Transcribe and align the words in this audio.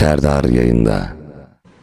Serdar 0.00 0.44
yayında. 0.44 1.08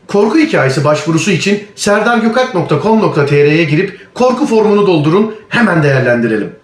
Korku 0.07 0.37
hikayesi 0.37 0.83
başvurusu 0.83 1.31
için 1.31 1.63
serdargökalp.com.tr'ye 1.75 3.63
girip 3.63 4.13
korku 4.13 4.45
formunu 4.45 4.87
doldurun 4.87 5.35
hemen 5.49 5.83
değerlendirelim. 5.83 6.55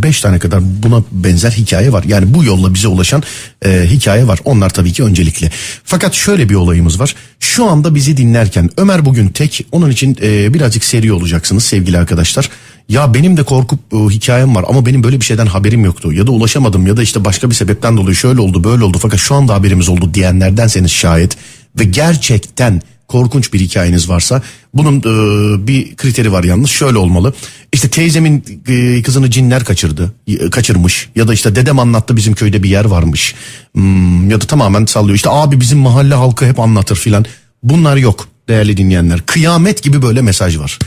5 0.02 0.20
tane 0.20 0.38
kadar 0.38 0.60
buna 0.82 1.02
benzer 1.12 1.50
hikaye 1.50 1.92
var. 1.92 2.04
Yani 2.08 2.34
bu 2.34 2.44
yolla 2.44 2.74
bize 2.74 2.88
ulaşan 2.88 3.22
e, 3.64 3.86
hikaye 3.86 4.26
var. 4.26 4.38
Onlar 4.44 4.70
tabii 4.70 4.92
ki 4.92 5.02
öncelikli. 5.04 5.50
Fakat 5.84 6.14
şöyle 6.14 6.48
bir 6.48 6.54
olayımız 6.54 7.00
var. 7.00 7.14
Şu 7.40 7.64
anda 7.64 7.94
bizi 7.94 8.16
dinlerken 8.16 8.70
Ömer 8.76 9.04
bugün 9.04 9.28
tek. 9.28 9.66
Onun 9.72 9.90
için 9.90 10.18
e, 10.22 10.54
birazcık 10.54 10.84
seri 10.84 11.12
olacaksınız 11.12 11.64
sevgili 11.64 11.98
arkadaşlar. 11.98 12.50
Ya 12.88 13.14
benim 13.14 13.36
de 13.36 13.42
korku 13.42 13.78
e, 13.92 13.96
hikayem 13.96 14.54
var 14.54 14.64
ama 14.68 14.86
benim 14.86 15.04
böyle 15.04 15.20
bir 15.20 15.24
şeyden 15.24 15.46
haberim 15.46 15.84
yoktu. 15.84 16.12
Ya 16.12 16.26
da 16.26 16.30
ulaşamadım 16.30 16.86
ya 16.86 16.96
da 16.96 17.02
işte 17.02 17.24
başka 17.24 17.50
bir 17.50 17.54
sebepten 17.54 17.96
dolayı 17.96 18.16
şöyle 18.16 18.40
oldu 18.40 18.64
böyle 18.64 18.84
oldu 18.84 18.98
fakat 19.00 19.20
şu 19.20 19.34
anda 19.34 19.54
haberimiz 19.54 19.88
oldu 19.88 20.14
diyenlerdenseniz 20.14 20.90
şayet 20.90 21.36
ve 21.78 21.84
gerçekten 21.84 22.82
korkunç 23.08 23.52
bir 23.52 23.60
hikayeniz 23.60 24.08
varsa 24.08 24.42
bunun 24.74 24.98
e, 24.98 25.66
bir 25.66 25.96
kriteri 25.96 26.32
var 26.32 26.44
yalnız 26.44 26.70
şöyle 26.70 26.98
olmalı. 26.98 27.34
İşte 27.72 27.88
teyzemin 27.88 28.44
e, 28.68 29.02
kızını 29.02 29.30
cinler 29.30 29.64
kaçırdı, 29.64 30.12
e, 30.26 30.50
kaçırmış 30.50 31.08
ya 31.14 31.28
da 31.28 31.34
işte 31.34 31.56
dedem 31.56 31.78
anlattı 31.78 32.16
bizim 32.16 32.34
köyde 32.34 32.62
bir 32.62 32.68
yer 32.68 32.84
varmış. 32.84 33.34
Hmm, 33.74 34.30
ya 34.30 34.40
da 34.40 34.46
tamamen 34.46 34.86
sallıyor. 34.86 35.16
İşte 35.16 35.30
abi 35.30 35.60
bizim 35.60 35.78
mahalle 35.78 36.14
halkı 36.14 36.46
hep 36.46 36.60
anlatır 36.60 36.96
filan. 36.96 37.24
Bunlar 37.62 37.96
yok 37.96 38.28
değerli 38.48 38.76
dinleyenler. 38.76 39.20
Kıyamet 39.26 39.82
gibi 39.82 40.02
böyle 40.02 40.22
mesaj 40.22 40.58
var. 40.58 40.78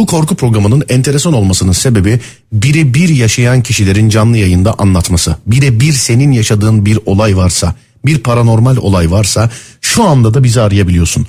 Bu 0.00 0.06
korku 0.06 0.34
programının 0.34 0.84
enteresan 0.88 1.32
olmasının 1.32 1.72
sebebi 1.72 2.20
birebir 2.52 3.08
yaşayan 3.08 3.62
kişilerin 3.62 4.08
canlı 4.08 4.36
yayında 4.36 4.74
anlatması. 4.78 5.36
Birebir 5.46 5.92
senin 5.92 6.32
yaşadığın 6.32 6.86
bir 6.86 6.98
olay 7.06 7.36
varsa, 7.36 7.74
bir 8.06 8.18
paranormal 8.18 8.76
olay 8.76 9.10
varsa 9.10 9.50
şu 9.80 10.04
anda 10.04 10.34
da 10.34 10.44
bizi 10.44 10.60
arayabiliyorsun. 10.60 11.26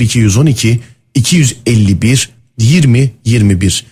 0212 0.00 0.80
251 1.14 2.30
20 2.58 3.10
21 3.24 3.86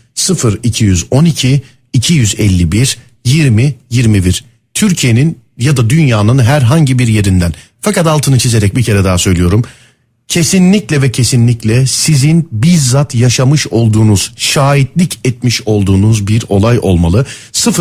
0212 0.64 1.62
251 1.92 2.98
20 3.24 3.74
21 3.90 4.44
Türkiye'nin 4.74 5.38
ya 5.58 5.76
da 5.76 5.90
dünyanın 5.90 6.38
herhangi 6.38 6.98
bir 6.98 7.08
yerinden. 7.08 7.52
Fakat 7.80 8.06
altını 8.06 8.38
çizerek 8.38 8.76
bir 8.76 8.82
kere 8.82 9.04
daha 9.04 9.18
söylüyorum 9.18 9.64
kesinlikle 10.28 11.02
ve 11.02 11.12
kesinlikle 11.12 11.86
sizin 11.86 12.48
bizzat 12.52 13.14
yaşamış 13.14 13.66
olduğunuz, 13.66 14.32
şahitlik 14.36 15.18
etmiş 15.24 15.62
olduğunuz 15.66 16.26
bir 16.26 16.44
olay 16.48 16.78
olmalı. 16.82 17.26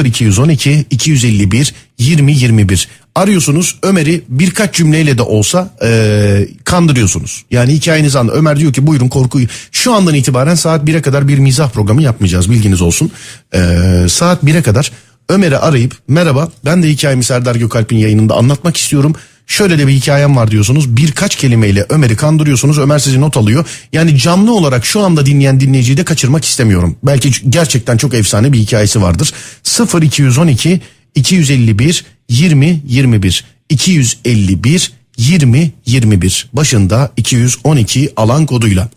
0212 0.03 0.85
251 0.89 1.73
20 1.97 2.33
21 2.33 2.87
arıyorsunuz 3.15 3.75
Ömer'i 3.83 4.23
birkaç 4.29 4.75
cümleyle 4.75 5.17
de 5.17 5.21
olsa 5.21 5.69
eee, 5.81 6.47
kandırıyorsunuz. 6.63 7.45
Yani 7.51 7.73
hikayenizi 7.73 8.19
an 8.19 8.29
Ömer 8.29 8.59
diyor 8.59 8.73
ki 8.73 8.87
buyurun 8.87 9.09
korkuyu. 9.09 9.47
Şu 9.71 9.93
andan 9.93 10.15
itibaren 10.15 10.55
saat 10.55 10.83
1'e 10.83 11.01
kadar 11.01 11.27
bir 11.27 11.37
mizah 11.37 11.69
programı 11.69 12.01
yapmayacağız 12.01 12.51
bilginiz 12.51 12.81
olsun. 12.81 13.11
Eee, 13.53 14.05
saat 14.09 14.43
1'e 14.43 14.61
kadar 14.61 14.91
Ömer'i 15.29 15.57
arayıp 15.57 15.95
merhaba 16.07 16.51
ben 16.65 16.83
de 16.83 16.89
hikayemi 16.89 17.23
Serdar 17.23 17.55
Gökalp'in 17.55 17.97
yayınında 17.97 18.35
anlatmak 18.35 18.77
istiyorum. 18.77 19.15
Şöyle 19.47 19.79
de 19.79 19.87
bir 19.87 19.93
hikayem 19.93 20.35
var 20.35 20.51
diyorsunuz. 20.51 20.97
Birkaç 20.97 21.35
kelimeyle 21.35 21.85
Ömer'i 21.89 22.15
kandırıyorsunuz. 22.15 22.79
Ömer 22.79 22.99
sizi 22.99 23.21
not 23.21 23.37
alıyor. 23.37 23.65
Yani 23.93 24.17
canlı 24.17 24.55
olarak 24.55 24.85
şu 24.85 25.01
anda 25.01 25.25
dinleyen 25.25 25.59
dinleyiciyi 25.59 25.97
de 25.97 26.03
kaçırmak 26.03 26.45
istemiyorum. 26.45 26.95
Belki 27.03 27.31
gerçekten 27.49 27.97
çok 27.97 28.13
efsane 28.13 28.53
bir 28.53 28.59
hikayesi 28.59 29.01
vardır. 29.01 29.33
0212 30.01 30.81
251 31.15 32.05
20 32.29 32.81
21 32.87 33.43
251 33.69 34.91
20 35.17 35.71
21 35.85 36.49
başında 36.53 37.11
212 37.17 38.13
alan 38.15 38.45
koduyla 38.45 38.89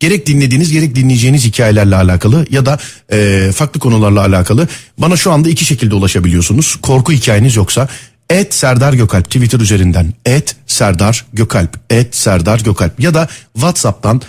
gerek 0.00 0.26
dinlediğiniz 0.26 0.72
gerek 0.72 0.94
dinleyeceğiniz 0.94 1.44
hikayelerle 1.44 1.96
alakalı 1.96 2.46
ya 2.50 2.66
da 2.66 2.78
e, 3.12 3.50
farklı 3.54 3.80
konularla 3.80 4.20
alakalı 4.20 4.68
bana 4.98 5.16
şu 5.16 5.32
anda 5.32 5.48
iki 5.48 5.64
şekilde 5.64 5.94
ulaşabiliyorsunuz. 5.94 6.76
Korku 6.82 7.12
hikayeniz 7.12 7.56
yoksa 7.56 7.88
et 8.30 8.54
Serdar 8.54 8.92
Gökalp 8.92 9.24
Twitter 9.24 9.60
üzerinden 9.60 10.14
et 10.24 10.56
Serdar 10.66 11.24
Gökalp 11.32 11.78
et 11.90 12.16
Serdar 12.16 12.60
Gökalp 12.60 13.00
ya 13.00 13.14
da 13.14 13.28
WhatsApp'tan 13.54 14.22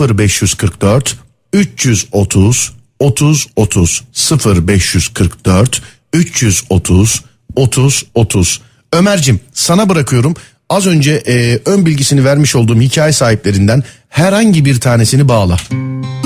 0544 0.00 1.16
330 1.52 2.72
30 2.98 3.46
30 3.56 4.02
0544 4.46 5.82
330 6.12 7.22
30 7.56 8.04
30 8.14 8.60
Ömer'cim 8.92 9.40
sana 9.54 9.88
bırakıyorum. 9.88 10.34
Az 10.68 10.86
önce 10.86 11.22
e, 11.26 11.60
ön 11.66 11.86
bilgisini 11.86 12.24
vermiş 12.24 12.56
olduğum 12.56 12.80
hikaye 12.80 13.12
sahiplerinden 13.12 13.82
herhangi 14.08 14.64
bir 14.64 14.80
tanesini 14.80 15.28
bağla. 15.28 15.56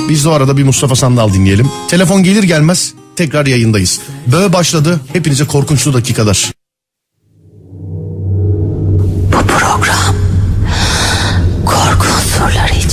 Biz 0.09 0.25
de 0.25 0.29
o 0.29 0.33
arada 0.33 0.57
bir 0.57 0.65
Mustafa 0.65 0.97
Sandal 0.97 1.35
dinleyelim. 1.35 1.71
Telefon 1.89 2.23
gelir 2.23 2.43
gelmez 2.43 2.95
tekrar 3.17 3.47
yayındayız. 3.47 4.01
Böğ 4.27 4.53
başladı. 4.53 5.01
Hepinize 5.13 5.45
korkunçlu 5.45 5.95
dakikalar. 5.95 6.56
Korku 12.39 12.86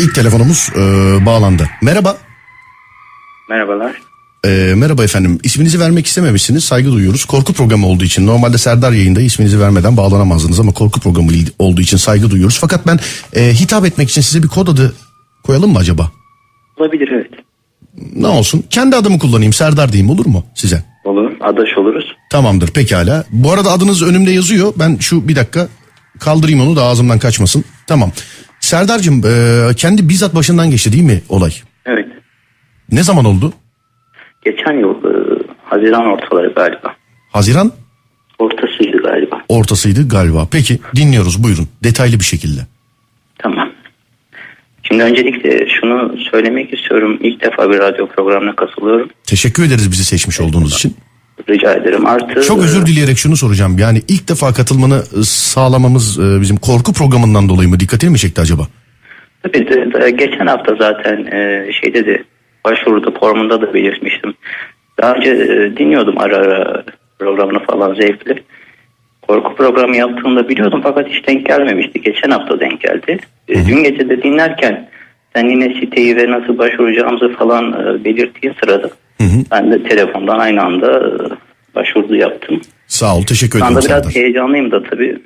İlk 0.00 0.14
telefonumuz 0.14 0.68
e, 0.76 0.80
bağlandı. 1.26 1.68
Merhaba. 1.82 2.16
Merhabalar. 3.48 4.02
E, 4.44 4.74
merhaba 4.76 5.04
efendim. 5.04 5.38
İsminizi 5.42 5.80
vermek 5.80 6.06
istememişsiniz. 6.06 6.64
Saygı 6.64 6.92
duyuyoruz. 6.92 7.24
Korku 7.24 7.52
programı 7.52 7.86
olduğu 7.86 8.04
için. 8.04 8.26
Normalde 8.26 8.58
Serdar 8.58 8.92
yayında 8.92 9.20
isminizi 9.20 9.60
vermeden 9.60 9.96
bağlanamazdınız 9.96 10.60
ama 10.60 10.72
korku 10.72 11.00
programı 11.00 11.30
olduğu 11.58 11.80
için 11.80 11.96
saygı 11.96 12.30
duyuyoruz. 12.30 12.58
Fakat 12.60 12.86
ben 12.86 12.98
e, 13.36 13.54
hitap 13.54 13.86
etmek 13.86 14.10
için 14.10 14.20
size 14.20 14.42
bir 14.42 14.48
kod 14.48 14.68
adı 14.68 14.94
koyalım 15.42 15.72
mı 15.72 15.78
acaba? 15.78 16.10
Olabilir 16.76 17.08
evet. 17.12 17.30
Ne 18.14 18.26
olsun? 18.26 18.64
Kendi 18.70 18.96
adımı 18.96 19.18
kullanayım. 19.18 19.52
Serdar 19.52 19.92
diyeyim 19.92 20.10
olur 20.10 20.26
mu 20.26 20.44
size? 20.54 20.84
Olur. 21.04 21.32
Adaş 21.40 21.78
oluruz. 21.78 22.16
Tamamdır 22.30 22.68
pekala. 22.68 23.24
Bu 23.30 23.52
arada 23.52 23.70
adınız 23.70 24.02
önümde 24.02 24.30
yazıyor. 24.30 24.72
Ben 24.76 24.96
şu 24.96 25.28
bir 25.28 25.36
dakika 25.36 25.68
kaldırayım 26.20 26.60
onu 26.60 26.76
da 26.76 26.84
ağzımdan 26.84 27.18
kaçmasın. 27.18 27.64
Tamam. 27.86 28.12
Serdar'cığım 28.60 29.22
e, 29.26 29.74
kendi 29.76 30.08
bizzat 30.08 30.34
başından 30.34 30.70
geçti 30.70 30.92
değil 30.92 31.02
mi 31.04 31.22
olay? 31.28 31.52
Evet. 31.86 32.06
Ne 32.92 33.02
zaman 33.02 33.24
oldu? 33.24 33.52
Geçen 34.44 34.72
yıl 34.72 34.90
e, 34.94 35.42
Haziran 35.64 36.06
ortaları 36.06 36.52
galiba. 36.54 36.94
Haziran 37.32 37.72
Ortasıydı 38.38 39.02
galiba. 39.02 39.42
ortasıydı 39.48 40.08
galiba. 40.08 40.48
Peki 40.50 40.78
dinliyoruz 40.96 41.44
buyurun 41.44 41.68
detaylı 41.84 42.18
bir 42.18 42.24
şekilde. 42.24 42.60
Tamam. 43.38 43.70
Şimdi 44.82 45.02
öncelikle 45.02 45.68
şunu 45.68 46.16
söylemek 46.30 46.74
istiyorum. 46.74 47.18
İlk 47.20 47.42
defa 47.42 47.70
bir 47.70 47.78
radyo 47.78 48.06
programına 48.06 48.56
katılıyorum. 48.56 49.08
Teşekkür 49.24 49.64
ederiz 49.64 49.90
bizi 49.90 50.04
seçmiş 50.04 50.40
olduğunuz 50.40 50.74
için. 50.74 50.96
Rica 51.48 51.74
ederim. 51.74 52.06
Artı 52.06 52.42
Çok 52.42 52.58
özür 52.58 52.82
e, 52.82 52.86
dileyerek 52.86 53.18
şunu 53.18 53.36
soracağım. 53.36 53.76
Yani 53.78 54.02
ilk 54.08 54.28
defa 54.28 54.52
katılmanı 54.52 55.02
e, 55.20 55.22
sağlamamız 55.24 56.18
e, 56.18 56.40
bizim 56.40 56.56
korku 56.56 56.92
programından 56.92 57.48
dolayı 57.48 57.68
mı 57.68 57.80
dikkatini 57.80 58.10
mi 58.10 58.18
çekti 58.18 58.40
acaba? 58.40 58.62
Tabii 59.42 59.68
de, 59.68 60.10
geçen 60.10 60.46
hafta 60.46 60.74
zaten 60.74 61.16
şeyde 61.70 62.06
de 62.06 62.24
başvuruda 62.64 63.10
formunda 63.20 63.62
da 63.62 63.74
belirtmiştim. 63.74 64.34
Daha 65.02 65.14
önce 65.14 65.36
dinliyordum 65.76 66.18
ara 66.18 66.36
ara 66.36 66.84
programını 67.18 67.58
falan 67.64 67.94
zevkli. 67.94 68.42
Korku 69.28 69.54
programı 69.56 69.96
yaptığımda 69.96 70.48
biliyordum 70.48 70.80
fakat 70.82 71.08
hiç 71.08 71.28
denk 71.28 71.46
gelmemişti. 71.46 72.00
Geçen 72.00 72.30
hafta 72.30 72.60
denk 72.60 72.80
geldi. 72.80 73.18
E, 73.48 73.66
dün 73.66 73.82
gece 73.82 74.08
de 74.08 74.22
dinlerken 74.22 74.88
sen 75.36 75.48
yine 75.48 75.80
siteyi 75.80 76.16
ve 76.16 76.30
nasıl 76.30 76.58
başvuracağımızı 76.58 77.32
falan 77.32 77.74
belirttiğin 78.04 78.54
sırada 78.60 78.90
ben 79.50 79.72
de 79.72 79.82
telefondan 79.82 80.38
aynı 80.38 80.62
anda 80.62 80.98
e, 80.98 81.10
başvuru 81.74 82.16
yaptım. 82.16 82.60
Sağ 82.86 83.16
ol 83.16 83.22
teşekkür 83.22 83.58
ederim 83.58 83.66
anda 83.76 83.80
biraz 83.80 83.88
Serdar. 83.88 84.14
heyecanlıyım 84.14 84.70
da 84.70 84.82
tabii. 84.82 85.18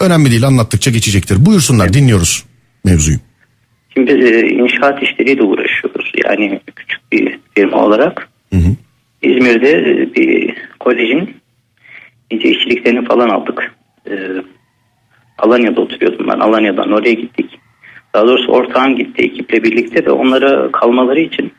Önemli 0.00 0.30
değil 0.30 0.46
anlattıkça 0.46 0.90
geçecektir. 0.90 1.46
Buyursunlar 1.46 1.92
dinliyoruz 1.92 2.44
mevzuyu. 2.84 3.18
Şimdi 3.94 4.12
e, 4.12 4.48
inşaat 4.48 5.02
işleriyle 5.02 5.42
uğraşıyoruz. 5.42 6.12
Yani 6.24 6.60
küçük 6.76 7.12
bir 7.12 7.38
firma 7.54 7.84
olarak. 7.84 8.28
İzmir'de 9.22 9.70
e, 9.70 10.14
bir 10.14 10.54
kolejin 10.80 11.36
ince 12.30 12.48
işçiliklerini 12.48 13.04
falan 13.04 13.28
aldık. 13.28 13.74
Alanya'da 15.38 15.80
oturuyordum 15.80 16.28
ben. 16.28 16.38
Alanya'dan 16.38 16.92
oraya 16.92 17.12
gittik. 17.12 17.58
Daha 18.14 18.26
doğrusu 18.26 18.52
ortağım 18.52 18.96
gitti 18.96 19.22
ekiple 19.22 19.62
birlikte 19.62 20.04
ve 20.06 20.10
onlara 20.10 20.72
kalmaları 20.72 21.20
için 21.20 21.52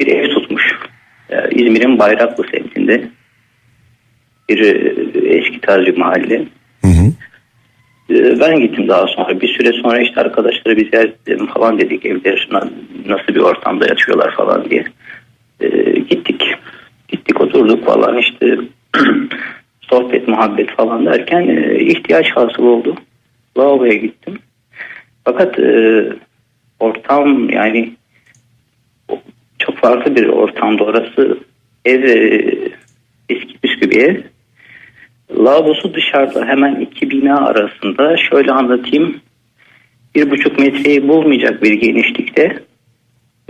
bir 0.00 0.06
ev 0.06 0.28
tutmuş. 0.28 0.72
E, 1.30 1.50
İzmir'in 1.50 1.98
Bayraklı 1.98 2.44
semtinde 2.50 3.08
bir 4.48 4.60
e, 4.60 5.38
eski 5.38 5.60
tarz 5.60 5.86
bir 5.86 5.96
mahalle. 5.96 6.38
Hı 6.82 6.88
hı. 6.88 7.12
Ee, 8.10 8.40
Ben 8.40 8.60
gittim 8.60 8.88
daha 8.88 9.06
sonra. 9.06 9.40
Bir 9.40 9.48
süre 9.48 9.72
sonra 9.72 9.98
işte 10.00 10.20
arkadaşları 10.20 10.76
bir 10.76 10.90
ziyaret 10.90 11.14
edelim 11.28 11.46
falan 11.46 11.78
dedik. 11.78 12.06
Evde 12.06 12.36
na- 12.50 12.70
nasıl 13.06 13.34
bir 13.34 13.40
ortamda 13.40 13.86
yaşıyorlar 13.88 14.34
falan 14.36 14.70
diye. 14.70 14.84
Ee, 15.60 15.68
gittik. 16.10 16.42
Gittik 17.08 17.40
oturduk 17.40 17.84
falan 17.86 18.18
işte 18.18 18.58
sohbet 19.80 20.28
muhabbet 20.28 20.70
falan 20.70 21.06
derken 21.06 21.48
e, 21.48 21.78
ihtiyaç 21.78 22.30
hasıl 22.30 22.62
oldu. 22.62 22.94
Lavaboya 23.58 23.94
gittim. 23.94 24.38
Fakat 25.24 25.58
e, 25.58 26.02
ortam 26.80 27.50
yani 27.50 27.92
farklı 29.84 30.16
bir 30.16 30.26
ortamda 30.26 30.84
orası. 30.84 31.38
Ev 31.84 32.02
e, 32.02 32.44
eski 33.28 33.58
püskü 33.58 33.90
bir 33.90 34.00
ev. 34.00 34.16
Lavabosu 35.36 35.94
dışarıda 35.94 36.46
hemen 36.46 36.74
iki 36.74 37.10
bina 37.10 37.46
arasında 37.46 38.16
şöyle 38.16 38.52
anlatayım. 38.52 39.16
Bir 40.14 40.30
buçuk 40.30 40.58
metreyi 40.58 41.08
bulmayacak 41.08 41.62
bir 41.62 41.72
genişlikte. 41.72 42.58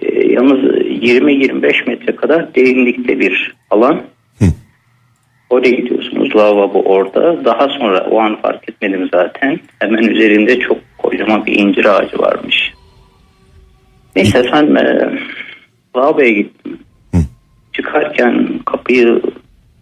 Ee, 0.03 0.29
yalnız 0.29 0.59
20-25 0.59 1.89
metre 1.89 2.17
kadar 2.17 2.55
derinlikte 2.55 3.19
bir 3.21 3.55
alan. 3.71 4.03
Oraya 5.51 5.71
gidiyorsunuz. 5.71 6.37
Lavabo 6.37 6.83
orada. 6.83 7.45
Daha 7.45 7.69
sonra 7.69 8.07
o 8.11 8.21
an 8.21 8.37
fark 8.43 8.69
etmedim 8.69 9.09
zaten. 9.13 9.61
Hemen 9.79 10.03
üzerinde 10.03 10.59
çok 10.59 10.79
kocaman 10.99 11.47
bir 11.47 11.59
incir 11.59 11.85
ağacı 11.85 12.19
varmış. 12.19 12.73
Neyse 14.17 14.39
efendim 14.39 14.77
e, 14.77 15.11
lavaboya 15.97 16.31
gittim. 16.31 16.79
Çıkarken 17.73 18.59
kapıyı 18.67 19.23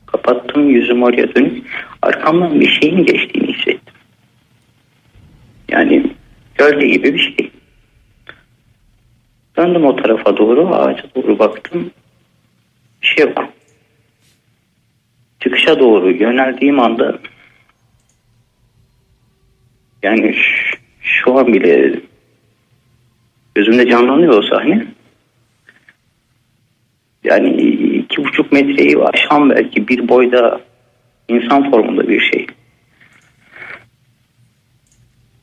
kapattım 0.06 0.70
yüzüm 0.70 1.02
oraya 1.02 1.34
dönük. 1.34 1.66
Arkamdan 2.02 2.60
bir 2.60 2.80
şeyin 2.80 3.04
geçtiğini 3.06 3.52
hissettim. 3.52 3.94
Yani 5.68 6.12
gölge 6.54 6.86
gibi 6.86 7.14
bir 7.14 7.18
şey. 7.18 7.50
Döndüm 9.56 9.86
o 9.86 9.96
tarafa 9.96 10.36
doğru 10.36 10.74
ağaca 10.74 11.04
doğru 11.16 11.38
baktım. 11.38 11.90
Bir 13.02 13.06
şey 13.06 13.26
yok. 13.26 13.44
Çıkışa 15.40 15.80
doğru 15.80 16.10
yöneldiğim 16.10 16.80
anda 16.80 17.18
yani 20.02 20.36
şu 21.00 21.38
an 21.38 21.46
bile 21.46 22.00
gözümde 23.54 23.90
canlanıyor 23.90 24.38
o 24.38 24.42
sahne. 24.42 24.86
Yani 27.24 27.62
iki 27.98 28.24
buçuk 28.24 28.52
metreyi 28.52 28.98
aşan 28.98 29.50
belki 29.50 29.88
bir 29.88 30.08
boyda 30.08 30.60
insan 31.28 31.70
formunda 31.70 32.08
bir 32.08 32.20
şey. 32.20 32.46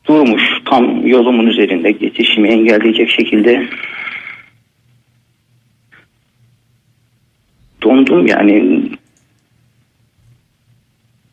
Durmuş 0.06 0.44
tam 0.66 1.08
yolumun 1.08 1.48
üzerinde 1.48 1.92
geçişimi 1.92 2.50
engelleyecek 2.50 3.10
şekilde 3.10 3.68
dondum 7.82 8.28
yani 8.28 8.82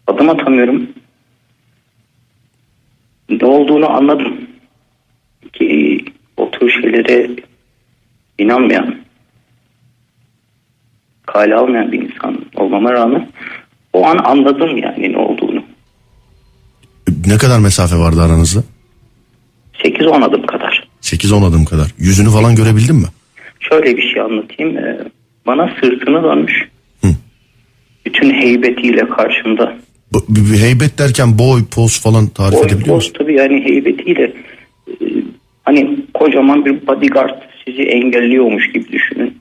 adım 0.07 0.29
atamıyorum. 0.29 0.89
Ne 3.29 3.47
olduğunu 3.47 3.91
anladım. 3.91 4.41
Ki 5.53 6.05
o 6.37 6.51
tür 6.51 6.71
şeylere 6.71 7.31
inanmayan 8.39 9.06
kale 11.37 11.55
almayan 11.55 11.93
bir 11.93 12.03
insan 12.03 12.39
olmama 12.57 12.93
rağmen 12.93 13.29
o 13.93 14.07
an 14.07 14.19
anladım 14.19 14.77
yani 14.77 15.13
ne 15.13 15.19
olduğunu. 15.19 15.63
Ne 17.27 17.39
kadar 17.39 17.59
mesafe 17.59 17.97
vardı 17.97 18.23
aranızda? 18.23 18.61
8-10 19.85 20.25
adım 20.25 20.47
kadar. 20.47 20.89
8-10 21.03 21.49
adım 21.49 21.65
kadar. 21.65 21.95
Yüzünü 21.99 22.31
falan 22.31 22.57
görebildin 22.57 22.97
mi? 22.97 23.07
Şöyle 23.61 23.97
bir 23.97 24.03
şey 24.13 24.23
anlatayım. 24.23 24.79
Ee, 24.79 24.99
Bana 25.47 25.71
sırtını 25.81 26.23
dönmüş. 26.23 26.69
Bütün 28.07 28.31
heybetiyle 28.31 29.09
karşımda. 29.09 29.77
Bir 30.29 30.59
heybet 30.61 30.99
derken 30.99 31.39
boy, 31.39 31.61
poz 31.75 32.01
falan 32.03 32.27
tarif 32.27 32.53
Boy 32.59 32.61
edebiliyor 32.67 32.87
poz 32.87 32.95
musun? 32.97 33.15
tabii 33.19 33.35
yani 33.35 33.65
heybetiyle 33.65 34.33
e, 34.89 34.95
hani 35.65 35.97
kocaman 36.15 36.65
bir 36.65 36.87
bodyguard 36.87 37.43
sizi 37.65 37.83
engelliyormuş 37.83 38.73
gibi 38.73 38.93
düşünün. 38.93 39.39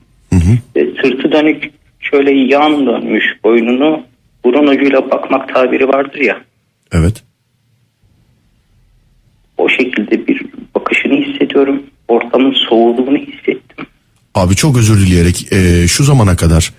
Ve 0.76 0.86
sırtı 1.02 1.32
dönük 1.32 1.70
şöyle 2.10 2.30
yan 2.32 2.86
dönmüş 2.86 3.24
boynunu 3.44 4.02
burun 4.44 4.66
ucuyla 4.66 5.10
bakmak 5.10 5.54
tabiri 5.54 5.88
vardır 5.88 6.18
ya. 6.20 6.40
Evet. 6.92 7.22
O 9.58 9.68
şekilde 9.68 10.26
bir 10.26 10.42
bakışını 10.74 11.14
hissediyorum. 11.14 11.82
Ortamın 12.08 12.52
soğuduğunu 12.68 13.16
hissettim. 13.16 13.86
Abi 14.34 14.54
çok 14.54 14.78
özür 14.78 15.06
dileyerek 15.06 15.52
e, 15.52 15.88
şu 15.88 16.04
zamana 16.04 16.36
kadar 16.36 16.72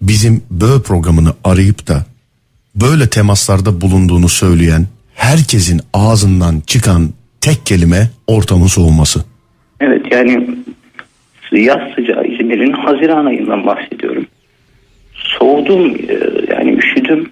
bizim 0.00 0.42
böğ 0.50 0.82
programını 0.82 1.32
arayıp 1.44 1.88
da 1.88 2.06
böyle 2.74 3.08
temaslarda 3.08 3.80
bulunduğunu 3.80 4.28
söyleyen 4.28 4.86
herkesin 5.14 5.80
ağzından 5.94 6.60
çıkan 6.66 7.10
tek 7.40 7.66
kelime 7.66 8.10
ortamın 8.26 8.66
soğuması. 8.66 9.24
Evet 9.80 10.02
yani 10.12 10.48
yaz 11.52 11.80
sıcağı 11.94 12.24
İzmir'in 12.24 12.72
Haziran 12.72 13.26
ayından 13.26 13.66
bahsediyorum. 13.66 14.26
Soğudum 15.38 15.96
e, 16.08 16.14
yani 16.48 16.72
üşüdüm. 16.72 17.30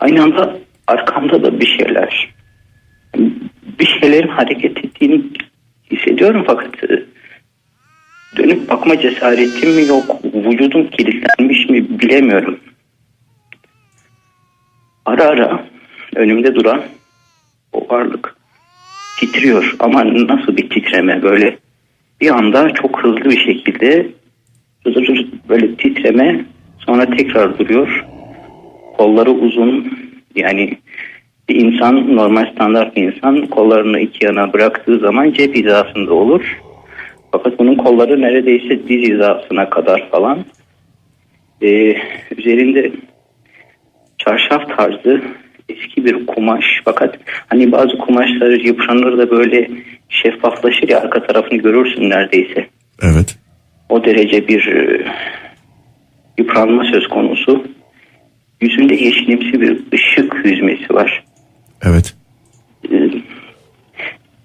Aynı 0.00 0.22
anda 0.22 0.56
arkamda 0.86 1.42
da 1.42 1.60
bir 1.60 1.66
şeyler 1.66 2.34
bir 3.78 3.86
şeylerin 4.00 4.28
hareket 4.28 4.84
ettiğini 4.84 5.22
hissediyorum 5.92 6.44
fakat 6.46 6.84
e, 6.84 7.02
dönüp 8.36 8.70
bakma 8.70 9.00
cesaretim 9.00 9.74
mi 9.74 9.86
yok, 9.86 10.24
vücudum 10.24 10.90
kilitlenmiş 10.90 11.68
mi 11.68 12.00
bilemiyorum. 12.00 12.60
Ara 15.06 15.24
ara 15.24 15.64
önümde 16.16 16.54
duran 16.54 16.82
o 17.72 17.86
varlık 17.90 18.36
titriyor 19.20 19.76
ama 19.78 20.04
nasıl 20.04 20.56
bir 20.56 20.70
titreme 20.70 21.22
böyle 21.22 21.58
bir 22.20 22.30
anda 22.30 22.74
çok 22.74 23.04
hızlı 23.04 23.24
bir 23.24 23.40
şekilde 23.40 24.06
böyle 25.48 25.74
titreme 25.74 26.44
sonra 26.88 27.16
tekrar 27.16 27.58
duruyor. 27.58 28.04
Kolları 28.96 29.30
uzun 29.30 29.92
yani 30.36 30.78
bir 31.48 31.54
insan 31.54 32.16
normal 32.16 32.52
standart 32.52 32.96
bir 32.96 33.12
insan 33.12 33.46
kollarını 33.46 34.00
iki 34.00 34.24
yana 34.24 34.52
bıraktığı 34.52 34.98
zaman 34.98 35.32
cep 35.32 35.56
hizasında 35.56 36.14
olur. 36.14 36.60
Fakat 37.32 37.58
bunun 37.58 37.74
kolları 37.74 38.20
neredeyse 38.20 38.88
diz 38.88 39.08
hizasına 39.10 39.70
kadar 39.70 40.08
falan. 40.10 40.38
Ee, 41.62 41.96
üzerinde 42.36 42.92
çarşaf 44.18 44.76
tarzı 44.76 45.22
eski 45.68 46.04
bir 46.04 46.26
kumaş 46.26 46.64
fakat 46.84 47.18
hani 47.46 47.72
bazı 47.72 47.98
kumaşlar 47.98 48.50
yıpranır 48.50 49.18
da 49.18 49.30
böyle 49.30 49.70
şeffaflaşır 50.08 50.88
ya 50.88 51.00
arka 51.00 51.26
tarafını 51.26 51.58
görürsün 51.58 52.10
neredeyse. 52.10 52.66
Evet. 53.02 53.38
O 53.88 54.04
derece 54.04 54.48
bir 54.48 54.68
yıpranma 56.38 56.84
söz 56.84 57.08
konusu. 57.08 57.64
Yüzünde 58.60 58.94
yeşilimsi 58.94 59.60
bir 59.60 59.82
ışık 59.94 60.36
yüzmesi 60.44 60.94
var. 60.94 61.24
Evet. 61.82 62.14
E, 62.90 62.96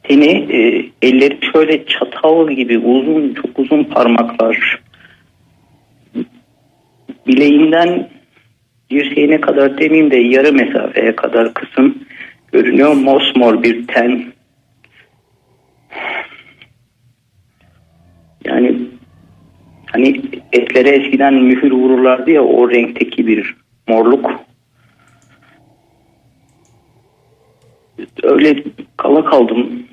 Teni 0.03 0.31
e, 0.31 0.85
elleri 1.01 1.37
şöyle 1.53 1.85
çatal 1.85 2.51
gibi 2.51 2.77
uzun 2.77 3.33
çok 3.33 3.59
uzun 3.59 3.83
parmaklar 3.83 4.79
bileğinden 7.27 8.09
dirseğine 8.91 9.41
kadar 9.41 9.77
demeyeyim 9.77 10.11
de 10.11 10.17
yarı 10.17 10.53
mesafeye 10.53 11.15
kadar 11.15 11.53
kısım 11.53 11.97
görünüyor. 12.51 12.93
Mosmor 12.93 13.63
bir 13.63 13.87
ten. 13.87 14.23
Yani 18.45 18.77
hani 19.93 20.21
etlere 20.53 20.89
eskiden 20.89 21.33
mühür 21.33 21.71
vururlardı 21.71 22.31
ya 22.31 22.43
o 22.43 22.71
renkteki 22.71 23.27
bir 23.27 23.55
morluk. 23.87 24.31
Öyle 28.23 28.63
kala 28.97 29.25
kaldım. 29.25 29.83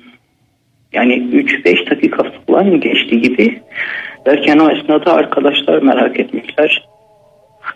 Yani 0.93 1.13
3-5 1.13 1.89
dakika 1.91 2.23
falan 2.47 2.79
geçti 2.79 3.21
gibi. 3.21 3.61
Derken 4.25 4.59
o 4.59 4.71
esnada 4.71 5.13
arkadaşlar 5.13 5.81
merak 5.81 6.19
etmişler. 6.19 6.87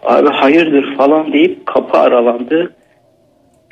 Abi 0.03 0.29
hayırdır 0.29 0.95
falan 0.95 1.33
deyip 1.33 1.65
kapı 1.65 1.97
aralandı. 1.97 2.75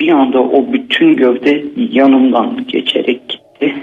Bir 0.00 0.12
anda 0.12 0.40
o 0.40 0.72
bütün 0.72 1.16
gövde 1.16 1.64
yanımdan 1.76 2.66
geçerek 2.66 3.28
gitti. 3.28 3.74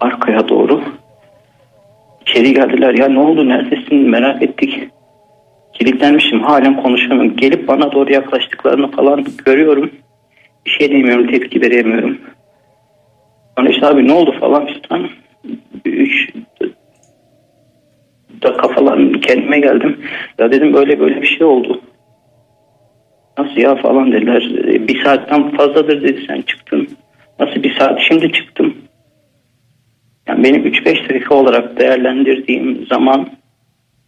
Arkaya 0.00 0.48
doğru. 0.48 0.82
İçeri 2.28 2.54
geldiler. 2.54 2.94
Ya 2.94 3.08
ne 3.08 3.18
oldu 3.20 3.48
neredesin 3.48 4.10
merak 4.10 4.42
ettik. 4.42 4.88
Kilitlenmişim 5.72 6.40
halen 6.40 6.82
konuşamıyorum. 6.82 7.36
Gelip 7.36 7.68
bana 7.68 7.92
doğru 7.92 8.12
yaklaştıklarını 8.12 8.90
falan 8.90 9.26
görüyorum. 9.46 9.90
Bir 10.66 10.70
şey 10.70 10.90
demiyorum 10.90 11.26
tepki 11.26 11.60
veremiyorum. 11.60 12.18
Sonra 13.58 13.68
işte 13.70 13.86
abi 13.86 14.08
ne 14.08 14.12
oldu 14.12 14.34
falan 14.40 14.66
filan. 14.66 15.08
Üç 15.84 16.28
dakika 18.42 18.68
falan 18.68 19.12
kendime 19.12 19.60
geldim. 19.60 20.00
Ya 20.38 20.52
dedim 20.52 20.74
böyle 20.74 21.00
böyle 21.00 21.22
bir 21.22 21.26
şey 21.26 21.46
oldu. 21.46 21.80
Nasıl 23.38 23.56
ya 23.56 23.76
falan 23.76 24.12
dediler. 24.12 24.50
"E, 24.74 24.88
Bir 24.88 25.04
saatten 25.04 25.50
fazladır 25.50 26.02
dedi 26.02 26.24
sen 26.26 26.40
çıktın. 26.42 26.88
Nasıl 27.40 27.62
bir 27.62 27.74
saat 27.78 28.00
şimdi 28.00 28.32
çıktım. 28.32 28.74
Yani 30.28 30.44
benim 30.44 30.66
3-5 30.66 31.08
dakika 31.08 31.34
olarak 31.34 31.78
değerlendirdiğim 31.80 32.86
zaman 32.86 33.30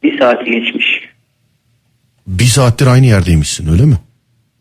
bir 0.03 0.19
saati 0.19 0.51
geçmiş. 0.51 1.11
Bir 2.27 2.45
saattir 2.45 2.87
aynı 2.87 3.07
yerdeymişsin 3.07 3.73
öyle 3.73 3.85
mi? 3.85 3.95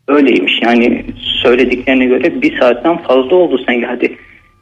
Öyleymiş 0.08 0.52
yani 0.62 1.04
söylediklerine 1.42 2.04
göre 2.04 2.42
bir 2.42 2.58
saatten 2.58 2.98
fazla 2.98 3.36
oldu 3.36 3.64
sen 3.66 3.82
hadi 3.82 4.16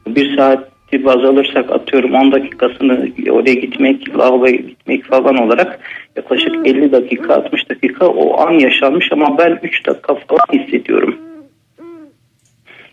bir 0.07 0.37
saati 0.37 1.05
baz 1.05 1.25
alırsak 1.25 1.71
atıyorum 1.71 2.15
10 2.15 2.33
dakikasını 2.33 3.09
oraya 3.31 3.55
gitmek 3.55 4.19
lavaboya 4.19 4.57
gitmek 4.57 5.05
falan 5.05 5.37
olarak 5.37 5.81
yaklaşık 6.17 6.67
50 6.67 6.93
dakika 6.93 7.35
60 7.35 7.71
dakika 7.71 8.07
o 8.07 8.41
an 8.41 8.53
yaşanmış 8.53 9.13
ama 9.13 9.39
ben 9.39 9.59
3 9.63 9.87
dakika 9.87 10.15
falan 10.15 10.61
hissediyorum. 10.61 11.17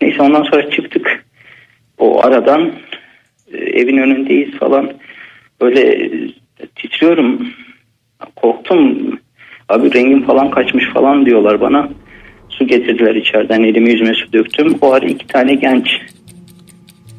Neyse 0.00 0.22
ondan 0.22 0.42
sonra 0.42 0.70
çıktık 0.70 1.24
o 1.98 2.26
aradan 2.26 2.72
evin 3.52 3.96
önündeyiz 3.96 4.50
falan. 4.50 4.92
Böyle 5.60 5.80
e, 5.80 6.08
titriyorum. 6.76 7.48
Korktum. 8.36 9.18
Abi 9.68 9.94
rengim 9.94 10.22
falan 10.22 10.50
kaçmış 10.50 10.84
falan 10.94 11.26
diyorlar 11.26 11.60
bana. 11.60 11.88
Su 12.48 12.66
getirdiler 12.66 13.14
içeriden. 13.14 13.62
Elimi 13.62 13.90
yüzüme 13.90 14.14
su 14.14 14.32
döktüm. 14.32 14.78
O 14.80 14.92
ara 14.92 15.06
iki 15.06 15.26
tane 15.26 15.54
genç 15.54 15.88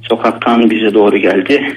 sokaktan 0.01 0.69
bize 0.69 0.93
doğru 0.93 1.17
geldi. 1.17 1.73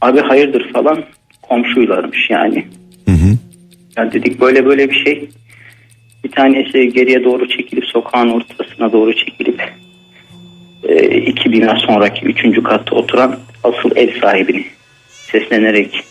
Abi 0.00 0.20
hayırdır 0.20 0.72
falan? 0.72 1.04
Komşuylarmış 1.42 2.30
yani. 2.30 2.66
Hı 3.04 3.10
hı. 3.10 3.36
ya 3.96 4.12
dedik 4.12 4.40
böyle 4.40 4.66
böyle 4.66 4.90
bir 4.90 5.04
şey. 5.04 5.28
Bir 6.24 6.30
tanesi 6.30 6.92
geriye 6.92 7.24
doğru 7.24 7.48
çekilip 7.48 7.84
sokağın 7.84 8.28
ortasına 8.28 8.92
doğru 8.92 9.16
çekilip 9.16 9.62
e, 10.88 11.16
iki 11.16 11.52
bina 11.52 11.76
sonraki 11.76 12.26
üçüncü 12.26 12.62
katta 12.62 12.96
oturan 12.96 13.36
asıl 13.64 13.90
ev 13.96 14.20
sahibini 14.20 14.66
seslenerek 15.10 16.04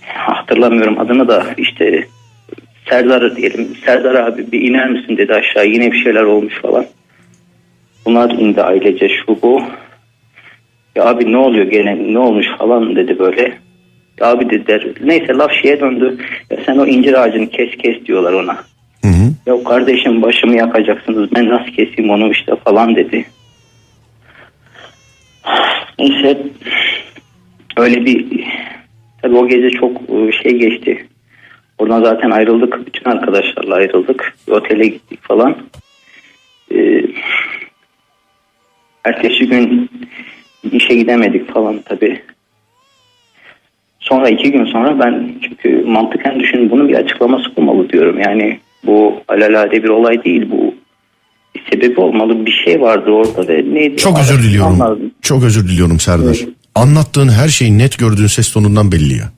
hatırlamıyorum 0.00 1.00
adını 1.00 1.28
da 1.28 1.46
işte 1.56 2.06
Serdar 2.88 3.36
diyelim. 3.36 3.68
Serdar 3.84 4.14
abi 4.14 4.52
bir 4.52 4.60
iner 4.60 4.90
misin 4.90 5.16
dedi 5.16 5.34
aşağı 5.34 5.66
yine 5.66 5.92
bir 5.92 5.98
şeyler 6.04 6.22
olmuş 6.22 6.54
falan. 6.62 6.86
Bunlar 8.06 8.30
indi 8.30 8.62
ailece 8.62 9.08
şu 9.08 9.42
bu. 9.42 9.62
Ya 10.96 11.04
abi 11.04 11.32
ne 11.32 11.36
oluyor 11.36 11.66
gene 11.66 12.12
ne 12.12 12.18
olmuş 12.18 12.46
falan 12.58 12.96
dedi 12.96 13.18
böyle. 13.18 13.42
Ya 14.20 14.26
abi 14.26 14.50
dediler 14.50 14.86
neyse 15.04 15.34
laf 15.34 15.50
şeye 15.62 15.80
döndü. 15.80 16.18
Ya 16.50 16.58
sen 16.66 16.78
o 16.78 16.86
incir 16.86 17.22
ağacını 17.22 17.48
kes 17.48 17.76
kes 17.76 18.04
diyorlar 18.04 18.32
ona. 18.32 18.56
Hı 19.02 19.08
hı. 19.08 19.32
ya 19.46 19.64
kardeşim 19.64 20.22
başımı 20.22 20.56
yakacaksınız 20.56 21.28
ben 21.34 21.48
nasıl 21.48 21.70
keseyim 21.70 22.10
onu 22.10 22.32
işte 22.32 22.52
falan 22.64 22.96
dedi. 22.96 23.24
Neyse 25.98 26.42
öyle 27.76 28.04
bir 28.04 28.44
tabii 29.22 29.36
o 29.36 29.48
gece 29.48 29.70
çok 29.70 29.92
e, 30.10 30.32
şey 30.42 30.58
geçti. 30.58 31.06
Oradan 31.78 32.02
zaten 32.02 32.30
ayrıldık. 32.30 32.86
Bütün 32.86 33.10
arkadaşlarla 33.10 33.74
ayrıldık. 33.74 34.34
Bir 34.48 34.52
otele 34.52 34.86
gittik 34.86 35.22
falan. 35.22 35.56
Ee, 36.74 37.02
ertesi 39.04 39.46
gün 39.46 39.90
işe 40.72 40.94
gidemedik 40.94 41.52
falan 41.52 41.78
tabii. 41.84 42.22
Sonra 44.00 44.28
iki 44.28 44.52
gün 44.52 44.64
sonra 44.64 44.98
ben 44.98 45.32
çünkü 45.42 45.84
mantıken 45.86 46.40
düşün 46.40 46.70
bunun 46.70 46.88
bir 46.88 46.94
açıklaması 46.94 47.50
olmalı 47.56 47.88
diyorum. 47.88 48.20
Yani 48.20 48.58
bu 48.84 49.20
alelade 49.28 49.82
bir 49.82 49.88
olay 49.88 50.24
değil 50.24 50.50
bu 50.50 50.74
sebebi 51.70 52.00
olmalı 52.00 52.46
bir 52.46 52.62
şey 52.64 52.80
vardı 52.80 53.10
orada 53.10 53.48
ve 53.48 53.74
neydi? 53.74 53.96
Çok 53.96 54.18
özür 54.18 54.42
diliyorum. 54.42 54.82
Anladım. 54.82 55.10
Çok 55.22 55.44
özür 55.44 55.68
diliyorum 55.68 56.00
Serdar. 56.00 56.36
Evet. 56.44 56.48
Anlattığın 56.74 57.28
her 57.28 57.48
şeyi 57.48 57.78
net 57.78 57.98
gördüğün 57.98 58.26
ses 58.26 58.52
tonundan 58.52 58.92
belli 58.92 59.14
ya. 59.18 59.32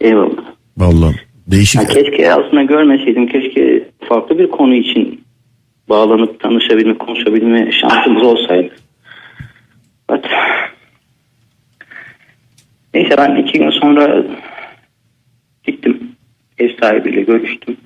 Eyvallah. 0.00 0.44
Vallahi 0.76 1.16
değişik. 1.46 1.80
Ya 1.80 1.86
keşke 1.88 2.32
aslında 2.32 2.62
görmeseydim. 2.62 3.26
Keşke 3.26 3.88
farklı 4.08 4.38
bir 4.38 4.50
konu 4.50 4.74
için 4.74 5.24
bağlanıp 5.88 6.40
tanışabilme, 6.40 6.98
konuşabilme 6.98 7.70
şansımız 7.72 8.22
olsaydı. 8.22 8.70
Evet. 10.10 10.24
Neyse 12.94 13.14
ben 13.18 13.36
iki 13.36 13.58
gün 13.58 13.70
sonra 13.70 14.24
gittim. 15.64 16.00
Ev 16.58 16.70
sahibiyle 16.80 17.20
görüştüm. 17.22 17.76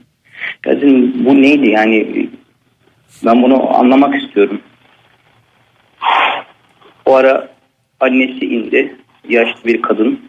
Ya 0.67 0.77
dedim 0.77 1.13
bu 1.25 1.43
neydi 1.43 1.69
yani 1.69 2.29
ben 3.25 3.43
bunu 3.43 3.77
anlamak 3.77 4.23
istiyorum. 4.23 4.61
O 7.07 7.15
ara 7.15 7.49
annesi 8.01 8.47
indi. 8.47 8.97
Yaşlı 9.29 9.65
bir 9.65 9.83
kadın. 9.83 10.21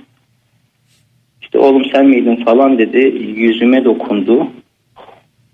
İşte 1.41 1.59
oğlum 1.59 1.83
sen 1.91 2.05
miydin 2.05 2.45
falan 2.45 2.77
dedi. 2.77 2.97
Yüzüme 3.35 3.85
dokundu. 3.85 4.51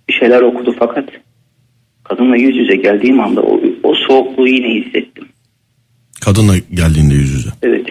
Bir 0.09 0.13
şeyler 0.13 0.41
okudu 0.41 0.75
fakat 0.79 1.09
kadınla 2.03 2.35
yüz 2.35 2.57
yüze 2.57 2.75
geldiğim 2.75 3.19
anda 3.19 3.41
o, 3.41 3.61
o 3.83 3.95
soğukluğu 3.95 4.47
yine 4.47 4.69
hissettim. 4.69 5.27
Kadınla 6.25 6.53
geldiğinde 6.57 7.13
yüz 7.13 7.31
yüze. 7.33 7.49
Evet. 7.63 7.87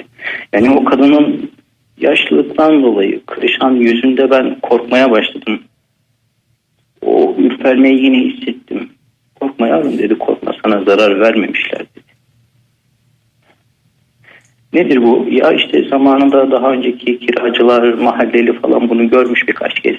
Yani 0.53 0.71
o 0.71 0.85
kadının 0.85 1.51
yaşlılıktan 1.99 2.83
dolayı 2.83 3.27
kırışan 3.27 3.71
yüzünde 3.71 4.31
ben 4.31 4.61
korkmaya 4.61 5.11
başladım. 5.11 5.63
O 7.03 7.35
ürpermeyi 7.39 8.05
yine 8.05 8.19
hissettim. 8.19 8.91
Korkma 9.43 9.69
yavrum 9.69 9.99
dedi 9.99 10.19
korkma 10.19 10.53
sana 10.65 10.85
zarar 10.85 11.21
vermemişler 11.21 11.81
dedi. 11.81 12.05
Nedir 14.73 15.03
bu? 15.03 15.27
Ya 15.31 15.53
işte 15.53 15.89
zamanında 15.89 16.51
daha 16.51 16.73
önceki 16.73 17.19
kiracılar, 17.19 17.95
mahalleli 17.95 18.53
falan 18.53 18.89
bunu 18.89 19.11
görmüş 19.11 19.49
birkaç 19.49 19.81
kez. 19.81 19.97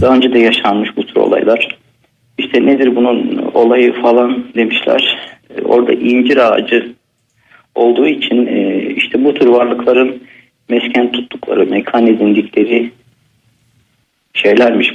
Daha 0.00 0.14
önce 0.14 0.32
de 0.32 0.38
yaşanmış 0.38 0.96
bu 0.96 1.06
tür 1.06 1.16
olaylar. 1.16 1.78
İşte 2.38 2.66
nedir 2.66 2.96
bunun 2.96 3.50
olayı 3.54 3.92
falan 3.92 4.44
demişler. 4.56 5.18
E, 5.56 5.62
Orada 5.62 5.92
incir 5.92 6.36
ağacı 6.36 6.92
olduğu 7.74 8.06
için 8.06 8.46
e, 8.46 8.86
işte 8.96 9.24
bu 9.24 9.34
tür 9.34 9.46
varlıkların 9.46 10.22
mesken 10.68 11.12
tuttukları, 11.12 11.66
mekan 11.66 12.06
edindikleri 12.06 12.90
şeylermiş 14.34 14.93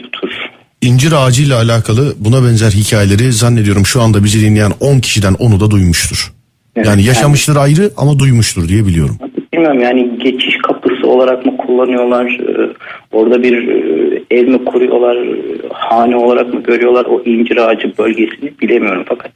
İncir 0.82 1.12
ağacıyla 1.12 1.58
alakalı 1.58 2.14
buna 2.20 2.44
benzer 2.44 2.72
hikayeleri 2.72 3.32
zannediyorum 3.32 3.86
şu 3.86 4.02
anda 4.02 4.24
bizi 4.24 4.46
dinleyen 4.46 4.72
10 4.80 5.00
kişiden 5.00 5.34
10'u 5.34 5.60
da 5.60 5.72
duymuştur. 5.72 6.34
Evet, 6.76 6.88
yani 6.88 7.04
yaşamıştır 7.04 7.56
ayrı 7.56 7.92
ama 7.98 8.20
duymuştur 8.20 8.68
diye 8.68 8.86
biliyorum. 8.88 9.18
Bilmiyorum 9.54 9.80
yani 9.82 10.20
geçiş 10.24 10.58
kapısı 10.68 11.08
olarak 11.08 11.46
mı 11.46 11.58
kullanıyorlar? 11.58 12.26
e, 12.32 12.74
Orada 13.12 13.44
bir 13.44 13.68
e, 13.68 14.24
ev 14.32 14.48
mi 14.48 14.66
kuruyorlar? 14.66 15.16
e, 15.16 15.40
Hane 15.74 16.16
olarak 16.16 16.54
mı 16.54 16.64
görüyorlar 16.64 17.06
o 17.06 17.22
incir 17.26 17.58
ağacı 17.58 17.94
bölgesini 17.98 18.54
bilemiyorum 18.62 19.04
fakat 19.08 19.32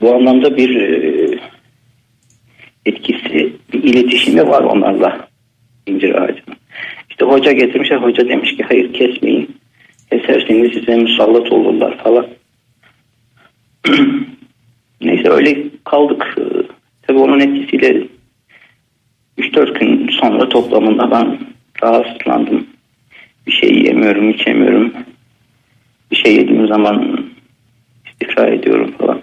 bu 0.00 0.14
anlamda 0.14 0.56
bir 0.56 0.70
etkisi, 2.86 3.52
bir 3.72 3.82
iletişimi 3.82 4.48
var 4.48 4.62
onlarla 4.62 5.28
incir 5.86 6.14
ağacının. 6.14 6.56
İşte 7.10 7.24
hoca 7.24 7.52
getirmişler. 7.52 7.96
Hoca 7.96 8.28
demiş 8.28 8.56
ki 8.56 8.64
hayır 8.68 8.92
kesmeyin. 8.92 9.56
Keserseniz 10.10 10.72
size 10.72 10.96
musallat 10.96 11.52
olurlar 11.52 11.98
falan. 11.98 12.26
Neyse 15.00 15.30
öyle 15.30 15.56
kaldık. 15.84 16.34
Ee, 16.38 16.66
Tabii 17.06 17.18
onun 17.18 17.40
etkisiyle 17.40 18.06
3-4 19.38 19.78
gün 19.78 20.08
sonra 20.08 20.48
toplamında 20.48 21.10
ben 21.10 21.38
rahatsızlandım. 21.82 22.66
Bir 23.46 23.52
şey 23.52 23.70
yiyemiyorum, 23.74 24.30
içemiyorum. 24.30 24.92
Bir 26.10 26.16
şey 26.16 26.34
yediğim 26.36 26.68
zaman 26.68 27.26
istifra 28.06 28.46
ediyorum 28.46 28.94
falan. 28.98 29.20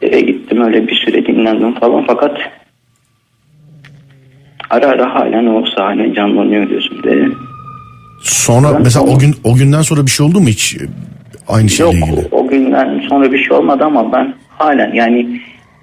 Eve 0.00 0.20
gittim 0.20 0.60
öyle 0.62 0.88
bir 0.88 0.94
süre 0.94 1.26
dinlendim 1.26 1.74
falan 1.74 2.04
fakat 2.06 2.38
ara 4.70 4.86
ara 4.86 5.14
halen 5.14 5.46
o 5.46 5.64
sahne 5.66 6.14
canlanıyor 6.14 6.64
gözümde. 6.64 7.28
Sonra 8.22 8.74
Ben 8.74 8.82
mesela 8.82 9.04
o 9.04 9.08
sonra- 9.08 9.18
gün 9.20 9.34
o 9.44 9.54
günden 9.54 9.82
sonra 9.82 10.06
bir 10.06 10.10
şey 10.10 10.26
oldu 10.26 10.40
mu 10.40 10.48
hiç 10.48 10.74
e, 10.76 10.78
aynı 11.48 11.68
şeyle 11.68 11.98
Yok 11.98 12.08
ilgili? 12.08 12.28
o 12.30 12.48
günden 12.48 13.02
sonra 13.08 13.32
bir 13.32 13.44
şey 13.44 13.56
olmadı 13.56 13.84
ama 13.84 14.12
ben 14.12 14.34
halen 14.48 14.92
yani 14.94 15.40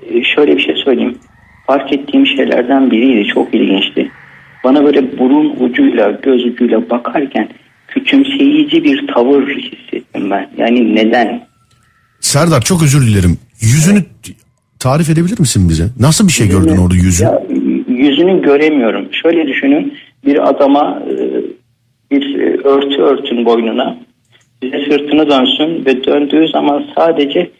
e, 0.09 0.23
şöyle 0.23 0.57
bir 0.57 0.61
şey 0.61 0.75
söyleyeyim. 0.75 1.17
Fark 1.67 1.93
ettiğim 1.93 2.27
şeylerden 2.27 2.91
biriydi 2.91 3.27
çok 3.27 3.53
ilginçti. 3.53 4.11
Bana 4.63 4.83
böyle 4.85 5.19
burun 5.19 5.55
ucuyla 5.59 6.11
göz 6.11 6.45
ucuyla 6.45 6.89
bakarken 6.89 7.49
küçümseyici 7.87 8.83
bir 8.83 9.07
tavır 9.07 9.47
hissettim 9.47 10.31
ben. 10.31 10.49
Yani 10.57 10.95
neden? 10.95 11.47
Serdar 12.19 12.61
çok 12.61 12.83
özür 12.83 13.07
dilerim. 13.07 13.37
Yüzünü 13.61 14.03
tarif 14.79 15.09
edebilir 15.09 15.39
misin 15.39 15.69
bize? 15.69 15.87
Nasıl 15.99 16.27
bir 16.27 16.31
şey 16.31 16.47
gördün 16.49 16.77
orada 16.77 16.95
yüzü? 16.95 17.23
Ya, 17.23 17.43
yüzünü 17.87 18.41
göremiyorum. 18.41 19.05
Şöyle 19.23 19.47
düşünün 19.47 19.93
bir 20.25 20.49
adama 20.49 20.99
e, 21.09 21.15
bir 22.11 22.39
e, 22.39 22.57
örtü 22.57 23.01
örtün 23.01 23.45
boynuna 23.45 23.97
size 24.63 24.85
sırtını 24.85 25.29
dönsün 25.29 25.85
ve 25.85 26.03
döndüğü 26.03 26.47
zaman 26.47 26.85
sadece 26.95 27.51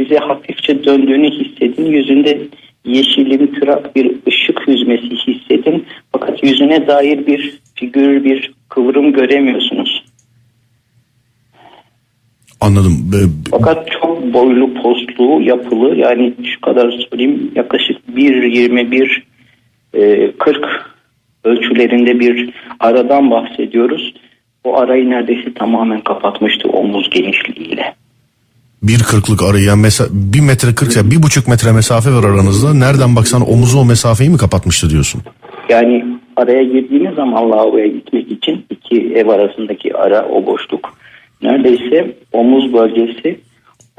size 0.00 0.16
hafifçe 0.16 0.84
döndüğünü 0.84 1.30
hissedin. 1.30 1.86
Yüzünde 1.86 2.38
yeşilimtırak 2.84 3.96
bir 3.96 4.16
ışık 4.28 4.68
yüzmesi 4.68 5.10
hissedin. 5.10 5.86
Fakat 6.12 6.42
yüzüne 6.42 6.86
dair 6.86 7.26
bir 7.26 7.58
figür, 7.74 8.24
bir 8.24 8.52
kıvrım 8.68 9.12
göremiyorsunuz. 9.12 10.04
Anladım. 12.60 12.92
Fakat 13.50 13.90
çok 13.90 14.34
boylu, 14.34 14.74
postlu, 14.74 15.42
yapılı 15.42 15.96
yani 15.96 16.34
şu 16.44 16.60
kadar 16.60 16.90
söyleyeyim 16.90 17.50
yaklaşık 17.54 17.96
1.21 18.16 19.22
e, 19.94 20.32
40 20.32 20.91
ölçülerinde 21.44 22.20
bir 22.20 22.54
aradan 22.80 23.30
bahsediyoruz. 23.30 24.14
O 24.64 24.78
arayı 24.78 25.10
neredeyse 25.10 25.54
tamamen 25.54 26.00
kapatmıştı 26.00 26.68
omuz 26.68 27.10
genişliğiyle. 27.10 27.94
Bir 28.82 28.98
kırklık 28.98 29.42
arayı 29.42 29.64
yani 29.64 29.82
mesela 29.82 30.08
bir 30.12 30.40
metre 30.40 30.74
kırk 30.74 30.96
ya 30.96 31.10
bir 31.10 31.22
buçuk 31.22 31.48
metre 31.48 31.72
mesafe 31.72 32.10
var 32.10 32.24
aranızda. 32.24 32.74
Nereden 32.74 33.16
baksan 33.16 33.50
omuzu 33.50 33.78
o 33.78 33.84
mesafeyi 33.84 34.30
mi 34.30 34.38
kapatmıştı 34.38 34.90
diyorsun? 34.90 35.22
Yani 35.68 36.04
araya 36.36 36.64
girdiğiniz 36.64 37.14
zaman 37.14 37.50
lavaboya 37.50 37.86
gitmek 37.86 38.30
için 38.30 38.64
iki 38.70 39.14
ev 39.14 39.28
arasındaki 39.28 39.96
ara 39.96 40.28
o 40.28 40.46
boşluk 40.46 40.94
neredeyse 41.42 42.16
omuz 42.32 42.72
bölgesi 42.72 43.40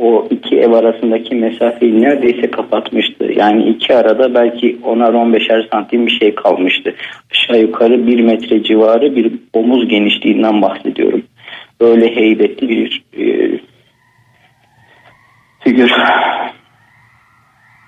o 0.03 0.27
iki 0.29 0.55
ev 0.55 0.71
arasındaki 0.71 1.35
mesafeyi 1.35 2.01
neredeyse 2.01 2.51
kapatmıştı. 2.51 3.31
Yani 3.35 3.69
iki 3.69 3.95
arada 3.95 4.33
belki 4.35 4.77
10'ar 4.83 5.13
15'er 5.13 5.69
santim 5.71 6.07
bir 6.07 6.11
şey 6.11 6.35
kalmıştı. 6.35 6.95
Aşağı 7.31 7.61
yukarı 7.61 8.07
bir 8.07 8.19
metre 8.19 8.63
civarı 8.63 9.15
bir 9.15 9.31
omuz 9.53 9.87
genişliğinden 9.87 10.61
bahsediyorum. 10.61 11.23
Öyle 11.79 12.15
heybetli 12.15 12.69
bir 12.69 13.03
e, 13.17 13.59
figür. 15.59 15.91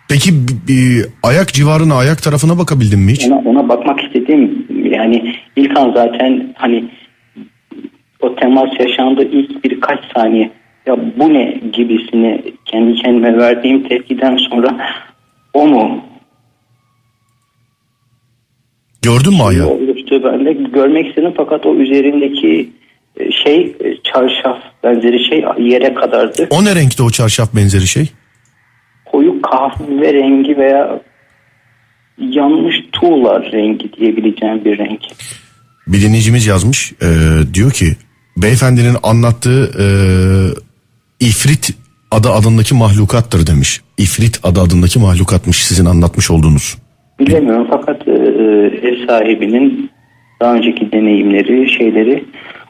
Peki 0.09 0.31
b- 0.67 1.09
ayak 1.23 1.53
civarına 1.53 1.95
ayak 1.95 2.23
tarafına 2.23 2.57
bakabildin 2.59 2.99
mi 2.99 3.11
hiç? 3.11 3.27
ona, 3.27 3.49
ona 3.49 3.69
bakmak 3.69 4.03
istedim. 4.03 4.67
Yani 4.83 5.35
ilk 5.55 5.77
an 5.77 5.91
zaten 5.95 6.53
hani 6.55 6.83
o 8.21 8.35
temas 8.35 8.69
yaşandı 8.79 9.23
ilk 9.31 9.63
birkaç 9.63 9.99
saniye 10.15 10.51
ya 10.87 10.97
bu 11.17 11.33
ne 11.33 11.61
gibisini 11.73 12.53
kendi 12.65 12.95
kendime 12.95 13.37
verdiğim 13.37 13.87
tepkiden 13.87 14.37
sonra 14.37 14.77
o 15.53 15.67
mu 15.67 16.03
Gördün 19.01 19.33
mü 19.33 19.43
ayağı? 19.43 19.67
oluştu 19.67 20.23
ben 20.23 20.45
de 20.45 20.53
görmek 20.53 21.07
istedim 21.09 21.33
fakat 21.37 21.65
o 21.65 21.75
üzerindeki 21.75 22.69
e, 23.19 23.31
şey 23.31 23.75
e, 23.79 23.97
çarşaf 24.03 24.57
benzeri 24.83 25.29
şey 25.29 25.45
yere 25.59 25.93
kadardı. 25.93 26.47
O 26.49 26.65
ne 26.65 26.75
renkte 26.75 27.03
o 27.03 27.09
çarşaf 27.09 27.55
benzeri 27.55 27.87
şey? 27.87 28.09
Koyu 29.05 29.41
kahve 29.41 30.13
rengi 30.13 30.57
veya 30.57 30.99
yanmış 32.19 32.75
tuğla 32.91 33.51
rengi 33.51 33.93
diyebileceğim 33.93 34.65
bir 34.65 34.77
renk. 34.77 35.01
Bir 35.87 36.01
dinleyicimiz 36.01 36.47
yazmış. 36.47 36.93
e, 37.01 37.07
diyor 37.53 37.71
ki 37.71 37.85
beyefendinin 38.37 38.95
anlattığı 39.03 39.71
e, 39.79 39.85
ifrit 41.25 41.73
adı 42.11 42.29
adındaki 42.31 42.75
mahlukattır 42.75 43.47
demiş. 43.47 43.81
İfrit 43.97 44.39
adı 44.43 44.61
adındaki 44.61 44.99
mahlukatmış 44.99 45.65
sizin 45.65 45.85
anlatmış 45.85 46.31
olduğunuz. 46.31 46.77
Bilemiyorum 47.19 47.67
fakat 47.69 48.07
e, 48.07 48.11
ev 48.87 49.07
sahibinin 49.07 49.89
daha 50.41 50.53
önceki 50.53 50.91
deneyimleri, 50.91 51.69
şeyleri 51.69 52.25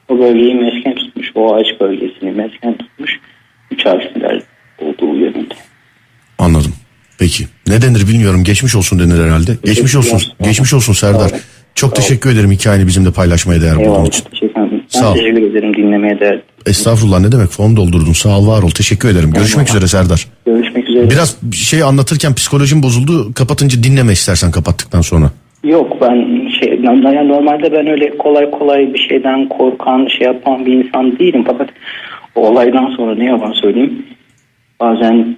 o 0.09 0.19
bölgeyi 0.19 0.55
mesken 0.55 0.95
tutmuş. 0.95 1.31
O 1.35 1.55
ağaç 1.55 1.67
bölgesini 1.79 2.31
mesken 2.31 2.77
tutmuş. 2.77 3.11
Üç 3.71 3.85
harfler 3.85 4.41
olduğu 4.79 5.15
yönünde. 5.15 5.53
Anladım. 6.39 6.73
Peki. 7.19 7.45
Ne 7.67 7.81
denir 7.81 8.07
bilmiyorum. 8.07 8.43
Geçmiş 8.43 8.75
olsun 8.75 8.99
denir 8.99 9.23
herhalde. 9.23 9.57
Geçmiş 9.63 9.95
olsun. 9.95 10.21
Geçmiş 10.43 10.73
olsun 10.73 10.93
Serdar. 10.93 11.31
Çok 11.75 11.95
teşekkür 11.95 12.33
ederim 12.33 12.51
hikayeni 12.51 12.87
bizimle 12.87 13.11
paylaşmaya 13.11 13.61
değer 13.61 13.75
bulduğun 13.75 14.05
için. 14.05 14.23
Teşekkür 14.23 14.61
ederim. 14.61 14.74
Sağ 14.99 15.12
ol. 15.12 15.15
teşekkür 15.15 15.51
ederim 15.51 15.75
dinlemeye 15.75 16.19
değer. 16.19 16.41
Estağfurullah 16.65 17.19
ne 17.19 17.31
demek 17.31 17.49
fon 17.49 17.75
doldurdun 17.75 18.13
sağ 18.13 18.39
ol 18.39 18.47
var 18.47 18.63
ol 18.63 18.69
teşekkür 18.69 19.10
ederim. 19.10 19.31
Görüşmek 19.31 19.69
üzere 19.69 19.88
Serdar. 19.88 20.27
Görüşmek 20.45 20.89
üzere. 20.89 21.10
Biraz 21.10 21.38
şey 21.53 21.84
anlatırken 21.84 22.34
psikolojim 22.34 22.84
bozuldu 22.84 23.34
kapatınca 23.34 23.84
dinleme 23.84 24.13
istersen 24.13 24.51
kapattıktan 24.51 25.01
sonra. 25.01 25.31
Yok 25.63 25.97
ben 26.01 26.49
şey 26.60 26.79
yani 26.84 27.27
normalde 27.27 27.71
ben 27.71 27.88
öyle 27.88 28.17
kolay 28.17 28.51
kolay 28.51 28.93
bir 28.93 29.08
şeyden 29.10 29.49
korkan 29.49 30.08
şey 30.17 30.27
yapan 30.27 30.65
bir 30.65 30.73
insan 30.73 31.19
değilim 31.19 31.43
fakat 31.47 31.69
o 32.36 32.47
olaydan 32.47 32.95
sonra 32.97 33.15
ne 33.15 33.25
yalan 33.25 33.51
söyleyeyim 33.51 34.05
bazen 34.79 35.38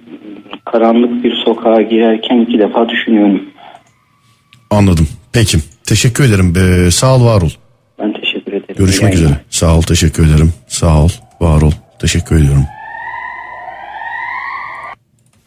karanlık 0.64 1.24
bir 1.24 1.34
sokağa 1.44 1.82
girerken 1.82 2.40
iki 2.40 2.58
defa 2.58 2.88
düşünüyorum. 2.88 3.42
Anladım. 4.70 5.08
Peki. 5.32 5.58
Teşekkür 5.86 6.24
ederim. 6.24 6.54
Ee, 6.56 6.90
sağ 6.90 7.16
ol 7.16 7.24
var 7.24 7.42
ol. 7.42 7.50
Görüşmek 8.78 9.14
üzere. 9.14 9.40
Sağ 9.50 9.76
ol 9.76 9.82
teşekkür 9.82 10.26
ederim. 10.26 10.54
Sağ 10.68 11.02
ol 11.02 11.08
var 11.40 11.62
ol. 11.62 11.72
Teşekkür 11.98 12.36
ediyorum. 12.36 12.64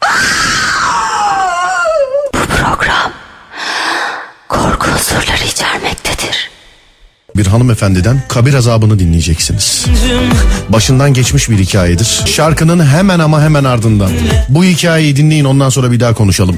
Bu 2.34 2.38
program 2.38 3.12
korku 4.48 4.90
bir 7.36 7.46
hanımefendiden 7.46 8.22
kabir 8.28 8.54
azabını 8.54 8.98
dinleyeceksiniz. 8.98 9.86
Başından 10.68 11.14
geçmiş 11.14 11.50
bir 11.50 11.58
hikayedir. 11.58 12.22
Şarkının 12.26 12.86
hemen 12.86 13.18
ama 13.18 13.42
hemen 13.42 13.64
ardından. 13.64 14.10
Bu 14.48 14.64
hikayeyi 14.64 15.16
dinleyin 15.16 15.44
ondan 15.44 15.68
sonra 15.68 15.90
bir 15.92 16.00
daha 16.00 16.14
konuşalım. 16.14 16.56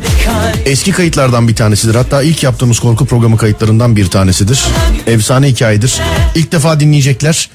Eski 0.67 0.93
kayıtlardan 0.93 1.49
bir 1.49 1.55
tanesidir. 1.55 1.95
Hatta 1.95 2.23
ilk 2.23 2.43
yaptığımız 2.43 2.79
korku 2.79 3.07
programı 3.07 3.37
kayıtlarından 3.37 3.97
bir 3.97 4.07
tanesidir. 4.07 4.65
Efsane 5.07 5.49
hikayedir. 5.49 6.01
İlk 6.35 6.53
defa 6.53 6.81
dinleyecekler. 6.81 7.49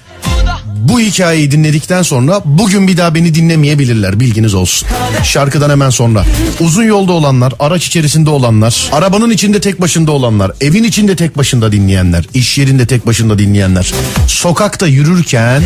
Bu 0.76 1.00
hikayeyi 1.00 1.52
dinledikten 1.52 2.02
sonra 2.02 2.42
bugün 2.46 2.88
bir 2.88 2.98
daha 2.98 3.16
beni 3.16 3.36
dinlemeyebilirler 3.36 4.20
bilginiz 4.20 4.54
olsun. 4.54 4.88
Şarkıdan 5.24 5.70
hemen 5.70 5.90
sonra. 5.90 6.26
Uzun 6.60 6.84
yolda 6.84 7.12
olanlar, 7.12 7.54
araç 7.60 7.88
içerisinde 7.88 8.30
olanlar, 8.30 8.90
arabanın 8.92 9.30
içinde 9.30 9.62
tek 9.62 9.82
başında 9.82 10.12
olanlar, 10.12 10.52
evin 10.62 10.84
içinde 10.84 11.16
tek 11.16 11.38
başında 11.38 11.72
dinleyenler, 11.72 12.26
iş 12.34 12.58
yerinde 12.58 12.86
tek 12.86 13.08
başında 13.08 13.40
dinleyenler, 13.40 13.94
sokakta 14.28 14.88
yürürken 14.88 15.64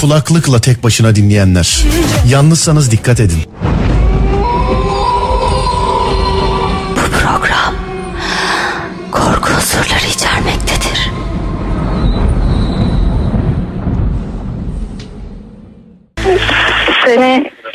kulaklıkla 0.00 0.60
tek 0.60 0.84
başına 0.84 1.16
dinleyenler. 1.16 1.84
Yalnızsanız 2.28 2.90
dikkat 2.90 3.20
edin. 3.20 3.38
Bu 6.96 7.10
program 7.18 7.74
korku 9.12 9.50
unsurları 9.52 10.06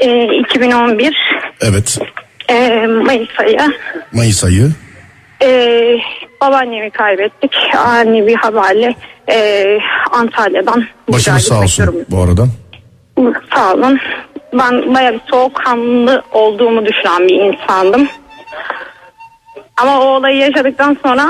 e, 0.01 0.25
2011 0.39 1.17
Evet. 1.61 1.97
e, 2.49 2.87
Mayıs 2.87 3.39
ayı. 3.39 3.59
Mayıs 4.13 4.43
ayı. 4.43 4.69
E, 5.43 5.47
babaannemi 6.41 6.89
kaybettik. 6.91 7.51
Ani 7.77 8.27
bir 8.27 8.35
haberle 8.35 8.95
e, 9.29 9.65
Antalya'dan. 10.11 10.85
Başınız 11.07 11.43
sağ 11.43 11.59
olsun 11.59 12.05
bu 12.09 12.21
arada. 12.21 12.47
Sağ 13.55 13.73
olun. 13.73 13.99
Ben 14.53 14.95
bayağı 14.95 15.13
bir 15.13 15.21
soğukkanlı 15.31 16.23
olduğumu 16.31 16.85
düşünen 16.85 17.27
bir 17.27 17.35
insandım. 17.35 18.07
Ama 19.77 20.01
o 20.01 20.05
olayı 20.05 20.37
yaşadıktan 20.37 20.97
sonra 21.03 21.27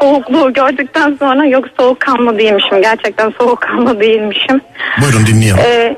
soğukluğu 0.00 0.52
gördükten 0.52 1.16
sonra 1.18 1.44
yok 1.46 1.64
soğukkanlı 1.80 2.38
değilmişim. 2.38 2.82
Gerçekten 2.82 3.32
soğukkanlı 3.38 4.00
değilmişim. 4.00 4.60
Buyurun 5.02 5.26
dinleyelim. 5.26 5.58
Ee, 5.58 5.96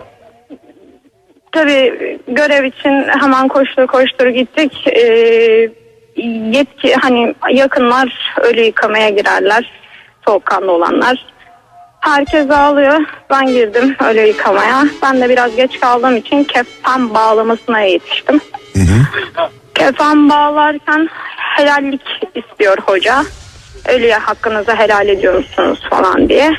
tabii 1.52 2.18
görev 2.28 2.64
için 2.64 3.08
hemen 3.20 3.48
koştur 3.48 3.86
koştur 3.86 4.26
gittik. 4.26 4.86
Ee, 4.86 5.68
yetki 6.52 6.94
hani 6.94 7.34
yakınlar 7.50 8.34
ölü 8.40 8.60
yıkamaya 8.60 9.08
girerler. 9.08 9.70
Soğukkanlı 10.24 10.72
olanlar. 10.72 11.26
Herkes 12.00 12.50
ağlıyor. 12.50 13.00
Ben 13.30 13.46
girdim 13.46 13.96
ölü 14.10 14.20
yıkamaya. 14.20 14.84
Ben 15.02 15.20
de 15.20 15.28
biraz 15.28 15.56
geç 15.56 15.80
kaldığım 15.80 16.16
için 16.16 16.44
kefen 16.44 17.14
bağlamasına 17.14 17.80
yetiştim. 17.80 18.40
Kefen 19.74 20.28
bağlarken 20.28 21.08
helallik 21.56 22.02
istiyor 22.34 22.78
hoca. 22.86 23.22
Ölüye 23.88 24.16
hakkınızı 24.16 24.72
helal 24.74 25.08
ediyor 25.08 25.34
musunuz 25.34 25.80
falan 25.90 26.28
diye. 26.28 26.52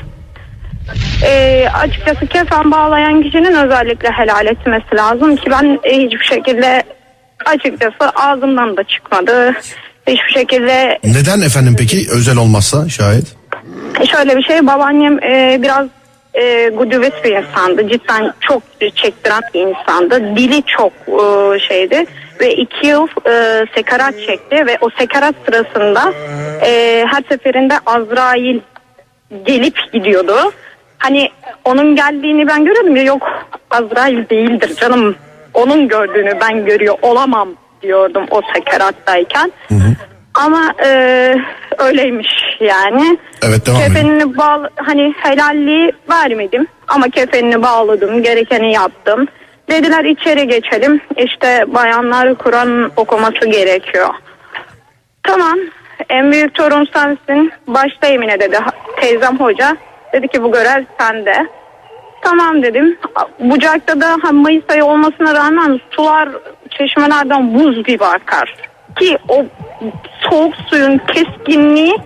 Ee, 1.24 1.66
açıkçası 1.74 2.26
kefen 2.26 2.70
bağlayan 2.70 3.22
kişinin 3.22 3.54
özellikle 3.54 4.10
helal 4.10 4.46
etmesi 4.46 4.96
lazım 4.96 5.36
ki 5.36 5.50
ben 5.50 5.80
e, 5.84 5.98
hiçbir 5.98 6.24
şekilde 6.24 6.82
açıkçası 7.46 8.10
ağzımdan 8.14 8.76
da 8.76 8.84
çıkmadı. 8.84 9.52
Hiçbir 10.06 10.32
şekilde 10.34 10.98
Neden 11.04 11.40
efendim 11.40 11.76
peki 11.78 12.06
özel 12.12 12.36
olmazsa 12.36 12.88
şayet? 12.88 13.24
şöyle 14.12 14.36
bir 14.36 14.42
şey 14.42 14.66
babaannem 14.66 15.24
e, 15.24 15.58
biraz 15.62 15.86
e, 16.34 16.68
gudüvet 16.68 17.24
bir 17.24 17.36
insandı. 17.36 17.88
Cidden 17.88 18.32
çok 18.40 18.62
çektiren 18.94 19.40
bir 19.54 19.60
insandı. 19.60 20.36
Dili 20.36 20.62
çok 20.62 20.92
e, 21.08 21.58
şeydi 21.68 22.04
ve 22.40 22.54
iki 22.54 22.86
yıl 22.86 23.06
e, 23.26 23.66
sekarat 23.74 24.14
çekti 24.26 24.66
ve 24.66 24.78
o 24.80 24.88
sekarat 24.98 25.34
sırasında 25.46 26.12
e, 26.62 27.04
her 27.10 27.22
seferinde 27.28 27.74
Azrail 27.86 28.60
gelip 29.46 29.92
gidiyordu. 29.92 30.52
Hani 31.00 31.28
onun 31.64 31.96
geldiğini 31.96 32.48
ben 32.48 32.64
görüyordum 32.64 32.96
ya 32.96 33.02
yok 33.02 33.22
Azrail 33.70 34.28
değildir 34.28 34.76
canım. 34.76 35.16
Onun 35.54 35.88
gördüğünü 35.88 36.32
ben 36.40 36.64
görüyor 36.64 36.94
olamam 37.02 37.48
diyordum 37.82 38.26
o 38.30 38.40
sekerattayken. 38.54 39.52
Ama 40.34 40.74
e, 40.84 40.88
öyleymiş 41.78 42.28
yani. 42.60 43.18
Evet, 43.42 43.66
devam 43.66 43.80
edin. 43.80 43.88
Kefenini 43.88 44.36
bağlı 44.36 44.70
hani 44.76 45.14
helalliği 45.22 45.92
vermedim 46.10 46.66
ama 46.88 47.08
kefenini 47.08 47.62
bağladım 47.62 48.22
gerekeni 48.22 48.72
yaptım. 48.72 49.26
Dediler 49.70 50.04
içeri 50.04 50.48
geçelim 50.48 51.00
işte 51.16 51.64
bayanlar 51.66 52.34
Kur'an 52.34 52.90
okuması 52.96 53.46
gerekiyor. 53.46 54.08
Tamam 55.22 55.58
en 56.08 56.32
büyük 56.32 56.54
torun 56.54 56.88
sensin 56.92 57.52
başta 57.66 58.06
Emine 58.06 58.40
dedi 58.40 58.58
teyzem 59.00 59.40
hoca 59.40 59.76
dedi 60.12 60.28
ki 60.28 60.42
bu 60.42 60.52
görev 60.52 60.84
sende. 61.00 61.46
Tamam 62.22 62.62
dedim. 62.62 62.98
Bucakta 63.40 64.00
da 64.00 64.16
ha, 64.22 64.32
Mayıs 64.32 64.64
ayı 64.68 64.84
olmasına 64.84 65.34
rağmen 65.34 65.80
sular 65.90 66.28
çeşmelerden 66.70 67.54
buz 67.54 67.84
gibi 67.84 68.04
akar. 68.04 68.54
Ki 68.98 69.18
o 69.28 69.44
soğuk 70.30 70.54
suyun 70.66 70.98
keskinliği 70.98 71.96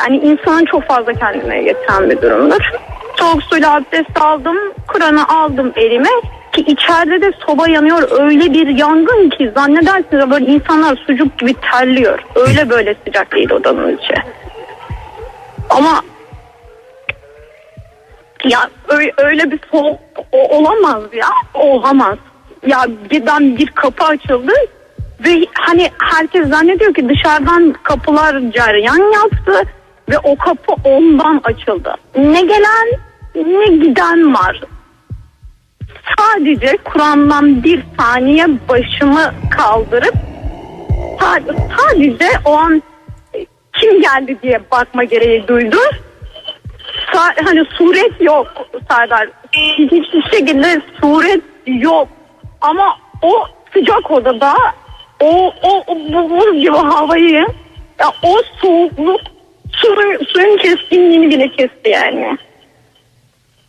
yani 0.00 0.16
insanın 0.16 0.64
çok 0.64 0.84
fazla 0.84 1.12
kendine 1.12 1.62
getiren 1.62 2.10
bir 2.10 2.22
durumdur. 2.22 2.70
Soğuk 3.16 3.42
suyla 3.42 3.74
abdest 3.74 4.22
aldım, 4.22 4.56
Kur'an'ı 4.88 5.28
aldım 5.28 5.72
elime 5.76 6.08
ki 6.52 6.60
içeride 6.60 7.20
de 7.20 7.32
soba 7.46 7.68
yanıyor 7.68 8.08
öyle 8.10 8.52
bir 8.52 8.66
yangın 8.66 9.30
ki 9.30 9.52
zannedersiniz 9.54 10.30
böyle 10.30 10.44
insanlar 10.44 10.96
sucuk 10.96 11.38
gibi 11.38 11.54
terliyor. 11.54 12.18
Öyle 12.34 12.70
böyle 12.70 12.94
sıcak 13.04 13.34
değil 13.34 13.50
odanın 13.50 13.96
içi. 13.96 14.14
Ama 15.70 16.02
ya 18.44 18.70
öyle, 19.18 19.50
bir 19.50 19.60
soğuk 19.72 20.00
olamaz 20.32 21.02
ya. 21.12 21.28
Olamaz. 21.54 22.18
Ya 22.66 22.86
birden 23.10 23.56
bir 23.56 23.66
kapı 23.66 24.04
açıldı 24.04 24.52
ve 25.20 25.46
hani 25.54 25.90
herkes 25.98 26.48
zannediyor 26.48 26.94
ki 26.94 27.08
dışarıdan 27.08 27.74
kapılar 27.82 28.40
cereyan 28.52 29.12
yaptı 29.12 29.62
ve 30.10 30.18
o 30.18 30.36
kapı 30.36 30.72
ondan 30.84 31.40
açıldı. 31.44 31.94
Ne 32.16 32.42
gelen 32.42 32.88
ne 33.34 33.76
giden 33.76 34.34
var. 34.34 34.60
Sadece 36.18 36.76
Kur'an'dan 36.84 37.64
bir 37.64 37.82
saniye 37.98 38.46
başımı 38.68 39.34
kaldırıp 39.50 40.14
sa- 41.18 41.56
sadece 41.78 42.28
o 42.44 42.56
an 42.56 42.82
e, 43.34 43.46
kim 43.80 44.02
geldi 44.02 44.36
diye 44.42 44.60
bakma 44.72 45.04
gereği 45.04 45.48
duydu. 45.48 45.76
Sa- 47.12 47.44
hani 47.44 47.64
suret 47.78 48.20
yok 48.20 48.46
Serdar. 48.90 49.28
Hiçbir 49.52 50.22
şekilde 50.30 50.80
suret 51.00 51.42
yok. 51.66 52.08
Ama 52.60 52.96
o 53.22 53.32
sıcak 53.72 54.10
odada 54.10 54.54
o 55.20 55.52
o, 55.62 55.84
o 55.86 55.96
bu- 56.12 56.30
buz 56.30 56.60
gibi 56.60 56.70
havayı 56.76 57.30
ya 58.00 58.12
o 58.22 58.36
soğukluk 58.62 59.20
suyun, 59.72 60.18
suyun 60.32 60.58
keskinliğini 60.58 61.30
bile 61.30 61.48
kesti 61.48 61.88
yani. 61.90 62.38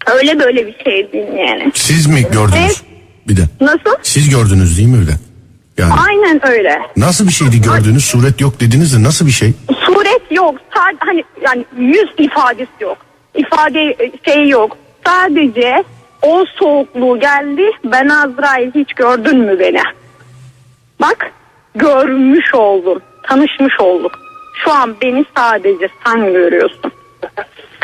Öyle 0.08 0.40
böyle 0.40 0.68
bir 0.68 0.84
şey 0.84 1.12
değil 1.14 1.34
yani. 1.34 1.72
Siz 1.74 2.08
mi 2.08 2.22
gördünüz? 2.22 2.54
Evet. 2.66 2.82
Bir 3.28 3.38
de. 3.38 3.42
Nasıl? 3.62 3.96
Siz 4.04 4.30
gördünüz 4.30 4.78
değil 4.78 4.90
mi 4.90 5.02
bir 5.02 5.08
de? 5.08 5.16
Yani 5.78 5.94
Aynen 6.08 6.48
öyle. 6.48 6.82
nasıl 6.98 7.28
bir 7.28 7.32
şeydi 7.34 7.62
gördüğünüz 7.62 8.06
suret 8.06 8.42
yok 8.42 8.60
dediniz 8.60 8.96
de 8.98 9.04
nasıl 9.04 9.26
bir 9.26 9.32
şey? 9.32 9.54
Suret 9.86 10.22
yok. 10.32 10.56
Sadece 10.76 11.00
hani 11.00 11.24
yani 11.46 11.66
yüz 11.78 12.10
ifadesi 12.18 12.70
yok. 12.80 12.98
İfade 13.36 13.82
e, 13.82 14.12
şey 14.26 14.50
yok. 14.50 14.78
Sadece 15.06 15.84
o 16.22 16.46
soğukluğu 16.60 17.20
geldi. 17.20 17.72
Ben 17.84 18.08
Azrail 18.08 18.72
hiç 18.76 18.94
gördün 18.94 19.38
mü 19.38 19.60
beni? 19.60 19.82
Bak 21.02 21.32
görmüş 21.76 22.56
oldum. 22.56 23.02
Tanışmış 23.24 23.80
olduk. 23.80 24.12
Şu 24.64 24.72
an 24.72 24.96
beni 25.02 25.26
sadece 25.38 25.88
sen 26.06 26.34
görüyorsun. 26.34 26.92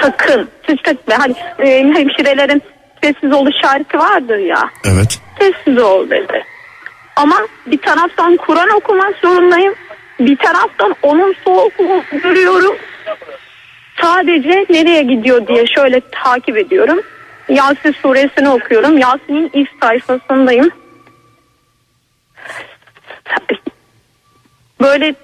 Sakın. 0.02 0.50
Siz 0.68 0.76
sakın. 0.86 1.12
Hani 1.12 1.36
e, 1.60 1.84
hemşirelerin 1.84 2.62
sessiz 3.04 3.34
oluş 3.34 3.56
şarkı 3.62 3.98
vardır 3.98 4.38
ya. 4.38 4.70
Evet. 4.86 5.20
Sessiz 5.40 5.78
ol 5.78 6.10
dedi. 6.10 6.44
Ama 7.16 7.36
bir 7.66 7.78
taraftan 7.78 8.38
Kur'an 8.38 8.70
okumak 8.70 9.16
zorundayım. 9.22 9.74
Bir 10.20 10.38
taraftan 10.38 10.96
onun 11.02 11.36
soğukluğunu 11.46 12.04
görüyorum. 12.24 12.76
Sadece 14.02 14.66
nereye 14.70 15.04
gidiyor 15.04 15.48
diye 15.48 15.66
şöyle 15.68 16.02
takip 16.24 16.58
ediyorum. 16.58 17.02
Yasin 17.50 17.92
suresini 17.92 18.50
okuyorum. 18.50 18.98
Yasin'in 18.98 19.50
ilk 19.54 19.70
sayfasındayım. 19.82 20.70
Böyle 24.82 25.16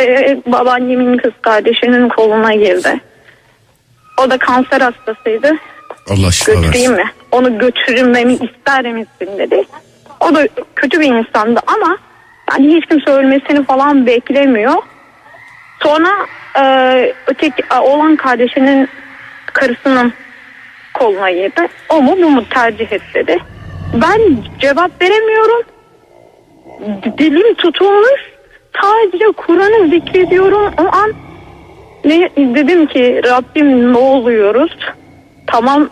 e, 0.00 0.38
babaannemin 0.46 1.18
kız 1.18 1.32
kardeşinin 1.42 2.08
koluna 2.08 2.54
girdi. 2.54 3.00
O 4.18 4.30
da 4.30 4.38
kanser 4.38 4.80
hastasıydı. 4.80 5.52
Allah 6.10 6.32
şifa 6.32 6.52
Götüreyim 6.52 6.92
versin. 6.92 7.06
mi? 7.06 7.12
Onu 7.32 7.58
götürmemi 7.58 8.32
ister 8.32 8.92
misin 8.92 9.38
dedi. 9.38 9.64
O 10.20 10.34
da 10.34 10.48
kötü 10.76 11.00
bir 11.00 11.06
insandı 11.14 11.60
ama 11.66 11.98
yani 12.50 12.76
hiç 12.76 12.86
kimse 12.86 13.10
ölmesini 13.10 13.64
falan 13.64 14.06
beklemiyor. 14.06 14.74
Sonra 15.82 16.26
e, 16.58 17.14
öteki 17.26 17.62
olan 17.80 18.16
kardeşinin 18.16 18.88
karısının 19.52 20.12
koluna 20.94 21.30
girdi. 21.30 21.68
O 21.88 22.02
mu 22.02 22.16
bu 22.22 22.30
mu 22.30 22.48
tercih 22.48 22.92
et 22.92 23.02
dedi. 23.14 23.38
Ben 23.94 24.20
cevap 24.60 25.02
veremiyorum. 25.02 25.62
Dilim 27.18 27.54
tutulmuş. 27.54 28.32
Sadece 28.82 29.24
Kur'an'ı 29.36 29.88
zikrediyorum. 29.88 30.72
O 30.78 30.96
an 30.96 31.12
ne 32.04 32.30
dedim 32.36 32.86
ki 32.86 33.20
Rabbim 33.24 33.92
ne 33.92 33.98
oluyoruz? 33.98 34.76
Tamam 35.46 35.88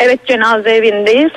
evet 0.00 0.26
cenaze 0.26 0.70
evindeyiz. 0.70 1.30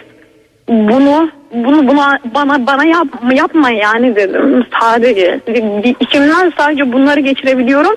Bunu 0.68 1.32
bunu 1.52 1.88
buna 1.88 2.20
bana 2.36 2.68
bana 2.68 2.86
yap, 2.86 3.08
yapma 3.32 3.70
yani 3.70 4.16
dedim 4.16 4.66
sadece 4.80 5.40
içimden 6.00 6.54
sadece 6.58 6.94
bunları 6.94 7.20
geçirebiliyorum. 7.20 7.96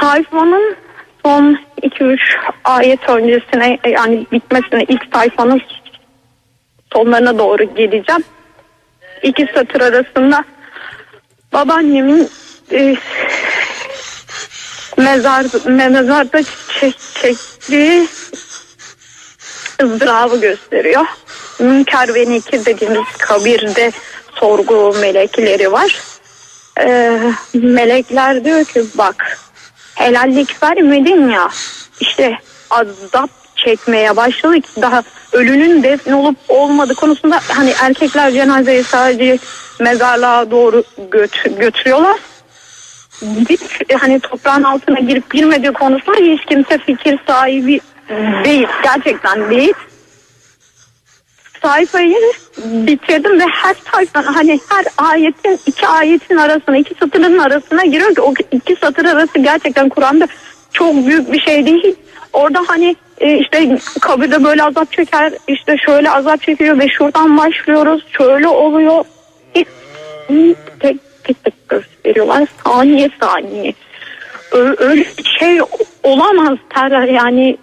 Sayfanın 0.00 0.76
son 1.24 1.58
2-3 1.82 2.18
ayet 2.64 3.08
öncesine 3.08 3.78
yani 3.88 4.26
bitmesine 4.32 4.84
ilk 4.88 5.02
sayfanın 5.14 5.60
sonlarına 6.92 7.38
doğru 7.38 7.74
geleceğim. 7.74 8.24
İki 9.22 9.46
satır 9.54 9.80
arasında 9.80 10.44
babaannemin 11.52 12.28
e, 12.72 12.96
mezar 14.96 15.44
mezarda 15.66 16.42
çek, 16.80 16.98
çektiği 16.98 18.06
ızdırabı 19.82 20.40
gösteriyor. 20.40 21.04
Münker 21.58 22.14
ve 22.14 22.30
Nekir 22.30 22.64
dediğimiz 22.64 23.16
kabirde 23.18 23.92
sorgu 24.34 24.94
melekleri 25.00 25.72
var. 25.72 25.96
Ee, 26.80 27.20
melekler 27.54 28.44
diyor 28.44 28.64
ki 28.64 28.84
bak 28.94 29.38
helallik 29.94 30.62
vermedin 30.62 31.30
ya 31.30 31.48
işte 32.00 32.38
azap 32.70 33.30
çekmeye 33.56 34.16
başladık 34.16 34.64
daha 34.80 35.02
ölünün 35.32 35.82
defne 35.82 36.14
olup 36.14 36.36
olmadığı 36.48 36.94
konusunda 36.94 37.40
hani 37.48 37.74
erkekler 37.82 38.30
cenazeyi 38.30 38.84
sadece 38.84 39.38
mezarlığa 39.80 40.50
doğru 40.50 40.84
göt- 41.10 41.58
götürüyorlar 41.58 42.16
gidip 43.22 43.60
e, 43.88 43.94
hani 43.94 44.20
toprağın 44.20 44.62
altına 44.62 44.98
girip 44.98 45.34
girmediği 45.34 45.72
konusunda 45.72 46.18
hiç 46.18 46.44
kimse 46.44 46.78
fikir 46.78 47.18
sahibi 47.26 47.80
değil. 48.44 48.68
Gerçekten 48.82 49.50
değil. 49.50 49.74
Sayfayı 51.62 52.16
bitirdim 52.64 53.40
ve 53.40 53.44
her 53.46 53.74
sayfa 53.92 54.36
hani 54.36 54.60
her 54.70 54.84
ayetin 54.98 55.60
iki 55.66 55.86
ayetin 55.86 56.36
arasına 56.36 56.76
iki 56.76 56.94
satırın 56.94 57.38
arasına 57.38 57.84
giriyor 57.84 58.14
ki 58.14 58.20
o 58.20 58.34
iki 58.52 58.76
satır 58.76 59.04
arası 59.04 59.38
gerçekten 59.38 59.88
Kur'an'da 59.88 60.26
çok 60.72 61.06
büyük 61.06 61.32
bir 61.32 61.40
şey 61.40 61.66
değil. 61.66 61.94
Orada 62.32 62.62
hani 62.66 62.96
e, 63.18 63.38
işte 63.38 63.78
kabirde 64.00 64.44
böyle 64.44 64.62
azap 64.62 64.92
çeker 64.92 65.32
işte 65.48 65.76
şöyle 65.86 66.10
azap 66.10 66.42
çekiyor 66.42 66.78
ve 66.78 66.88
şuradan 66.88 67.38
başlıyoruz 67.38 68.06
şöyle 68.18 68.48
oluyor. 68.48 69.04
Tek 69.54 69.68
tek 70.80 71.00
tek, 71.24 71.44
tek 71.44 71.68
gösteriyorlar 71.68 72.48
saniye 72.64 73.10
saniye. 73.20 73.72
Öyle 74.52 75.04
şey 75.38 75.60
olamaz 76.02 76.58
terör 76.74 77.08
yani 77.08 77.56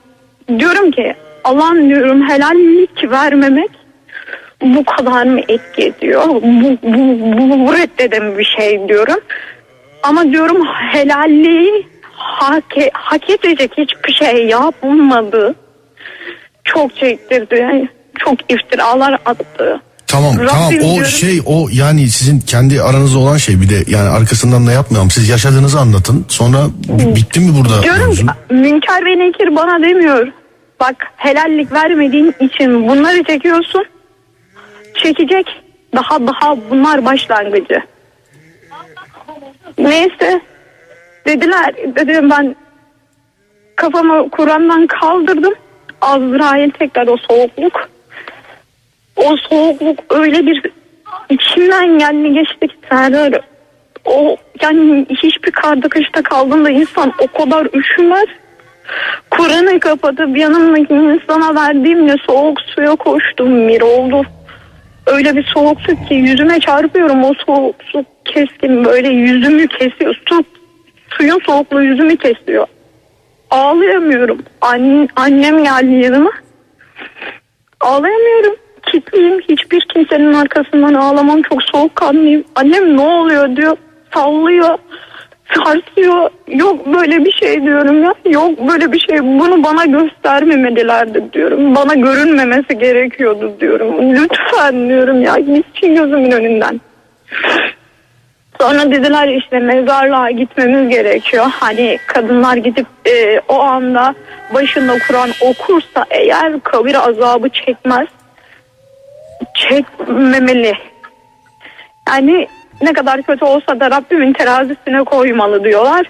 diyorum 0.60 0.92
ki 0.92 1.14
Allah'ın 1.44 1.90
diyorum 1.90 2.30
helallik 2.30 3.12
vermemek 3.12 3.70
bu 4.62 4.84
kadar 4.86 5.24
mı 5.24 5.40
etki 5.48 5.84
ediyor? 5.84 6.28
Bu, 6.28 6.42
bu, 6.84 7.20
bu, 7.38 7.68
bu 7.68 7.74
reddeden 7.74 8.38
bir 8.38 8.46
şey 8.58 8.88
diyorum. 8.88 9.20
Ama 10.04 10.24
diyorum 10.24 10.66
helalliği 10.92 11.88
hak, 12.14 12.64
hak 12.94 13.30
edecek 13.30 13.72
hiçbir 13.78 14.14
şey 14.14 14.48
yapmadı. 14.48 15.56
Çok 16.64 16.96
çektirdi. 16.96 17.90
Çok 18.20 18.52
iftiralar 18.52 19.20
attı. 19.26 19.82
Tamam 20.08 20.34
Rabbim 20.36 20.48
tamam 20.48 20.68
o 20.68 20.72
diyorum- 20.82 21.06
şey 21.06 21.42
o 21.46 21.68
yani 21.72 22.08
sizin 22.10 22.40
kendi 22.40 22.82
aranızda 22.82 23.20
olan 23.20 23.38
şey 23.38 23.62
bir 23.62 23.70
de 23.70 23.76
yani 23.88 24.10
arkasından 24.10 24.68
da 24.68 24.72
yapmayalım. 24.72 25.12
Siz 25.12 25.30
yaşadığınızı 25.30 25.80
anlatın. 25.80 26.26
Sonra 26.28 26.58
b- 26.90 27.16
bitti 27.16 27.40
mi 27.40 27.52
burada? 27.60 27.84
Diyorum 27.84 28.14
ki? 28.14 28.26
Münker 28.50 29.06
ve 29.06 29.20
Nekir 29.20 29.56
bana 29.56 29.82
demiyor. 29.84 30.28
Bak 30.80 31.12
helallik 31.18 31.72
vermediğin 31.72 32.36
için 32.40 32.88
bunları 32.88 33.24
çekiyorsun. 33.24 33.86
Çekecek. 34.96 35.64
Daha 35.96 36.28
daha 36.28 36.70
bunlar 36.70 37.06
başlangıcı. 37.06 37.82
Neyse. 39.78 40.42
Dediler 41.26 41.76
dedim 41.96 42.30
ben 42.30 42.56
kafamı 43.76 44.30
Kur'an'dan 44.30 44.88
kaldırdım. 44.88 45.54
Azrail 46.02 46.72
tekrar 46.72 47.08
o 47.08 47.18
soğukluk. 47.18 47.90
O 49.16 49.38
soğukluk 49.38 50.00
öyle 50.10 50.46
bir 50.46 50.72
içimden 51.30 51.98
geldi 51.98 52.34
geçti 52.34 52.68
ki 52.68 52.76
Serdar. 52.90 53.42
O 54.06 54.38
yani 54.62 55.06
hiçbir 55.24 55.52
karda 55.52 55.90
kışta 55.90 56.24
kaldığında 56.24 56.70
insan 56.70 57.14
o 57.20 57.28
kadar 57.28 57.68
üşümez. 57.74 58.28
Kur'an'ı 59.32 59.80
kapatıp 59.80 60.38
yanımdaki 60.38 60.94
insana 60.94 61.56
verdiğimde 61.56 62.16
soğuk 62.28 62.62
suya 62.62 62.96
koştum 62.96 63.68
bir 63.68 63.82
oldu. 63.82 64.24
Öyle 65.08 65.36
bir 65.36 65.44
soğuk 65.44 65.82
su 65.82 66.06
ki 66.06 66.14
yüzüme 66.14 66.60
çarpıyorum 66.60 67.24
o 67.24 67.34
soğuk 67.46 67.76
su 67.84 68.06
keskin 68.26 68.86
böyle 68.86 69.10
yüzümü 69.10 69.68
kesiyor. 69.68 70.16
Su, 70.30 70.44
suyun 71.10 71.40
soğukluğu 71.46 71.84
yüzümü 71.84 72.18
kesiyor. 72.18 72.68
Ağlayamıyorum. 73.52 74.40
Annem, 74.62 75.08
annem 75.16 75.64
geldi 75.64 75.94
yanıma. 75.94 76.32
Ağlayamıyorum. 77.82 78.56
Kitliyim. 78.92 79.40
Hiçbir 79.50 79.82
kimsenin 79.82 80.34
arkasından 80.34 80.94
ağlamam. 80.94 81.42
Çok 81.42 81.64
soğukkanlıyım. 81.64 82.44
Annem 82.56 82.98
ne 82.98 83.02
oluyor 83.02 83.56
diyor. 83.56 83.78
Sallıyor. 84.14 84.78
Sarsıyor. 85.56 86.30
Yok 86.48 86.86
böyle 86.94 87.26
bir 87.26 87.32
şey 87.32 87.64
diyorum 87.64 88.04
ya. 88.04 88.14
Yok 88.26 88.68
böyle 88.68 88.92
bir 88.92 89.00
şey. 89.00 89.24
Bunu 89.24 89.64
bana 89.64 89.86
göstermemelilerdi 89.86 91.34
diyorum. 91.34 91.76
Bana 91.76 91.94
görünmemesi 91.94 92.78
gerekiyordu 92.78 93.54
diyorum. 93.60 94.16
Lütfen 94.16 94.90
diyorum 94.90 95.22
ya. 95.22 95.36
Gitsin 95.40 95.96
gözümün 95.96 96.32
önünden. 96.32 96.82
Sonra 98.62 98.92
dediler 98.92 99.28
işte 99.28 99.60
mezarlığa 99.60 100.32
gitmemiz 100.32 100.90
gerekiyor. 100.90 101.46
Hani 101.60 102.00
kadınlar 102.08 102.58
gidip 102.58 102.88
e, 103.06 103.40
o 103.48 103.60
anda 103.60 104.16
başında 104.54 104.98
Kur'an 105.08 105.30
okursa 105.42 106.06
eğer 106.10 106.60
kabir 106.60 106.96
azabı 107.10 107.50
çekmez. 107.50 108.08
Çekmemeli. 109.56 110.74
Yani 112.10 112.48
ne 112.82 112.94
kadar 112.94 113.22
kötü 113.22 113.46
olsa 113.46 113.80
da 113.80 113.92
Rabbimin 113.92 114.34
terazisine 114.34 115.04
koymalı 115.04 115.64
diyorlar. 115.64 116.06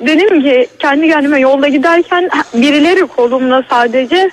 Dedim 0.00 0.42
ki 0.42 0.68
kendi 0.78 1.08
kendime 1.08 1.40
yolda 1.40 1.68
giderken 1.68 2.30
birileri 2.54 3.06
kolumda 3.06 3.64
sadece 3.70 4.30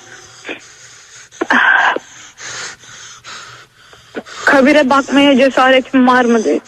kabire 4.46 4.89
bakmaya 4.89 5.38
cesaretim 5.38 6.08
var 6.08 6.26
mı 6.26 6.43
diye. 6.43 6.60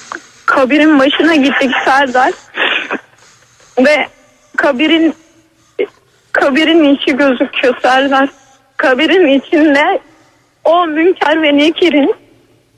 Kabirin 0.45 0.99
başına 0.99 1.36
gittik 1.36 1.71
Serdar. 1.86 2.34
Ve 3.80 4.08
kabirin 4.58 5.15
kabirin 6.32 6.95
içi 6.95 7.17
gözüküyor 7.17 7.75
Serdar. 7.82 8.30
Kabirin 8.78 9.28
içinde 9.28 9.99
o 10.63 10.88
Münker 10.88 11.41
ve 11.41 11.58
Nekir'in 11.58 12.15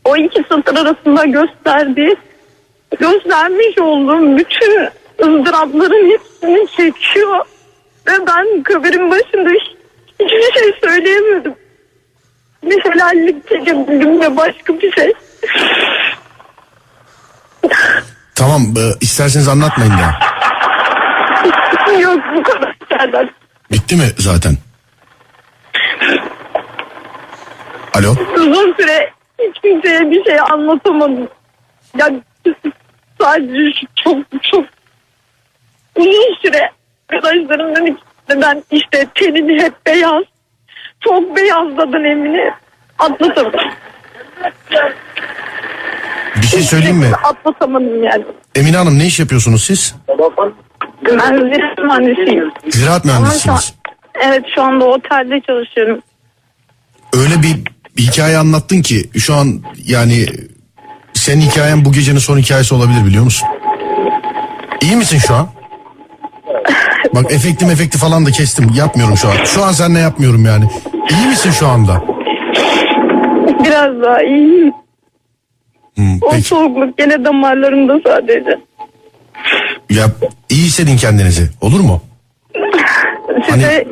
o 0.07 0.15
iki 0.17 0.43
satır 0.49 0.75
arasında 0.75 1.25
gösterdiği 1.25 2.15
göstermiş 2.99 3.77
olduğum 3.81 4.37
bütün 4.37 4.89
ızdırapların 5.21 6.11
hepsini 6.11 6.67
çekiyor. 6.77 7.45
Ve 8.07 8.11
ben 8.27 8.63
kabirin 8.63 9.11
başında 9.11 9.49
hiç- 9.49 9.77
hiçbir 10.19 10.59
şey 10.59 10.73
söyleyemedim. 10.83 11.55
Bir 12.63 12.83
helallik 12.85 13.49
çekebildim 13.49 14.21
de 14.21 14.37
başka 14.37 14.79
bir 14.79 14.91
şey. 14.91 15.13
Tamam 18.35 18.61
e, 18.61 18.81
isterseniz 19.01 19.47
anlatmayın 19.47 19.91
da. 19.93 20.19
Yok 21.99 22.19
bu 22.35 22.43
kadar 22.43 22.75
Serdar. 22.89 23.29
Bitti 23.71 23.95
mi 23.95 24.03
zaten? 24.17 24.57
Alo. 27.93 28.15
Uzun 28.35 28.73
süre 28.79 29.11
hiç 29.39 29.61
kimseye 29.61 30.11
bir 30.11 30.25
şey 30.25 30.39
anlatamadım. 30.39 31.27
Ya 31.97 32.09
sadece 33.21 33.87
çok 33.95 34.17
çok 34.41 34.65
uzun 35.95 36.35
süre 36.41 36.71
Arkadaşlarım 37.13 37.75
dedi 37.75 37.95
ki 37.95 38.01
neden 38.29 38.63
işte 38.71 39.07
tenin 39.15 39.59
hep 39.59 39.85
beyaz. 39.85 40.23
Çok 40.99 41.35
beyazladın 41.35 42.03
Emine. 42.03 42.53
Atlatamadım. 42.99 43.59
Bir 46.35 46.47
şey 46.47 46.61
söyleyeyim 46.61 46.97
mi? 46.97 47.11
Atlatamadım 47.23 48.03
yani. 48.03 48.25
Emine 48.55 48.77
Hanım 48.77 48.99
ne 48.99 49.05
iş 49.05 49.19
yapıyorsunuz 49.19 49.63
siz? 49.63 49.95
Ben 51.05 51.37
ziraat 51.37 51.77
mühendisiyim. 51.77 52.51
Ziraat 52.69 53.05
mühendisiniz. 53.05 53.75
evet 54.25 54.45
şu 54.55 54.61
anda 54.61 54.85
otelde 54.85 55.41
çalışıyorum. 55.41 55.99
Öyle 57.13 57.43
bir 57.43 57.76
hikaye 57.97 58.37
anlattın 58.37 58.81
ki 58.81 59.09
şu 59.17 59.35
an 59.35 59.61
yani 59.85 60.25
senin 61.13 61.41
hikayen 61.41 61.85
bu 61.85 61.91
gecenin 61.91 62.19
son 62.19 62.37
hikayesi 62.37 62.75
olabilir 62.75 63.05
biliyor 63.05 63.23
musun? 63.23 63.47
İyi 64.81 64.95
misin 64.95 65.17
şu 65.27 65.33
an? 65.35 65.47
Bak 67.15 67.31
efektim 67.31 67.69
efekti 67.69 67.97
falan 67.97 68.25
da 68.25 68.31
kestim. 68.31 68.69
Yapmıyorum 68.75 69.17
şu 69.17 69.29
an. 69.29 69.35
Şu 69.45 69.63
an 69.63 69.71
seninle 69.71 69.99
yapmıyorum 69.99 70.45
yani. 70.45 70.65
İyi 71.11 71.27
misin 71.27 71.51
şu 71.51 71.67
anda? 71.67 72.03
Biraz 73.65 74.01
daha 74.01 74.23
iyiyim. 74.23 74.73
Hmm, 75.95 76.17
O 76.21 76.29
peki. 76.31 76.43
soğukluk 76.43 76.97
gene 76.97 77.25
damarlarımda 77.25 77.99
sadece. 78.07 78.59
Ya 79.89 80.05
iyi 80.49 80.63
hissedin 80.65 80.97
kendinizi. 80.97 81.49
Olur 81.61 81.79
mu? 81.79 82.01
Size, 83.49 83.85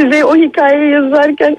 size 0.00 0.24
o 0.24 0.36
hikayeyi 0.36 0.92
yazarken 0.92 1.56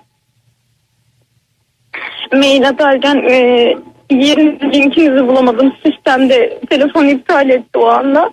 mail 2.33 2.67
atarken 2.67 3.15
e, 3.15 3.75
yerinizi 4.11 4.71
linkinizi 4.73 5.27
bulamadım. 5.27 5.73
Sistemde 5.85 6.59
telefon 6.69 7.07
iptal 7.07 7.49
etti 7.49 7.77
o 7.77 7.87
anda. 7.87 8.31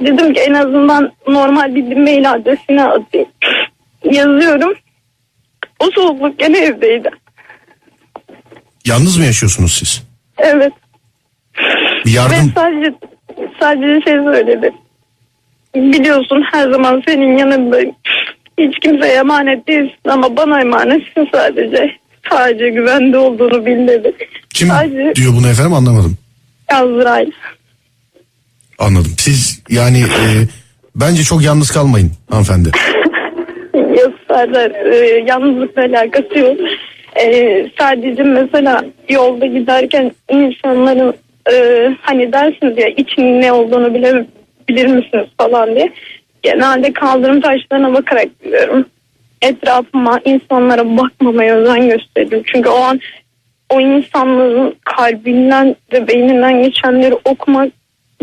Dedim 0.00 0.34
ki 0.34 0.40
en 0.40 0.54
azından 0.54 1.12
normal 1.28 1.74
bir 1.74 1.96
mail 1.96 2.32
adresine 2.32 2.84
atayım. 2.84 3.28
Yazıyorum. 4.04 4.74
O 5.78 5.90
soğukluk 5.90 6.38
gene 6.38 6.58
evdeydi. 6.58 7.10
Yalnız 8.86 9.18
mı 9.18 9.24
yaşıyorsunuz 9.24 9.72
siz? 9.72 10.02
Evet. 10.38 10.72
Bir 12.06 12.10
Ve 12.10 12.16
yardım 12.16 12.52
sadece 12.54 12.94
sadece 13.60 14.00
şey 14.04 14.22
söyledi. 14.22 14.72
Biliyorsun 15.74 16.44
her 16.52 16.70
zaman 16.70 17.02
senin 17.06 17.36
yanındayım. 17.36 17.94
Hiç 18.58 18.78
kimseye 18.78 19.14
emanet 19.14 19.68
değilsin 19.68 20.08
ama 20.08 20.36
bana 20.36 20.60
emanetsin 20.60 21.28
sadece. 21.32 21.96
Sadece 22.30 22.68
güvende 22.68 23.18
olduğunu 23.18 23.66
bil 23.66 23.88
dedi. 23.88 24.12
kim 24.54 24.68
Sadece 24.68 25.14
diyor 25.14 25.32
bunu 25.36 25.48
efendim 25.48 25.72
anlamadım. 25.72 26.18
Azrail. 26.68 27.30
Anladım. 28.78 29.12
Siz 29.18 29.62
yani 29.68 29.98
e, 29.98 30.26
bence 30.96 31.22
çok 31.22 31.42
yalnız 31.42 31.70
kalmayın 31.70 32.10
hanımefendi. 32.30 32.70
Yok 33.74 34.14
Serdar 34.28 34.70
e, 34.70 35.24
yalnızlıkla 35.26 35.82
alakası 35.82 36.38
yok. 36.38 36.56
E, 37.22 37.66
sadece 37.78 38.22
mesela 38.22 38.84
yolda 39.08 39.46
giderken 39.46 40.12
insanların 40.30 41.14
e, 41.52 41.86
hani 42.00 42.32
dersiniz 42.32 42.78
ya 42.78 42.88
için 42.88 43.40
ne 43.40 43.52
olduğunu 43.52 43.94
bile, 43.94 44.26
bilir 44.68 44.86
misiniz 44.86 45.26
falan 45.38 45.74
diye. 45.74 45.92
Genelde 46.42 46.92
kaldırım 46.92 47.40
taşlarına 47.40 47.94
bakarak 47.94 48.40
gidiyorum. 48.44 48.86
Etrafıma 49.42 50.20
insanlara 50.24 50.96
bakmamaya 50.96 51.56
özen 51.56 51.88
gösteriyorum. 51.88 52.46
Çünkü 52.52 52.68
o 52.68 52.76
an 52.76 53.00
o 53.70 53.80
insanların 53.80 54.74
kalbinden 54.84 55.76
ve 55.92 56.08
beyninden 56.08 56.62
geçenleri 56.62 57.14
okumak 57.24 57.72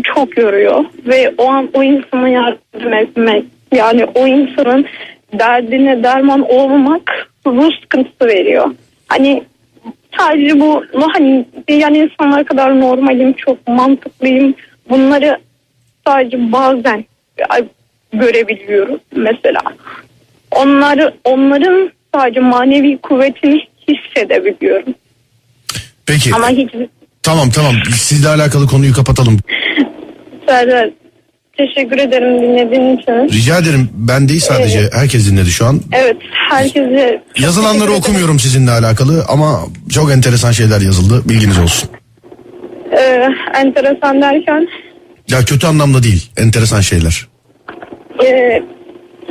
çok 0.02 0.38
yoruyor 0.38 0.84
ve 1.06 1.34
o 1.38 1.48
an 1.48 1.70
o 1.74 1.82
insana 1.82 2.28
yardım 2.28 2.92
etmek 2.92 3.44
yani 3.72 4.04
o 4.04 4.26
insanın 4.26 4.86
derdine 5.32 6.02
derman 6.02 6.40
olmamak 6.50 7.28
ruh 7.46 7.80
sıkıntısı 7.82 8.26
veriyor. 8.26 8.70
Hani 9.08 9.42
sadece 10.18 10.60
bu 10.60 10.84
hani 11.12 11.44
diğer 11.68 11.90
insanlar 11.90 12.44
kadar 12.44 12.80
normalim 12.80 13.32
çok 13.32 13.68
mantıklıyım 13.68 14.54
bunları 14.90 15.38
sadece 16.06 16.52
bazen 16.52 17.04
görebiliyorum 18.12 19.00
mesela. 19.16 19.60
Onları 20.50 21.14
onların 21.24 21.90
sadece 22.14 22.40
manevi 22.40 22.98
kuvvetini 22.98 23.60
hissedebiliyorum. 23.88 24.94
Peki 26.06 26.34
Ama 26.34 26.48
hiç 26.48 26.70
tamam 27.22 27.50
tamam 27.50 27.74
sizle 27.96 28.28
alakalı 28.28 28.66
konuyu 28.66 28.94
kapatalım. 28.94 29.38
Serdar 30.48 30.90
teşekkür 31.56 31.98
ederim 31.98 32.42
dinlediğin 32.42 32.96
için. 32.96 33.38
Rica 33.38 33.58
ederim 33.58 33.88
ben 33.94 34.28
değil 34.28 34.40
sadece 34.40 34.90
herkes 34.92 35.30
dinledi 35.30 35.50
şu 35.50 35.66
an. 35.66 35.80
Evet 35.92 36.16
herkese 36.50 37.22
Yazılanları 37.38 37.92
okumuyorum 37.92 38.38
sizinle 38.38 38.70
alakalı 38.70 39.24
ama 39.28 39.60
çok 39.94 40.12
enteresan 40.12 40.52
şeyler 40.52 40.80
yazıldı 40.80 41.28
bilginiz 41.28 41.58
olsun. 41.58 41.90
Ee, 42.98 43.28
enteresan 43.54 44.22
derken 44.22 44.68
Ya 45.30 45.44
kötü 45.44 45.66
anlamda 45.66 46.02
değil 46.02 46.30
enteresan 46.36 46.80
şeyler. 46.80 47.26
e, 48.26 48.62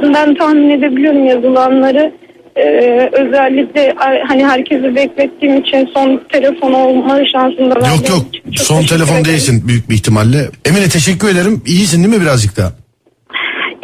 ben 0.04 0.36
tahmin 0.36 0.70
edebiliyorum 0.70 1.26
yazılanları. 1.26 2.14
Ee, 2.56 3.10
özellikle 3.14 3.94
hani 4.28 4.46
herkesi 4.46 4.96
beklettiğim 4.96 5.58
için 5.58 5.90
son 5.94 6.22
telefon 6.32 6.74
olma 6.74 7.20
şansında 7.32 7.76
Yok 7.76 7.84
verdiğim 7.84 8.14
yok 8.14 8.26
çok 8.56 8.66
son 8.66 8.84
telefon 8.84 9.26
değilsin 9.26 9.68
büyük 9.68 9.90
bir 9.90 9.96
ihtimalle. 9.96 10.50
Emine 10.66 10.90
teşekkür 10.90 11.28
ederim 11.30 11.62
iyisin 11.66 12.04
değil 12.04 12.16
mi 12.16 12.22
birazcık 12.22 12.58
daha? 12.58 12.74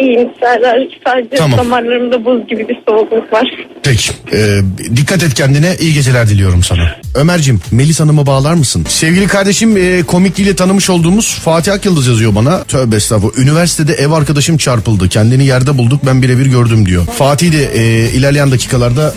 İyiyim 0.04 0.30
Serdar. 0.40 0.78
Sadece 1.06 1.36
Tamam. 1.36 1.60
damarlarımda 1.60 2.26
buz 2.26 2.48
gibi 2.48 2.68
bir 2.70 2.78
soğukluk 2.88 3.34
var. 3.34 3.48
Peki 3.84 4.12
e, 4.34 4.60
dikkat 4.96 5.24
et 5.24 5.34
kendine 5.34 5.76
iyi 5.80 5.94
geceler 5.94 6.30
diliyorum 6.30 6.64
sana. 6.64 6.96
Ömer'cim 7.16 7.60
Melis 7.72 8.00
Hanım'ı 8.00 8.26
bağlar 8.26 8.54
mısın? 8.54 8.86
Sevgili 8.90 9.28
kardeşim 9.28 9.78
e, 9.78 10.04
komikliğiyle 10.04 10.56
tanımış 10.56 10.90
olduğumuz 10.90 11.40
Fatih 11.40 11.74
Akyıldız 11.74 12.08
yazıyor 12.08 12.36
bana. 12.36 12.64
Tövbe 12.64 12.96
estağfurullah. 12.96 13.38
Üniversitede 13.40 13.94
ev 13.94 14.12
arkadaşım 14.12 14.58
çarpıldı. 14.58 15.10
Kendini 15.10 15.46
yerde 15.46 15.78
bulduk 15.78 16.02
ben 16.06 16.22
birebir 16.22 16.46
gördüm 16.46 16.86
diyor. 16.86 17.06
Fatih 17.06 17.52
de 17.52 17.64
e, 17.76 18.10
ilerleyen 18.10 18.52
dakikalarda 18.52 19.14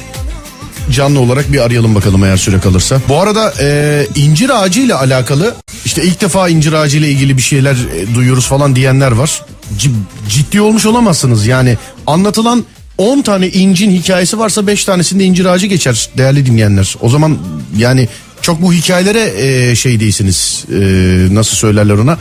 canlı 0.90 1.20
olarak 1.20 1.52
bir 1.52 1.60
arayalım 1.60 1.94
bakalım 1.94 2.24
eğer 2.24 2.36
süre 2.36 2.60
kalırsa. 2.60 3.00
Bu 3.08 3.20
arada 3.20 3.54
e, 3.60 4.06
incir 4.14 4.62
ağacı 4.62 4.80
ile 4.80 4.94
alakalı 4.94 5.54
işte 5.84 6.04
ilk 6.04 6.20
defa 6.20 6.48
incir 6.48 6.72
ağacı 6.72 6.98
ile 6.98 7.10
ilgili 7.10 7.36
bir 7.36 7.42
şeyler 7.42 7.72
e, 7.74 8.14
duyuyoruz 8.14 8.46
falan 8.46 8.76
diyenler 8.76 9.12
var. 9.12 9.42
C- 9.78 9.90
ciddi 10.28 10.60
olmuş 10.60 10.86
olamazsınız 10.86 11.46
yani 11.46 11.78
anlatılan 12.06 12.64
10 12.98 13.22
tane 13.22 13.48
incin 13.48 13.90
hikayesi 13.90 14.38
varsa 14.38 14.66
5 14.66 14.84
tanesinde 14.84 15.24
incir 15.24 15.44
ağacı 15.44 15.66
geçer 15.66 16.08
değerli 16.18 16.46
dinleyenler. 16.46 16.94
O 17.00 17.08
zaman 17.08 17.38
yani 17.76 18.08
çok 18.42 18.62
bu 18.62 18.72
hikayelere 18.72 19.32
e, 19.70 19.74
şey 19.76 20.00
değilsiniz 20.00 20.64
e, 20.72 20.74
nasıl 21.34 21.56
söylerler 21.56 21.94
ona 21.94 22.18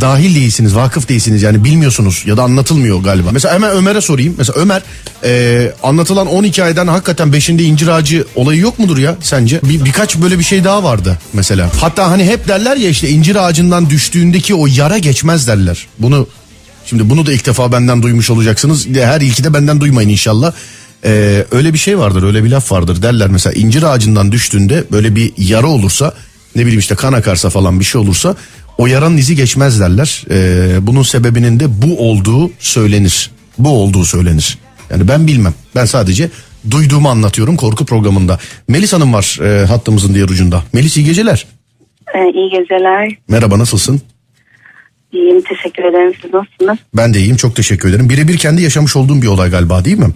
dahil 0.00 0.34
değilsiniz, 0.34 0.76
vakıf 0.76 1.08
değilsiniz 1.08 1.42
yani 1.42 1.64
bilmiyorsunuz 1.64 2.22
ya 2.26 2.36
da 2.36 2.42
anlatılmıyor 2.42 3.02
galiba. 3.02 3.28
Mesela 3.32 3.54
hemen 3.54 3.70
Ömer'e 3.70 4.00
sorayım. 4.00 4.34
Mesela 4.38 4.58
Ömer 4.60 4.82
e, 5.24 5.72
anlatılan 5.82 6.26
10 6.26 6.44
hikayeden 6.44 6.86
hakikaten 6.86 7.28
5'inde 7.28 7.62
incir 7.62 7.88
ağacı 7.88 8.26
olayı 8.34 8.60
yok 8.60 8.78
mudur 8.78 8.98
ya 8.98 9.16
sence? 9.20 9.60
Bir, 9.62 9.84
birkaç 9.84 10.16
böyle 10.16 10.38
bir 10.38 10.44
şey 10.44 10.64
daha 10.64 10.84
vardı 10.84 11.18
mesela. 11.32 11.70
Hatta 11.80 12.10
hani 12.10 12.24
hep 12.24 12.48
derler 12.48 12.76
ya 12.76 12.88
işte 12.88 13.08
incir 13.08 13.36
ağacından 13.36 13.90
düştüğündeki 13.90 14.54
o 14.54 14.66
yara 14.66 14.98
geçmez 14.98 15.48
derler. 15.48 15.86
Bunu 15.98 16.26
şimdi 16.86 17.10
bunu 17.10 17.26
da 17.26 17.32
ilk 17.32 17.46
defa 17.46 17.72
benden 17.72 18.02
duymuş 18.02 18.30
olacaksınız. 18.30 18.86
Her 18.94 19.20
ilki 19.20 19.44
de 19.44 19.54
benden 19.54 19.80
duymayın 19.80 20.08
inşallah. 20.08 20.52
E, 21.04 21.44
öyle 21.52 21.72
bir 21.72 21.78
şey 21.78 21.98
vardır 21.98 22.22
öyle 22.22 22.44
bir 22.44 22.50
laf 22.50 22.72
vardır 22.72 23.02
derler 23.02 23.28
mesela 23.28 23.52
incir 23.52 23.82
ağacından 23.82 24.32
düştüğünde 24.32 24.84
böyle 24.92 25.16
bir 25.16 25.32
yara 25.38 25.66
olursa 25.66 26.14
ne 26.56 26.62
bileyim 26.62 26.80
işte 26.80 26.94
kan 26.94 27.12
akarsa 27.12 27.50
falan 27.50 27.80
bir 27.80 27.84
şey 27.84 28.00
olursa 28.00 28.36
o 28.78 28.86
yaranın 28.86 29.16
izi 29.16 29.36
geçmez 29.36 29.80
derler. 29.80 30.24
Ee, 30.30 30.86
bunun 30.86 31.02
sebebinin 31.02 31.60
de 31.60 31.82
bu 31.82 32.10
olduğu 32.10 32.50
söylenir. 32.58 33.30
Bu 33.58 33.68
olduğu 33.68 34.04
söylenir. 34.04 34.58
Yani 34.90 35.08
ben 35.08 35.26
bilmem. 35.26 35.54
Ben 35.74 35.84
sadece 35.84 36.30
duyduğumu 36.70 37.08
anlatıyorum 37.08 37.56
korku 37.56 37.86
programında. 37.86 38.38
Melis 38.68 38.92
Hanım 38.92 39.12
var 39.12 39.38
e, 39.42 39.66
hattımızın 39.66 40.14
diğer 40.14 40.28
ucunda. 40.28 40.62
Melis 40.72 40.96
iyi 40.96 41.06
geceler. 41.06 41.46
Ee, 42.14 42.30
iyi 42.30 42.50
geceler. 42.50 43.16
Merhaba 43.28 43.58
nasılsın? 43.58 44.00
İyiyim 45.12 45.42
teşekkür 45.42 45.84
ederim. 45.84 46.12
Siz 46.22 46.32
nasılsınız? 46.32 46.78
Ben 46.94 47.14
de 47.14 47.18
iyiyim 47.18 47.36
çok 47.36 47.56
teşekkür 47.56 47.88
ederim. 47.88 48.10
Birebir 48.10 48.38
kendi 48.38 48.62
yaşamış 48.62 48.96
olduğum 48.96 49.22
bir 49.22 49.26
olay 49.26 49.50
galiba 49.50 49.84
değil 49.84 49.98
mi? 49.98 50.10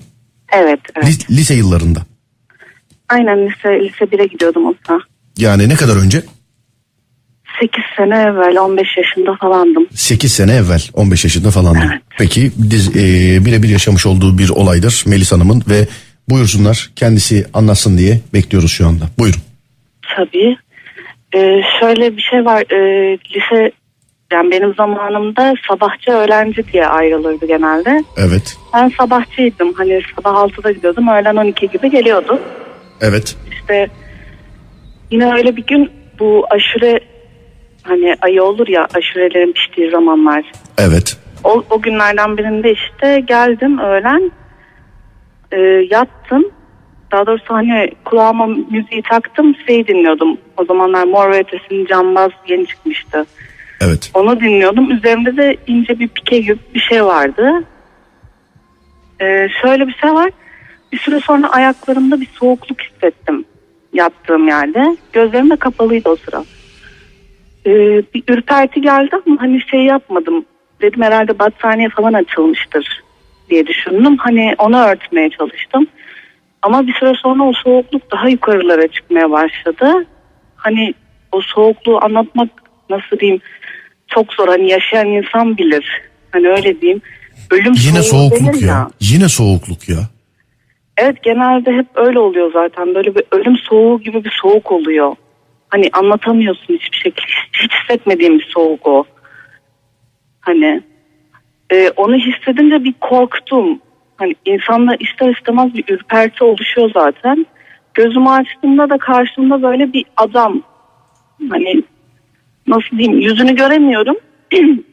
Evet. 0.53 0.81
evet. 0.97 1.09
Lis- 1.09 1.31
lise 1.31 1.55
yıllarında. 1.55 2.03
Aynen 3.09 3.39
lise, 3.39 3.85
lise 3.85 4.05
1'e 4.05 4.27
gidiyordum 4.27 4.67
o 4.67 4.75
zaman. 4.87 5.03
Yani 5.39 5.69
ne 5.69 5.75
kadar 5.75 5.97
önce? 5.97 6.23
8 7.61 7.84
sene 7.96 8.16
evvel 8.16 8.59
15 8.59 8.96
yaşında 8.96 9.36
falandım. 9.40 9.86
8 9.90 10.32
sene 10.32 10.53
evvel 10.53 10.82
15 10.94 11.24
yaşında 11.24 11.50
falandım. 11.50 11.90
Peki 12.18 12.53
diz, 12.70 12.96
e, 12.96 13.00
birebir 13.44 13.68
yaşamış 13.68 14.07
olduğu 14.07 14.38
bir 14.38 14.48
olaydır 14.48 15.05
Melis 15.07 15.32
Hanım'ın 15.32 15.62
ve 15.68 15.86
buyursunlar 16.28 16.90
kendisi 16.96 17.46
anlatsın 17.55 17.98
diye 17.98 18.20
bekliyoruz 18.34 18.72
şu 18.72 18.86
anda. 18.86 19.05
Buyurun. 19.18 19.40
Tabii. 20.16 20.57
Ee, 21.34 21.61
şöyle 21.80 22.16
bir 22.16 22.22
şey 22.22 22.44
var. 22.44 22.62
Ee, 22.72 23.18
lise 23.34 23.72
yani 24.32 24.50
benim 24.50 24.74
zamanımda 24.74 25.55
sabahçı 25.68 26.11
öğlenci 26.11 26.72
diye 26.72 26.86
ayrılırdı 26.86 27.46
genelde. 27.46 28.05
Evet. 28.16 28.57
Ben 28.74 28.92
sabahçıydım. 28.98 29.72
Hani 29.72 30.00
sabah 30.16 30.30
6'da 30.30 30.72
gidiyordum. 30.72 31.09
Öğlen 31.09 31.36
12 31.36 31.68
gibi 31.68 31.90
geliyordum. 31.90 32.40
Evet. 33.00 33.36
İşte 33.53 33.88
yine 35.11 35.34
öyle 35.34 35.57
bir 35.57 35.66
gün 35.66 35.90
bu 36.18 36.46
aşure 36.50 37.00
hani 37.83 38.16
ayı 38.20 38.43
olur 38.43 38.68
ya 38.68 38.87
aşurelerin 38.95 39.53
piştiği 39.53 39.91
zamanlar. 39.91 40.53
Evet. 40.78 41.18
O, 41.45 41.64
o 41.70 41.83
günlerden 41.83 42.39
birinde 42.39 42.72
işte 42.72 43.20
geldim 43.20 43.78
öğlen 43.78 44.33
e, 45.53 45.59
yattım. 45.91 46.45
Daha 47.12 47.26
doğrusu 47.26 47.55
hani 47.55 47.91
kulağıma 48.05 48.47
müziği 48.47 49.03
taktım 49.11 49.57
şey 49.66 49.87
dinliyordum. 49.87 50.39
O 50.57 50.64
zamanlar 50.64 51.05
Mor 51.05 51.30
ve 51.30 51.39
Ötesi'nin 51.39 51.87
Cambaz 51.87 52.30
yeni 52.49 52.66
çıkmıştı. 52.66 53.26
Evet. 53.80 54.11
Onu 54.14 54.41
dinliyordum. 54.41 54.91
Üzerimde 54.91 55.37
de 55.37 55.57
ince 55.66 55.99
bir 55.99 56.09
pike 56.09 56.39
gibi 56.39 56.59
bir 56.74 56.80
şey 56.80 57.05
vardı. 57.05 57.51
Ee, 59.20 59.49
şöyle 59.62 59.87
bir 59.87 59.95
şey 59.95 60.12
var. 60.12 60.30
Bir 60.93 60.99
süre 60.99 61.20
sonra 61.20 61.49
ayaklarımda 61.49 62.20
bir 62.20 62.28
soğukluk 62.41 62.80
hissettim 62.80 63.45
yattığım 63.93 64.49
yerde. 64.49 64.97
Gözlerim 65.12 65.51
de 65.51 65.57
kapalıydı 65.57 66.09
o 66.09 66.16
sıra. 66.16 66.45
Ee, 67.67 68.03
bir 68.15 68.23
ürperti 68.29 68.81
geldi 68.81 69.17
ama 69.27 69.37
hani 69.41 69.61
şey 69.71 69.81
yapmadım. 69.85 70.45
Dedim 70.81 71.03
herhalde 71.03 71.39
battaniye 71.39 71.89
falan 71.89 72.13
açılmıştır 72.13 73.03
diye 73.51 73.67
düşündüm. 73.67 74.17
Hani 74.17 74.55
onu 74.59 74.79
örtmeye 74.79 75.31
çalıştım. 75.31 75.87
Ama 76.63 76.87
bir 76.87 76.95
süre 76.95 77.13
sonra 77.23 77.43
o 77.43 77.53
soğukluk 77.53 78.13
daha 78.13 78.29
yukarılara 78.29 78.89
çıkmaya 78.89 79.31
başladı. 79.31 80.07
Hani 80.57 80.95
o 81.33 81.41
soğukluğu 81.41 82.05
anlatmak 82.05 82.49
nasıl 82.91 83.19
diyeyim 83.21 83.41
çok 84.09 84.35
zor. 84.35 84.49
Hani 84.49 84.71
yaşayan 84.71 85.07
insan 85.07 85.59
bilir. 85.59 86.03
Hani 86.31 86.49
öyle 86.49 86.81
diyeyim. 86.81 87.03
Ölüm 87.51 87.73
Yine 87.87 88.03
soğukluk 88.03 88.41
denir 88.41 88.67
ya. 88.67 88.89
Yine 89.01 89.29
soğukluk 89.29 89.89
ya. 89.89 89.99
Evet 90.97 91.23
genelde 91.23 91.73
hep 91.73 91.87
öyle 91.95 92.19
oluyor 92.19 92.53
zaten. 92.53 92.95
Böyle 92.95 93.15
bir 93.15 93.23
ölüm 93.31 93.57
soğuğu 93.57 94.01
gibi 94.01 94.25
bir 94.25 94.39
soğuk 94.43 94.73
oluyor. 94.73 95.17
Hani 95.73 95.89
anlatamıyorsun 95.93 96.75
hiçbir 96.75 96.97
şekilde. 96.97 97.33
Hiç 97.62 97.73
hissetmediğim 97.73 98.39
bir 98.39 98.51
soğuk 98.55 98.87
o. 98.87 99.05
Hani 100.41 100.83
e, 101.70 101.91
onu 101.97 102.16
hissedince 102.16 102.85
bir 102.85 102.95
korktum. 103.01 103.81
Hani 104.16 104.35
insanda 104.45 104.97
ister 105.01 105.35
istemez 105.37 105.75
bir 105.75 105.85
ürperti 105.89 106.45
oluşuyor 106.45 106.91
zaten. 106.95 107.47
Gözümü 107.95 108.29
açtığımda 108.29 108.91
da 108.91 108.99
karşımda 108.99 109.62
böyle 109.62 109.93
bir 109.93 110.05
adam. 110.16 110.62
Hani 111.51 111.83
nasıl 112.66 112.99
diyeyim 112.99 113.20
yüzünü 113.20 113.57
göremiyorum. 113.57 114.16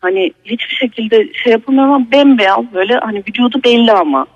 hani 0.00 0.32
hiçbir 0.44 0.74
şekilde 0.74 1.32
şey 1.32 1.52
yapamıyorum 1.52 1.92
ama 1.92 2.10
bembeyaz 2.12 2.64
böyle 2.74 2.94
hani 2.94 3.18
vücudu 3.18 3.60
belli 3.64 3.92
ama. 3.92 4.26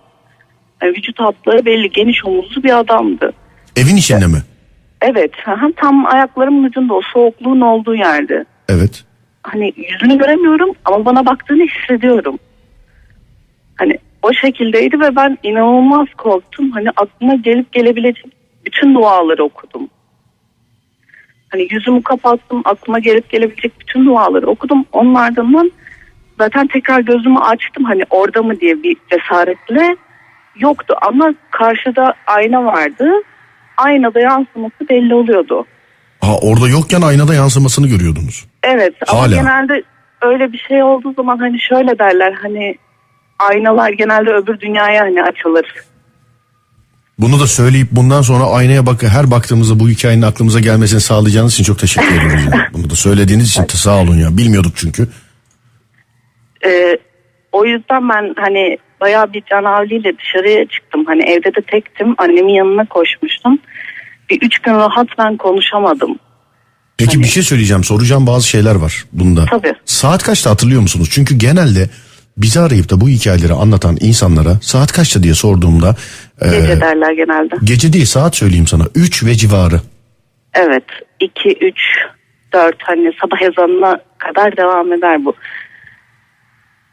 Yani 0.82 0.96
vücut 0.96 1.20
hatları 1.20 1.64
belli 1.64 1.90
geniş 1.90 2.24
omuzlu 2.24 2.62
bir 2.62 2.78
adamdı. 2.78 3.32
Evin 3.76 3.96
içinde 3.96 4.26
mi? 4.26 4.42
Evet 5.00 5.32
tam 5.76 6.06
ayaklarımın 6.06 6.64
ucunda 6.64 6.94
o 6.94 7.00
soğukluğun 7.12 7.60
olduğu 7.60 7.94
yerde. 7.94 8.44
Evet. 8.68 9.04
Hani 9.42 9.72
yüzünü 9.76 10.18
göremiyorum 10.18 10.70
ama 10.84 11.04
bana 11.04 11.26
baktığını 11.26 11.62
hissediyorum. 11.62 12.38
Hani 13.76 13.98
o 14.22 14.32
şekildeydi 14.32 15.00
ve 15.00 15.16
ben 15.16 15.38
inanılmaz 15.42 16.06
korktum. 16.16 16.70
Hani 16.70 16.90
aklıma 16.96 17.34
gelip 17.34 17.72
gelebilecek 17.72 18.32
bütün 18.64 18.94
duaları 18.94 19.44
okudum. 19.44 19.88
Hani 21.48 21.68
yüzümü 21.70 22.02
kapattım, 22.02 22.62
aklıma 22.64 22.98
gelip 22.98 23.30
gelebilecek 23.30 23.80
bütün 23.80 24.06
duaları 24.06 24.46
okudum. 24.46 24.84
Onun 24.92 25.14
ardından 25.14 25.72
zaten 26.38 26.66
tekrar 26.66 27.00
gözümü 27.00 27.38
açtım 27.38 27.84
hani 27.84 28.02
orada 28.10 28.42
mı 28.42 28.60
diye 28.60 28.82
bir 28.82 28.96
cesaretle 29.10 29.96
yoktu 30.56 30.94
ama 31.02 31.34
karşıda 31.50 32.14
ayna 32.26 32.64
vardı. 32.64 33.10
Aynada 33.78 34.20
yansıması 34.20 34.88
belli 34.90 35.14
oluyordu. 35.14 35.66
Ha 36.20 36.38
orada 36.42 36.68
yokken 36.68 37.02
aynada 37.02 37.34
yansımasını 37.34 37.88
görüyordunuz. 37.88 38.46
Evet 38.62 38.94
ama 39.08 39.20
Hala. 39.20 39.34
genelde 39.34 39.82
öyle 40.22 40.52
bir 40.52 40.58
şey 40.68 40.82
olduğu 40.82 41.12
zaman 41.12 41.38
hani 41.38 41.60
şöyle 41.60 41.98
derler 41.98 42.32
hani 42.42 42.76
aynalar 43.38 43.90
genelde 43.92 44.30
öbür 44.30 44.60
dünyaya 44.60 45.02
hani 45.02 45.22
açılır. 45.22 45.74
Bunu 47.18 47.40
da 47.40 47.46
söyleyip 47.46 47.88
bundan 47.92 48.22
sonra 48.22 48.44
aynaya 48.44 48.86
bak 48.86 49.02
her 49.02 49.30
baktığımızda 49.30 49.80
bu 49.80 49.88
hikayenin 49.88 50.22
aklımıza 50.22 50.60
gelmesini 50.60 51.00
sağlayacağınız 51.00 51.52
için 51.52 51.64
çok 51.64 51.78
teşekkür 51.78 52.16
ediyoruz. 52.16 52.44
yani. 52.52 52.62
Bunu 52.72 52.90
da 52.90 52.94
söylediğiniz 52.94 53.50
için 53.50 53.64
sağ 53.68 54.00
olun 54.00 54.16
ya. 54.16 54.36
Bilmiyorduk 54.36 54.72
çünkü. 54.76 55.08
Ee, 56.66 56.98
o 57.52 57.64
yüzden 57.64 58.08
ben 58.08 58.34
hani 58.38 58.78
bayağı 59.00 59.32
bir 59.32 59.42
canavliyle 59.50 60.18
dışarıya 60.18 60.68
çıktım. 60.68 61.04
Hani 61.06 61.22
evde 61.22 61.54
de 61.54 61.62
tektim 61.62 62.14
annemin 62.18 62.52
yanına 62.54 62.84
koşmuştum. 62.84 63.58
Bir 64.30 64.42
üç 64.42 64.58
gün 64.58 64.74
rahat 64.74 65.08
ben 65.18 65.36
konuşamadım. 65.36 66.18
Peki 66.98 67.20
bir 67.20 67.24
şey 67.28 67.42
söyleyeceğim. 67.42 67.84
Soracağım 67.84 68.26
bazı 68.26 68.48
şeyler 68.48 68.74
var 68.74 69.04
bunda. 69.12 69.44
Tabii. 69.44 69.72
Saat 69.84 70.22
kaçta 70.22 70.50
hatırlıyor 70.50 70.80
musunuz? 70.80 71.08
Çünkü 71.12 71.34
genelde 71.38 71.88
bizi 72.36 72.60
arayıp 72.60 72.90
da 72.90 73.00
bu 73.00 73.08
hikayeleri 73.08 73.52
anlatan 73.52 73.96
insanlara 74.00 74.54
saat 74.62 74.92
kaçta 74.92 75.22
diye 75.22 75.34
sorduğumda 75.34 75.96
e, 76.40 76.48
Gece 76.60 76.80
derler 76.80 77.12
genelde. 77.12 77.54
gece 77.64 77.92
değil 77.92 78.04
saat 78.04 78.36
söyleyeyim 78.36 78.66
sana 78.66 78.84
3 78.94 79.24
ve 79.24 79.34
civarı. 79.34 79.80
Evet 80.54 80.84
2, 81.20 81.48
3, 81.60 81.74
4 82.52 82.76
hani 82.82 83.12
sabah 83.20 83.42
ezanına 83.42 84.00
kadar 84.18 84.56
devam 84.56 84.92
eder 84.92 85.24
bu. 85.24 85.34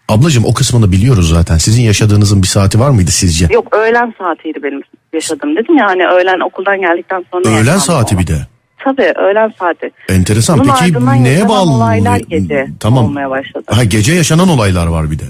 Ablacığım 0.10 0.45
o 0.45 0.53
kısmını 0.53 0.91
biliyoruz 0.91 1.30
zaten. 1.30 1.58
Sizin 1.58 1.84
yaşadığınızın 1.84 2.41
bir 2.41 2.47
saati 2.47 2.80
var 2.80 2.89
mıydı 2.89 3.12
sizce? 3.12 3.47
Yok 3.51 3.74
öğlen 3.76 4.14
saatiydi 4.18 4.64
benim 4.64 4.82
yaşadığım 5.14 5.56
dedim 5.56 5.78
ya 5.78 5.86
hani 5.88 6.08
öğlen 6.08 6.39
okuldan 6.39 6.80
geldikten 6.82 7.26
sonra. 7.32 7.47
Öğlen 7.49 7.58
yaşandı 7.58 7.80
saati 7.80 8.16
o. 8.16 8.20
bir 8.20 8.28
de. 8.28 8.47
Tabii 8.84 9.14
öğlen 9.16 9.53
saati. 9.60 9.91
Enteresan. 10.10 10.60
Bunun 10.60 10.74
Peki 10.80 10.84
ardından 10.95 11.24
neye 11.24 11.34
yaşanan 11.34 11.49
bağlı? 11.49 11.72
olaylar 11.72 12.18
gece 12.18 12.68
tamam. 12.80 13.06
olmaya 13.06 13.30
başladı. 13.30 13.64
Ha 13.68 13.84
gece 13.84 14.14
yaşanan 14.14 14.49
olaylar 14.49 14.88
var 14.88 15.12
bir 15.12 15.20
de. 15.20 15.26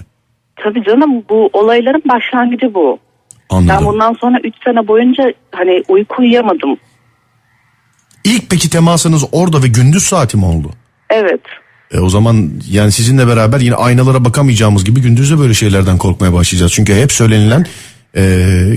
Tabii 0.63 0.83
canım 0.83 1.23
bu 1.29 1.49
olayların 1.53 2.03
başlangıcı 2.09 2.73
bu. 2.73 2.99
Anladım. 3.49 3.75
Ben 3.79 3.85
bundan 3.85 4.13
sonra 4.13 4.37
3 4.43 4.55
sene 4.65 4.87
boyunca 4.87 5.23
hani 5.51 5.83
uyku 5.87 6.15
uyuyamadım. 6.21 6.77
İlk 8.23 8.49
peki 8.49 8.69
temasınız 8.69 9.25
orada 9.31 9.63
ve 9.63 9.67
gündüz 9.67 10.03
saati 10.03 10.37
mi 10.37 10.45
oldu? 10.45 10.71
Evet. 11.09 11.41
E 11.91 11.99
o 11.99 12.09
zaman 12.09 12.49
yani 12.71 12.91
sizinle 12.91 13.27
beraber 13.27 13.59
yine 13.59 13.75
aynalara 13.75 14.25
bakamayacağımız 14.25 14.85
gibi 14.85 15.01
gündüz 15.01 15.31
de 15.31 15.39
böyle 15.39 15.53
şeylerden 15.53 15.97
korkmaya 15.97 16.33
başlayacağız. 16.33 16.71
Çünkü 16.73 16.95
hep 16.95 17.11
söylenilen 17.11 17.65
e, 18.17 18.23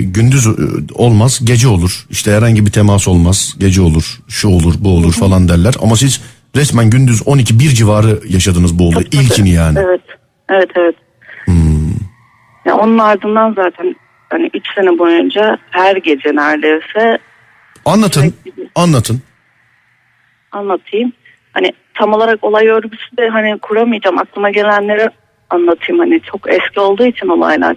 gündüz 0.01 0.47
e, 0.47 0.51
olmaz 0.95 1.41
gece 1.45 1.69
olur. 1.69 2.07
İşte 2.11 2.33
herhangi 2.33 2.67
bir 2.67 2.71
temas 2.71 3.09
olmaz 3.09 3.55
gece 3.59 3.81
olur 3.81 4.19
şu 4.29 4.49
olur 4.49 4.75
bu 4.79 4.89
olur 4.97 5.13
falan 5.13 5.49
derler. 5.49 5.75
Ama 5.83 5.97
siz 5.97 6.21
resmen 6.57 6.91
gündüz 6.91 7.21
12-1 7.21 7.59
civarı 7.75 8.21
yaşadınız 8.29 8.79
bu 8.79 8.89
olayı. 8.89 9.07
İlkini 9.13 9.51
yani. 9.51 9.79
Evet. 9.79 10.01
Evet 10.51 10.71
evet. 10.77 10.95
Hmm. 11.45 11.91
Ya 12.67 12.77
onun 12.77 12.99
ardından 12.99 13.55
zaten 13.55 13.97
hani 14.31 14.51
3 14.55 14.67
sene 14.75 14.99
boyunca 14.99 15.59
her 15.71 15.97
gece 15.97 16.29
neredeyse 16.35 17.19
Anlatın 17.85 18.35
anlatın. 18.75 19.23
anlatayım. 20.53 21.13
Hani 21.53 21.73
tam 21.95 22.13
olarak 22.13 22.45
olay 22.45 22.67
örgüsü 22.67 23.17
de 23.19 23.29
hani 23.29 23.59
kuramayacağım. 23.59 24.19
Aklıma 24.19 24.51
gelenleri 24.51 25.09
anlatayım. 25.51 25.99
Hani 25.99 26.21
çok 26.21 26.53
eski 26.53 26.81
olduğu 26.81 27.05
için 27.07 27.29
olaylar. 27.29 27.77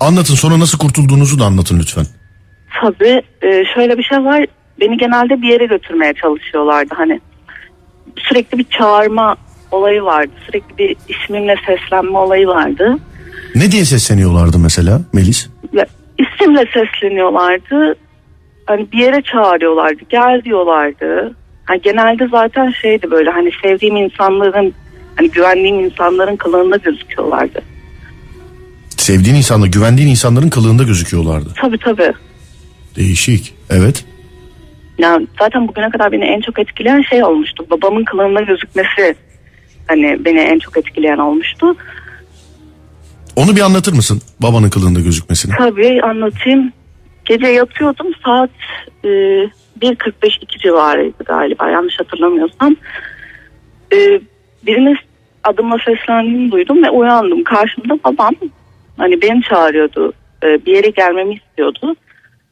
Anlatın 0.00 0.34
sonra 0.34 0.58
nasıl 0.58 0.78
kurtulduğunuzu 0.78 1.38
da 1.38 1.44
anlatın 1.44 1.78
lütfen. 1.78 2.04
Tabii 2.80 3.22
e, 3.42 3.64
şöyle 3.74 3.98
bir 3.98 4.02
şey 4.02 4.24
var. 4.24 4.46
Beni 4.80 4.96
genelde 4.96 5.42
bir 5.42 5.48
yere 5.48 5.66
götürmeye 5.66 6.14
çalışıyorlardı. 6.14 6.94
Hani 6.94 7.20
sürekli 8.16 8.58
bir 8.58 8.64
çağırma 8.64 9.36
olayı 9.70 10.02
vardı. 10.02 10.32
Sürekli 10.46 10.78
bir 10.78 10.96
ismimle 11.08 11.56
seslenme 11.66 12.18
olayı 12.18 12.46
vardı. 12.46 12.98
Ne 13.54 13.72
diye 13.72 13.84
sesleniyorlardı 13.84 14.58
mesela 14.58 15.00
Melis? 15.12 15.48
Ya, 15.72 15.86
isimle 16.18 16.64
sesleniyorlardı. 16.74 17.94
Hani 18.66 18.92
bir 18.92 18.98
yere 18.98 19.22
çağırıyorlardı. 19.22 20.00
Gel 20.08 20.42
diyorlardı. 20.44 21.34
Hani 21.64 21.80
genelde 21.80 22.28
zaten 22.28 22.70
şeydi 22.82 23.10
böyle 23.10 23.30
hani 23.30 23.50
sevdiğim 23.62 23.96
insanların 23.96 24.74
hani 25.16 25.30
güvendiğim 25.30 25.80
insanların 25.80 26.36
kılığında 26.36 26.76
gözüküyorlardı. 26.76 27.62
Sevdiğin 28.88 29.36
insanla 29.36 29.66
güvendiğin 29.66 30.08
insanların 30.08 30.48
kılığında 30.48 30.82
gözüküyorlardı. 30.82 31.48
Tabii 31.60 31.78
tabii. 31.78 32.12
Değişik. 32.96 33.54
Evet. 33.70 34.04
Yani 34.98 35.26
zaten 35.38 35.68
bugüne 35.68 35.90
kadar 35.90 36.12
beni 36.12 36.24
en 36.24 36.40
çok 36.40 36.58
etkileyen 36.58 37.02
şey 37.02 37.24
olmuştu. 37.24 37.66
Babamın 37.70 38.04
kılığında 38.04 38.40
gözükmesi 38.40 39.14
hani 39.86 40.24
beni 40.24 40.40
en 40.40 40.58
çok 40.58 40.76
etkileyen 40.76 41.18
olmuştu. 41.18 41.76
Onu 43.36 43.56
bir 43.56 43.60
anlatır 43.60 43.92
mısın? 43.92 44.22
Babanın 44.42 44.70
kılığında 44.70 45.00
gözükmesini. 45.00 45.54
Tabii 45.58 46.02
anlatayım. 46.02 46.72
Gece 47.24 47.46
yatıyordum 47.46 48.06
saat 48.24 48.50
e, 49.04 49.08
1.45-2 49.80 50.58
civarıydı 50.58 51.24
galiba 51.24 51.70
yanlış 51.70 52.00
hatırlamıyorsam. 52.00 52.76
E, 53.92 54.20
birinin 54.66 54.96
adımla 55.44 55.76
seslendiğini 55.84 56.52
duydum 56.52 56.82
ve 56.82 56.90
uyandım. 56.90 57.44
Karşımda 57.44 57.98
babam 58.04 58.34
hani 58.96 59.22
beni 59.22 59.42
çağırıyordu. 59.42 60.12
Ee, 60.44 60.66
bir 60.66 60.74
yere 60.74 60.90
gelmemi 60.90 61.34
istiyordu. 61.34 61.96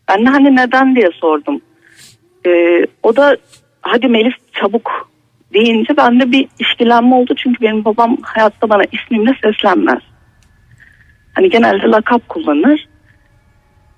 Ben 0.08 0.26
de 0.26 0.30
hani 0.30 0.56
neden 0.56 0.94
diye 0.96 1.10
sordum. 1.20 1.60
Ee, 2.46 2.86
o 3.02 3.16
da 3.16 3.36
hadi 3.82 4.08
Melis 4.08 4.34
çabuk 4.52 5.10
deyince 5.54 5.96
bende 5.96 6.32
bir 6.32 6.48
işkilenme 6.58 7.14
oldu. 7.14 7.34
Çünkü 7.36 7.60
benim 7.60 7.84
babam 7.84 8.16
hayatta 8.22 8.68
bana 8.70 8.82
ismimle 8.92 9.36
seslenmez. 9.42 10.02
Hani 11.34 11.50
genelde 11.50 11.86
lakap 11.86 12.28
kullanır. 12.28 12.88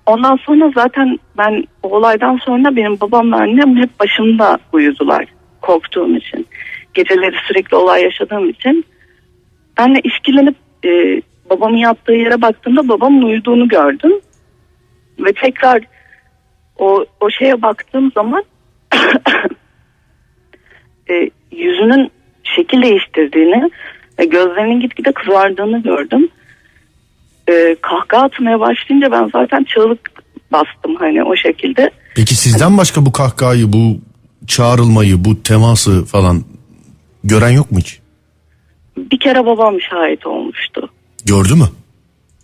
Ondan 0.05 0.35
sonra 0.35 0.71
zaten 0.75 1.19
ben 1.37 1.63
o 1.83 1.89
olaydan 1.97 2.37
sonra 2.37 2.75
benim 2.75 2.99
babam 2.99 3.31
ve 3.31 3.35
annem 3.35 3.77
hep 3.77 3.99
başımda 3.99 4.57
uyudular 4.73 5.25
korktuğum 5.61 6.15
için. 6.15 6.47
Geceleri 6.93 7.35
sürekli 7.47 7.75
olay 7.77 8.03
yaşadığım 8.03 8.49
için. 8.49 8.85
Ben 9.77 9.95
de 9.95 9.99
işkilenip 10.03 10.55
e, 10.85 11.21
babamın 11.49 11.77
yattığı 11.77 12.13
yere 12.13 12.41
baktığımda 12.41 12.87
babamın 12.87 13.21
uyuduğunu 13.21 13.67
gördüm. 13.67 14.11
Ve 15.19 15.33
tekrar 15.33 15.83
o, 16.77 17.05
o 17.21 17.29
şeye 17.29 17.61
baktığım 17.61 18.11
zaman 18.11 18.43
e, 21.09 21.29
yüzünün 21.51 22.11
şekil 22.43 22.81
değiştirdiğini 22.81 23.69
ve 24.19 24.25
gözlerinin 24.25 24.79
gitgide 24.79 25.11
kızardığını 25.11 25.83
gördüm. 25.83 26.29
E, 27.49 27.75
kahkaha 27.81 28.23
atmaya 28.23 28.59
başlayınca 28.59 29.11
ben 29.11 29.29
zaten 29.33 29.63
çığlık 29.63 30.11
bastım 30.51 30.95
hani 30.99 31.23
o 31.23 31.35
şekilde. 31.35 31.91
Peki 32.15 32.35
sizden 32.35 32.77
başka 32.77 33.05
bu 33.05 33.11
kahkahayı, 33.11 33.73
bu 33.73 33.97
çağrılmayı, 34.47 35.25
bu 35.25 35.43
teması 35.43 36.05
falan 36.05 36.43
gören 37.23 37.49
yok 37.49 37.71
mu 37.71 37.79
hiç? 37.79 37.99
Bir 38.97 39.19
kere 39.19 39.45
babam 39.45 39.81
şahit 39.89 40.27
olmuştu. 40.27 40.89
Gördü 41.25 41.55
mü? 41.55 41.69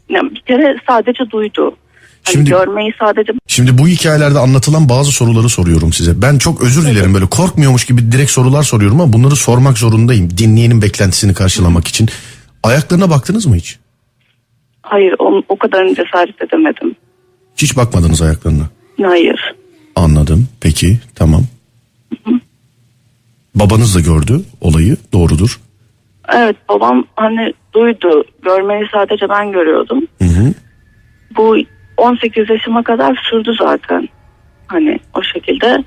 Yani 0.09 0.31
bir 0.31 0.41
kere 0.41 0.77
sadece 0.87 1.29
duydu. 1.31 1.75
Hani 2.23 2.33
Şimdi- 2.33 2.49
görmeyi 2.49 2.93
sadece 2.99 3.33
Şimdi 3.47 3.77
bu 3.77 3.87
hikayelerde 3.87 4.39
anlatılan 4.39 4.89
bazı 4.89 5.11
soruları 5.11 5.49
soruyorum 5.49 5.93
size. 5.93 6.21
Ben 6.21 6.37
çok 6.37 6.63
özür 6.63 6.85
dilerim 6.87 7.13
böyle 7.13 7.25
korkmuyormuş 7.25 7.85
gibi 7.85 8.11
direkt 8.11 8.31
sorular 8.31 8.63
soruyorum 8.63 9.01
ama 9.01 9.13
bunları 9.13 9.35
sormak 9.35 9.77
zorundayım. 9.77 10.37
Dinleyenin 10.37 10.81
beklentisini 10.81 11.33
karşılamak 11.33 11.87
için. 11.87 12.09
Ayaklarına 12.63 13.09
baktınız 13.09 13.45
mı 13.45 13.55
hiç? 13.55 13.79
Hayır 14.91 15.15
o, 15.19 15.41
o 15.49 15.55
kadarını 15.55 15.95
cesaret 15.95 16.41
edemedim. 16.41 16.95
Hiç 17.57 17.77
bakmadınız 17.77 18.21
ayaklarına. 18.21 18.69
Hayır. 19.01 19.55
Anladım. 19.95 20.47
Peki 20.61 20.99
tamam. 21.15 21.43
Babanız 23.55 23.95
da 23.95 23.99
gördü 23.99 24.41
olayı 24.61 24.97
doğrudur. 25.13 25.59
Evet 26.33 26.55
babam 26.69 27.03
hani 27.15 27.53
duydu. 27.73 28.23
Görmeyi 28.41 28.83
sadece 28.91 29.29
ben 29.29 29.51
görüyordum. 29.51 30.07
Hı 30.21 30.25
hı. 30.25 30.53
Bu 31.37 31.57
18 31.97 32.49
yaşıma 32.49 32.83
kadar 32.83 33.27
sürdü 33.29 33.51
zaten. 33.59 34.09
Hani 34.67 34.99
o 35.15 35.23
şekilde. 35.23 35.83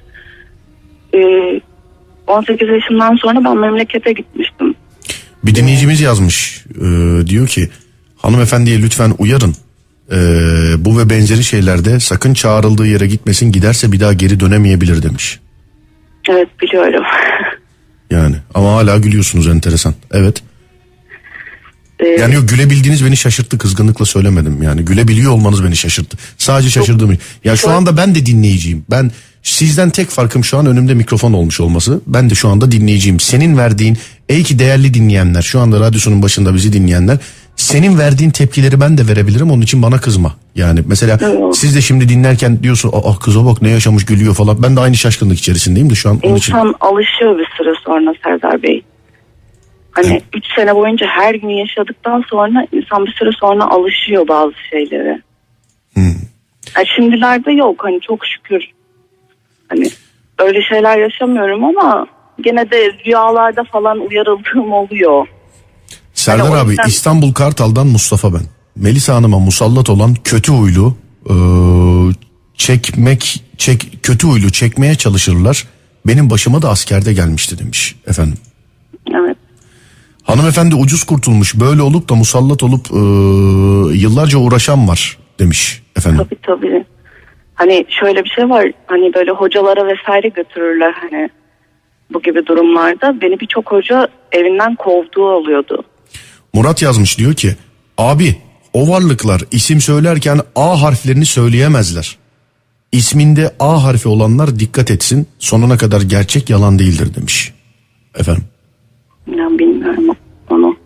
Ee, 1.14 1.60
18 2.26 2.68
yaşımdan 2.68 3.16
sonra 3.16 3.44
ben 3.44 3.58
memlekete 3.58 4.12
gitmiştim. 4.12 4.74
Bir 5.44 5.54
dinleyicimiz 5.54 6.00
yazmış 6.00 6.64
Ee, 6.80 7.26
diyor 7.26 7.48
ki 7.48 7.68
hanımefendiye 8.24 8.82
lütfen 8.82 9.14
uyarın. 9.18 9.54
Ee, 10.12 10.16
bu 10.78 10.98
ve 10.98 11.10
benzeri 11.10 11.44
şeylerde 11.44 12.00
sakın 12.00 12.34
çağrıldığı 12.34 12.86
yere 12.86 13.06
gitmesin 13.06 13.52
giderse 13.52 13.92
bir 13.92 14.00
daha 14.00 14.12
geri 14.12 14.40
dönemeyebilir 14.40 15.02
demiş. 15.02 15.40
Evet 16.30 16.48
biliyorum. 16.62 17.04
Yani 18.10 18.36
ama 18.54 18.72
hala 18.72 18.98
gülüyorsunuz 18.98 19.46
enteresan. 19.46 19.94
Evet. 20.12 20.42
Ee, 22.00 22.06
Yani 22.08 22.34
yok 22.34 22.48
gülebildiğiniz 22.48 23.04
beni 23.04 23.16
şaşırttı 23.16 23.58
kızgınlıkla 23.58 24.04
söylemedim. 24.04 24.62
Yani 24.62 24.84
gülebiliyor 24.84 25.32
olmanız 25.32 25.64
beni 25.64 25.76
şaşırttı. 25.76 26.16
Sadece 26.38 26.70
şaşırdığım. 26.70 27.18
Ya 27.44 27.56
şu 27.56 27.70
anda 27.70 27.96
ben 27.96 28.14
de 28.14 28.26
dinleyiciyim. 28.26 28.84
Ben 28.90 29.10
sizden 29.42 29.90
tek 29.90 30.10
farkım 30.10 30.44
şu 30.44 30.58
an 30.58 30.66
önümde 30.66 30.94
mikrofon 30.94 31.32
olmuş 31.32 31.60
olması. 31.60 32.00
Ben 32.06 32.30
de 32.30 32.34
şu 32.34 32.48
anda 32.48 32.72
dinleyiciyim. 32.72 33.20
Senin 33.20 33.58
verdiğin 33.58 33.98
ey 34.28 34.42
ki 34.42 34.58
değerli 34.58 34.94
dinleyenler 34.94 35.42
şu 35.42 35.60
anda 35.60 35.80
radyosunun 35.80 36.22
başında 36.22 36.54
bizi 36.54 36.72
dinleyenler 36.72 37.18
senin 37.56 37.98
verdiğin 37.98 38.30
tepkileri 38.30 38.80
ben 38.80 38.98
de 38.98 39.08
verebilirim 39.08 39.50
onun 39.50 39.62
için 39.62 39.82
bana 39.82 40.00
kızma. 40.00 40.34
Yani 40.54 40.80
mesela 40.86 41.18
siz 41.52 41.76
de 41.76 41.80
şimdi 41.80 42.08
dinlerken 42.08 42.62
diyorsun 42.62 42.90
aa 42.92 43.18
kıza 43.18 43.46
bak 43.46 43.62
ne 43.62 43.70
yaşamış 43.70 44.06
gülüyor 44.06 44.34
falan. 44.34 44.62
Ben 44.62 44.76
de 44.76 44.80
aynı 44.80 44.94
şaşkınlık 44.94 45.38
içerisindeyim 45.38 45.90
de 45.90 45.94
şu 45.94 46.10
an 46.10 46.20
onun 46.22 46.36
için. 46.36 46.52
İnsan 46.52 46.74
alışıyor 46.80 47.38
bir 47.38 47.48
süre 47.56 47.74
sonra 47.84 48.14
Serdar 48.24 48.62
Bey. 48.62 48.82
Hani 49.90 50.22
3 50.34 50.44
sene 50.56 50.74
boyunca 50.74 51.06
her 51.06 51.34
gün 51.34 51.48
yaşadıktan 51.48 52.24
sonra 52.30 52.66
insan 52.72 53.06
bir 53.06 53.12
süre 53.12 53.30
sonra 53.40 53.64
alışıyor 53.64 54.28
bazı 54.28 54.54
şeylere. 54.70 55.22
Yani 56.76 56.86
şimdilerde 56.96 57.52
yok 57.52 57.84
hani 57.84 58.00
çok 58.00 58.26
şükür. 58.26 58.64
Hani 59.68 59.90
öyle 60.38 60.62
şeyler 60.62 60.98
yaşamıyorum 60.98 61.64
ama 61.64 62.06
gene 62.40 62.70
de 62.70 62.92
rüyalarda 63.06 63.64
falan 63.64 64.00
uyarıldığım 64.00 64.72
oluyor. 64.72 65.26
Serdar 66.24 66.48
o 66.50 66.54
abi 66.54 66.70
yüzden- 66.70 66.86
İstanbul 66.88 67.32
Kartal'dan 67.32 67.86
Mustafa 67.86 68.34
ben. 68.34 68.42
Melisa 68.76 69.14
Hanım'a 69.14 69.38
musallat 69.38 69.90
olan 69.90 70.14
kötü 70.24 70.52
huylu 70.52 70.94
eee, 71.28 72.14
çekmek 72.54 73.44
çek 73.58 73.98
kötü 74.02 74.26
huylu 74.26 74.50
çekmeye 74.52 74.94
çalışırlar. 74.94 75.64
Benim 76.06 76.30
başıma 76.30 76.62
da 76.62 76.68
askerde 76.68 77.12
gelmişti 77.12 77.58
demiş 77.58 77.96
efendim. 78.06 78.38
Evet. 79.14 79.36
Hanımefendi 80.22 80.74
ucuz 80.74 81.04
kurtulmuş 81.04 81.54
böyle 81.60 81.82
olup 81.82 82.08
da 82.08 82.14
musallat 82.14 82.62
olup 82.62 82.86
eee, 82.90 82.98
yıllarca 84.02 84.38
uğraşan 84.38 84.88
var 84.88 85.18
demiş 85.38 85.82
efendim. 85.96 86.26
Tabii 86.30 86.40
tabii. 86.42 86.84
Hani 87.54 87.86
şöyle 88.00 88.24
bir 88.24 88.28
şey 88.28 88.50
var. 88.50 88.66
Hani 88.86 89.14
böyle 89.14 89.30
hocalara 89.30 89.86
vesaire 89.86 90.28
götürürler 90.28 90.94
hani 91.00 91.28
bu 92.12 92.22
gibi 92.22 92.46
durumlarda. 92.46 93.20
Beni 93.20 93.40
birçok 93.40 93.72
hoca 93.72 94.08
evinden 94.32 94.74
kovduğu 94.74 95.24
oluyordu. 95.28 95.82
Murat 96.54 96.82
yazmış 96.82 97.18
diyor 97.18 97.34
ki 97.34 97.48
abi 97.98 98.36
o 98.72 98.88
varlıklar 98.88 99.40
isim 99.50 99.80
söylerken 99.80 100.40
A 100.56 100.82
harflerini 100.82 101.26
söyleyemezler. 101.26 102.18
İsminde 102.92 103.50
A 103.60 103.84
harfi 103.84 104.08
olanlar 104.08 104.58
dikkat 104.58 104.90
etsin 104.90 105.26
sonuna 105.38 105.76
kadar 105.76 106.00
gerçek 106.00 106.50
yalan 106.50 106.78
değildir 106.78 107.14
demiş. 107.14 107.52
Efendim. 108.18 108.44
Ben 109.26 109.58
bilmiyorum 109.58 110.16
onu. 110.50 110.76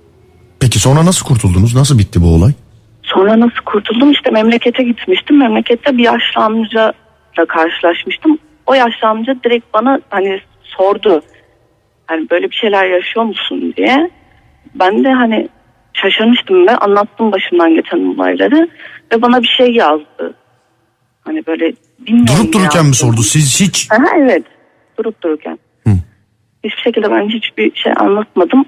Peki 0.60 0.78
sonra 0.78 1.06
nasıl 1.06 1.26
kurtuldunuz? 1.26 1.74
Nasıl 1.74 1.98
bitti 1.98 2.22
bu 2.22 2.34
olay? 2.34 2.52
Sonra 3.02 3.40
nasıl 3.40 3.64
kurtuldum? 3.64 4.12
İşte 4.12 4.30
memlekete 4.30 4.82
gitmiştim. 4.82 5.38
Memlekette 5.38 5.96
bir 5.96 6.04
yaşlı 6.04 6.40
amcayla 6.42 6.94
karşılaşmıştım. 7.48 8.38
O 8.66 8.74
yaşlı 8.74 9.08
amca 9.08 9.36
direkt 9.44 9.74
bana 9.74 10.00
hani 10.10 10.40
sordu. 10.62 11.22
Hani 12.06 12.30
böyle 12.30 12.50
bir 12.50 12.56
şeyler 12.56 12.84
yaşıyor 12.84 13.24
musun 13.24 13.74
diye. 13.76 14.10
Ben 14.74 15.04
de 15.04 15.12
hani 15.12 15.48
şaşırmıştım 16.02 16.66
ve 16.66 16.76
anlattım 16.76 17.32
başımdan 17.32 17.74
geçen 17.74 18.14
olayları. 18.14 18.68
Ve 19.12 19.22
bana 19.22 19.42
bir 19.42 19.54
şey 19.58 19.72
yazdı. 19.72 20.34
Hani 21.24 21.46
böyle 21.46 21.72
bilmiyorum. 21.98 22.34
Durup 22.38 22.52
dururken 22.52 22.86
mi 22.86 22.94
sordu? 22.94 23.22
Siz 23.22 23.60
hiç 23.60 23.88
Aha, 23.92 24.16
evet. 24.18 24.42
Durup 24.98 25.22
dururken. 25.22 25.58
Hiçbir 26.64 26.82
şekilde 26.82 27.10
ben 27.10 27.28
hiçbir 27.28 27.74
şey 27.74 27.92
anlatmadım. 27.96 28.64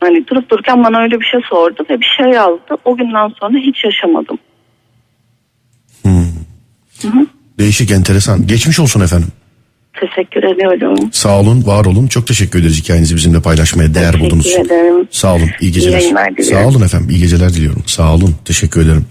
Hani 0.00 0.26
durup 0.26 0.50
dururken 0.50 0.84
bana 0.84 0.98
öyle 0.98 1.20
bir 1.20 1.24
şey 1.24 1.40
sordu 1.48 1.86
ve 1.90 2.00
bir 2.00 2.14
şey 2.16 2.32
yazdı. 2.32 2.76
O 2.84 2.96
günden 2.96 3.28
sonra 3.40 3.58
hiç 3.58 3.84
yaşamadım. 3.84 4.38
değişik 7.58 7.90
enteresan. 7.90 8.46
Geçmiş 8.46 8.80
olsun 8.80 9.00
efendim. 9.00 9.28
Teşekkür 10.00 10.42
ediyorum. 10.42 11.08
Sağ 11.12 11.40
olun, 11.40 11.66
var 11.66 11.84
olun. 11.84 12.06
Çok 12.06 12.26
teşekkür 12.26 12.60
ederiz 12.60 12.82
hikayenizi 12.82 13.16
bizimle 13.16 13.40
paylaşmaya 13.40 13.94
değer 13.94 14.12
Teşekkür 14.12 14.24
buldunuz. 14.24 14.46
ederim. 14.46 15.08
Sağ 15.10 15.34
olun. 15.34 15.50
iyi 15.60 15.72
geceler. 15.72 16.00
İyi. 16.38 16.44
Sağ 16.44 16.66
olun 16.66 16.82
efendim. 16.82 17.10
iyi 17.10 17.18
geceler 17.18 17.52
diliyorum. 17.52 17.82
Sağ 17.86 18.14
olun. 18.14 18.34
Teşekkür 18.44 18.80
ederim. 18.80 19.06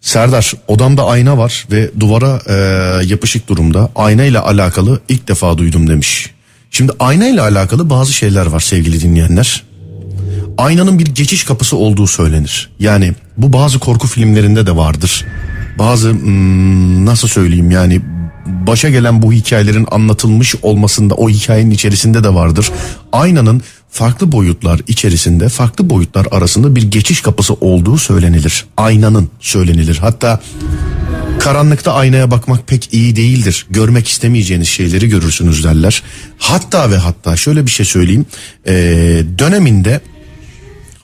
Serdar 0.00 0.52
odamda 0.68 1.06
ayna 1.06 1.38
var 1.38 1.66
ve 1.70 1.90
duvara 2.00 2.40
e, 2.48 2.54
yapışık 3.06 3.48
durumda. 3.48 3.90
Ayna 3.96 4.24
ile 4.24 4.38
alakalı 4.38 5.00
ilk 5.08 5.28
defa 5.28 5.58
duydum 5.58 5.88
demiş. 5.88 6.30
Şimdi 6.70 6.92
ayna 6.98 7.28
ile 7.28 7.40
alakalı 7.40 7.90
bazı 7.90 8.12
şeyler 8.12 8.46
var 8.46 8.60
sevgili 8.60 9.00
dinleyenler. 9.00 9.62
Aynanın 10.58 10.98
bir 10.98 11.06
geçiş 11.06 11.44
kapısı 11.44 11.76
olduğu 11.76 12.06
söylenir. 12.06 12.70
Yani 12.78 13.12
bu 13.36 13.52
bazı 13.52 13.78
korku 13.78 14.06
filmlerinde 14.06 14.66
de 14.66 14.76
vardır. 14.76 15.24
Bazı 15.78 16.10
hmm, 16.10 17.06
nasıl 17.06 17.28
söyleyeyim 17.28 17.70
yani 17.70 18.00
başa 18.46 18.90
gelen 18.90 19.22
bu 19.22 19.32
hikayelerin 19.32 19.86
anlatılmış 19.90 20.54
olmasında 20.62 21.14
o 21.14 21.28
hikayenin 21.28 21.70
içerisinde 21.70 22.24
de 22.24 22.34
vardır. 22.34 22.70
Aynanın 23.12 23.62
farklı 23.90 24.32
boyutlar 24.32 24.80
içerisinde 24.88 25.48
farklı 25.48 25.90
boyutlar 25.90 26.26
arasında 26.30 26.76
bir 26.76 26.82
geçiş 26.82 27.20
kapısı 27.20 27.54
olduğu 27.54 27.98
söylenilir. 27.98 28.64
Aynanın 28.76 29.30
söylenilir. 29.40 29.98
Hatta 30.00 30.40
Karanlıkta 31.38 31.92
aynaya 31.92 32.30
bakmak 32.30 32.68
pek 32.68 32.94
iyi 32.94 33.16
değildir. 33.16 33.66
Görmek 33.70 34.08
istemeyeceğiniz 34.08 34.68
şeyleri 34.68 35.08
görürsünüz 35.08 35.64
derler. 35.64 36.02
Hatta 36.38 36.90
ve 36.90 36.96
hatta 36.96 37.36
şöyle 37.36 37.66
bir 37.66 37.70
şey 37.70 37.86
söyleyeyim. 37.86 38.26
Ee, 38.66 38.72
döneminde 39.38 40.00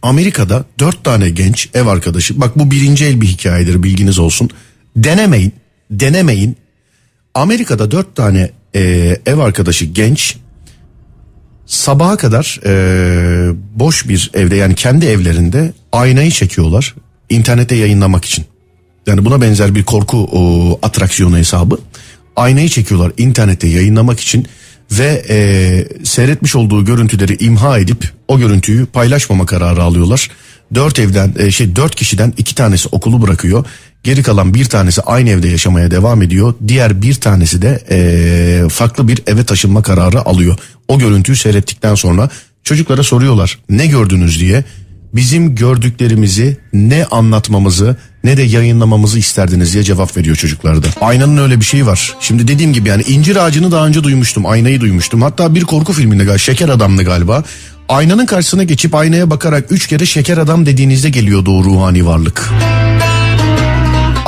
Amerika'da 0.02 0.64
dört 0.78 1.04
tane 1.04 1.30
genç 1.30 1.68
ev 1.74 1.86
arkadaşı. 1.86 2.40
Bak 2.40 2.58
bu 2.58 2.70
birinci 2.70 3.04
el 3.04 3.20
bir 3.20 3.26
hikayedir 3.26 3.82
bilginiz 3.82 4.18
olsun. 4.18 4.50
Denemeyin, 4.96 5.52
denemeyin. 5.90 6.56
Amerika'da 7.34 7.90
dört 7.90 8.16
tane 8.16 8.50
e, 8.74 8.80
ev 9.26 9.38
arkadaşı 9.38 9.84
genç 9.84 10.36
sabaha 11.66 12.16
kadar 12.16 12.60
e, 12.66 13.54
boş 13.74 14.08
bir 14.08 14.30
evde 14.34 14.56
yani 14.56 14.74
kendi 14.74 15.06
evlerinde 15.06 15.72
aynayı 15.92 16.30
çekiyorlar 16.30 16.94
internete 17.28 17.74
yayınlamak 17.74 18.24
için. 18.24 18.44
Yani 19.06 19.24
buna 19.24 19.40
benzer 19.40 19.74
bir 19.74 19.84
korku 19.84 20.28
o, 20.32 20.78
atraksiyonu 20.82 21.38
hesabı. 21.38 21.78
Aynayı 22.36 22.68
çekiyorlar 22.68 23.12
internette 23.18 23.66
yayınlamak 23.66 24.20
için 24.20 24.46
ve 24.92 25.24
e, 25.28 26.04
seyretmiş 26.04 26.56
olduğu 26.56 26.84
görüntüleri 26.84 27.44
imha 27.44 27.78
edip 27.78 28.12
o 28.28 28.38
görüntüyü 28.38 28.86
paylaşmama 28.86 29.46
kararı 29.46 29.82
alıyorlar. 29.82 30.30
Dört 30.74 30.98
evden 30.98 31.34
e, 31.38 31.50
şey 31.50 31.76
dört 31.76 31.94
kişiden 31.94 32.34
iki 32.36 32.54
tanesi 32.54 32.88
okulu 32.92 33.22
bırakıyor. 33.22 33.64
Geri 34.04 34.22
kalan 34.22 34.54
bir 34.54 34.64
tanesi 34.64 35.02
aynı 35.02 35.30
evde 35.30 35.48
yaşamaya 35.48 35.90
devam 35.90 36.22
ediyor. 36.22 36.54
Diğer 36.68 37.02
bir 37.02 37.14
tanesi 37.14 37.62
de 37.62 37.84
e, 37.90 38.68
farklı 38.68 39.08
bir 39.08 39.22
eve 39.26 39.44
taşınma 39.44 39.82
kararı 39.82 40.20
alıyor. 40.20 40.58
O 40.88 40.98
görüntüyü 40.98 41.36
seyrettikten 41.36 41.94
sonra 41.94 42.28
çocuklara 42.64 43.02
soruyorlar 43.02 43.58
ne 43.68 43.86
gördünüz 43.86 44.40
diye. 44.40 44.64
Bizim 45.14 45.54
gördüklerimizi 45.54 46.56
ne 46.72 47.04
anlatmamızı 47.04 47.96
ne 48.24 48.36
de 48.36 48.42
yayınlamamızı 48.42 49.18
isterdiniz 49.18 49.72
diye 49.72 49.82
cevap 49.82 50.16
veriyor 50.16 50.36
çocuklarda. 50.36 50.86
Aynanın 51.00 51.36
öyle 51.36 51.60
bir 51.60 51.64
şeyi 51.64 51.86
var. 51.86 52.16
Şimdi 52.20 52.48
dediğim 52.48 52.72
gibi 52.72 52.88
yani 52.88 53.02
incir 53.02 53.36
ağacını 53.36 53.72
daha 53.72 53.86
önce 53.86 54.02
duymuştum. 54.02 54.46
Aynayı 54.46 54.80
duymuştum. 54.80 55.22
Hatta 55.22 55.54
bir 55.54 55.64
korku 55.64 55.92
filminde 55.92 56.24
galiba 56.24 56.38
Şeker 56.38 56.68
Adam'dı 56.68 57.02
galiba. 57.02 57.44
Aynanın 57.88 58.26
karşısına 58.26 58.64
geçip 58.64 58.94
aynaya 58.94 59.30
bakarak 59.30 59.72
üç 59.72 59.86
kere 59.86 60.06
şeker 60.06 60.38
adam 60.38 60.66
dediğinizde 60.66 61.10
geliyordu 61.10 61.58
o 61.58 61.64
ruhani 61.64 62.06
varlık. 62.06 62.50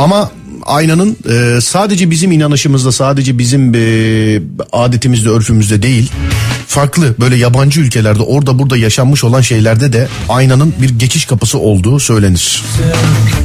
Ama 0.03 0.31
aynanın 0.67 1.17
e, 1.31 1.61
sadece 1.61 2.11
bizim 2.11 2.33
inanışımızda 2.33 2.93
sadece 2.93 3.39
bizim 3.39 3.75
e, 3.75 4.43
adetimizde 4.73 5.29
örfümüzde 5.29 5.83
değil 5.83 6.11
farklı 6.67 7.15
böyle 7.21 7.37
yabancı 7.37 7.81
ülkelerde 7.81 8.23
orada 8.23 8.59
burada 8.59 8.77
yaşanmış 8.77 9.25
olan 9.25 9.41
şeylerde 9.41 9.93
de 9.93 10.09
aynanın 10.29 10.75
bir 10.83 10.91
geçiş 10.91 11.25
kapısı 11.25 11.59
olduğu 11.59 12.01
söylenir. 12.01 12.63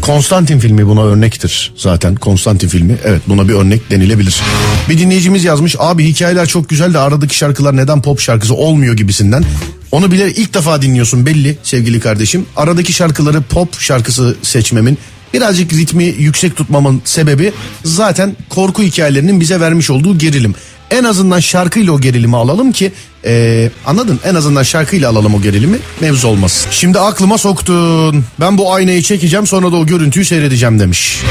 Konstantin 0.01 0.59
filmi 0.59 0.87
buna 0.87 1.03
örnektir 1.03 1.73
zaten 1.75 2.15
Konstantin 2.15 2.67
filmi 2.67 2.97
evet 3.03 3.21
buna 3.27 3.47
bir 3.47 3.53
örnek 3.53 3.91
denilebilir. 3.91 4.41
Bir 4.89 4.97
dinleyicimiz 4.97 5.43
yazmış 5.43 5.75
abi 5.79 6.05
hikayeler 6.05 6.45
çok 6.45 6.69
güzel 6.69 6.93
de 6.93 6.99
aradaki 6.99 7.37
şarkılar 7.37 7.77
neden 7.77 8.01
pop 8.01 8.19
şarkısı 8.19 8.53
olmuyor 8.53 8.97
gibisinden. 8.97 9.43
Onu 9.91 10.11
bile 10.11 10.31
ilk 10.31 10.53
defa 10.53 10.81
dinliyorsun 10.81 11.25
belli 11.25 11.57
sevgili 11.63 11.99
kardeşim. 11.99 12.45
Aradaki 12.55 12.93
şarkıları 12.93 13.41
pop 13.41 13.79
şarkısı 13.79 14.35
seçmemin 14.41 14.97
birazcık 15.37 15.73
ritmi 15.73 16.03
yüksek 16.03 16.55
tutmamın 16.55 17.01
sebebi 17.05 17.53
zaten 17.83 18.35
korku 18.49 18.83
hikayelerinin 18.83 19.39
bize 19.39 19.59
vermiş 19.59 19.89
olduğu 19.89 20.17
gerilim. 20.17 20.55
En 20.91 21.03
azından 21.03 21.39
şarkıyla 21.39 21.93
o 21.93 22.01
gerilimi 22.01 22.37
alalım 22.37 22.71
ki 22.71 22.91
ee, 23.25 23.71
anladın 23.85 24.19
en 24.23 24.35
azından 24.35 24.63
şarkıyla 24.63 25.09
alalım 25.09 25.35
o 25.35 25.41
gerilimi 25.41 25.77
mevzu 26.01 26.27
olmasın. 26.27 26.71
Şimdi 26.71 26.99
aklıma 26.99 27.37
soktun 27.37 28.25
ben 28.39 28.57
bu 28.57 28.73
aynayı 28.73 29.01
çekeceğim 29.01 29.47
sonra 29.47 29.71
da 29.71 29.75
o 29.75 29.85
görüntüyü 29.85 30.25
seyredeceğim 30.25 30.79
demiş. 30.79 31.21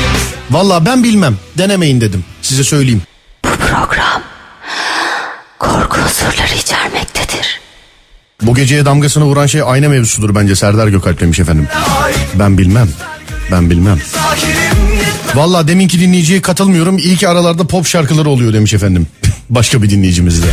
Valla 0.51 0.87
ben 0.87 1.05
bilmem 1.05 1.37
denemeyin 1.59 2.01
dedim 2.01 2.25
size 2.43 2.65
söyleyeyim. 2.65 3.03
Bu 3.45 3.49
program 3.49 4.23
korku 5.59 6.01
unsurları 6.01 6.55
içermektedir. 6.59 7.61
Bu 8.43 8.55
geceye 8.55 8.85
damgasını 8.85 9.25
vuran 9.25 9.47
şey 9.47 9.63
ayna 9.65 9.89
mevzusudur 9.89 10.35
bence 10.35 10.57
Serdar 10.57 10.89
Gökalp 10.89 11.21
demiş 11.21 11.41
efendim. 11.41 11.69
Ben 12.35 12.59
bilmem. 12.59 12.89
Ben 13.51 13.71
bilmem. 13.71 13.99
Valla 15.35 15.69
deminki 15.69 16.01
dinleyiciye 16.01 16.43
katılmıyorum. 16.43 16.99
İyi 16.99 17.17
ki 17.17 17.29
aralarda 17.29 17.67
pop 17.67 17.87
şarkıları 17.87 18.29
oluyor 18.29 18.53
demiş 18.53 18.75
efendim. 18.75 19.07
Başka 19.51 19.83
bir 19.83 19.91
dinleyicimiz 19.91 20.43
de. 20.43 20.47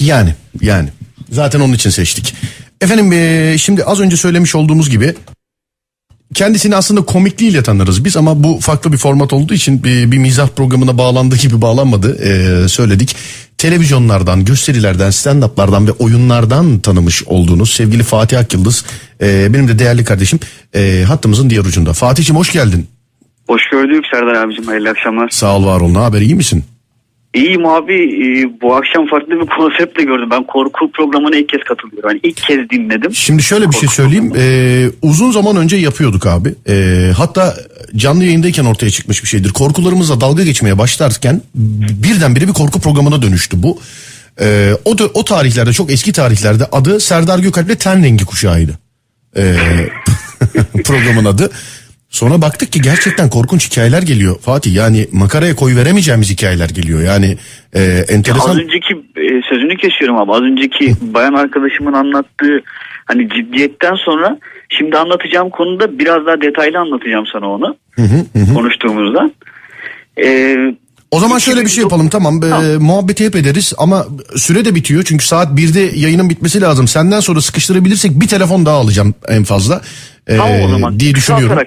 Yani 0.00 0.34
yani. 0.60 0.88
Zaten 1.30 1.60
onun 1.60 1.72
için 1.72 1.90
seçtik. 1.90 2.34
Efendim 2.80 3.58
şimdi 3.58 3.84
az 3.84 4.00
önce 4.00 4.16
söylemiş 4.16 4.54
olduğumuz 4.54 4.90
gibi 4.90 5.14
kendisini 6.34 6.76
aslında 6.76 7.02
komikliğiyle 7.02 7.62
tanırız 7.62 8.04
biz 8.04 8.16
ama 8.16 8.44
bu 8.44 8.58
farklı 8.60 8.92
bir 8.92 8.98
format 8.98 9.32
olduğu 9.32 9.54
için 9.54 9.84
bir, 9.84 10.12
bir 10.12 10.18
mizah 10.18 10.48
programına 10.48 10.98
bağlandığı 10.98 11.36
gibi 11.36 11.62
bağlanmadı 11.62 12.16
Ee, 12.16 12.68
söyledik. 12.68 13.16
Televizyonlardan, 13.58 14.44
gösterilerden, 14.44 15.10
stand-up'lardan 15.10 15.86
ve 15.86 15.92
oyunlardan 15.92 16.78
tanımış 16.78 17.24
olduğunuz 17.24 17.70
sevgili 17.70 18.02
Fatih 18.02 18.38
Akyıldız 18.38 18.84
ee, 19.20 19.54
benim 19.54 19.68
de 19.68 19.78
değerli 19.78 20.04
kardeşim 20.04 20.40
ee, 20.74 21.04
hattımızın 21.08 21.50
diğer 21.50 21.64
ucunda. 21.64 21.92
Fatih'cim 21.92 22.36
hoş 22.36 22.52
geldin. 22.52 22.86
Hoş 23.48 23.62
gördük 23.70 24.04
Serdar 24.10 24.34
abicim. 24.34 24.66
Hayırlı 24.66 24.90
akşamlar. 24.90 25.28
Sağ 25.28 25.56
ol 25.56 25.66
var 25.66 25.80
ol 25.80 25.90
ne 25.90 25.98
haber 25.98 26.20
iyi 26.20 26.34
misin? 26.34 26.64
İyiyim 27.36 27.66
abi. 27.66 27.94
Ee, 27.94 28.60
bu 28.62 28.74
akşam 28.74 29.06
farklı 29.06 29.40
bir 29.40 29.46
konseptle 29.46 30.04
gördüm. 30.04 30.28
Ben 30.30 30.44
korku 30.46 30.90
programına 30.92 31.36
ilk 31.36 31.48
kez 31.48 31.60
katılıyorum. 31.60 32.10
Yani 32.10 32.20
ilk 32.22 32.36
kez 32.36 32.70
dinledim. 32.70 33.14
Şimdi 33.14 33.42
şöyle 33.42 33.68
bir 33.68 33.72
şey 33.72 33.80
Korku 33.80 33.94
söyleyeyim. 33.94 34.32
Ee, 34.36 34.86
uzun 35.02 35.30
zaman 35.30 35.56
önce 35.56 35.76
yapıyorduk 35.76 36.26
abi. 36.26 36.54
Ee, 36.68 37.12
hatta 37.16 37.54
canlı 37.96 38.24
yayındayken 38.24 38.64
ortaya 38.64 38.90
çıkmış 38.90 39.22
bir 39.22 39.28
şeydir. 39.28 39.52
Korkularımızla 39.52 40.20
dalga 40.20 40.42
geçmeye 40.42 40.78
başlarken 40.78 41.42
birdenbire 41.54 42.48
bir 42.48 42.52
korku 42.52 42.80
programına 42.80 43.22
dönüştü 43.22 43.62
bu. 43.62 43.78
Ee, 44.40 44.72
o 44.84 44.98
da, 44.98 45.04
o 45.14 45.24
tarihlerde 45.24 45.72
çok 45.72 45.92
eski 45.92 46.12
tarihlerde 46.12 46.64
adı 46.72 47.00
Serdar 47.00 47.38
Gökalp'le 47.38 47.80
Ten 47.80 48.04
Rengi 48.04 48.24
Kuşağı'ydı. 48.24 48.78
Ee, 49.36 49.56
programın 50.84 51.24
adı. 51.24 51.50
Sonra 52.10 52.42
baktık 52.42 52.72
ki 52.72 52.80
gerçekten 52.80 53.30
korkunç 53.30 53.70
hikayeler 53.70 54.02
geliyor 54.02 54.38
Fatih. 54.38 54.74
Yani 54.74 55.06
makaraya 55.12 55.56
koy 55.56 55.76
veremeyeceğimiz 55.76 56.30
hikayeler 56.30 56.68
geliyor. 56.68 57.02
Yani 57.02 57.36
e, 57.74 57.82
enteresan. 58.08 58.50
Az 58.50 58.58
önceki 58.58 58.94
e, 58.94 59.42
sözünü 59.48 59.76
kesiyorum 59.76 60.16
abi. 60.16 60.32
Az 60.32 60.40
önceki 60.40 60.94
bayan 61.00 61.34
arkadaşımın 61.34 61.92
anlattığı 61.92 62.62
hani 63.04 63.28
ciddiyetten 63.28 63.94
sonra 63.94 64.38
şimdi 64.68 64.96
anlatacağım 64.96 65.50
konuda 65.50 65.98
biraz 65.98 66.26
daha 66.26 66.40
detaylı 66.40 66.78
anlatacağım 66.78 67.26
sana 67.32 67.50
onu. 67.50 67.76
Konuştuğumuzda. 68.54 69.30
Ee, 70.24 70.74
O 71.16 71.20
zaman 71.20 71.38
şöyle 71.38 71.60
bir 71.64 71.68
şey 71.68 71.84
2009 71.84 71.92
yapalım 71.92 72.08
tamam, 72.08 72.40
Tamam. 72.40 72.82
muhabbeti 72.82 73.24
hep 73.24 73.36
ederiz 73.36 73.72
ama 73.78 74.06
süre 74.36 74.64
de 74.64 74.74
bitiyor 74.74 75.04
çünkü 75.06 75.26
saat 75.26 75.48
1'de 75.48 75.80
yayının 75.98 76.30
bitmesi 76.30 76.60
lazım. 76.60 76.88
Senden 76.88 77.20
sonra 77.20 77.40
sıkıştırabilirsek 77.40 78.20
bir 78.20 78.28
telefon 78.28 78.66
daha 78.66 78.76
alacağım 78.76 79.14
en 79.28 79.44
fazla. 79.44 79.80
Ee, 80.26 80.36
Tamam 80.36 80.60
o 80.62 80.68
zaman. 80.68 81.00
diye 81.00 81.14
düşünüyorum. 81.14 81.58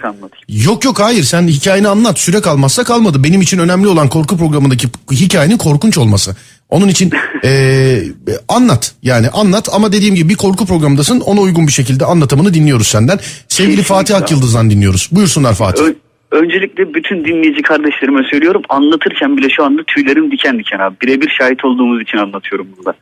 Yok 0.47 0.85
yok 0.85 0.99
hayır 0.99 1.23
sen 1.23 1.47
hikayeni 1.47 1.87
anlat 1.87 2.19
süre 2.19 2.41
kalmazsa 2.41 2.83
kalmadı. 2.83 3.23
Benim 3.23 3.41
için 3.41 3.59
önemli 3.59 3.87
olan 3.87 4.09
korku 4.09 4.37
programındaki 4.37 4.87
hikayenin 5.11 5.57
korkunç 5.57 5.97
olması. 5.97 6.35
Onun 6.69 6.87
için 6.87 7.11
ee, 7.43 8.03
anlat 8.47 8.91
yani 9.03 9.29
anlat 9.29 9.69
ama 9.73 9.91
dediğim 9.91 10.15
gibi 10.15 10.29
bir 10.29 10.35
korku 10.35 10.65
programındasın 10.65 11.19
ona 11.19 11.39
uygun 11.39 11.67
bir 11.67 11.71
şekilde 11.71 12.05
anlatımını 12.05 12.53
dinliyoruz 12.53 12.87
senden. 12.87 13.19
Sevgili 13.47 13.75
Kesinlikle 13.75 13.83
Fatih. 13.83 14.15
Akyıldız'dan 14.15 14.69
dinliyoruz. 14.69 15.09
Buyursunlar 15.11 15.53
Fatih. 15.55 15.83
Ö- 15.83 16.08
öncelikle 16.31 16.93
bütün 16.93 17.25
dinleyici 17.25 17.61
kardeşlerime 17.61 18.23
söylüyorum. 18.23 18.61
Anlatırken 18.69 19.37
bile 19.37 19.49
şu 19.49 19.63
anda 19.63 19.83
tüylerim 19.83 20.31
diken 20.31 20.59
diken 20.59 20.79
abi. 20.79 20.95
Birebir 21.01 21.29
şahit 21.29 21.65
olduğumuz 21.65 22.01
için 22.01 22.17
anlatıyorum 22.17 22.67
burada. 22.77 22.97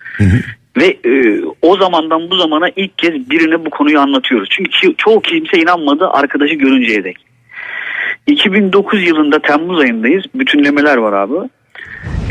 Ve 0.77 0.97
e, 1.05 1.41
o 1.61 1.77
zamandan 1.77 2.29
bu 2.31 2.35
zamana 2.37 2.69
ilk 2.75 2.97
kez 2.97 3.29
birine 3.29 3.65
bu 3.65 3.69
konuyu 3.69 3.99
anlatıyoruz. 3.99 4.49
Çünkü 4.51 4.69
ço- 4.71 4.95
çoğu 4.97 5.21
kimse 5.21 5.57
inanmadı 5.59 6.09
arkadaşı 6.09 6.53
görünceye 6.53 7.03
dek. 7.03 7.17
2009 8.27 9.07
yılında 9.07 9.39
Temmuz 9.39 9.79
ayındayız. 9.79 10.23
Bütünlemeler 10.35 10.97
var 10.97 11.13
abi. 11.13 11.33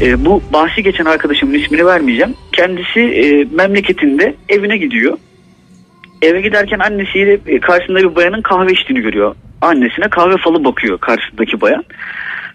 E, 0.03 0.25
bu 0.25 0.43
bahsi 0.53 0.83
geçen 0.83 1.05
arkadaşımın 1.05 1.55
ismini 1.55 1.87
vermeyeceğim. 1.87 2.35
Kendisi 2.53 3.01
e, 3.01 3.45
memleketinde 3.55 4.35
evine 4.49 4.77
gidiyor. 4.77 5.19
Eve 6.27 6.41
giderken 6.41 6.79
annesiyle 6.79 7.39
e, 7.47 7.61
karşısında 7.61 7.99
bir 7.99 8.15
bayanın 8.17 8.43
kahve 8.43 8.73
içtiğini 8.73 9.01
görüyor. 9.03 9.35
Annesine 9.61 10.09
kahve 10.09 10.37
falı 10.37 10.65
bakıyor 10.65 10.99
karşısındaki 10.99 11.61
bayan. 11.61 11.85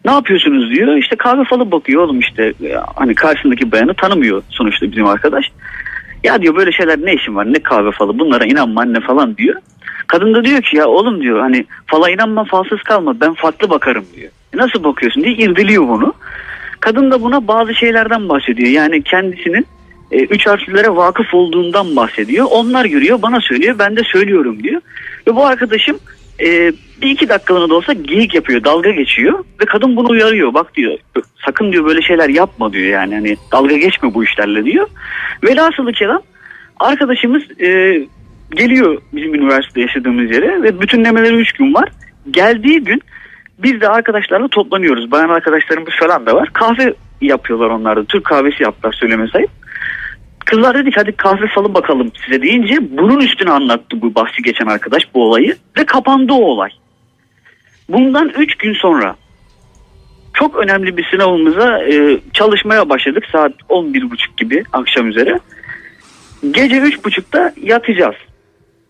Ne 0.06 0.12
yapıyorsunuz 0.12 0.72
diyor. 0.72 0.96
İşte 0.96 1.16
kahve 1.16 1.44
falı 1.44 1.72
bakıyor 1.72 2.02
oğlum 2.02 2.20
işte 2.20 2.44
e, 2.64 2.74
hani 2.96 3.16
karşısındaki 3.16 3.72
bayanı 3.72 3.94
tanımıyor 3.94 4.44
sonuçta 4.50 4.92
bizim 4.92 5.06
arkadaş. 5.06 5.46
Ya 6.24 6.42
diyor 6.42 6.56
böyle 6.56 6.72
şeyler 6.72 7.00
ne 7.06 7.14
işin 7.14 7.36
var 7.36 7.54
ne 7.54 7.60
kahve 7.60 7.92
falı 7.92 8.20
bunlara 8.20 8.46
inanma 8.46 8.82
anne 8.82 9.00
falan 9.00 9.38
diyor. 9.38 9.56
Kadın 10.08 10.34
da 10.34 10.44
diyor 10.44 10.62
ki 10.62 10.78
ya 10.78 10.88
oğlum 10.88 11.22
diyor 11.22 11.40
hani 11.40 11.66
fala 11.88 12.10
inanma 12.10 12.44
falsız 12.46 12.82
kalma 12.84 13.20
ben 13.20 13.34
farklı 13.34 13.70
bakarım 13.70 14.06
diyor. 14.16 14.32
"E, 14.54 14.58
Nasıl 14.58 14.84
bakıyorsun 14.84 15.24
diye 15.24 15.34
irdeliyor 15.36 15.88
bunu. 15.88 16.14
Kadın 16.80 17.12
da 17.12 17.22
buna 17.22 17.48
bazı 17.48 17.76
şeylerden 17.76 18.30
bahsediyor. 18.30 18.70
Yani 18.70 19.04
kendisinin 19.04 19.66
e, 20.12 20.20
üç 20.20 20.48
harflilere 20.48 20.96
vakıf 20.96 21.34
olduğundan 21.34 21.96
bahsediyor. 21.96 22.48
Onlar 22.52 22.86
görüyor 22.86 23.22
bana 23.22 23.42
söylüyor 23.42 23.76
ben 23.80 23.96
de 23.96 24.04
söylüyorum 24.04 24.64
diyor. 24.64 24.82
Ve 25.28 25.36
bu 25.36 25.46
arkadaşım 25.46 26.00
e, 26.40 26.74
bir 27.02 27.10
iki 27.10 27.30
dakikalığına 27.30 27.70
da 27.70 27.76
olsa 27.76 27.94
geyik 27.94 28.36
yapıyor, 28.36 28.64
dalga 28.64 28.92
geçiyor 28.92 29.44
ve 29.62 29.66
kadın 29.66 29.96
bunu 29.96 30.10
uyarıyor. 30.10 30.54
Bak 30.54 30.76
diyor 30.76 30.98
sakın 31.46 31.72
diyor 31.72 31.86
böyle 31.86 32.02
şeyler 32.02 32.30
yapma 32.30 32.74
diyor 32.74 32.86
yani 32.86 33.16
hani 33.16 33.38
dalga 33.52 33.78
geçme 33.78 34.14
bu 34.14 34.24
işlerle 34.24 34.66
diyor. 34.66 34.88
Velhasılı 35.44 35.92
kelam 35.92 36.22
arkadaşımız 36.80 37.44
e, 37.62 38.02
geliyor 38.52 39.02
bizim 39.14 39.36
üniversitede 39.36 39.82
yaşadığımız 39.82 40.32
yere 40.32 40.64
ve 40.64 40.82
bütünlemeleri 40.82 41.36
3 41.36 41.52
gün 41.52 41.74
var. 41.74 41.90
Geldiği 42.32 42.84
gün 42.84 43.02
biz 43.60 43.82
de 43.82 43.90
arkadaşlarla 43.90 44.48
toplanıyoruz. 44.48 45.12
Bayan 45.12 45.30
arkadaşlarımız 45.30 45.94
falan 46.00 46.26
da 46.26 46.36
var. 46.36 46.50
Kahve 46.54 46.94
yapıyorlar 47.22 47.70
onlar. 47.70 48.04
Türk 48.04 48.26
kahvesi 48.26 48.64
yaptılar 48.64 48.94
söyleme 48.94 49.28
sayıp. 49.28 49.61
Kızlar 50.52 50.78
dedik 50.78 50.98
hadi 50.98 51.12
kahve 51.12 51.46
salın 51.56 51.74
bakalım 51.74 52.12
size 52.26 52.42
deyince 52.42 52.78
bunun 52.98 53.20
üstüne 53.20 53.52
anlattı 53.52 54.02
bu 54.02 54.16
bahsi 54.16 54.42
geçen 54.44 54.66
arkadaş 54.66 55.04
bu 55.14 55.24
olayı 55.24 55.56
ve 55.78 55.86
kapandı 55.86 56.34
o 56.34 56.42
olay. 56.42 56.70
Bundan 57.90 58.30
3 58.30 58.56
gün 58.56 58.74
sonra 58.74 59.16
çok 60.34 60.56
önemli 60.56 60.98
bir 60.98 61.08
sınavımıza 61.12 61.84
e, 61.84 62.20
çalışmaya 62.34 62.90
başladık 62.90 63.24
saat 63.32 63.52
11.30 63.70 64.38
gibi 64.38 64.64
akşam 64.74 65.10
üzere. 65.10 65.40
Gece 66.52 66.76
3.30'da 66.76 67.54
yatacağız. 67.62 68.16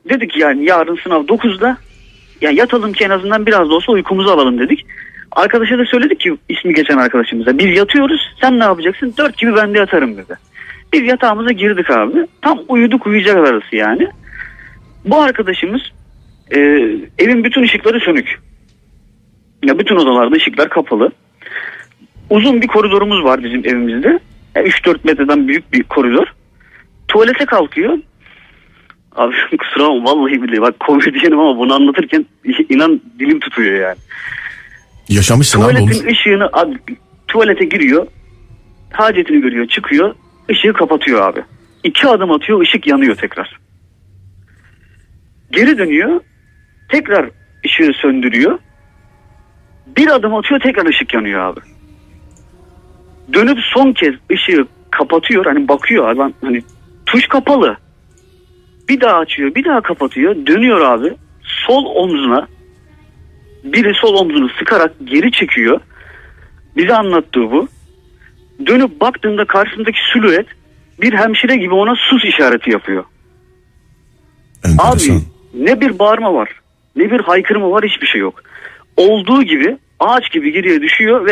Dedik 0.10 0.38
yani 0.38 0.66
yarın 0.66 1.00
sınav 1.04 1.24
9'da 1.24 1.78
ya 2.42 2.52
yatalım 2.52 2.94
ki 2.94 3.04
en 3.04 3.10
azından 3.10 3.46
biraz 3.46 3.70
da 3.70 3.74
olsa 3.74 3.92
uykumuzu 3.92 4.30
alalım 4.30 4.60
dedik. 4.60 4.86
Arkadaşa 5.32 5.78
da 5.78 5.86
söyledik 5.86 6.20
ki 6.20 6.38
ismi 6.50 6.74
geçen 6.74 6.98
arkadaşımıza 6.98 7.58
biz 7.58 7.78
yatıyoruz 7.78 8.22
sen 8.42 8.60
ne 8.60 8.64
yapacaksın? 8.64 9.14
4 9.18 9.38
gibi 9.38 9.56
ben 9.56 9.74
de 9.74 9.78
yatarım 9.78 10.18
dedi. 10.18 10.51
Biz 10.94 11.02
yatağımıza 11.04 11.52
girdik 11.52 11.90
abi. 11.90 12.28
Tam 12.42 12.60
uyuduk 12.68 13.08
uyuyacak 13.08 13.38
arası 13.38 13.76
yani. 13.76 14.08
Bu 15.06 15.22
arkadaşımız 15.22 15.82
e, 16.52 16.60
evin 17.20 17.44
bütün 17.44 17.64
ışıkları 17.64 18.00
sönük. 18.00 18.40
Ya 19.64 19.80
bütün 19.80 19.96
odalarda 19.96 20.36
ışıklar 20.36 20.70
kapalı. 20.70 21.12
Uzun 22.30 22.62
bir 22.62 22.68
koridorumuz 22.68 23.24
var 23.24 23.44
bizim 23.44 23.66
evimizde. 23.66 24.20
Yani 24.56 24.68
3-4 24.68 24.98
metreden 25.04 25.48
büyük 25.48 25.74
bir 25.74 25.84
koridor. 25.84 26.28
Tuvalete 27.08 27.46
kalkıyor. 27.46 27.98
Abi 29.16 29.36
kusura 29.58 29.84
bakma 29.84 30.04
vallahi 30.06 30.44
billahi 30.44 30.62
bak 30.62 30.80
komedyenim 30.80 31.40
ama 31.40 31.58
bunu 31.58 31.74
anlatırken 31.74 32.26
inan 32.70 33.02
dilim 33.20 33.40
tutuyor 33.40 33.80
yani. 33.80 33.98
Yaşamışsın 35.10 35.62
abi 35.62 35.76
Tuvaletin 35.76 36.08
ışığını 36.08 36.50
abi, 36.54 36.78
tuvalete 37.28 37.66
giriyor. 37.66 38.08
Hacetini 38.92 39.42
görüyor 39.42 39.68
çıkıyor. 39.68 40.16
Işığı 40.52 40.74
kapatıyor 40.74 41.22
abi. 41.22 41.44
İki 41.84 42.08
adım 42.08 42.32
atıyor 42.32 42.62
ışık 42.62 42.88
yanıyor 42.88 43.16
tekrar. 43.16 43.60
Geri 45.52 45.78
dönüyor. 45.78 46.22
Tekrar 46.90 47.30
ışığı 47.66 47.92
söndürüyor. 48.02 48.60
Bir 49.98 50.08
adım 50.08 50.36
atıyor 50.36 50.60
tekrar 50.60 50.86
ışık 50.86 51.14
yanıyor 51.14 51.40
abi. 51.40 51.60
Dönüp 53.34 53.58
son 53.74 53.94
kez 53.94 54.14
ışığı 54.32 54.68
kapatıyor. 54.92 55.46
Hani 55.46 55.68
bakıyor 55.68 56.10
adam 56.10 56.34
hani 56.42 56.64
tuş 57.06 57.28
kapalı. 57.28 57.78
Bir 58.90 59.02
daha 59.02 59.18
açıyor 59.18 59.56
bir 59.56 59.66
daha 59.66 59.82
kapatıyor. 59.82 60.36
Dönüyor 60.46 60.82
abi. 60.82 61.16
Sol 61.68 61.86
omzuna 61.86 62.48
biri 63.64 63.94
sol 63.94 64.16
omzunu 64.16 64.50
sıkarak 64.50 64.94
geri 65.04 65.32
çekiyor. 65.32 65.80
Bize 66.78 66.96
anlattığı 66.96 67.52
bu. 67.52 67.68
Dönüp 68.68 69.02
baktığında 69.02 69.46
karşısındaki 69.46 70.00
silüet 70.14 70.46
bir 71.02 71.14
hemşire 71.14 71.56
gibi 71.56 71.74
ona 71.74 71.96
sus 72.10 72.26
işareti 72.26 72.72
yapıyor. 72.72 73.04
Enteresan. 74.66 75.16
Abi 75.16 75.22
ne 75.54 75.82
bir 75.82 76.00
bağırma 76.00 76.34
var 76.34 76.50
ne 76.96 77.12
bir 77.12 77.20
haykırma 77.20 77.72
var 77.72 77.84
hiçbir 77.86 78.08
şey 78.08 78.22
yok. 78.22 78.42
Olduğu 78.98 79.44
gibi 79.44 79.78
ağaç 80.00 80.32
gibi 80.32 80.52
geriye 80.52 80.82
düşüyor 80.82 81.26
ve 81.26 81.32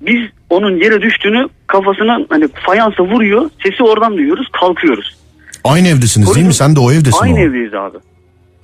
biz 0.00 0.20
onun 0.50 0.76
yere 0.76 1.02
düştüğünü 1.02 1.48
kafasına 1.66 2.18
hani 2.28 2.48
fayansa 2.66 3.02
vuruyor 3.02 3.50
sesi 3.62 3.82
oradan 3.82 4.16
duyuyoruz 4.16 4.48
kalkıyoruz. 4.52 5.16
Aynı 5.64 5.88
evdesiniz 5.88 6.34
değil 6.34 6.46
mi? 6.46 6.50
Koridor- 6.50 6.54
Sen 6.56 6.76
de 6.76 6.80
o 6.80 6.92
evdesin 6.92 7.22
Aynı 7.22 7.34
o. 7.36 7.38
evdeyiz 7.38 7.74
abi. 7.74 7.96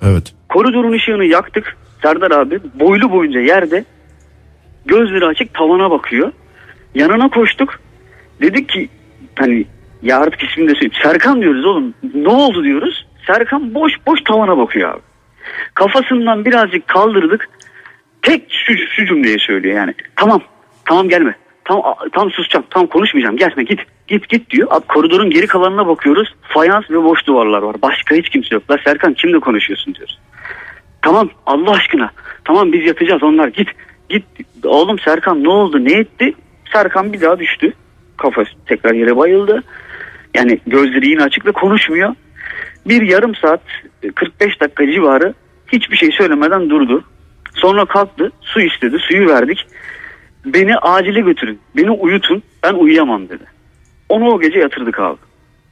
Evet. 0.01 0.33
Koridorun 0.49 0.91
ışığını 0.93 1.25
yaktık. 1.25 1.77
Serdar 2.01 2.31
abi 2.31 2.59
boylu 2.79 3.11
boyunca 3.11 3.39
yerde 3.39 3.85
gözleri 4.85 5.25
açık 5.25 5.53
tavana 5.53 5.91
bakıyor. 5.91 6.31
Yanına 6.95 7.29
koştuk. 7.29 7.79
Dedik 8.41 8.69
ki 8.69 8.89
hani 9.35 9.65
ya 10.01 10.19
artık 10.19 10.43
ismini 10.43 10.67
de 10.67 10.73
söyleyeyim. 10.73 11.03
Serkan 11.03 11.41
diyoruz 11.41 11.65
oğlum. 11.65 11.93
Ne 12.13 12.29
oldu 12.29 12.63
diyoruz. 12.63 13.07
Serkan 13.27 13.73
boş 13.73 13.93
boş 14.07 14.21
tavana 14.23 14.57
bakıyor 14.57 14.93
abi. 14.93 15.01
Kafasından 15.73 16.45
birazcık 16.45 16.87
kaldırdık. 16.87 17.49
Tek 18.21 18.43
şu, 18.49 18.73
şu 18.77 19.05
cümleyi 19.05 19.39
söylüyor 19.39 19.75
yani. 19.75 19.93
Tamam 20.15 20.41
tamam 20.85 21.09
gelme. 21.09 21.35
Tam 21.65 21.81
tam 22.13 22.31
susacağım. 22.31 22.65
Tam 22.69 22.87
konuşmayacağım. 22.87 23.37
Gelme 23.37 23.63
git. 23.63 23.79
Git 24.07 24.29
git 24.29 24.49
diyor. 24.49 24.67
Abi 24.71 24.87
koridorun 24.87 25.29
geri 25.29 25.47
kalanına 25.47 25.87
bakıyoruz. 25.87 26.35
Fayans 26.41 26.91
ve 26.91 27.03
boş 27.03 27.27
duvarlar 27.27 27.61
var. 27.61 27.75
Başka 27.81 28.15
hiç 28.15 28.29
kimse 28.29 28.55
yok. 28.55 28.71
La 28.71 28.77
Serkan 28.85 29.13
kimle 29.13 29.39
konuşuyorsun 29.39 29.95
diyoruz. 29.95 30.19
Tamam 31.01 31.29
Allah 31.45 31.71
aşkına. 31.71 32.11
Tamam 32.45 32.71
biz 32.73 32.85
yatacağız 32.85 33.23
onlar 33.23 33.47
git. 33.47 33.69
Git. 34.09 34.23
Oğlum 34.65 34.99
Serkan 34.99 35.43
ne 35.43 35.49
oldu 35.49 35.85
ne 35.85 35.93
etti? 35.93 36.33
Serkan 36.73 37.13
bir 37.13 37.21
daha 37.21 37.39
düştü. 37.39 37.73
Kafası 38.17 38.51
tekrar 38.65 38.93
yere 38.93 39.17
bayıldı. 39.17 39.63
Yani 40.33 40.59
gözleri 40.67 41.07
yine 41.07 41.23
açık 41.23 41.45
ve 41.45 41.51
konuşmuyor. 41.51 42.15
Bir 42.85 43.01
yarım 43.01 43.35
saat 43.35 43.61
45 44.15 44.61
dakika 44.61 44.91
civarı 44.91 45.33
hiçbir 45.67 45.97
şey 45.97 46.11
söylemeden 46.11 46.69
durdu. 46.69 47.03
Sonra 47.55 47.85
kalktı 47.85 48.31
su 48.41 48.61
istedi 48.61 48.97
suyu 48.99 49.29
verdik. 49.29 49.67
Beni 50.45 50.77
acile 50.77 51.21
götürün 51.21 51.59
beni 51.77 51.91
uyutun 51.91 52.43
ben 52.63 52.73
uyuyamam 52.73 53.29
dedi. 53.29 53.43
Onu 54.09 54.29
o 54.29 54.39
gece 54.39 54.59
yatırdık 54.59 54.99
abi. 54.99 55.17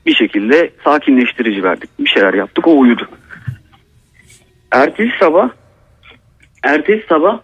Bir 0.05 0.15
şekilde 0.15 0.71
sakinleştirici 0.83 1.63
verdik. 1.63 1.89
Bir 1.99 2.09
şeyler 2.09 2.33
yaptık 2.33 2.67
o 2.67 2.79
uyudu. 2.79 3.07
Ertesi 4.71 5.11
sabah 5.19 5.49
ertesi 6.63 7.05
sabah 7.09 7.39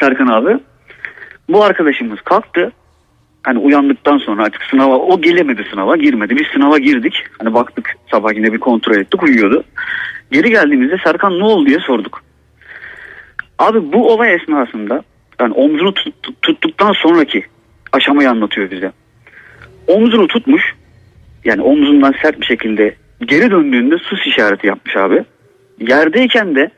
Serkan 0.00 0.26
abi 0.26 0.58
bu 1.48 1.64
arkadaşımız 1.64 2.20
kalktı. 2.20 2.72
Hani 3.46 3.58
uyandıktan 3.58 4.18
sonra 4.18 4.44
artık 4.44 4.62
sınava 4.62 4.96
o 4.96 5.20
gelemedi 5.20 5.66
sınava 5.70 5.96
girmedi. 5.96 6.36
Biz 6.36 6.46
sınava 6.46 6.78
girdik. 6.78 7.14
Hani 7.38 7.54
baktık 7.54 7.96
sabah 8.10 8.34
yine 8.34 8.52
bir 8.52 8.58
kontrol 8.58 8.94
ettik 8.96 9.22
uyuyordu. 9.22 9.64
Geri 10.32 10.50
geldiğimizde 10.50 10.96
Serkan 11.04 11.38
ne 11.38 11.44
oldu 11.44 11.66
diye 11.66 11.78
sorduk. 11.78 12.22
Abi 13.58 13.92
bu 13.92 14.12
olay 14.12 14.34
esnasında 14.34 15.02
yani 15.40 15.52
omzunu 15.52 15.94
tut- 15.94 16.42
tuttuktan 16.42 16.92
sonraki 16.92 17.44
aşamayı 17.92 18.30
anlatıyor 18.30 18.70
bize. 18.70 18.92
Omzunu 19.86 20.26
tutmuş 20.26 20.74
yani 21.44 21.62
omzundan 21.62 22.14
sert 22.22 22.40
bir 22.40 22.46
şekilde 22.46 22.96
geri 23.20 23.50
döndüğünde 23.50 23.98
sus 23.98 24.26
işareti 24.26 24.66
yapmış 24.66 24.96
abi. 24.96 25.24
Yerdeyken 25.80 26.54
de 26.54 26.70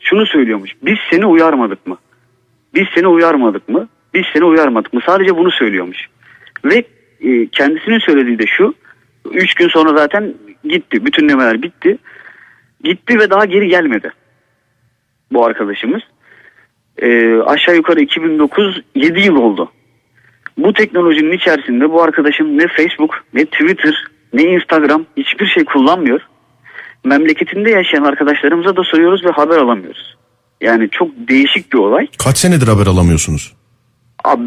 şunu 0.00 0.26
söylüyormuş. 0.26 0.70
Biz 0.82 0.96
seni 1.10 1.26
uyarmadık 1.26 1.86
mı? 1.86 1.98
Biz 2.74 2.84
seni 2.94 3.06
uyarmadık 3.06 3.68
mı? 3.68 3.88
Biz 4.14 4.22
seni 4.32 4.44
uyarmadık 4.44 4.92
mı? 4.92 5.00
Sadece 5.06 5.36
bunu 5.36 5.50
söylüyormuş. 5.50 6.06
Ve 6.64 6.84
e, 7.20 7.46
kendisinin 7.46 7.98
söylediği 7.98 8.38
de 8.38 8.46
şu. 8.46 8.74
Üç 9.32 9.54
gün 9.54 9.68
sonra 9.68 9.96
zaten 9.96 10.34
gitti. 10.64 11.06
Bütünlemeler 11.06 11.62
bitti. 11.62 11.98
Gitti 12.84 13.18
ve 13.18 13.30
daha 13.30 13.44
geri 13.44 13.68
gelmedi. 13.68 14.12
Bu 15.32 15.44
arkadaşımız. 15.44 16.02
E, 16.98 17.36
aşağı 17.36 17.76
yukarı 17.76 18.00
2009 18.00 18.82
7 18.94 19.20
yıl 19.20 19.36
oldu. 19.36 19.72
Bu 20.58 20.72
teknolojinin 20.72 21.32
içerisinde 21.32 21.90
bu 21.90 22.02
arkadaşım 22.02 22.58
ne 22.58 22.66
Facebook 22.68 23.24
ne 23.34 23.44
Twitter 23.44 24.04
ne 24.32 24.42
Instagram 24.42 25.04
hiçbir 25.16 25.46
şey 25.46 25.64
kullanmıyor. 25.64 26.20
Memleketinde 27.04 27.70
yaşayan 27.70 28.04
arkadaşlarımıza 28.04 28.76
da 28.76 28.82
soruyoruz 28.84 29.24
ve 29.24 29.30
haber 29.30 29.56
alamıyoruz. 29.56 30.16
Yani 30.60 30.88
çok 30.90 31.08
değişik 31.28 31.72
bir 31.72 31.78
olay. 31.78 32.06
Kaç 32.24 32.38
senedir 32.38 32.68
haber 32.68 32.86
alamıyorsunuz? 32.86 33.57
Abi, 34.24 34.42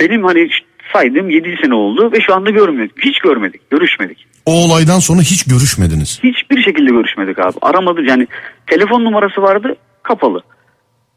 benim 0.00 0.24
hani 0.24 0.48
saydığım 0.92 1.30
7 1.30 1.56
sene 1.62 1.74
oldu 1.74 2.12
ve 2.12 2.20
şu 2.20 2.34
anda 2.34 2.50
görmedik. 2.50 3.04
Hiç 3.04 3.18
görmedik, 3.18 3.70
görüşmedik. 3.70 4.26
O 4.46 4.64
olaydan 4.64 4.98
sonra 4.98 5.20
hiç 5.20 5.44
görüşmediniz. 5.44 6.20
Hiçbir 6.22 6.62
şekilde 6.62 6.90
görüşmedik 6.90 7.38
abi. 7.38 7.54
Aramadı 7.62 8.02
yani 8.02 8.26
telefon 8.66 9.04
numarası 9.04 9.42
vardı 9.42 9.76
kapalı. 10.02 10.42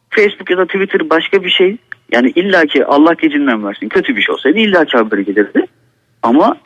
Facebook 0.09 0.49
ya 0.49 0.57
da 0.57 0.65
Twitter 0.65 1.09
başka 1.09 1.43
bir 1.43 1.49
şey. 1.49 1.77
Yani 2.11 2.29
illaki 2.35 2.85
Allah 2.85 3.13
gecinden 3.13 3.67
versin 3.67 3.89
kötü 3.89 4.15
bir 4.15 4.21
şey 4.21 4.33
olsaydı 4.35 4.59
illaki 4.59 4.97
haberi 4.97 5.25
gelirdi. 5.25 5.65
Ama 6.23 6.57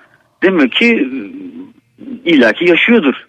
demek 0.44 0.72
ki 0.72 1.10
illaki 2.26 2.66
yaşıyordur. 2.66 3.29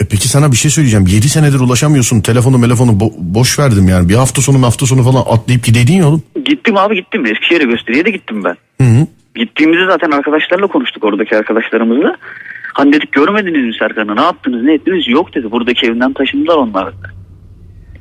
E 0.00 0.04
peki 0.10 0.28
sana 0.28 0.52
bir 0.52 0.56
şey 0.56 0.70
söyleyeceğim. 0.70 1.06
7 1.06 1.28
senedir 1.28 1.60
ulaşamıyorsun. 1.60 2.20
Telefonu 2.20 2.62
telefonu 2.62 2.90
bo- 2.90 3.14
boş 3.18 3.58
verdim 3.58 3.88
yani. 3.88 4.08
Bir 4.08 4.14
hafta 4.14 4.42
sonu 4.42 4.62
hafta 4.66 4.86
sonu 4.86 5.02
falan 5.02 5.24
atlayıp 5.28 5.64
gideydin 5.64 5.94
ya 5.94 6.08
oğlum. 6.08 6.22
Gittim 6.44 6.76
abi 6.76 6.94
gittim. 6.94 7.26
Eskişehir'e 7.26 7.64
gösteriye 7.64 8.04
de 8.04 8.10
gittim 8.10 8.44
ben. 8.44 8.56
Hı 8.84 8.90
hı. 8.90 9.06
Gittiğimizde 9.34 9.86
zaten 9.86 10.10
arkadaşlarla 10.10 10.66
konuştuk 10.66 11.04
oradaki 11.04 11.36
arkadaşlarımızla. 11.36 12.16
Hani 12.74 12.92
dedik 12.92 13.12
görmediniz 13.12 13.64
mi 13.64 13.72
Serkan'ı 13.78 14.16
ne 14.16 14.20
yaptınız 14.20 14.62
ne 14.62 14.74
ettiniz 14.74 15.08
yok 15.08 15.34
dedi. 15.34 15.50
Buradaki 15.50 15.86
evinden 15.86 16.12
taşındılar 16.12 16.56
onlar. 16.56 16.92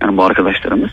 Yani 0.01 0.17
bu 0.17 0.23
arkadaşlarımız. 0.23 0.89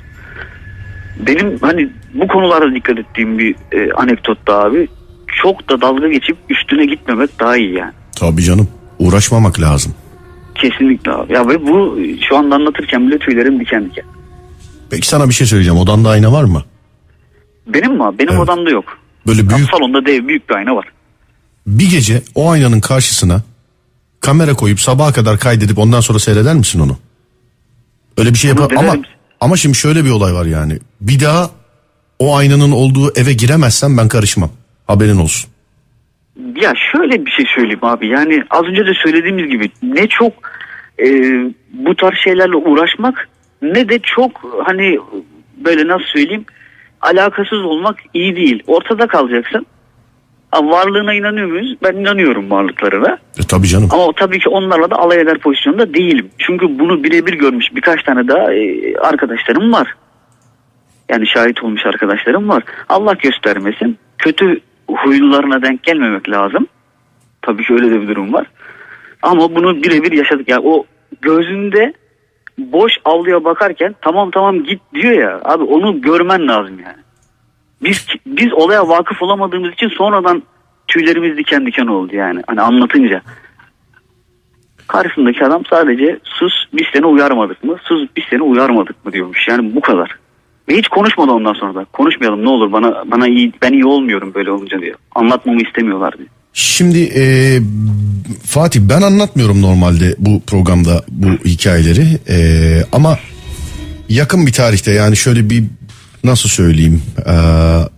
Benim 1.26 1.58
hani 1.60 1.88
bu 2.14 2.28
konularda 2.28 2.74
dikkat 2.74 2.98
ettiğim 2.98 3.38
bir 3.38 3.54
e, 3.72 3.92
anekdotta 3.92 4.58
abi 4.64 4.88
çok 5.42 5.68
da 5.68 5.80
dalga 5.80 6.08
geçip 6.08 6.36
üstüne 6.50 6.86
gitmemek 6.86 7.40
daha 7.40 7.56
iyi 7.56 7.74
yani. 7.74 7.92
Tabii 8.20 8.42
canım. 8.42 8.68
Uğraşmamak 8.98 9.60
lazım. 9.60 9.94
Kesinlikle 10.54 11.12
abi. 11.12 11.32
Ya 11.32 11.48
ve 11.48 11.66
bu 11.66 11.98
şu 12.28 12.36
anda 12.36 12.54
anlatırken 12.54 13.08
bile 13.08 13.18
tüylerim 13.18 13.60
diken 13.60 13.90
diken. 13.90 14.04
Peki 14.90 15.08
sana 15.08 15.28
bir 15.28 15.34
şey 15.34 15.46
söyleyeceğim. 15.46 15.78
Odanda 15.80 16.08
ayna 16.10 16.32
var 16.32 16.44
mı? 16.44 16.62
Benim 17.66 17.94
mi 17.94 18.04
abi? 18.04 18.18
Benim 18.18 18.30
Evet. 18.32 18.40
odamda 18.42 18.70
yok. 18.70 18.84
Böyle 19.26 19.48
büyük 19.48 19.70
salonda 19.70 20.06
dev 20.06 20.28
büyük 20.28 20.48
bir 20.50 20.54
ayna 20.54 20.76
var. 20.76 20.86
bir 21.66 21.90
gece 21.90 22.22
o 22.34 22.50
aynanın 22.50 22.80
karşısına 22.80 23.42
kamera 24.20 24.54
koyup 24.54 24.80
sabaha 24.80 25.12
kadar 25.12 25.38
kaydedip 25.38 25.78
ondan 25.78 26.00
sonra 26.00 26.18
seyreder 26.18 26.54
misin 26.54 26.80
onu? 26.80 26.96
Öyle 28.16 28.30
bir 28.32 28.38
şey 28.38 28.52
Onu 28.52 28.60
yapar 28.60 28.76
ama 28.76 28.86
denerim. 28.88 29.02
ama 29.40 29.56
şimdi 29.56 29.76
şöyle 29.76 30.04
bir 30.04 30.10
olay 30.10 30.34
var 30.34 30.44
yani. 30.46 30.78
Bir 31.00 31.20
daha 31.20 31.50
o 32.18 32.36
aynanın 32.36 32.72
olduğu 32.72 33.12
eve 33.16 33.32
giremezsen 33.32 33.96
ben 33.96 34.08
karışmam. 34.08 34.50
Haberin 34.86 35.16
olsun. 35.16 35.50
Ya 36.36 36.72
şöyle 36.92 37.26
bir 37.26 37.30
şey 37.30 37.46
söyleyeyim 37.54 37.84
abi. 37.84 38.08
Yani 38.08 38.44
az 38.50 38.64
önce 38.64 38.86
de 38.86 38.94
söylediğimiz 38.94 39.50
gibi 39.50 39.70
ne 39.82 40.06
çok 40.06 40.32
e, 40.98 41.06
bu 41.72 41.96
tarz 41.96 42.18
şeylerle 42.18 42.56
uğraşmak 42.56 43.28
ne 43.62 43.88
de 43.88 43.98
çok 43.98 44.60
hani 44.64 44.98
böyle 45.56 45.88
nasıl 45.88 46.04
söyleyeyim 46.04 46.44
alakasız 47.00 47.64
olmak 47.64 47.96
iyi 48.14 48.36
değil. 48.36 48.62
Ortada 48.66 49.06
kalacaksın. 49.06 49.66
Ha, 50.50 50.68
varlığına 50.68 51.14
inanıyor 51.14 51.46
muyuz? 51.46 51.76
Ben 51.82 51.92
inanıyorum 51.92 52.50
varlıklarına. 52.50 53.18
E, 53.38 53.42
tabii 53.48 53.66
canım. 53.66 53.88
Ama 53.92 54.12
tabii 54.16 54.38
ki 54.38 54.48
onlarla 54.48 54.90
da 54.90 54.96
alay 54.96 55.20
eder 55.20 55.38
pozisyonda 55.38 55.94
değilim. 55.94 56.30
Çünkü 56.38 56.78
bunu 56.78 57.04
birebir 57.04 57.34
görmüş 57.34 57.66
birkaç 57.74 58.02
tane 58.02 58.28
daha 58.28 58.54
e, 58.54 58.96
arkadaşlarım 58.96 59.72
var. 59.72 59.94
Yani 61.08 61.26
şahit 61.26 61.62
olmuş 61.62 61.86
arkadaşlarım 61.86 62.48
var. 62.48 62.62
Allah 62.88 63.12
göstermesin. 63.12 63.98
Kötü 64.18 64.60
huylularına 64.88 65.62
denk 65.62 65.82
gelmemek 65.82 66.28
lazım. 66.28 66.66
Tabii 67.42 67.64
ki 67.64 67.72
öyle 67.74 67.90
de 67.90 68.00
bir 68.00 68.08
durum 68.08 68.32
var. 68.32 68.46
Ama 69.22 69.54
bunu 69.54 69.82
birebir 69.82 70.12
yaşadık. 70.12 70.48
Yani 70.48 70.62
o 70.64 70.84
gözünde 71.22 71.92
boş 72.58 72.92
avluya 73.04 73.44
bakarken 73.44 73.94
tamam 74.00 74.30
tamam 74.30 74.64
git 74.64 74.80
diyor 74.94 75.12
ya. 75.12 75.40
Abi 75.44 75.64
onu 75.64 76.00
görmen 76.00 76.48
lazım 76.48 76.80
yani. 76.84 77.02
Biz 77.82 78.06
biz 78.26 78.52
olaya 78.52 78.88
vakıf 78.88 79.22
olamadığımız 79.22 79.72
için 79.72 79.88
sonradan 79.88 80.42
tüylerimiz 80.88 81.36
diken 81.36 81.66
diken 81.66 81.86
oldu 81.86 82.16
yani. 82.16 82.42
Hani 82.46 82.60
anlatınca. 82.60 83.22
Karşısındaki 84.86 85.44
adam 85.44 85.64
sadece 85.70 86.18
sus 86.24 86.52
biz 86.72 86.86
seni 86.92 87.06
uyarmadık 87.06 87.64
mı? 87.64 87.76
Sus 87.82 88.08
biz 88.16 88.24
seni 88.30 88.42
uyarmadık 88.42 89.06
mı 89.06 89.12
diyormuş. 89.12 89.48
Yani 89.48 89.74
bu 89.74 89.80
kadar. 89.80 90.21
Ve 90.68 90.76
hiç 90.76 90.88
konuşmadı 90.88 91.30
ondan 91.30 91.52
sonra 91.52 91.74
da. 91.74 91.86
Konuşmayalım 91.92 92.44
ne 92.44 92.48
olur 92.48 92.72
bana 92.72 93.04
bana 93.10 93.28
iyi 93.28 93.52
ben 93.62 93.72
iyi 93.72 93.86
olmuyorum 93.86 94.34
böyle 94.34 94.50
olunca 94.50 94.80
diyor. 94.80 94.94
Anlatmamı 95.14 95.62
istemiyorlar 95.62 96.18
diyor. 96.18 96.28
Şimdi 96.52 96.98
e, 97.16 97.24
Fatih 98.44 98.80
ben 98.80 99.02
anlatmıyorum 99.02 99.62
normalde 99.62 100.14
bu 100.18 100.42
programda 100.46 101.04
bu 101.08 101.26
hikayeleri 101.26 102.06
E, 102.28 102.84
ama 102.92 103.18
yakın 104.08 104.46
bir 104.46 104.52
tarihte 104.52 104.90
yani 104.92 105.16
şöyle 105.16 105.50
bir 105.50 105.64
nasıl 106.24 106.48
söyleyeyim 106.48 107.02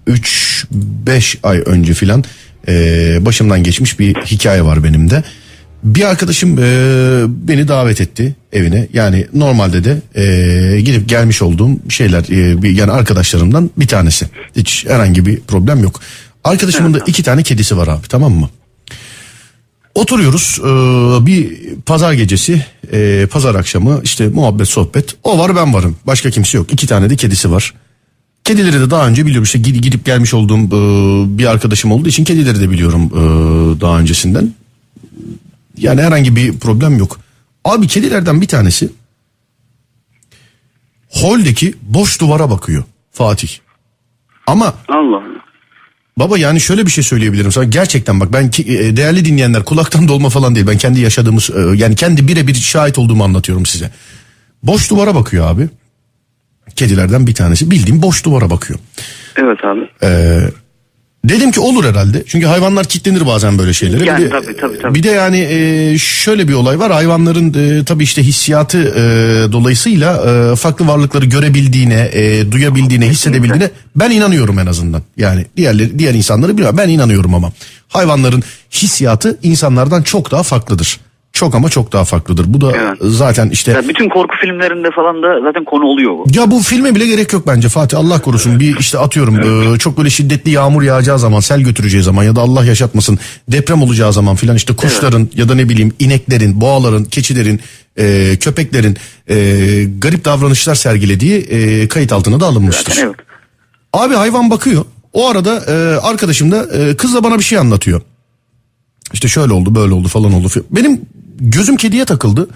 3-5 0.07 1.37
ay 1.43 1.63
önce 1.67 1.95
filan 1.95 2.25
e, 2.69 2.73
başımdan 3.21 3.63
geçmiş 3.63 3.99
bir 3.99 4.15
hikaye 4.15 4.65
var 4.65 4.85
benim 4.85 5.11
de. 5.11 5.23
Bir 5.85 6.05
arkadaşım 6.05 6.59
e, 6.59 6.63
beni 7.29 7.69
davet 7.69 8.01
etti 8.01 8.35
evine 8.53 8.89
yani 8.93 9.27
normalde 9.35 9.85
de 9.85 10.03
e, 10.15 10.81
gidip 10.81 11.09
gelmiş 11.09 11.43
olduğum 11.43 11.71
şeyler 11.89 12.23
e, 12.23 12.63
bir, 12.63 12.71
yani 12.71 12.93
arkadaşlarımdan 12.93 13.71
bir 13.77 13.87
tanesi 13.87 14.27
hiç 14.57 14.87
herhangi 14.89 15.27
bir 15.27 15.41
problem 15.41 15.83
yok. 15.83 16.01
Arkadaşımın 16.45 16.95
da 16.95 16.99
iki 17.07 17.23
tane 17.23 17.43
kedisi 17.43 17.77
var 17.77 17.89
abi 17.89 18.09
tamam 18.09 18.33
mı? 18.33 18.49
Oturuyoruz 19.95 20.59
e, 20.61 20.67
bir 21.27 21.59
pazar 21.87 22.13
gecesi 22.13 22.67
e, 22.93 23.27
pazar 23.31 23.55
akşamı 23.55 24.01
işte 24.05 24.29
muhabbet 24.29 24.69
sohbet 24.69 25.17
o 25.23 25.39
var 25.39 25.57
ben 25.57 25.75
varım 25.75 25.97
başka 26.07 26.31
kimse 26.31 26.59
yok 26.59 26.73
iki 26.73 26.87
tane 26.87 27.11
de 27.11 27.17
kedisi 27.17 27.51
var. 27.51 27.75
Kedileri 28.45 28.81
de 28.81 28.91
daha 28.91 29.09
önce 29.09 29.27
biliyorum 29.27 29.45
işte 29.45 29.59
gidip, 29.59 30.05
gelmiş 30.05 30.35
olduğum 30.35 30.59
e, 30.59 31.39
bir 31.39 31.47
arkadaşım 31.47 31.93
olduğu 31.93 32.09
için 32.09 32.25
kedileri 32.25 32.61
de 32.61 32.71
biliyorum 32.71 33.07
e, 33.07 33.81
daha 33.81 33.99
öncesinden. 33.99 34.55
Yani 35.77 36.03
herhangi 36.03 36.37
bir 36.37 36.59
problem 36.59 36.99
yok. 36.99 37.21
Abi 37.65 37.87
kedilerden 37.87 38.41
bir 38.41 38.49
tanesi 38.49 38.89
holdeki 41.09 41.75
boş 41.83 42.21
duvara 42.21 42.51
bakıyor 42.51 42.85
Fatih. 43.13 43.49
Ama 44.47 44.75
Allah. 44.89 45.23
Baba 46.19 46.39
yani 46.39 46.61
şöyle 46.61 46.87
bir 46.87 46.91
şey 46.91 47.05
söyleyebilirim 47.05 47.53
sana 47.53 47.65
gerçekten 47.65 48.21
bak 48.21 48.33
ben 48.33 48.45
e, 48.45 48.97
değerli 48.97 49.25
dinleyenler 49.25 49.65
kulaktan 49.65 50.09
dolma 50.09 50.29
falan 50.29 50.55
değil 50.55 50.67
ben 50.67 50.79
kendi 50.79 51.01
yaşadığımız 51.01 51.51
e, 51.51 51.77
yani 51.77 51.97
kendi 51.97 52.29
birebir 52.29 52.55
şahit 52.55 52.99
olduğumu 52.99 53.25
anlatıyorum 53.25 53.67
size. 53.67 53.91
Boş 54.63 54.91
duvara 54.91 55.15
bakıyor 55.15 55.47
abi. 55.47 55.69
Kedilerden 56.77 57.27
bir 57.27 57.35
tanesi 57.35 57.71
bildiğim 57.71 58.03
boş 58.03 58.25
duvara 58.25 58.51
bakıyor. 58.51 58.79
Evet 59.37 59.59
abi. 59.65 59.91
Dedim 61.25 61.51
ki 61.51 61.61
olur 61.61 61.85
herhalde. 61.85 62.25
Çünkü 62.27 62.47
hayvanlar 62.47 62.87
kitlenir 62.87 63.27
bazen 63.27 63.59
böyle 63.59 63.73
şeylere. 63.73 64.05
Yani 64.05 64.19
bir 64.19 64.25
de, 64.25 64.31
tabii, 64.31 64.57
tabii, 64.57 64.79
tabii. 64.79 64.95
Bir 64.95 65.03
de 65.03 65.11
yani 65.11 65.39
e, 65.39 65.99
şöyle 65.99 66.49
bir 66.49 66.53
olay 66.53 66.79
var. 66.79 66.93
Hayvanların 66.93 67.55
e, 67.55 67.85
tabii 67.85 68.05
işte 68.05 68.23
hissiyatı 68.23 68.79
e, 68.79 69.03
dolayısıyla 69.53 70.13
e, 70.53 70.57
farklı 70.57 70.89
varlıkları 70.89 71.25
görebildiğine, 71.25 72.11
e, 72.13 72.53
duyabildiğine, 72.53 73.09
hissedebildiğine 73.09 73.71
ben 73.97 74.11
inanıyorum 74.11 74.59
en 74.59 74.67
azından. 74.67 75.03
Yani 75.17 75.47
diğerleri 75.57 75.99
diğer 75.99 76.15
insanları 76.15 76.53
bilmiyorum. 76.53 76.79
Ben 76.79 76.89
inanıyorum 76.89 77.35
ama 77.35 77.53
hayvanların 77.89 78.43
hissiyatı 78.73 79.39
insanlardan 79.43 80.03
çok 80.03 80.31
daha 80.31 80.43
farklıdır. 80.43 81.01
Çok 81.35 81.55
ama 81.55 81.69
çok 81.69 81.93
daha 81.93 82.05
farklıdır. 82.05 82.45
Bu 82.49 82.61
da 82.61 82.73
Evet. 82.77 82.99
zaten 83.01 83.51
işte 83.51 83.73
Ya 83.73 83.89
bütün 83.89 84.09
korku 84.09 84.35
filmlerinde 84.41 84.89
falan 84.97 85.23
da 85.23 85.41
zaten 85.47 85.65
konu 85.65 85.85
oluyor 85.85 86.13
bu. 86.13 86.25
ya 86.35 86.51
bu 86.51 86.61
filme 86.61 86.95
bile 86.95 87.07
gerek 87.07 87.33
yok 87.33 87.47
bence 87.47 87.69
Fatih 87.69 87.99
Allah 87.99 88.23
korusun 88.23 88.61
bir 88.61 88.79
işte 88.79 88.99
atıyorum 88.99 89.41
e, 89.75 89.79
çok 89.79 89.99
böyle 89.99 90.11
şiddetli 90.11 90.51
yağmur 90.51 90.83
yağacağı 90.83 91.19
zaman 91.19 91.41
sel 91.41 91.61
götüreceği 91.61 92.03
zaman 92.03 92.25
ya 92.25 92.37
da 92.37 92.41
Allah 92.41 92.65
yaşatmasın 92.65 93.19
deprem 93.49 93.83
olacağı 93.83 94.13
zaman 94.13 94.37
filan 94.37 94.57
işte 94.57 94.77
kuşların 94.77 95.29
ya 95.35 95.49
da 95.49 95.55
ne 95.55 95.69
bileyim 95.69 95.93
ineklerin 95.99 96.61
boğaların 96.61 97.05
keçilerin 97.05 97.61
e, 97.99 98.37
köpeklerin 98.41 98.97
e, 99.31 99.35
garip 99.99 100.25
davranışlar 100.25 100.75
sergilediği 100.75 101.35
e, 101.41 101.89
kayıt 101.89 102.13
altına 102.13 102.41
da 102.41 102.47
alınmıştır. 102.47 102.93
Zaten 102.93 103.07
evet. 103.07 103.17
Abi 103.93 104.15
hayvan 104.15 104.51
bakıyor. 104.51 104.85
O 105.13 105.29
arada 105.29 105.65
e, 105.69 105.73
arkadaşım 106.01 106.53
da 106.53 106.67
e, 106.79 106.97
kızla 106.97 107.25
bana 107.25 107.39
bir 107.39 107.45
şey 107.45 107.59
anlatıyor. 107.59 108.01
İşte 109.13 109.29
şöyle 109.29 109.53
oldu 109.53 109.75
böyle 109.75 109.95
oldu 109.95 110.09
falan 110.09 110.33
oldu. 110.33 110.49
Benim 110.71 111.01
gözüm 111.41 111.77
kediye 111.77 112.05
takıldı. 112.05 112.49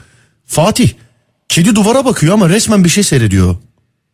Fatih 0.47 0.91
kedi 1.49 1.75
duvara 1.75 2.05
bakıyor 2.05 2.35
ama 2.35 2.49
resmen 2.49 2.85
bir 2.85 2.89
şey 2.89 3.05
seyrediyor. 3.05 3.57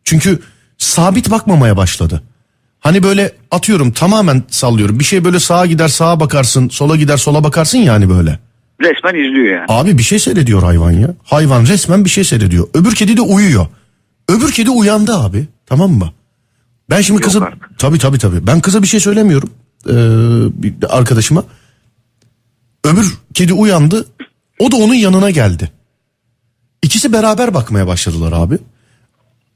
Çünkü 0.03 0.39
sabit 0.77 1.31
bakmamaya 1.31 1.77
başladı. 1.77 2.23
Hani 2.79 3.03
böyle 3.03 3.31
atıyorum 3.51 3.91
tamamen 3.91 4.43
sallıyorum. 4.49 4.99
Bir 4.99 5.03
şey 5.03 5.23
böyle 5.25 5.39
sağa 5.39 5.65
gider 5.65 5.87
sağa 5.87 6.19
bakarsın 6.19 6.69
sola 6.69 6.95
gider 6.95 7.17
sola 7.17 7.43
bakarsın 7.43 7.77
yani 7.77 8.09
böyle. 8.09 8.39
Resmen 8.81 9.13
izliyor 9.25 9.55
yani. 9.55 9.65
Abi 9.67 9.97
bir 9.97 10.03
şey 10.03 10.19
seyrediyor 10.19 10.63
hayvan 10.63 10.91
ya. 10.91 11.13
Hayvan 11.23 11.65
resmen 11.65 12.05
bir 12.05 12.09
şey 12.09 12.23
seyrediyor. 12.23 12.67
Öbür 12.73 12.95
kedi 12.95 13.17
de 13.17 13.21
uyuyor. 13.21 13.67
Öbür 14.29 14.51
kedi 14.51 14.69
uyandı 14.69 15.15
abi. 15.15 15.47
Tamam 15.65 15.91
mı? 15.91 16.13
Ben 16.89 17.01
şimdi 17.01 17.21
Yok 17.21 17.23
kıza... 17.23 17.45
artık. 17.45 17.79
Tabii 17.79 17.97
tabii 17.99 18.17
tabii. 18.17 18.47
Ben 18.47 18.61
kıza 18.61 18.81
bir 18.81 18.87
şey 18.87 18.99
söylemiyorum. 18.99 19.49
Ee, 19.89 20.87
arkadaşıma. 20.87 21.43
Öbür 22.83 23.13
kedi 23.33 23.53
uyandı. 23.53 24.05
O 24.59 24.71
da 24.71 24.75
onun 24.75 24.93
yanına 24.93 25.29
geldi. 25.29 25.71
İkisi 26.81 27.13
beraber 27.13 27.53
bakmaya 27.53 27.87
başladılar 27.87 28.31
abi. 28.31 28.57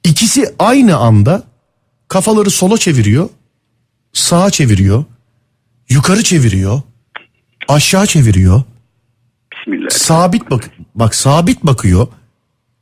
İkisi 0.03 0.53
aynı 0.59 0.97
anda 0.97 1.43
kafaları 2.07 2.49
sola 2.49 2.77
çeviriyor. 2.77 3.29
Sağa 4.13 4.51
çeviriyor. 4.51 5.03
Yukarı 5.89 6.23
çeviriyor. 6.23 6.81
Aşağı 7.67 8.05
çeviriyor 8.05 8.63
Bismillah. 9.53 9.89
sabit 9.89 10.51
bak 10.51 10.69
bak 10.95 11.15
sabit 11.15 11.63
bakıyor. 11.63 12.07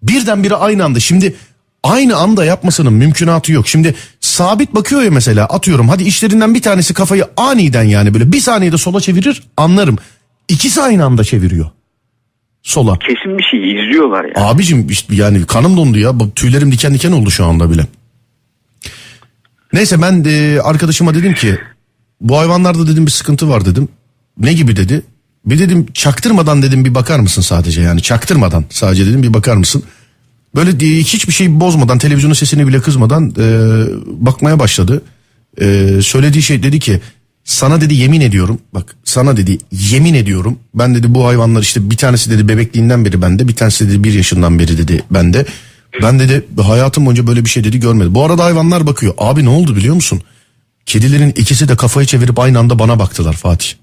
Birdenbire 0.03 0.55
aynı 0.55 0.85
anda. 0.85 0.99
Şimdi 0.99 1.35
aynı 1.83 2.15
anda 2.17 2.45
yapmasının 2.45 2.93
mümkünatı 2.93 3.51
yok. 3.51 3.67
Şimdi 3.67 3.95
sabit 4.19 4.75
bakıyor 4.75 5.01
ya 5.01 5.11
mesela 5.11 5.45
atıyorum 5.45 5.89
hadi 5.89 6.03
işlerinden 6.03 6.53
bir 6.53 6.61
tanesi 6.61 6.93
kafayı 6.93 7.25
aniden 7.37 7.83
yani 7.83 8.13
böyle 8.13 8.31
bir 8.31 8.39
saniyede 8.41 8.77
sola 8.77 9.01
çevirir 9.01 9.43
anlarım. 9.57 9.97
İkisi 10.49 10.81
aynı 10.81 11.05
anda 11.05 11.23
çeviriyor. 11.23 11.69
Sola. 12.67 12.99
Kesin 12.99 13.37
bir 13.37 13.43
şey 13.43 13.71
izliyorlar 13.71 14.23
yani. 14.23 14.47
Abicim 14.47 14.89
işte 14.89 15.15
yani 15.15 15.45
kanım 15.45 15.77
dondu 15.77 15.99
ya. 15.99 16.13
Tüylerim 16.35 16.71
diken 16.71 16.93
diken 16.93 17.11
oldu 17.11 17.31
şu 17.31 17.45
anda 17.45 17.71
bile. 17.71 17.85
Neyse 19.73 20.01
ben 20.01 20.25
de 20.25 20.61
arkadaşıma 20.63 21.13
dedim 21.13 21.33
ki 21.33 21.57
bu 22.21 22.37
hayvanlarda 22.37 22.87
dedim 22.87 23.05
bir 23.05 23.11
sıkıntı 23.11 23.49
var 23.49 23.65
dedim. 23.65 23.89
Ne 24.37 24.53
gibi 24.53 24.75
dedi. 24.75 25.01
Bir 25.45 25.59
dedim 25.59 25.85
çaktırmadan 25.93 26.61
dedim 26.61 26.85
bir 26.85 26.95
bakar 26.95 27.19
mısın 27.19 27.41
sadece 27.41 27.81
yani 27.81 28.01
çaktırmadan 28.01 28.65
sadece 28.69 29.05
dedim 29.05 29.23
bir 29.23 29.33
bakar 29.33 29.55
mısın? 29.55 29.83
Böyle 30.55 30.79
diye 30.79 30.99
hiçbir 30.99 31.33
şey 31.33 31.59
bozmadan 31.59 31.97
televizyonun 31.97 32.33
sesini 32.33 32.67
bile 32.67 32.81
kızmadan 32.81 33.33
e, 33.39 33.45
bakmaya 34.07 34.59
başladı. 34.59 35.01
E, 35.61 35.89
söylediği 36.01 36.43
şey 36.43 36.63
dedi 36.63 36.79
ki 36.79 37.01
sana 37.47 37.81
dedi 37.81 37.93
yemin 37.93 38.21
ediyorum 38.21 38.59
bak 38.73 38.95
sana 39.03 39.37
dedi 39.37 39.57
yemin 39.71 40.13
ediyorum 40.13 40.59
ben 40.75 40.95
dedi 40.95 41.15
bu 41.15 41.27
hayvanlar 41.27 41.61
işte 41.61 41.89
bir 41.89 41.97
tanesi 41.97 42.31
dedi 42.31 42.47
bebekliğinden 42.47 43.05
beri 43.05 43.21
bende 43.21 43.47
bir 43.47 43.55
tanesi 43.55 43.89
dedi 43.89 44.03
bir 44.03 44.13
yaşından 44.13 44.59
beri 44.59 44.77
dedi 44.77 45.03
bende. 45.11 45.45
Ben 46.01 46.19
dedi 46.19 46.45
hayatım 46.61 47.05
boyunca 47.05 47.27
böyle 47.27 47.45
bir 47.45 47.49
şey 47.49 47.63
dedi 47.63 47.79
görmedim. 47.79 48.15
Bu 48.15 48.25
arada 48.25 48.43
hayvanlar 48.43 48.87
bakıyor 48.87 49.13
abi 49.17 49.45
ne 49.45 49.49
oldu 49.49 49.75
biliyor 49.75 49.95
musun? 49.95 50.21
Kedilerin 50.85 51.29
ikisi 51.29 51.69
de 51.69 51.75
kafayı 51.75 52.07
çevirip 52.07 52.39
aynı 52.39 52.59
anda 52.59 52.79
bana 52.79 52.99
baktılar 52.99 53.33
Fatih. 53.33 53.73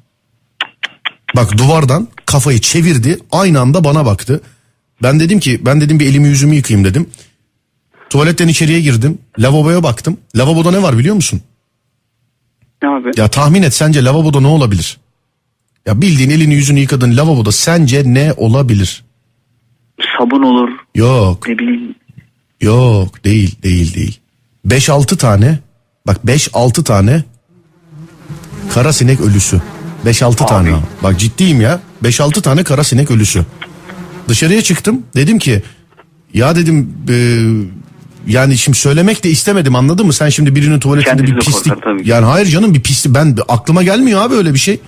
Bak 1.37 1.59
duvardan 1.59 2.09
kafayı 2.27 2.61
çevirdi 2.61 3.19
aynı 3.33 3.61
anda 3.61 3.85
bana 3.85 4.07
baktı. 4.07 4.41
Ben 5.03 5.21
dedim 5.21 5.41
ki 5.41 5.61
ben 5.67 5.81
dedim 5.81 6.01
bir 6.01 6.07
elimi 6.07 6.29
yüzümü 6.29 6.55
yıkayayım 6.55 6.89
dedim. 6.91 7.09
Tuvaletten 8.11 8.49
içeriye 8.49 8.81
girdim. 8.81 9.19
Lavaboya 9.39 9.83
baktım. 9.83 10.17
Lavaboda 10.37 10.71
ne 10.71 10.83
var 10.83 10.99
biliyor 10.99 11.15
musun? 11.15 11.41
Ne 12.85 12.89
abi? 12.89 13.11
Ya 13.17 13.29
tahmin 13.29 13.63
et 13.63 13.75
sence 13.75 14.05
lavaboda 14.05 14.41
ne 14.41 14.47
olabilir? 14.47 14.99
Ya 15.87 16.01
bildiğin 16.01 16.31
elini 16.31 16.55
yüzünü 16.55 16.81
yıkadın 16.81 17.17
lavaboda 17.17 17.53
sence 17.53 18.03
ne 18.07 18.33
olabilir? 18.37 19.05
Sabun 20.19 20.43
olur. 20.43 20.69
Yok 20.95 21.49
Ne 21.49 21.59
bileyim. 21.59 21.95
yok 22.61 23.25
değil 23.25 23.63
değil 23.63 23.95
değil. 23.95 24.21
5-6 24.69 25.17
tane 25.17 25.59
bak 26.07 26.21
5-6 26.27 26.85
tane 26.85 27.25
kara 28.75 28.93
sinek 28.93 29.21
ölüsü. 29.21 29.61
5-6 30.07 30.47
tane. 30.47 30.75
Bak 31.03 31.21
ciddiyim 31.21 31.61
ya. 31.61 31.81
5-6 32.03 32.43
tane 32.43 32.65
kara 32.65 32.85
sinek 32.85 33.11
ölüsü. 33.11 33.45
Dışarıya 34.29 34.63
çıktım. 34.63 35.03
Dedim 35.17 35.39
ki 35.39 35.63
ya 36.35 36.57
dedim 36.57 36.95
e, 37.09 37.17
yani 38.27 38.59
şimdi 38.59 38.79
söylemek 38.79 39.25
de 39.25 39.31
istemedim 39.31 39.77
anladın 39.77 40.07
mı? 40.07 40.13
Sen 40.13 40.29
şimdi 40.29 40.55
birinin 40.57 40.81
tuvaletinde 40.81 41.17
Kendisi 41.17 41.35
bir 41.37 41.41
pislik. 41.41 41.75
korkar 41.75 41.93
tabii 41.93 42.03
ki. 42.05 42.11
Yani 42.11 42.25
hayır 42.27 42.47
canım 42.47 42.75
bir 42.75 42.81
pislik. 42.81 43.15
Ben 43.15 43.37
aklıma 43.49 43.83
gelmiyor 43.83 44.23
abi 44.23 44.35
öyle 44.35 44.55
bir 44.55 44.59
şey. 44.59 44.81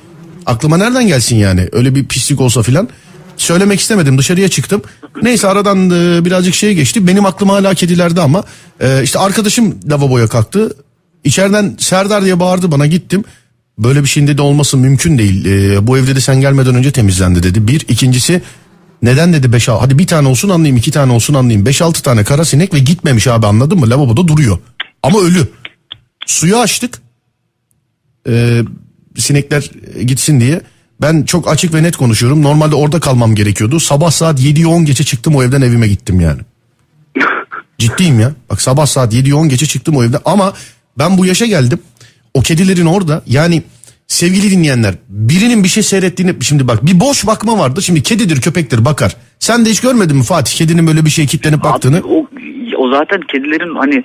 Aklıma 0.47 0.77
nereden 0.77 1.07
gelsin 1.07 1.37
yani? 1.37 1.69
Öyle 1.73 1.95
bir 1.95 2.05
pislik 2.07 2.41
olsa 2.41 2.63
filan. 2.63 2.89
Söylemek 3.37 3.81
istemedim 3.81 4.19
dışarıya 4.19 4.49
çıktım. 4.49 4.83
Neyse 5.23 5.49
aradan 5.49 5.91
e, 5.91 6.25
birazcık 6.25 6.55
şey 6.55 6.75
geçti. 6.75 7.07
Benim 7.07 7.27
aklım 7.27 7.49
hala 7.49 7.75
kedilerde 7.75 8.21
ama 8.21 8.45
e, 8.81 9.03
işte 9.03 9.19
arkadaşım 9.19 9.75
lavaboya 9.91 10.27
kalktı. 10.29 10.77
İçeriden 11.25 11.77
Serdar 11.79 12.25
diye 12.25 12.41
bağırdı 12.41 12.71
bana 12.71 12.87
gittim. 12.87 13.25
Böyle 13.79 14.03
bir 14.03 14.09
şeyin 14.09 14.27
dedi 14.27 14.43
olması 14.43 14.77
mümkün 14.77 15.19
değil. 15.19 15.45
E, 15.45 15.87
bu 15.87 15.99
evde 15.99 16.17
de 16.17 16.21
sen 16.21 16.41
gelmeden 16.41 16.75
önce 16.75 16.91
temizlendi 16.91 17.43
dedi. 17.43 17.69
Bir. 17.69 17.81
ikincisi 17.89 18.43
neden 19.03 19.33
dedi 19.33 19.53
5 19.53 19.69
hadi 19.69 19.99
bir 19.99 20.07
tane 20.07 20.29
olsun 20.29 20.49
anlayayım 20.49 20.77
iki 20.77 20.91
tane 20.91 21.13
olsun 21.13 21.35
anlayayım. 21.35 21.67
5-6 21.67 22.03
tane 22.03 22.25
kara 22.25 22.45
sinek 22.45 22.75
ve 22.75 22.79
gitmemiş 22.79 23.27
abi 23.27 23.47
anladın 23.47 23.79
mı? 23.79 23.91
Lavaboda 23.91 24.29
duruyor. 24.29 24.59
Ama 25.03 25.21
ölü. 25.21 25.49
Suyu 26.27 26.57
açtık. 26.59 26.99
Ee, 28.29 28.63
sinekler 29.17 29.71
gitsin 30.07 30.41
diye. 30.41 30.61
Ben 31.01 31.23
çok 31.23 31.49
açık 31.49 31.75
ve 31.75 31.83
net 31.83 31.97
konuşuyorum. 31.97 32.43
Normalde 32.43 32.75
orada 32.75 33.01
kalmam 33.01 33.35
gerekiyordu. 33.35 33.81
Sabah 33.81 34.11
saat 34.11 34.41
7'yi 34.41 34.67
10 34.67 34.85
geçe 34.85 35.05
çıktım 35.05 35.37
o 35.37 35.43
evden 35.43 35.63
evime 35.63 35.89
gittim 35.89 36.21
yani. 36.21 36.41
Ciddiyim 37.79 38.21
ya. 38.21 38.33
Bak 38.51 38.63
sabah 38.63 38.87
saat 38.87 39.15
7'yi 39.15 39.35
10 39.35 39.49
geçe 39.49 39.67
çıktım 39.67 39.97
o 39.97 40.05
evden. 40.05 40.21
Ama 40.25 40.53
ben 40.99 41.19
bu 41.19 41.27
yaşa 41.27 41.47
geldim. 41.47 41.79
O 42.35 42.41
kedilerin 42.41 42.87
orada 42.87 43.23
yani 43.27 43.63
sevgili 44.09 44.51
dinleyenler 44.51 44.95
birinin 45.09 45.65
bir 45.65 45.69
şey 45.69 45.83
seyrettiğini 45.83 46.35
şimdi 46.41 46.69
bak 46.69 46.87
bir 46.87 47.01
boş 47.01 47.27
bakma 47.27 47.59
vardır. 47.59 47.83
Şimdi 47.83 48.03
kedidir 48.03 48.41
köpektir 48.41 48.85
bakar. 48.85 49.17
Sen 49.39 49.67
de 49.67 49.71
hiç 49.71 49.81
görmedin 49.81 50.17
mi 50.17 50.23
Fatih 50.23 50.57
kedinin 50.57 50.87
böyle 50.87 51.05
bir 51.05 51.11
şeye 51.11 51.27
kilitlenip 51.27 51.65
baktığını? 51.65 51.97
Abi, 51.97 52.07
o, 52.07 52.27
o 52.79 52.91
zaten 52.91 53.21
kedilerin 53.33 53.75
hani 53.75 54.05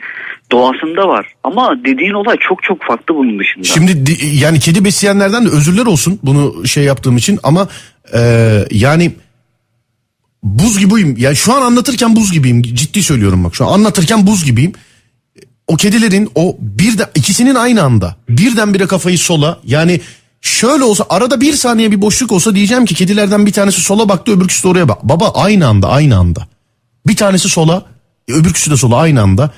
doğasında 0.51 1.07
var. 1.07 1.25
Ama 1.43 1.75
dediğin 1.85 2.13
olay 2.13 2.37
çok 2.49 2.63
çok 2.63 2.83
farklı 2.83 3.15
bunun 3.15 3.39
dışında. 3.39 3.63
Şimdi 3.63 4.05
di- 4.05 4.35
yani 4.35 4.59
kedi 4.59 4.85
besleyenlerden 4.85 5.45
de 5.45 5.49
özürler 5.49 5.85
olsun 5.85 6.19
bunu 6.23 6.67
şey 6.67 6.83
yaptığım 6.83 7.17
için 7.17 7.39
ama 7.43 7.67
e, 8.13 8.19
yani 8.71 9.11
buz 10.43 10.79
gibiyim. 10.79 11.15
Yani 11.17 11.35
şu 11.35 11.53
an 11.53 11.61
anlatırken 11.61 12.15
buz 12.15 12.31
gibiyim. 12.31 12.61
Ciddi 12.61 13.03
söylüyorum 13.03 13.43
bak 13.43 13.55
şu 13.55 13.67
an 13.67 13.73
anlatırken 13.73 14.27
buz 14.27 14.45
gibiyim. 14.45 14.73
O 15.71 15.75
kedilerin 15.75 16.29
o 16.35 16.57
bir 16.59 16.97
de 16.97 17.09
ikisinin 17.15 17.55
aynı 17.55 17.83
anda 17.83 18.15
birdenbire 18.29 18.87
kafayı 18.87 19.17
sola 19.17 19.59
yani 19.65 20.01
şöyle 20.41 20.83
olsa 20.83 21.05
arada 21.09 21.41
bir 21.41 21.53
saniye 21.53 21.91
bir 21.91 22.01
boşluk 22.01 22.31
olsa 22.31 22.55
diyeceğim 22.55 22.85
ki 22.85 22.95
kedilerden 22.95 23.45
bir 23.45 23.51
tanesi 23.51 23.81
sola 23.81 24.09
baktı 24.09 24.31
öbürküsü 24.31 24.63
de 24.63 24.67
oraya 24.67 24.89
bak. 24.89 25.03
Baba 25.03 25.29
aynı 25.29 25.67
anda 25.67 25.89
aynı 25.89 26.17
anda. 26.17 26.47
Bir 27.07 27.15
tanesi 27.15 27.49
sola 27.49 27.85
öbürküsü 28.27 28.71
de 28.71 28.77
sola 28.77 28.97
aynı 28.97 29.21
anda. 29.21 29.51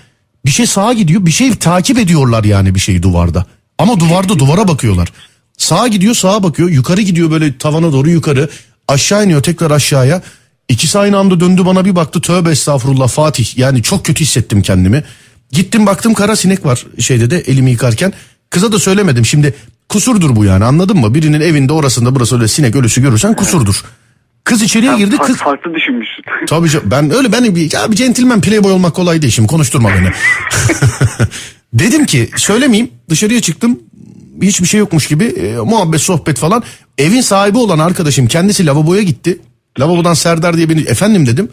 Bir 0.45 0.51
şey 0.51 0.67
sağa 0.67 0.93
gidiyor 0.93 1.25
bir 1.25 1.31
şey 1.31 1.55
takip 1.55 1.99
ediyorlar 1.99 2.43
yani 2.43 2.75
bir 2.75 2.79
şeyi 2.79 3.03
duvarda. 3.03 3.45
Ama 3.77 3.99
duvarda 3.99 4.39
duvara 4.39 4.67
bakıyorlar. 4.67 5.13
Sağa 5.57 5.87
gidiyor 5.87 6.15
sağa 6.15 6.43
bakıyor 6.43 6.69
yukarı 6.69 7.01
gidiyor 7.01 7.31
böyle 7.31 7.57
tavana 7.57 7.93
doğru 7.93 8.09
yukarı 8.09 8.49
aşağı 8.87 9.25
iniyor 9.25 9.43
tekrar 9.43 9.71
aşağıya. 9.71 10.21
İkisi 10.69 10.99
aynı 10.99 11.17
anda 11.17 11.39
döndü 11.39 11.65
bana 11.65 11.85
bir 11.85 11.95
baktı 11.95 12.21
tövbe 12.21 12.51
estağfurullah 12.51 13.07
Fatih 13.07 13.57
yani 13.57 13.83
çok 13.83 14.05
kötü 14.05 14.23
hissettim 14.23 14.61
kendimi. 14.61 15.03
Gittim 15.51 15.85
baktım 15.85 16.13
kara 16.13 16.35
sinek 16.35 16.65
var 16.65 16.85
şeyde 16.99 17.29
de 17.29 17.37
elimi 17.37 17.71
yıkarken. 17.71 18.13
Kıza 18.49 18.71
da 18.71 18.79
söylemedim 18.79 19.25
şimdi 19.25 19.53
kusurdur 19.89 20.35
bu 20.35 20.45
yani 20.45 20.65
anladın 20.65 20.97
mı? 20.97 21.13
Birinin 21.13 21.41
evinde 21.41 21.73
orasında 21.73 22.15
burası 22.15 22.35
öyle 22.35 22.47
sinek 22.47 22.75
ölüsü 22.75 23.01
görürsen 23.01 23.35
kusurdur. 23.35 23.83
Kız 24.43 24.61
içeriye 24.61 24.97
girdi 24.97 25.17
kız 25.17 25.37
Farklı 25.37 25.73
düşünmüşsün. 25.73 26.23
Tabii 26.47 26.69
canım, 26.69 26.91
ben 26.91 27.15
öyle 27.15 27.31
ben 27.31 27.55
bir, 27.55 27.73
ya 27.73 27.91
bir 27.91 27.95
centilmen 27.95 28.41
playboy 28.41 28.71
olmak 28.71 28.95
kolay 28.95 29.21
değil 29.21 29.33
şimdi 29.33 29.47
konuşturma 29.47 29.89
beni. 29.89 30.11
Dedim 31.73 32.05
ki 32.05 32.29
söylemeyeyim 32.35 32.91
dışarıya 33.09 33.41
çıktım 33.41 33.79
hiçbir 34.41 34.67
şey 34.67 34.79
yokmuş 34.79 35.07
gibi 35.07 35.23
e, 35.23 35.55
muhabbet 35.55 36.01
sohbet 36.01 36.37
falan. 36.37 36.63
Evin 36.97 37.21
sahibi 37.21 37.57
olan 37.57 37.79
arkadaşım 37.79 38.27
kendisi 38.27 38.65
lavaboya 38.65 39.01
gitti. 39.01 39.39
Lavabodan 39.79 40.13
Serdar 40.13 40.57
diye 40.57 40.69
beni 40.69 40.81
efendim 40.81 41.25
dedim. 41.25 41.49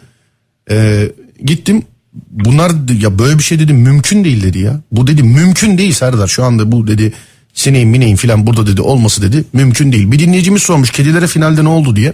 E, 0.71 1.07
gittim 1.45 1.83
bunlar 2.13 2.71
ya 3.01 3.19
böyle 3.19 3.37
bir 3.37 3.43
şey 3.43 3.59
dedim 3.59 3.77
mümkün 3.77 4.23
değil 4.23 4.43
dedi 4.43 4.59
ya. 4.59 4.81
Bu 4.91 5.07
dedi 5.07 5.23
mümkün 5.23 5.77
değil 5.77 5.93
Serdar 5.93 6.27
şu 6.27 6.43
anda 6.43 6.71
bu 6.71 6.87
dedi 6.87 7.13
sineğin 7.53 7.89
mineğin 7.89 8.15
filan 8.15 8.47
burada 8.47 8.67
dedi 8.67 8.81
olması 8.81 9.21
dedi 9.21 9.43
mümkün 9.53 9.91
değil. 9.91 10.11
Bir 10.11 10.19
dinleyicimiz 10.19 10.63
sormuş 10.63 10.91
kedilere 10.91 11.27
finalde 11.27 11.63
ne 11.63 11.69
oldu 11.69 11.95
diye. 11.95 12.13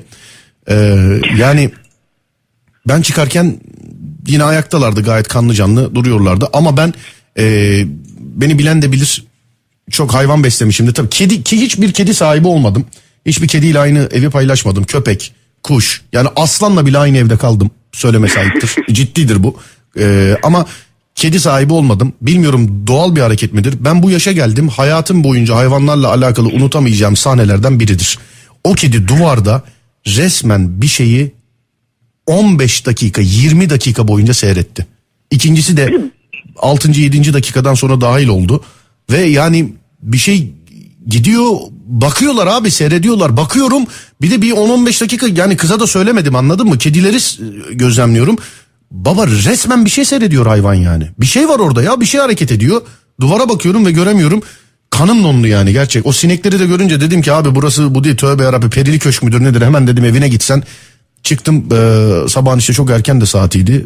E, 0.70 0.76
yani 1.38 1.72
ben 2.88 3.02
çıkarken 3.02 3.58
yine 4.28 4.44
ayaktalardı 4.44 5.04
gayet 5.04 5.28
kanlı 5.28 5.54
canlı 5.54 5.96
duruyorlardı 5.96 6.48
ama 6.54 6.78
ben 6.78 6.94
e, 7.40 7.86
beni 8.20 8.60
bilen 8.60 8.82
de 8.82 8.92
bilir 8.92 9.26
çok 9.92 10.14
hayvan 10.14 10.44
beslemişimdir. 10.44 10.94
Tabii 10.94 11.10
kedi 11.10 11.44
ki 11.44 11.62
hiçbir 11.62 11.94
kedi 11.94 12.14
sahibi 12.14 12.48
olmadım. 12.48 12.86
Hiçbir 13.26 13.48
kediyle 13.48 13.80
aynı 13.80 14.10
evi 14.12 14.30
paylaşmadım. 14.30 14.84
Köpek, 14.84 15.34
kuş 15.64 16.02
yani 16.14 16.30
aslanla 16.36 16.86
bile 16.86 16.98
aynı 16.98 17.18
evde 17.18 17.38
kaldım. 17.38 17.72
Söyleme 17.92 18.28
sahiptir. 18.28 18.76
Ciddidir 18.94 19.44
bu. 19.44 19.60
E, 20.00 20.38
ama 20.44 20.66
kedi 21.16 21.40
sahibi 21.40 21.74
olmadım. 21.74 22.14
Bilmiyorum 22.22 22.84
doğal 22.88 23.16
bir 23.16 23.22
hareket 23.22 23.54
midir? 23.54 23.76
Ben 23.80 24.04
bu 24.04 24.12
yaşa 24.12 24.32
geldim. 24.32 24.68
Hayatım 24.68 25.24
boyunca 25.24 25.56
hayvanlarla 25.56 26.10
alakalı 26.10 26.48
unutamayacağım 26.48 27.16
sahnelerden 27.16 27.80
biridir. 27.80 28.20
O 28.64 28.74
kedi 28.74 29.08
duvarda 29.08 29.64
resmen 30.08 30.82
bir 30.82 30.88
şeyi 30.88 31.32
15 32.28 32.86
dakika 32.86 33.22
20 33.22 33.70
dakika 33.70 34.08
boyunca 34.08 34.34
seyretti. 34.34 34.88
İkincisi 35.32 35.78
de 35.78 36.12
6. 36.58 36.92
7. 36.92 37.34
dakikadan 37.34 37.74
sonra 37.74 38.02
dahil 38.02 38.28
oldu. 38.28 38.64
Ve 39.12 39.18
yani 39.18 39.74
bir 40.02 40.18
şey 40.18 40.52
gidiyor 41.08 41.56
bakıyorlar 41.88 42.48
abi 42.48 42.72
seyrediyorlar 42.72 43.38
bakıyorum 43.38 43.84
bir 44.22 44.32
de 44.32 44.42
bir 44.42 44.52
10-15 44.52 45.02
dakika 45.02 45.28
yani 45.28 45.58
kıza 45.58 45.80
da 45.80 45.88
söylemedim 45.88 46.36
anladın 46.36 46.68
mı 46.68 46.78
kedileri 46.78 47.18
gözlemliyorum 47.72 48.38
baba 48.92 49.28
resmen 49.28 49.86
bir 49.86 49.90
şey 49.90 50.06
seyrediyor 50.06 50.46
hayvan 50.46 50.74
yani. 50.74 51.08
Bir 51.20 51.26
şey 51.26 51.50
var 51.50 51.60
orada 51.60 51.84
ya 51.84 52.00
bir 52.02 52.06
şey 52.06 52.22
hareket 52.22 52.52
ediyor. 52.52 52.82
Duvara 53.22 53.50
bakıyorum 53.50 53.86
ve 53.86 53.92
göremiyorum. 53.92 54.42
Kanım 54.90 55.24
dondu 55.24 55.48
yani 55.48 55.74
gerçek. 55.74 56.06
O 56.06 56.12
sinekleri 56.12 56.60
de 56.60 56.66
görünce 56.66 57.02
dedim 57.02 57.22
ki 57.22 57.32
abi 57.34 57.56
burası 57.56 57.96
bu 57.96 58.04
değil. 58.04 58.18
Tövbe 58.18 58.44
yarabbi 58.44 58.70
perili 58.70 59.00
köşk 59.00 59.24
müdür 59.24 59.44
nedir? 59.44 59.62
Hemen 59.62 59.88
dedim 59.88 60.06
evine 60.06 60.30
gitsen. 60.30 60.64
Çıktım 61.24 61.66
eee 61.72 62.28
sabahın 62.28 62.60
işte 62.60 62.74
çok 62.74 62.90
erken 62.92 63.22
de 63.22 63.26
saatiydi. 63.26 63.86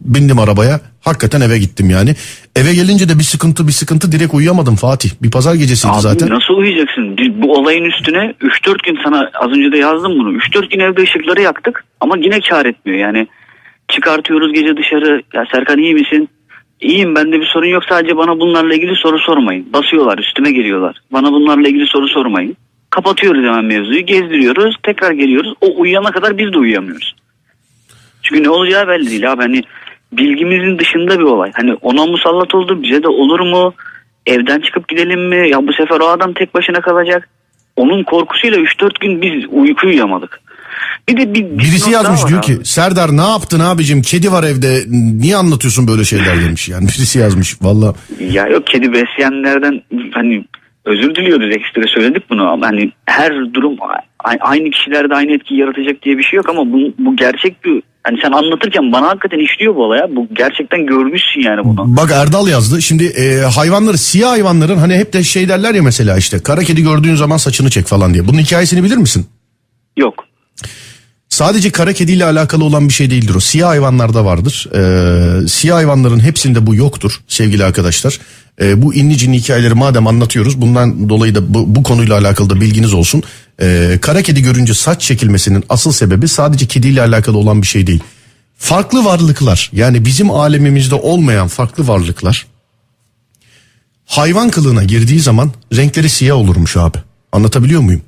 Bindim 0.00 0.38
arabaya. 0.38 0.80
Hakikaten 1.00 1.40
eve 1.40 1.58
gittim 1.58 1.90
yani. 1.90 2.14
Eve 2.56 2.74
gelince 2.74 3.08
de 3.08 3.18
bir 3.18 3.24
sıkıntı 3.24 3.66
bir 3.66 3.72
sıkıntı. 3.72 4.12
Direkt 4.12 4.34
uyuyamadım 4.34 4.76
Fatih. 4.76 5.10
Bir 5.22 5.30
pazar 5.30 5.54
gecesiydi 5.54 5.92
Abi 5.94 6.00
zaten. 6.00 6.28
nasıl 6.30 6.54
uyuyacaksın? 6.54 7.16
Bu 7.42 7.52
olayın 7.54 7.84
üstüne 7.84 8.18
3-4 8.18 8.84
gün 8.84 8.98
sana 9.04 9.30
az 9.40 9.50
önce 9.50 9.72
de 9.72 9.78
yazdım 9.78 10.12
bunu. 10.12 10.38
3-4 10.38 10.70
gün 10.70 10.80
evde 10.80 11.02
ışıkları 11.02 11.42
yaktık 11.42 11.84
ama 12.00 12.16
yine 12.16 12.40
kar 12.40 12.66
etmiyor. 12.66 12.98
Yani 12.98 13.26
çıkartıyoruz 13.90 14.52
gece 14.52 14.76
dışarı. 14.76 15.22
Ya 15.34 15.44
Serkan 15.52 15.78
iyi 15.78 15.94
misin? 15.94 16.28
İyiyim 16.80 17.14
bende 17.14 17.40
bir 17.40 17.46
sorun 17.46 17.66
yok 17.66 17.84
sadece 17.88 18.16
bana 18.16 18.40
bunlarla 18.40 18.74
ilgili 18.74 18.94
soru 18.94 19.18
sormayın. 19.18 19.72
Basıyorlar 19.72 20.18
üstüme 20.18 20.52
geliyorlar. 20.52 20.96
Bana 21.12 21.32
bunlarla 21.32 21.68
ilgili 21.68 21.86
soru 21.86 22.08
sormayın. 22.08 22.56
Kapatıyoruz 22.90 23.44
hemen 23.44 23.64
mevzuyu. 23.64 24.06
Gezdiriyoruz. 24.06 24.76
Tekrar 24.82 25.12
geliyoruz. 25.12 25.54
O 25.60 25.80
uyuyana 25.80 26.10
kadar 26.10 26.38
biz 26.38 26.52
de 26.52 26.58
uyuyamıyoruz. 26.58 27.14
Çünkü 28.22 28.42
ne 28.42 28.50
olacağı 28.50 28.88
belli 28.88 29.10
değil 29.10 29.32
abi. 29.32 29.42
Hani 29.42 29.62
bilgimizin 30.12 30.78
dışında 30.78 31.18
bir 31.18 31.24
olay. 31.24 31.50
Hani 31.54 31.74
ona 31.74 32.06
musallat 32.06 32.54
oldu 32.54 32.82
bize 32.82 33.02
de 33.02 33.08
olur 33.08 33.40
mu? 33.40 33.74
Evden 34.26 34.60
çıkıp 34.60 34.88
gidelim 34.88 35.28
mi? 35.28 35.50
Ya 35.50 35.66
bu 35.66 35.72
sefer 35.72 36.00
o 36.00 36.08
adam 36.08 36.32
tek 36.32 36.54
başına 36.54 36.80
kalacak. 36.80 37.28
Onun 37.76 38.04
korkusuyla 38.04 38.58
3-4 38.58 39.00
gün 39.00 39.22
biz 39.22 39.44
uyku 39.50 39.86
uyuyamadık. 39.86 40.40
Bir 41.08 41.16
de 41.16 41.34
bir, 41.34 41.44
bir 41.44 41.58
Birisi 41.58 41.90
yazmış 41.90 42.26
diyor 42.28 42.38
abi. 42.38 42.46
ki 42.46 42.58
Serdar 42.64 43.16
ne 43.16 43.28
yaptın 43.28 43.60
abicim 43.60 44.02
kedi 44.02 44.32
var 44.32 44.44
evde 44.44 44.84
niye 45.20 45.36
anlatıyorsun 45.36 45.88
böyle 45.88 46.04
şeyler 46.04 46.40
demiş 46.44 46.68
yani 46.68 46.82
birisi 46.88 47.18
yazmış 47.18 47.62
valla. 47.62 47.94
Ya 48.20 48.46
yok 48.46 48.66
kedi 48.66 48.92
besleyenlerden 48.92 49.82
hani 50.12 50.44
özür 50.84 51.14
diliyoruz 51.14 51.56
ekstra 51.56 51.82
söyledik 51.94 52.30
bunu 52.30 52.48
ama 52.48 52.66
hani 52.66 52.92
her 53.06 53.54
durum 53.54 53.76
aynı 54.40 54.70
kişilerde 54.70 55.14
aynı 55.14 55.32
etki 55.32 55.54
yaratacak 55.54 56.02
diye 56.02 56.18
bir 56.18 56.22
şey 56.22 56.36
yok 56.36 56.48
ama 56.48 56.72
bu, 56.72 56.78
bu 56.98 57.16
gerçek 57.16 57.64
bir 57.64 57.82
hani 58.02 58.18
sen 58.22 58.32
anlatırken 58.32 58.92
bana 58.92 59.08
hakikaten 59.08 59.38
işliyor 59.38 59.74
bu 59.74 59.84
olaya 59.84 60.16
bu 60.16 60.28
gerçekten 60.32 60.86
görmüşsün 60.86 61.40
yani 61.40 61.64
bunu. 61.64 61.96
Bak 61.96 62.10
Erdal 62.10 62.48
yazdı 62.48 62.82
şimdi 62.82 63.04
e, 63.04 63.40
hayvanları 63.40 63.98
siyah 63.98 64.30
hayvanların 64.30 64.76
hani 64.76 64.94
hep 64.94 65.12
de 65.12 65.22
şey 65.22 65.48
derler 65.48 65.74
ya 65.74 65.82
mesela 65.82 66.16
işte 66.18 66.42
kara 66.42 66.60
kedi 66.60 66.82
gördüğün 66.82 67.14
zaman 67.14 67.36
saçını 67.36 67.70
çek 67.70 67.86
falan 67.86 68.14
diye. 68.14 68.28
Bunun 68.28 68.38
hikayesini 68.38 68.84
bilir 68.84 68.96
misin? 68.96 69.26
Yok. 69.96 70.24
Sadece 71.40 71.70
kara 71.70 71.92
kediyle 71.92 72.24
alakalı 72.24 72.64
olan 72.64 72.88
bir 72.88 72.92
şey 72.92 73.10
değildir 73.10 73.34
o. 73.34 73.40
Siyah 73.40 73.68
hayvanlarda 73.68 74.24
vardır. 74.24 74.68
Ee, 74.74 75.48
siyah 75.48 75.76
hayvanların 75.76 76.20
hepsinde 76.20 76.66
bu 76.66 76.74
yoktur 76.74 77.20
sevgili 77.28 77.64
arkadaşlar. 77.64 78.20
Ee, 78.60 78.82
bu 78.82 78.94
inni 78.94 79.16
cinli 79.16 79.36
hikayeleri 79.36 79.74
madem 79.74 80.06
anlatıyoruz 80.06 80.60
bundan 80.60 81.08
dolayı 81.08 81.34
da 81.34 81.54
bu, 81.54 81.74
bu 81.74 81.82
konuyla 81.82 82.18
alakalı 82.18 82.50
da 82.50 82.60
bilginiz 82.60 82.94
olsun. 82.94 83.22
Ee, 83.62 83.98
kara 84.02 84.22
kedi 84.22 84.42
görünce 84.42 84.74
saç 84.74 85.00
çekilmesinin 85.02 85.64
asıl 85.68 85.92
sebebi 85.92 86.28
sadece 86.28 86.66
kediyle 86.66 87.02
alakalı 87.02 87.38
olan 87.38 87.62
bir 87.62 87.66
şey 87.66 87.86
değil. 87.86 88.02
Farklı 88.56 89.04
varlıklar 89.04 89.70
yani 89.72 90.04
bizim 90.04 90.30
alemimizde 90.30 90.94
olmayan 90.94 91.48
farklı 91.48 91.88
varlıklar 91.88 92.46
hayvan 94.06 94.50
kılığına 94.50 94.84
girdiği 94.84 95.20
zaman 95.20 95.52
renkleri 95.76 96.08
siyah 96.08 96.36
olurmuş 96.36 96.76
abi. 96.76 96.98
Anlatabiliyor 97.32 97.80
muyum? 97.80 98.02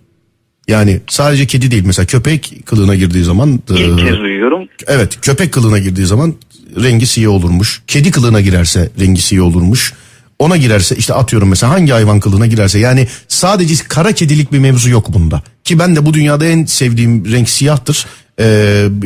Yani 0.73 1.01
sadece 1.09 1.47
kedi 1.47 1.71
değil 1.71 1.83
mesela 1.87 2.07
köpek 2.07 2.55
kılığına 2.67 2.95
girdiği 2.95 3.25
zaman 3.25 3.61
İlk 3.71 4.01
e, 4.01 4.05
kez 4.05 4.21
uyuyorum. 4.21 4.69
evet 4.87 5.19
köpek 5.23 5.53
kılığına 5.53 5.79
girdiği 5.79 6.07
zaman 6.07 6.35
rengi 6.83 7.07
siyah 7.07 7.31
olurmuş. 7.31 7.83
Kedi 7.87 8.11
kılığına 8.11 8.41
girerse 8.41 8.91
rengi 9.01 9.21
siyah 9.21 9.45
olurmuş. 9.45 9.93
Ona 10.39 10.57
girerse 10.57 10.97
işte 10.97 11.15
atıyorum 11.15 11.49
mesela 11.49 11.73
hangi 11.73 11.93
hayvan 11.93 12.21
kılığına 12.21 12.47
girerse 12.47 12.79
yani 12.79 13.09
sadece 13.29 13.75
kara 13.89 14.13
kedilik 14.13 14.53
bir 14.53 14.59
mevzu 14.59 14.91
yok 14.91 15.13
bunda. 15.15 15.43
Ki 15.65 15.79
ben 15.79 15.97
de 15.97 16.07
bu 16.07 16.15
dünyada 16.15 16.47
en 16.47 16.65
sevdiğim 16.65 17.33
renk 17.33 17.49
siyahtır. 17.49 18.07
Ee, 18.41 18.45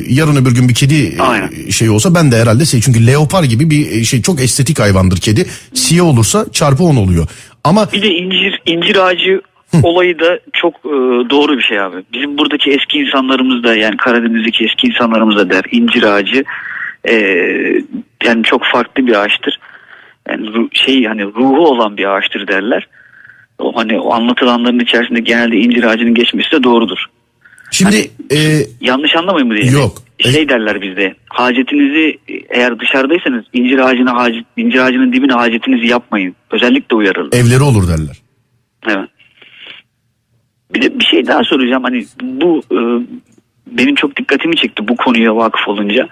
yarın 0.09 0.37
öbür 0.37 0.55
gün 0.55 0.69
bir 0.69 0.75
kedi 0.75 0.95
e, 1.05 1.19
Aynen. 1.19 1.71
şey 1.71 1.91
olsa 1.91 2.15
ben 2.15 2.33
de 2.33 2.37
herhalde 2.37 2.65
şey 2.67 2.81
çünkü 2.81 3.07
leopar 3.07 3.45
gibi 3.45 3.71
bir 3.71 4.05
şey 4.05 4.23
çok 4.23 4.41
estetik 4.41 4.79
hayvandır 4.81 5.17
kedi. 5.17 5.47
Siyah 5.75 6.05
olursa 6.05 6.47
çarpı 6.53 6.83
10 6.85 6.97
oluyor. 6.97 7.27
Ama 7.65 7.93
Bir 7.93 8.03
de 8.03 8.09
incir 8.09 8.61
incir 8.67 8.97
ağacı 8.97 9.41
olayı 9.83 10.19
da 10.19 10.41
çok 10.53 10.75
e, 10.75 10.91
doğru 11.31 11.59
bir 11.59 11.63
şey 11.63 11.81
abi. 11.81 11.97
Bizim 12.13 12.39
buradaki 12.39 12.71
eski 12.71 12.99
insanlarımız 12.99 13.65
da 13.65 13.77
yani 13.77 13.97
Karadeniz'deki 13.97 14.65
eski 14.65 14.87
insanlarımız 14.87 15.37
da 15.37 15.51
der 15.51 15.65
incir 15.71 16.03
ağacı 16.03 16.45
e, 17.09 17.15
yani 18.25 18.43
çok 18.43 18.63
farklı 18.73 19.07
bir 19.07 19.23
ağaçtır. 19.23 19.59
Yani 20.29 20.69
şey 20.73 21.05
hani 21.05 21.25
ruhu 21.25 21.67
olan 21.69 21.97
bir 21.97 22.17
ağaçtır 22.17 22.49
derler. 22.49 22.89
O 23.59 23.77
hani 23.77 24.01
o 24.01 24.13
anlatılanların 24.13 24.81
içerisinde 24.81 25.21
genelde 25.21 25.57
incir 25.57 25.85
ağacının 25.85 26.15
geçmesi 26.15 26.53
de 26.53 26.63
doğrudur. 26.63 26.99
şimdi 27.71 28.11
e, 28.31 28.39
Yanlış 28.81 29.17
anlamayın 29.17 29.49
mı 29.49 29.57
diye. 29.57 29.73
Yok. 29.73 29.93
Şey 30.19 30.49
derler 30.49 30.83
bizde. 30.83 31.15
Hacetinizi 31.29 32.19
eğer 32.51 32.81
dışarıdaysanız 32.81 33.45
incir 33.53 33.79
ağacına 33.79 34.17
hacet, 34.17 34.45
incir 34.57 34.79
ağacının 34.79 35.13
dibine 35.13 35.33
hacetinizi 35.33 35.87
yapmayın. 35.87 36.35
Özellikle 36.51 36.97
uyarılır. 36.97 37.33
evleri 37.33 37.63
olur 37.63 37.89
derler. 37.89 38.17
Evet. 38.87 39.09
Bir 40.75 40.83
de 40.83 40.99
bir 41.01 41.05
şey 41.05 41.27
daha 41.27 41.45
soracağım. 41.45 41.83
Hani 41.85 42.05
bu 42.23 42.63
e, 42.73 42.79
benim 43.67 43.95
çok 43.95 44.17
dikkatimi 44.17 44.57
çekti 44.57 44.89
bu 44.89 44.97
konuya 44.97 45.37
vakıf 45.37 45.69
olunca. 45.69 46.09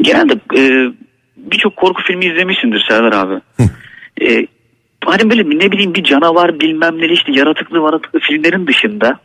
Genelde 0.00 0.32
e, 0.56 0.92
birçok 1.36 1.76
korku 1.76 2.02
filmi 2.02 2.24
izlemişsindir 2.26 2.84
Serdar 2.88 3.12
abi. 3.12 3.40
E, 4.22 4.46
hani 5.04 5.30
böyle 5.30 5.58
ne 5.58 5.72
bileyim 5.72 5.94
bir 5.94 6.04
canavar 6.04 6.60
bilmem 6.60 6.98
ne 6.98 7.06
işte 7.06 7.32
yaratıklı 7.32 7.82
varatıklı 7.82 8.18
filmlerin 8.18 8.66
dışında 8.66 9.18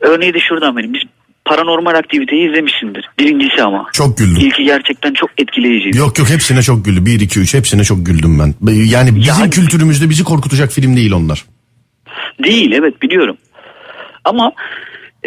örneği 0.00 0.34
de 0.34 0.40
şuradan 0.40 0.76
benim. 0.76 0.94
Biz 0.94 1.02
paranormal 1.44 1.94
aktiviteyi 1.94 2.48
izlemişsindir. 2.48 3.10
Birincisi 3.18 3.62
ama. 3.62 3.86
Çok 3.92 4.18
güldüm. 4.18 4.46
İlki 4.46 4.64
gerçekten 4.64 5.12
çok 5.14 5.30
etkileyiciydi. 5.38 5.98
Yok 5.98 6.18
yok 6.18 6.30
hepsine 6.30 6.62
çok 6.62 6.84
güldüm. 6.84 7.06
1 7.06 7.20
2 7.20 7.40
3 7.40 7.54
hepsine 7.54 7.84
çok 7.84 8.06
güldüm 8.06 8.38
ben. 8.38 8.72
Yani 8.72 9.16
bizim 9.16 9.34
Yani- 9.40 9.50
kültürümüzde 9.50 10.10
bizi 10.10 10.24
korkutacak 10.24 10.72
film 10.72 10.96
değil 10.96 11.12
onlar. 11.12 11.44
Değil 12.44 12.72
evet 12.72 13.02
biliyorum. 13.02 13.36
Ama 14.24 14.52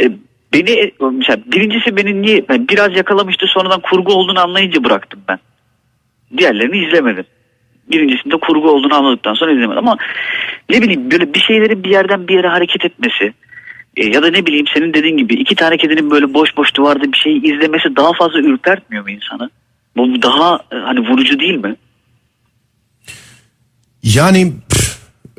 e, 0.01 0.11
beni 0.53 0.71
e, 0.71 0.93
mesela 1.11 1.37
birincisi 1.45 1.97
beni 1.97 2.21
niye 2.21 2.49
ben 2.49 2.67
biraz 2.67 2.95
yakalamıştı 2.95 3.45
sonradan 3.47 3.81
kurgu 3.81 4.13
olduğunu 4.13 4.39
anlayınca 4.39 4.83
bıraktım 4.83 5.21
ben. 5.27 5.39
Diğerlerini 6.37 6.87
izlemedim. 6.87 7.25
Birincisinde 7.91 8.37
kurgu 8.37 8.71
olduğunu 8.71 8.95
anladıktan 8.95 9.33
sonra 9.33 9.51
izlemedim 9.51 9.77
ama 9.77 9.97
ne 10.69 10.81
bileyim 10.81 11.11
böyle 11.11 11.33
bir 11.33 11.39
şeylerin 11.39 11.83
bir 11.83 11.89
yerden 11.89 12.27
bir 12.27 12.35
yere 12.35 12.47
hareket 12.47 12.85
etmesi 12.85 13.33
e, 13.97 14.05
ya 14.05 14.23
da 14.23 14.29
ne 14.29 14.45
bileyim 14.45 14.65
senin 14.73 14.93
dediğin 14.93 15.17
gibi 15.17 15.33
iki 15.33 15.55
tane 15.55 15.77
kedinin 15.77 16.11
böyle 16.11 16.33
boş 16.33 16.57
boş 16.57 16.75
duvarda 16.75 17.11
bir 17.11 17.17
şey 17.17 17.37
izlemesi 17.37 17.95
daha 17.95 18.13
fazla 18.13 18.39
ürpertmiyor 18.39 19.03
mu 19.03 19.09
insanı? 19.09 19.49
Bu 19.97 20.21
daha 20.21 20.59
e, 20.71 20.75
hani 20.75 20.99
vurucu 20.99 21.39
değil 21.39 21.55
mi? 21.55 21.75
Yani 24.03 24.53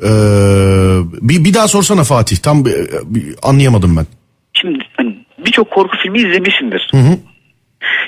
eee, 0.03 0.09
bir, 1.21 1.43
bir 1.43 1.53
daha 1.53 1.67
sorsana 1.67 2.03
Fatih. 2.03 2.37
Tam 2.37 2.59
e, 2.59 2.71
bir 3.05 3.35
anlayamadım 3.43 3.97
ben. 3.97 4.05
Şimdi 4.53 4.79
hani 4.97 5.25
birçok 5.45 5.71
korku 5.71 5.97
filmi 5.97 6.17
izlemişsindir. 6.17 6.87
Hı 6.91 6.97
hı. 6.97 7.17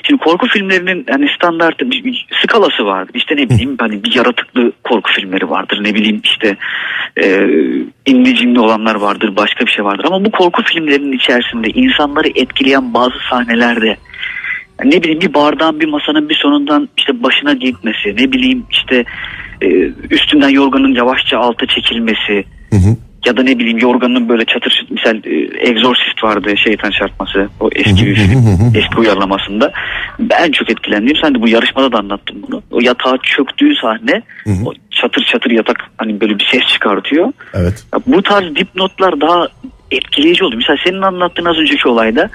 Şimdi 0.06 0.24
korku 0.24 0.46
filmlerinin 0.46 1.06
hani 1.10 1.28
standart 1.36 1.80
bir, 1.80 2.04
bir 2.04 2.26
skalası 2.42 2.86
vardır. 2.86 3.14
İşte 3.14 3.36
ne 3.36 3.50
bileyim 3.50 3.76
hani 3.78 4.04
bir 4.04 4.14
yaratıklı 4.14 4.72
korku 4.84 5.12
filmleri 5.12 5.50
vardır. 5.50 5.78
Ne 5.84 5.94
bileyim 5.94 6.20
işte 6.24 6.56
e, 7.16 7.46
inli 8.06 8.36
cinli 8.36 8.60
olanlar 8.60 8.94
vardır. 8.94 9.36
Başka 9.36 9.66
bir 9.66 9.70
şey 9.70 9.84
vardır. 9.84 10.04
Ama 10.04 10.24
bu 10.24 10.30
korku 10.30 10.62
filmlerinin 10.62 11.12
içerisinde 11.12 11.68
insanları 11.68 12.28
etkileyen 12.28 12.94
bazı 12.94 13.14
sahnelerde 13.30 13.96
ne 14.84 15.02
bileyim 15.02 15.20
bir 15.20 15.34
bardağın 15.34 15.80
bir 15.80 15.88
masanın 15.88 16.28
bir 16.28 16.34
sonundan 16.34 16.88
işte 16.98 17.22
başına 17.22 17.52
gitmesi. 17.52 18.16
Ne 18.16 18.32
bileyim 18.32 18.64
işte 18.70 19.04
e, 19.62 19.66
üstünden 20.10 20.48
yorganın 20.48 20.94
yavaşça 20.94 21.38
alta 21.38 21.66
çekilmesi. 21.66 22.44
Hı 22.70 22.76
hı. 22.76 22.96
Ya 23.26 23.36
da 23.36 23.42
ne 23.42 23.58
bileyim 23.58 23.78
yorganın 23.78 24.28
böyle 24.28 24.44
çatır 24.44 24.86
misal 24.90 25.16
e, 25.16 25.30
Exorcist 25.70 26.24
vardı 26.24 26.56
şeytan 26.56 26.90
çarpması 26.90 27.48
o 27.60 27.70
eski 27.72 28.06
bir 28.06 28.14
film 28.14 28.72
eski 28.74 29.00
uyarlamasında 29.00 29.72
ben 30.18 30.50
çok 30.50 30.70
etkilendim 30.70 31.16
sen 31.22 31.34
de 31.34 31.42
bu 31.42 31.48
yarışmada 31.48 31.92
da 31.92 31.98
anlattın 31.98 32.44
bunu 32.48 32.62
o 32.70 32.80
yatağa 32.80 33.18
çöktüğü 33.22 33.74
sahne 33.76 34.22
o 34.66 34.72
çatır 34.90 35.24
çatır 35.32 35.50
yatak 35.50 35.76
hani 35.98 36.20
böyle 36.20 36.38
bir 36.38 36.48
ses 36.52 36.62
çıkartıyor 36.72 37.32
Evet. 37.54 37.84
Ya 37.94 38.00
bu 38.06 38.22
tarz 38.22 38.56
dipnotlar 38.56 39.20
daha 39.20 39.48
etkileyici 39.90 40.44
oldu 40.44 40.56
mesela 40.56 40.76
senin 40.84 41.02
anlattığın 41.02 41.44
az 41.44 41.56
önceki 41.56 41.88
olayda 41.88 42.30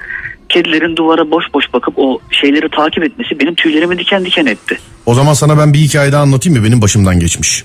kedilerin 0.48 0.96
duvara 0.96 1.30
boş 1.30 1.44
boş 1.54 1.64
bakıp 1.72 1.94
o 1.96 2.18
şeyleri 2.30 2.68
takip 2.68 3.04
etmesi 3.04 3.40
benim 3.40 3.54
tüylerimi 3.54 3.98
diken 3.98 4.24
diken 4.24 4.46
etti. 4.46 4.78
O 5.06 5.14
zaman 5.14 5.34
sana 5.34 5.58
ben 5.58 5.72
bir 5.74 5.78
hikaye 5.78 6.12
daha 6.12 6.22
anlatayım 6.22 6.58
mı? 6.58 6.64
Benim 6.64 6.82
başımdan 6.82 7.20
geçmiş. 7.20 7.64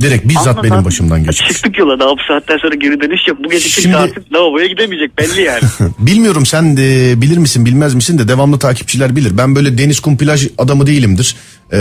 Direkt 0.00 0.28
bizzat 0.28 0.46
Anlat 0.46 0.64
benim 0.64 0.74
abi. 0.76 0.84
başımdan 0.84 1.24
geçmiş. 1.24 1.48
Çıktık 1.52 1.78
yola 1.78 1.98
daha 2.00 2.08
bu 2.10 2.20
saatten 2.28 2.58
sonra 2.58 2.74
geri 2.74 3.00
dönüş 3.00 3.20
yok. 3.28 3.38
Bu 3.44 3.50
gece 3.50 3.64
kimse 3.64 3.80
Şimdi- 3.82 3.96
artık 3.96 4.32
lavaboya 4.32 4.66
gidemeyecek 4.66 5.18
belli 5.18 5.42
yani. 5.42 5.60
Bilmiyorum 5.98 6.46
sen 6.46 6.76
de 6.76 7.14
bilir 7.22 7.36
misin 7.38 7.64
bilmez 7.66 7.94
misin 7.94 8.18
de 8.18 8.28
devamlı 8.28 8.58
takipçiler 8.58 9.16
bilir. 9.16 9.38
Ben 9.38 9.56
böyle 9.56 9.78
deniz 9.78 10.00
kum 10.00 10.16
plaj 10.18 10.46
adamı 10.58 10.86
değilimdir. 10.86 11.36
Ee, 11.72 11.76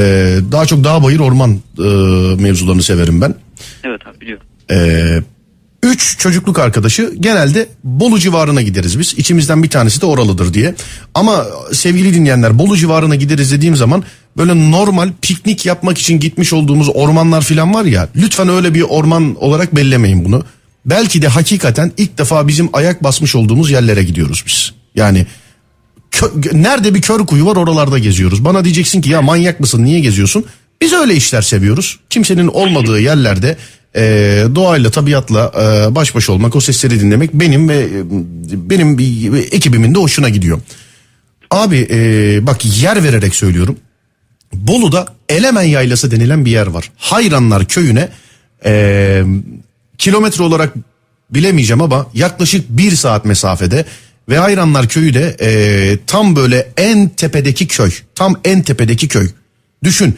daha 0.51 0.65
çok 0.65 0.83
dağ 0.83 1.03
bayır 1.03 1.19
orman 1.19 1.51
e, 1.79 1.83
mevzularını 2.43 2.83
severim 2.83 3.21
ben. 3.21 3.35
evet 3.83 4.07
abi 4.07 4.21
biliyorum. 4.21 4.45
Ee, 4.71 5.19
üç 5.85 6.17
çocukluk 6.17 6.59
arkadaşı 6.59 7.13
genelde 7.19 7.67
Bolu 7.83 8.19
civarına 8.19 8.61
gideriz 8.61 8.99
biz. 8.99 9.13
İçimizden 9.17 9.63
bir 9.63 9.69
tanesi 9.69 10.01
de 10.01 10.05
oralıdır 10.05 10.53
diye. 10.53 10.75
Ama 11.13 11.45
sevgili 11.73 12.13
dinleyenler 12.13 12.59
Bolu 12.59 12.77
civarına 12.77 13.15
gideriz 13.15 13.51
dediğim 13.51 13.75
zaman 13.75 14.03
böyle 14.37 14.71
normal 14.71 15.09
piknik 15.21 15.65
yapmak 15.65 15.97
için 15.97 16.19
gitmiş 16.19 16.53
olduğumuz 16.53 16.89
ormanlar 16.93 17.41
falan 17.41 17.73
var 17.73 17.85
ya. 17.85 18.09
Lütfen 18.15 18.49
öyle 18.49 18.73
bir 18.73 18.81
orman 18.81 19.35
olarak 19.43 19.75
bellemeyin 19.75 20.25
bunu. 20.25 20.43
Belki 20.85 21.21
de 21.21 21.27
hakikaten 21.27 21.91
ilk 21.97 22.17
defa 22.17 22.47
bizim 22.47 22.69
ayak 22.73 23.03
basmış 23.03 23.35
olduğumuz 23.35 23.71
yerlere 23.71 24.03
gidiyoruz 24.03 24.43
biz. 24.47 24.71
Yani 24.95 25.25
kö- 26.11 26.63
nerede 26.63 26.95
bir 26.95 27.01
kör 27.01 27.25
kuyu 27.25 27.45
var 27.45 27.55
oralarda 27.55 27.99
geziyoruz. 27.99 28.45
Bana 28.45 28.63
diyeceksin 28.63 29.01
ki 29.01 29.09
ya 29.09 29.21
manyak 29.21 29.59
mısın 29.59 29.83
niye 29.83 29.99
geziyorsun? 29.99 30.45
Biz 30.81 30.93
öyle 30.93 31.15
işler 31.15 31.41
seviyoruz. 31.41 31.99
Kimsenin 32.09 32.47
olmadığı 32.47 32.99
yerlerde 32.99 33.57
e, 33.95 34.01
doğayla 34.55 34.91
tabiatla 34.91 35.51
e, 35.55 35.95
baş 35.95 36.15
başa 36.15 36.33
olmak 36.33 36.55
o 36.55 36.61
sesleri 36.61 36.99
dinlemek 36.99 37.33
benim 37.33 37.69
ve 37.69 37.77
e, 37.77 37.89
benim 38.51 38.99
ekibimin 39.51 39.95
de 39.95 39.99
hoşuna 39.99 40.29
gidiyor. 40.29 40.61
Abi 41.51 41.87
e, 41.91 42.39
bak 42.47 42.81
yer 42.81 43.03
vererek 43.03 43.35
söylüyorum. 43.35 43.77
Bolu'da 44.53 45.07
Elemen 45.29 45.63
Yaylası 45.63 46.11
denilen 46.11 46.45
bir 46.45 46.51
yer 46.51 46.67
var. 46.67 46.91
Hayranlar 46.97 47.65
köyüne 47.65 48.09
e, 48.65 49.23
kilometre 49.97 50.43
olarak 50.43 50.73
bilemeyeceğim 51.29 51.81
ama 51.81 52.07
yaklaşık 52.13 52.69
bir 52.69 52.91
saat 52.91 53.25
mesafede 53.25 53.85
ve 54.29 54.37
Hayranlar 54.37 54.87
köyü 54.87 55.13
de 55.13 55.37
e, 55.41 55.99
tam 56.07 56.35
böyle 56.35 56.67
en 56.77 57.09
tepedeki 57.09 57.67
köy. 57.67 57.91
Tam 58.15 58.39
en 58.45 58.61
tepedeki 58.61 59.07
köy. 59.07 59.29
Düşün 59.83 60.15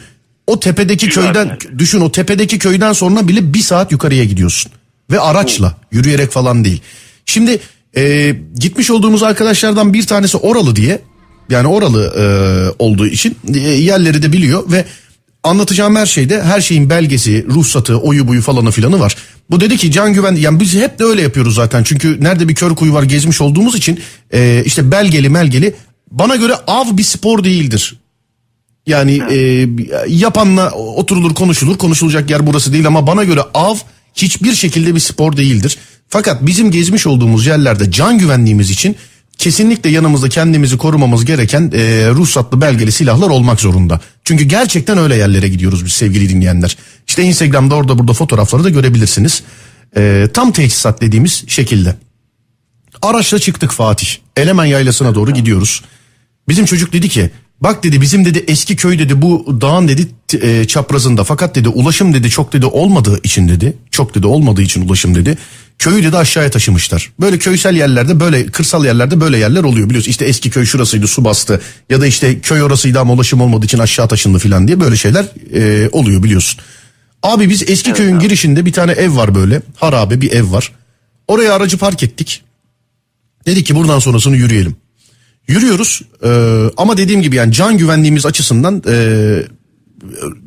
o 0.48 0.60
tepedeki 0.60 1.06
Güzel 1.06 1.24
köyden 1.24 1.46
yani. 1.46 1.78
düşün 1.78 2.00
o 2.00 2.12
tepedeki 2.12 2.58
köyden 2.58 2.92
sonra 2.92 3.28
bile 3.28 3.54
bir 3.54 3.58
saat 3.58 3.92
yukarıya 3.92 4.24
gidiyorsun. 4.24 4.72
Ve 5.10 5.20
araçla 5.20 5.76
yürüyerek 5.92 6.30
falan 6.30 6.64
değil. 6.64 6.82
Şimdi 7.26 7.58
e, 7.96 8.34
gitmiş 8.54 8.90
olduğumuz 8.90 9.22
arkadaşlardan 9.22 9.94
bir 9.94 10.06
tanesi 10.06 10.36
oralı 10.36 10.76
diye 10.76 11.00
yani 11.50 11.66
oralı 11.68 12.14
e, 12.18 12.24
olduğu 12.78 13.06
için 13.06 13.36
e, 13.54 13.58
yerleri 13.58 14.22
de 14.22 14.32
biliyor 14.32 14.72
ve 14.72 14.84
anlatacağım 15.42 15.96
her 15.96 16.06
şeyde 16.06 16.42
her 16.42 16.60
şeyin 16.60 16.90
belgesi, 16.90 17.46
ruhsatı, 17.48 17.96
oyu 17.98 18.28
buyu 18.28 18.42
falanı 18.42 18.70
filanı 18.70 19.00
var. 19.00 19.16
Bu 19.50 19.60
dedi 19.60 19.76
ki 19.76 19.92
can 19.92 20.12
güven 20.12 20.34
yani 20.34 20.60
biz 20.60 20.74
hep 20.74 20.98
de 20.98 21.04
öyle 21.04 21.22
yapıyoruz 21.22 21.54
zaten 21.54 21.82
çünkü 21.82 22.24
nerede 22.24 22.48
bir 22.48 22.54
kör 22.54 22.74
kuyu 22.74 22.92
var 22.94 23.02
gezmiş 23.02 23.40
olduğumuz 23.40 23.74
için 23.76 24.00
e, 24.32 24.62
işte 24.64 24.90
belgeli 24.90 25.28
melgeli 25.28 25.74
bana 26.10 26.36
göre 26.36 26.54
av 26.66 26.96
bir 26.96 27.02
spor 27.02 27.44
değildir. 27.44 27.97
Yani 28.88 29.22
e, 29.30 29.68
yapanla 30.08 30.70
oturulur 30.70 31.34
konuşulur 31.34 31.78
konuşulacak 31.78 32.30
yer 32.30 32.46
burası 32.46 32.72
değil 32.72 32.86
ama 32.86 33.06
bana 33.06 33.24
göre 33.24 33.40
av 33.54 33.76
hiçbir 34.14 34.54
şekilde 34.54 34.94
bir 34.94 35.00
spor 35.00 35.36
değildir. 35.36 35.78
Fakat 36.08 36.46
bizim 36.46 36.70
gezmiş 36.70 37.06
olduğumuz 37.06 37.46
yerlerde 37.46 37.90
can 37.90 38.18
güvenliğimiz 38.18 38.70
için 38.70 38.96
kesinlikle 39.38 39.90
yanımızda 39.90 40.28
kendimizi 40.28 40.78
korumamız 40.78 41.24
gereken 41.24 41.72
e, 41.74 42.10
ruhsatlı 42.10 42.60
belgeli 42.60 42.92
silahlar 42.92 43.30
olmak 43.30 43.60
zorunda. 43.60 44.00
Çünkü 44.24 44.44
gerçekten 44.44 44.98
öyle 44.98 45.16
yerlere 45.16 45.48
gidiyoruz 45.48 45.84
biz 45.84 45.92
sevgili 45.92 46.28
dinleyenler. 46.28 46.76
İşte 47.06 47.22
Instagram'da 47.22 47.74
orada 47.74 47.98
burada 47.98 48.12
fotoğrafları 48.12 48.64
da 48.64 48.70
görebilirsiniz. 48.70 49.42
E, 49.96 50.28
tam 50.34 50.52
teçhizat 50.52 51.00
dediğimiz 51.00 51.44
şekilde. 51.48 51.94
Araçla 53.02 53.38
çıktık 53.38 53.70
Fatih. 53.70 54.08
Elemen 54.36 54.64
Yaylası'na 54.64 55.14
doğru 55.14 55.30
gidiyoruz. 55.30 55.82
Bizim 56.48 56.64
çocuk 56.64 56.92
dedi 56.92 57.08
ki 57.08 57.30
bak 57.60 57.84
dedi 57.84 58.00
bizim 58.00 58.24
dedi 58.24 58.44
eski 58.48 58.76
köy 58.76 58.98
dedi 58.98 59.22
bu 59.22 59.60
dağın 59.60 59.88
dedi 59.88 60.08
e, 60.42 60.64
çaprazında 60.64 61.24
fakat 61.24 61.54
dedi 61.54 61.68
ulaşım 61.68 62.14
dedi 62.14 62.30
çok 62.30 62.52
dedi 62.52 62.66
olmadığı 62.66 63.20
için 63.22 63.48
dedi 63.48 63.76
çok 63.90 64.14
dedi 64.14 64.26
olmadığı 64.26 64.62
için 64.62 64.88
ulaşım 64.88 65.14
dedi 65.14 65.38
köyü 65.78 66.02
dedi 66.02 66.16
aşağıya 66.16 66.50
taşımışlar. 66.50 67.12
Böyle 67.20 67.38
köysel 67.38 67.76
yerlerde 67.76 68.20
böyle 68.20 68.46
kırsal 68.46 68.84
yerlerde 68.84 69.20
böyle 69.20 69.38
yerler 69.38 69.64
oluyor 69.64 69.88
biliyorsun 69.88 70.10
işte 70.10 70.24
eski 70.24 70.50
köy 70.50 70.64
şurasıydı 70.64 71.06
su 71.06 71.24
bastı 71.24 71.60
ya 71.90 72.00
da 72.00 72.06
işte 72.06 72.40
köy 72.40 72.62
orasıydı 72.62 73.00
ama 73.00 73.12
ulaşım 73.12 73.40
olmadığı 73.40 73.66
için 73.66 73.78
aşağı 73.78 74.08
taşındı 74.08 74.38
filan 74.38 74.68
diye 74.68 74.80
böyle 74.80 74.96
şeyler 74.96 75.26
e, 75.54 75.88
oluyor 75.88 76.22
biliyorsun. 76.22 76.60
Abi 77.22 77.50
biz 77.50 77.70
eski 77.70 77.92
köyün 77.92 78.18
girişinde 78.18 78.66
bir 78.66 78.72
tane 78.72 78.92
ev 78.92 79.16
var 79.16 79.34
böyle 79.34 79.62
harabe 79.76 80.20
bir 80.20 80.32
ev 80.32 80.52
var. 80.52 80.72
Oraya 81.28 81.54
aracı 81.54 81.78
park 81.78 82.02
ettik. 82.02 82.42
Dedik 83.46 83.66
ki 83.66 83.74
buradan 83.76 83.98
sonrasını 83.98 84.36
yürüyelim. 84.36 84.76
Yürüyoruz 85.48 86.02
e, 86.24 86.30
ama 86.76 86.96
dediğim 86.96 87.22
gibi 87.22 87.36
yani 87.36 87.52
can 87.52 87.78
güvenliğimiz 87.78 88.26
açısından 88.26 88.82
e, 88.88 88.96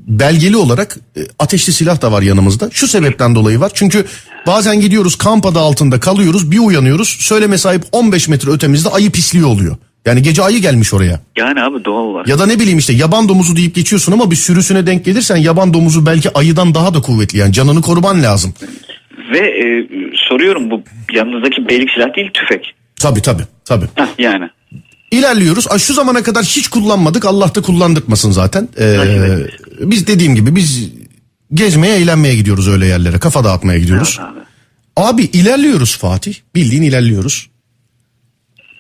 belgeli 0.08 0.58
olarak 0.58 0.98
e, 1.18 1.20
ateşli 1.40 1.74
silah 1.74 2.02
da 2.02 2.12
var 2.12 2.22
yanımızda. 2.22 2.70
Şu 2.72 2.88
sebepten 2.88 3.36
dolayı 3.36 3.60
var. 3.60 3.72
Çünkü 3.74 4.06
bazen 4.48 4.82
gidiyoruz 4.82 5.16
kamp 5.16 5.46
adı 5.46 5.60
altında 5.60 6.00
kalıyoruz 6.00 6.52
bir 6.52 6.60
uyanıyoruz. 6.60 7.08
Söyleme 7.20 7.58
sahip 7.58 7.82
15 7.92 8.28
metre 8.28 8.52
ötemizde 8.52 8.90
ayı 8.90 9.12
pisliği 9.12 9.46
oluyor. 9.46 9.78
Yani 10.06 10.22
gece 10.22 10.44
ayı 10.44 10.62
gelmiş 10.62 10.94
oraya. 10.94 11.20
Yani 11.38 11.64
abi 11.64 11.86
doğal 11.86 12.04
olarak. 12.04 12.28
Ya 12.28 12.40
da 12.40 12.46
ne 12.46 12.60
bileyim 12.60 12.80
işte 12.80 12.94
yaban 12.94 13.30
domuzu 13.30 13.56
deyip 13.56 13.76
geçiyorsun 13.76 14.12
ama 14.12 14.32
bir 14.32 14.36
sürüsüne 14.36 14.88
denk 14.88 15.06
gelirsen 15.06 15.38
yaban 15.38 15.74
domuzu 15.74 16.06
belki 16.06 16.34
ayıdan 16.34 16.76
daha 16.76 16.94
da 16.94 17.02
kuvvetli. 17.02 17.38
Yani 17.38 17.54
canını 17.54 17.82
koruman 17.82 18.24
lazım. 18.24 18.54
Ve 19.34 19.40
e, 19.40 19.88
soruyorum 20.30 20.72
bu 20.72 20.84
yanınızdaki 21.14 21.70
beylik 21.70 21.90
silah 21.92 22.16
değil 22.16 22.32
tüfek. 22.34 22.74
Tabii 23.02 23.22
tabii 23.22 23.44
tabii. 23.66 23.86
Heh, 23.96 24.08
yani. 24.18 24.50
İlerliyoruz. 25.12 25.68
Aa, 25.70 25.80
Şu 25.80 25.94
zamana 25.94 26.24
kadar 26.24 26.44
hiç 26.46 26.68
kullanmadık. 26.68 27.26
Allah 27.26 27.56
da 27.56 27.62
kullandırtmasın 27.62 28.32
zaten. 28.32 28.70
Ee, 28.78 28.86
etmesin. 28.86 29.50
biz 29.92 30.08
dediğim 30.08 30.36
gibi 30.36 30.56
biz 30.56 30.90
gezmeye, 31.54 31.96
eğlenmeye 31.96 32.36
gidiyoruz 32.36 32.68
öyle 32.68 32.86
yerlere. 32.88 33.20
Kafa 33.20 33.44
dağıtmaya 33.44 33.80
gidiyoruz. 33.80 34.20
Evet 34.22 34.32
abi. 34.32 34.42
Abi 35.08 35.24
ilerliyoruz 35.24 35.98
Fatih. 35.98 36.36
Bildiğin 36.56 36.82
ilerliyoruz. 36.84 37.50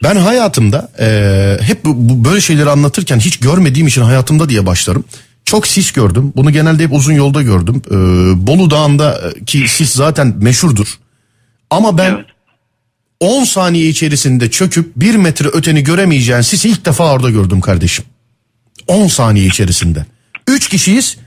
Ben 0.03 0.15
hayatımda 0.15 0.91
e, 0.99 1.57
hep 1.61 1.85
bu, 1.85 2.09
bu 2.09 2.25
böyle 2.29 2.41
şeyleri 2.41 2.69
anlatırken 2.69 3.19
hiç 3.19 3.39
görmediğim 3.39 3.87
için 3.87 4.01
hayatımda 4.01 4.49
diye 4.49 4.65
başlarım. 4.65 5.03
Çok 5.45 5.67
sis 5.67 5.91
gördüm. 5.91 6.33
Bunu 6.35 6.51
genelde 6.51 6.83
hep 6.83 6.93
uzun 6.93 7.13
yolda 7.13 7.41
gördüm. 7.41 7.81
Ee, 7.87 7.95
Bolu 8.47 8.69
Dağı'ndaki 8.71 9.67
sis 9.67 9.91
zaten 9.91 10.35
meşhurdur. 10.37 10.97
Ama 11.69 11.97
ben 11.97 12.11
Evet. 12.11 12.25
10 13.21 13.43
saniye 13.43 13.87
içerisinde 13.87 14.51
çöküp 14.51 14.95
1 14.95 15.15
metre 15.15 15.47
öteni 15.47 15.83
göremeyeceğin 15.83 16.41
sisi 16.41 16.69
ilk 16.69 16.85
defa 16.85 17.13
orada 17.13 17.29
gördüm 17.29 17.61
kardeşim. 17.61 18.05
10 18.87 19.07
saniye 19.07 19.45
içerisinde. 19.45 20.05
3 20.47 20.69
kişiyiz. 20.69 21.17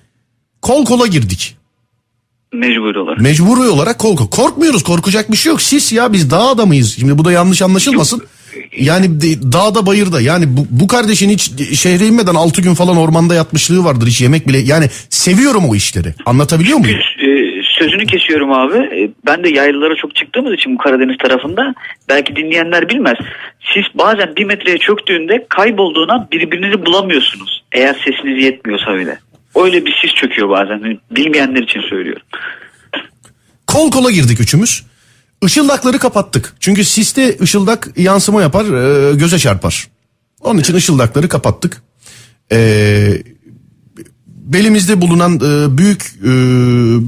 Kol 0.62 0.85
kola 0.85 1.07
girdik. 1.07 1.57
Mecburi 2.53 2.99
olarak. 2.99 3.21
Mecburi 3.21 3.61
olarak 3.61 3.99
kol 3.99 4.16
kola. 4.16 4.31
Korkmuyoruz 4.31 4.83
korkacak 4.83 5.33
bir 5.33 5.37
şey 5.37 5.51
yok. 5.51 5.62
Sis 5.62 5.93
ya 5.93 6.12
biz 6.12 6.31
dağ 6.31 6.49
adamıyız. 6.49 6.97
Şimdi 6.99 7.19
bu 7.19 7.25
da 7.25 7.33
yanlış 7.33 7.62
anlaşılmasın. 7.62 8.23
Yani 8.79 9.21
dağda 9.53 9.87
bayırda 9.87 10.21
yani 10.21 10.57
bu, 10.57 10.66
bu 10.71 10.87
kardeşin 10.87 11.31
hiç 11.31 11.53
şehre 11.79 12.07
inmeden 12.07 12.35
6 12.35 12.62
gün 12.62 12.75
falan 12.75 12.97
ormanda 12.97 13.35
yatmışlığı 13.35 13.85
vardır. 13.85 14.07
Hiç 14.07 14.21
yemek 14.21 14.49
bile 14.49 14.59
yani 14.59 14.91
seviyorum 15.11 15.65
o 15.69 15.75
işleri. 15.75 16.15
Anlatabiliyor 16.27 16.79
muyum? 16.79 16.99
E, 16.99 17.44
sözünü 17.78 18.06
kesiyorum 18.06 18.52
abi. 18.52 18.76
E, 18.76 19.10
Ben 19.26 19.44
de 19.44 19.48
yaylalara 19.48 19.96
çok 19.96 20.16
çıktığımız 20.16 20.52
için 20.52 20.74
bu 20.74 20.78
Karadeniz 20.78 21.18
tarafında 21.18 21.74
belki 22.09 22.36
dinleyenler 22.36 22.88
bilmez. 22.88 23.16
Siz 23.74 23.84
bazen 23.94 24.36
bir 24.36 24.44
metreye 24.44 24.78
çöktüğünde 24.78 25.46
kaybolduğuna 25.48 26.28
birbirinizi 26.32 26.86
bulamıyorsunuz. 26.86 27.64
Eğer 27.72 27.94
sesiniz 28.05 28.44
yetmiyorsa 28.44 28.90
öyle. 28.90 29.18
Öyle 29.56 29.86
bir 29.86 29.98
sis 30.02 30.14
çöküyor 30.14 30.48
bazen. 30.48 30.98
Bilmeyenler 31.10 31.62
için 31.62 31.80
söylüyorum. 31.80 32.26
Kol 33.66 33.90
kola 33.90 34.10
girdik 34.10 34.40
üçümüz. 34.40 34.82
Işıldakları 35.42 35.98
kapattık. 35.98 36.55
Çünkü 36.60 36.84
siste 36.84 37.36
ışıldak 37.40 37.88
yansıma 37.96 38.42
yapar, 38.42 38.64
e, 38.64 39.14
göze 39.14 39.38
çarpar. 39.38 39.88
Onun 40.40 40.59
için 40.59 40.74
ışıldakları 40.74 41.28
kapattık. 41.28 41.82
E, 42.52 42.59
belimizde 44.45 45.01
bulunan 45.01 45.35
e, 45.37 45.79
büyük 45.79 46.15
e, 46.23 46.29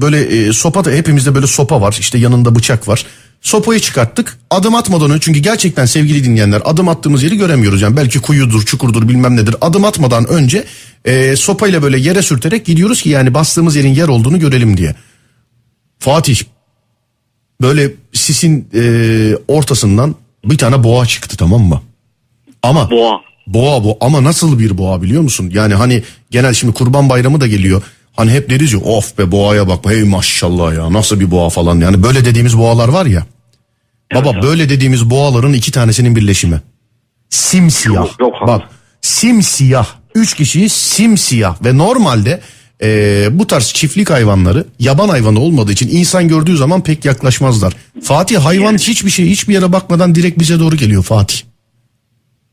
böyle 0.01 0.21
e, 0.21 0.53
sopa 0.53 0.85
da 0.85 0.91
hepimizde 0.91 1.35
böyle 1.35 1.47
sopa 1.47 1.81
var. 1.81 1.97
İşte 1.99 2.17
yanında 2.17 2.55
bıçak 2.55 2.87
var. 2.87 3.05
Sopayı 3.41 3.79
çıkarttık. 3.79 4.37
Adım 4.49 4.75
atmadan 4.75 5.11
önce 5.11 5.19
çünkü 5.21 5.39
gerçekten 5.39 5.85
sevgili 5.85 6.23
dinleyenler 6.23 6.61
adım 6.65 6.89
attığımız 6.89 7.23
yeri 7.23 7.37
göremiyoruz. 7.37 7.81
Yani 7.81 7.97
belki 7.97 8.19
kuyudur, 8.19 8.65
çukurdur 8.65 9.07
bilmem 9.09 9.35
nedir. 9.35 9.55
Adım 9.61 9.85
atmadan 9.85 10.27
önce 10.27 10.65
e, 11.05 11.35
sopayla 11.35 11.81
böyle 11.83 11.99
yere 11.99 12.21
sürterek 12.21 12.65
gidiyoruz 12.65 13.01
ki 13.01 13.09
yani 13.09 13.33
bastığımız 13.33 13.75
yerin 13.75 13.93
yer 13.93 14.07
olduğunu 14.07 14.39
görelim 14.39 14.77
diye. 14.77 14.95
Fatih 15.99 16.39
böyle 17.61 17.91
sisin 18.13 18.69
e, 18.73 18.81
ortasından 19.47 20.15
bir 20.45 20.57
tane 20.57 20.83
boğa 20.83 21.05
çıktı 21.05 21.37
tamam 21.37 21.61
mı? 21.61 21.81
Ama 22.63 22.91
Boğa. 22.91 23.26
Boğa 23.47 23.83
bu 23.83 23.97
ama 24.01 24.23
nasıl 24.23 24.59
bir 24.59 24.77
boğa 24.77 25.01
biliyor 25.01 25.21
musun? 25.21 25.51
Yani 25.53 25.73
hani 25.73 26.03
genel 26.31 26.53
şimdi 26.53 26.73
kurban 26.73 27.09
bayramı 27.09 27.41
da 27.41 27.47
geliyor. 27.47 27.81
Hani 28.15 28.31
hep 28.31 28.49
deriz 28.49 28.73
ya 28.73 28.79
of 28.79 29.17
be 29.17 29.31
boğaya 29.31 29.67
bak 29.67 29.85
hey 29.85 30.03
maşallah 30.03 30.73
ya 30.73 30.93
nasıl 30.93 31.19
bir 31.19 31.31
boğa 31.31 31.49
falan 31.49 31.79
yani 31.79 32.03
böyle 32.03 32.25
dediğimiz 32.25 32.57
boğalar 32.57 32.87
var 32.87 33.05
ya. 33.05 33.25
Baba 34.15 34.29
abi. 34.29 34.41
böyle 34.41 34.69
dediğimiz 34.69 35.09
boğaların 35.09 35.53
iki 35.53 35.71
tanesinin 35.71 36.15
birleşimi. 36.15 36.61
Simsiyah. 37.29 37.95
Yok, 37.95 38.15
yok. 38.19 38.33
Bak 38.47 38.61
simsiyah. 39.01 39.87
Üç 40.15 40.33
kişiyi 40.33 40.69
simsiyah 40.69 41.65
ve 41.65 41.77
normalde 41.77 42.41
e, 42.83 43.27
bu 43.31 43.47
tarz 43.47 43.73
çiftlik 43.73 44.09
hayvanları 44.09 44.65
yaban 44.79 45.09
hayvanı 45.09 45.39
olmadığı 45.39 45.71
için 45.71 45.89
insan 45.89 46.27
gördüğü 46.27 46.57
zaman 46.57 46.83
pek 46.83 47.05
yaklaşmazlar. 47.05 47.73
Fatih 48.03 48.39
hayvan 48.39 48.77
hiçbir 48.77 49.09
şey 49.09 49.29
hiçbir 49.29 49.53
yere 49.53 49.73
bakmadan 49.73 50.15
direkt 50.15 50.39
bize 50.39 50.59
doğru 50.59 50.75
geliyor 50.75 51.03
Fatih. 51.03 51.37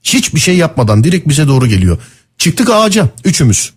Hiçbir 0.04 0.40
şey 0.40 0.56
yapmadan 0.56 1.04
direkt 1.04 1.28
bize 1.28 1.48
doğru 1.48 1.66
geliyor. 1.66 1.98
Çıktık 2.38 2.70
ağaca 2.70 3.08
üçümüz. 3.24 3.72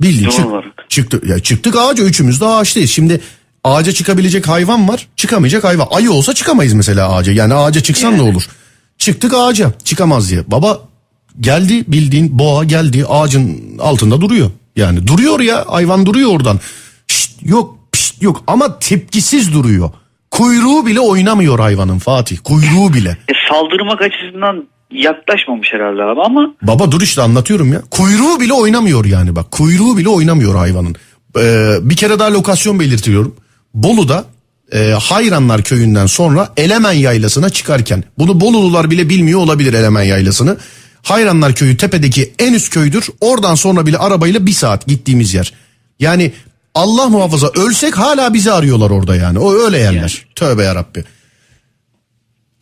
Bildiğin 0.00 0.30
çık, 0.30 0.46
çıktı, 0.88 1.22
ya 1.26 1.38
çıktık 1.38 1.76
ağaca 1.76 2.04
üçümüz 2.04 2.40
de 2.40 2.46
ağaçtayız. 2.46 2.90
Şimdi 2.90 3.20
ağaca 3.64 3.92
çıkabilecek 3.92 4.48
hayvan 4.48 4.88
var 4.88 5.08
çıkamayacak 5.16 5.64
hayvan. 5.64 5.88
Ayı 5.90 6.12
olsa 6.12 6.34
çıkamayız 6.34 6.72
mesela 6.72 7.14
ağaca 7.14 7.32
yani 7.32 7.54
ağaca 7.54 7.80
çıksan 7.80 8.18
ne 8.18 8.22
olur? 8.22 8.48
Çıktık 8.98 9.34
ağaca 9.34 9.72
çıkamaz 9.84 10.30
diye. 10.30 10.50
Baba 10.50 10.80
geldi 11.40 11.84
bildiğin 11.88 12.38
boğa 12.38 12.64
geldi 12.64 13.04
ağacın 13.08 13.78
altında 13.78 14.20
duruyor. 14.20 14.50
Yani 14.76 15.06
duruyor 15.06 15.40
ya 15.40 15.64
hayvan 15.68 16.06
duruyor 16.06 16.30
oradan. 16.30 16.60
Şşt, 17.08 17.30
yok 17.42 17.78
pişt, 17.92 18.22
yok 18.22 18.44
ama 18.46 18.78
tepkisiz 18.78 19.52
duruyor. 19.52 19.90
Kuyruğu 20.30 20.86
bile 20.86 21.00
oynamıyor 21.00 21.58
hayvanın 21.58 21.98
Fatih. 21.98 22.38
Kuyruğu 22.44 22.94
bile. 22.94 23.10
E, 23.10 23.32
saldırmak 23.48 24.02
açısından 24.02 24.68
yaklaşmamış 24.94 25.72
herhalde 25.72 26.02
abi 26.02 26.20
ama 26.20 26.54
Baba 26.62 26.92
dur 26.92 27.00
işte 27.00 27.22
anlatıyorum 27.22 27.72
ya. 27.72 27.82
Kuyruğu 27.90 28.40
bile 28.40 28.52
oynamıyor 28.52 29.04
yani 29.04 29.36
bak. 29.36 29.50
Kuyruğu 29.50 29.96
bile 29.96 30.08
oynamıyor 30.08 30.54
hayvanın. 30.54 30.94
Ee, 31.38 31.74
bir 31.82 31.96
kere 31.96 32.18
daha 32.18 32.32
lokasyon 32.32 32.80
belirtiyorum. 32.80 33.36
Bolu'da 33.74 34.24
e, 34.72 34.90
Hayranlar 35.00 35.62
köyünden 35.62 36.06
sonra 36.06 36.52
Elemen 36.56 36.92
Yaylası'na 36.92 37.50
çıkarken 37.50 38.04
bunu 38.18 38.40
Bolulular 38.40 38.90
bile 38.90 39.08
bilmiyor 39.08 39.40
olabilir 39.40 39.72
Elemen 39.72 40.02
Yaylası'nı. 40.02 40.56
Hayranlar 41.02 41.54
köyü 41.54 41.76
tepedeki 41.76 42.34
en 42.38 42.52
üst 42.52 42.74
köydür. 42.74 43.08
Oradan 43.20 43.54
sonra 43.54 43.86
bile 43.86 43.98
arabayla 43.98 44.46
bir 44.46 44.52
saat 44.52 44.86
gittiğimiz 44.86 45.34
yer. 45.34 45.52
Yani 46.00 46.32
Allah 46.74 47.08
muhafaza 47.08 47.48
ölsek 47.48 47.98
hala 47.98 48.34
bizi 48.34 48.52
arıyorlar 48.52 48.90
orada 48.90 49.16
yani. 49.16 49.38
O 49.38 49.54
öyle 49.54 49.78
yerler. 49.78 50.26
Tövbe 50.34 50.62
yarabbi. 50.62 51.04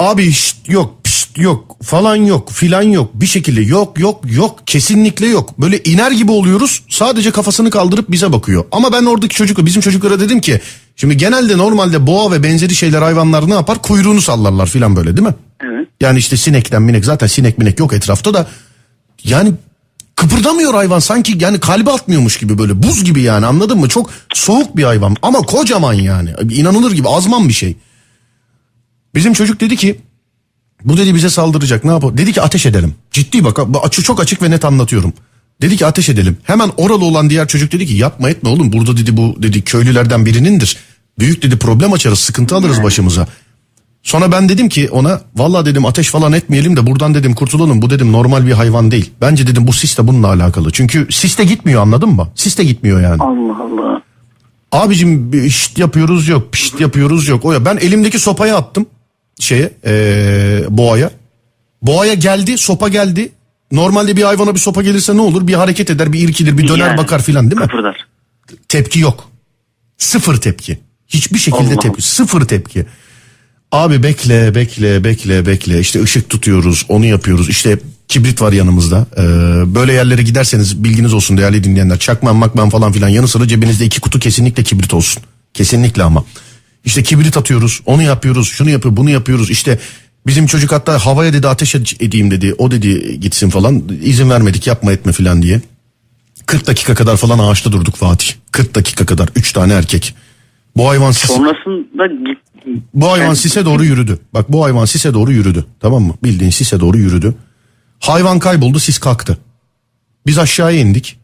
Abi 0.00 0.32
şşt 0.32 0.68
yok 0.68 1.01
pişt 1.12 1.38
yok 1.38 1.76
falan 1.82 2.16
yok 2.16 2.50
filan 2.50 2.82
yok 2.82 3.10
bir 3.14 3.26
şekilde 3.26 3.60
yok 3.60 3.98
yok 3.98 4.20
yok 4.32 4.66
kesinlikle 4.66 5.26
yok. 5.26 5.58
Böyle 5.58 5.82
iner 5.82 6.10
gibi 6.10 6.32
oluyoruz 6.32 6.82
sadece 6.88 7.30
kafasını 7.30 7.70
kaldırıp 7.70 8.10
bize 8.10 8.32
bakıyor. 8.32 8.64
Ama 8.72 8.92
ben 8.92 9.04
oradaki 9.04 9.36
çocuk 9.36 9.66
bizim 9.66 9.82
çocuklara 9.82 10.20
dedim 10.20 10.40
ki 10.40 10.60
şimdi 10.96 11.16
genelde 11.16 11.58
normalde 11.58 12.06
boğa 12.06 12.32
ve 12.32 12.42
benzeri 12.42 12.74
şeyler 12.74 13.02
hayvanlar 13.02 13.50
ne 13.50 13.54
yapar 13.54 13.82
kuyruğunu 13.82 14.20
sallarlar 14.20 14.66
filan 14.66 14.96
böyle 14.96 15.16
değil 15.16 15.28
mi? 15.28 15.34
Evet. 15.64 15.88
Yani 16.00 16.18
işte 16.18 16.36
sinekten 16.36 16.82
minek 16.82 17.04
zaten 17.04 17.26
sinek 17.26 17.58
minek 17.58 17.78
yok 17.78 17.92
etrafta 17.92 18.34
da 18.34 18.46
yani 19.24 19.52
kıpırdamıyor 20.16 20.74
hayvan 20.74 20.98
sanki 20.98 21.38
yani 21.40 21.60
kalbi 21.60 21.90
atmıyormuş 21.90 22.38
gibi 22.38 22.58
böyle 22.58 22.82
buz 22.82 23.04
gibi 23.04 23.22
yani 23.22 23.46
anladın 23.46 23.78
mı? 23.78 23.88
Çok 23.88 24.10
soğuk 24.34 24.76
bir 24.76 24.84
hayvan 24.84 25.16
ama 25.22 25.38
kocaman 25.38 25.92
yani 25.92 26.30
inanılır 26.50 26.92
gibi 26.92 27.08
azman 27.08 27.48
bir 27.48 27.54
şey. 27.54 27.76
Bizim 29.14 29.32
çocuk 29.32 29.60
dedi 29.60 29.76
ki 29.76 30.00
bu 30.84 30.96
dedi 30.96 31.14
bize 31.14 31.30
saldıracak 31.30 31.84
ne 31.84 31.90
yapalım? 31.90 32.18
Dedi 32.18 32.32
ki 32.32 32.42
ateş 32.42 32.66
edelim. 32.66 32.94
Ciddi 33.10 33.44
bak 33.44 33.58
bu 33.66 33.84
açı 33.84 34.02
çok 34.02 34.20
açık 34.20 34.42
ve 34.42 34.50
net 34.50 34.64
anlatıyorum. 34.64 35.12
Dedi 35.60 35.76
ki 35.76 35.86
ateş 35.86 36.08
edelim. 36.08 36.36
Hemen 36.42 36.70
oralı 36.76 37.04
olan 37.04 37.30
diğer 37.30 37.48
çocuk 37.48 37.72
dedi 37.72 37.86
ki 37.86 37.94
yapma 37.94 38.30
etme 38.30 38.48
oğlum 38.48 38.72
burada 38.72 38.96
dedi 38.96 39.16
bu 39.16 39.36
dedi 39.42 39.62
köylülerden 39.62 40.26
birinindir. 40.26 40.76
Büyük 41.18 41.42
dedi 41.42 41.58
problem 41.58 41.92
açarız 41.92 42.18
sıkıntı 42.18 42.56
alırız 42.56 42.82
başımıza. 42.82 43.26
Sonra 44.02 44.32
ben 44.32 44.48
dedim 44.48 44.68
ki 44.68 44.88
ona 44.90 45.20
valla 45.36 45.66
dedim 45.66 45.86
ateş 45.86 46.08
falan 46.08 46.32
etmeyelim 46.32 46.76
de 46.76 46.86
buradan 46.86 47.14
dedim 47.14 47.34
kurtulalım. 47.34 47.82
Bu 47.82 47.90
dedim 47.90 48.12
normal 48.12 48.46
bir 48.46 48.52
hayvan 48.52 48.90
değil. 48.90 49.10
Bence 49.20 49.46
dedim 49.46 49.66
bu 49.66 49.72
sis 49.72 49.98
de 49.98 50.06
bununla 50.06 50.28
alakalı. 50.28 50.70
Çünkü 50.70 51.06
sis 51.10 51.38
de 51.38 51.44
gitmiyor 51.44 51.82
anladın 51.82 52.08
mı? 52.08 52.28
Sis 52.34 52.58
de 52.58 52.64
gitmiyor 52.64 53.00
yani. 53.00 53.22
Allah 53.22 53.56
Allah. 53.62 54.02
Abicim 54.72 55.30
şşt 55.50 55.78
yapıyoruz 55.78 56.28
yok 56.28 56.52
pişt 56.52 56.80
yapıyoruz 56.80 57.28
yok. 57.28 57.44
O 57.44 57.52
ya 57.52 57.64
ben 57.64 57.76
elimdeki 57.76 58.18
sopayı 58.18 58.56
attım 58.56 58.86
şeye 59.40 59.72
eee, 59.86 60.64
boğaya. 60.68 61.10
Boğaya 61.82 62.14
geldi 62.14 62.58
sopa 62.58 62.88
geldi. 62.88 63.32
Normalde 63.72 64.16
bir 64.16 64.22
hayvana 64.22 64.54
bir 64.54 64.60
sopa 64.60 64.82
gelirse 64.82 65.16
ne 65.16 65.20
olur? 65.20 65.46
Bir 65.46 65.54
hareket 65.54 65.90
eder 65.90 66.12
bir 66.12 66.28
irkilir 66.28 66.58
bir 66.58 66.68
döner 66.68 66.86
Yani, 66.88 66.98
bakar 66.98 67.22
filan 67.22 67.50
değil 67.50 67.60
mi? 67.60 67.66
Kıpırdar. 67.66 68.06
Tepki 68.68 68.98
yok. 69.00 69.28
Sıfır 69.98 70.36
tepki. 70.36 70.78
Hiçbir 71.08 71.38
şekilde 71.38 71.74
Allah 71.74 71.78
tepki. 71.80 72.02
Sıfır 72.02 72.40
tepki. 72.40 72.86
Abi 73.72 74.02
bekle 74.02 74.54
bekle 74.54 75.04
bekle 75.04 75.46
bekle 75.46 75.80
işte 75.80 76.02
ışık 76.02 76.30
tutuyoruz 76.30 76.86
onu 76.88 77.06
yapıyoruz 77.06 77.48
işte 77.48 77.78
kibrit 78.08 78.42
var 78.42 78.52
yanımızda 78.52 79.06
Ee, 79.16 79.22
böyle 79.74 79.92
yerlere 79.92 80.22
giderseniz 80.22 80.84
bilginiz 80.84 81.14
olsun 81.14 81.36
değerli 81.38 81.64
dinleyenler 81.64 81.98
çakman 81.98 82.36
makman 82.36 82.70
falan 82.70 82.92
filan 82.92 83.08
yanı 83.08 83.28
sıra 83.28 83.48
cebinizde 83.48 83.84
iki 83.84 84.00
kutu 84.00 84.18
kesinlikle 84.18 84.62
kibrit 84.62 84.94
olsun 84.94 85.22
kesinlikle 85.54 86.02
ama 86.02 86.24
işte 86.84 87.02
kibrit 87.02 87.36
atıyoruz 87.36 87.80
onu 87.86 88.02
yapıyoruz 88.02 88.48
şunu 88.48 88.70
yapıyor 88.70 88.96
bunu 88.96 89.10
yapıyoruz 89.10 89.50
işte 89.50 89.78
bizim 90.26 90.46
çocuk 90.46 90.72
hatta 90.72 91.06
havaya 91.06 91.32
dedi 91.32 91.48
ateş 91.48 91.74
edeyim 91.74 92.30
dedi 92.30 92.54
o 92.58 92.70
dedi 92.70 93.20
gitsin 93.20 93.50
falan 93.50 93.82
izin 94.02 94.30
vermedik 94.30 94.66
yapma 94.66 94.92
etme 94.92 95.12
filan 95.12 95.42
diye 95.42 95.60
40 96.46 96.66
dakika 96.66 96.94
kadar 96.94 97.16
falan 97.16 97.38
ağaçta 97.38 97.72
durduk 97.72 97.96
Fatih 97.96 98.32
40 98.52 98.74
dakika 98.74 99.06
kadar 99.06 99.28
3 99.36 99.52
tane 99.52 99.72
erkek 99.72 100.14
bu 100.76 100.88
hayvan 100.88 101.10
sis- 101.12 101.26
Sonrasında 101.26 102.06
git, 102.06 102.38
bu 102.94 103.12
hayvan 103.12 103.24
Yani- 103.26 103.36
sise 103.36 103.64
doğru 103.64 103.84
yürüdü. 103.84 104.18
Bak 104.34 104.52
bu 104.52 104.64
hayvan 104.64 104.84
sise 104.84 105.14
doğru 105.14 105.32
yürüdü. 105.32 105.66
Tamam 105.80 106.02
mı? 106.02 106.14
Bildiğin 106.24 106.50
sise 106.50 106.80
doğru 106.80 106.98
yürüdü. 106.98 107.34
Hayvan 108.00 108.38
kayboldu 108.38 108.78
sis 108.80 108.98
kalktı. 108.98 109.38
Biz 110.26 110.38
aşağıya 110.38 110.80
indik. 110.80 111.18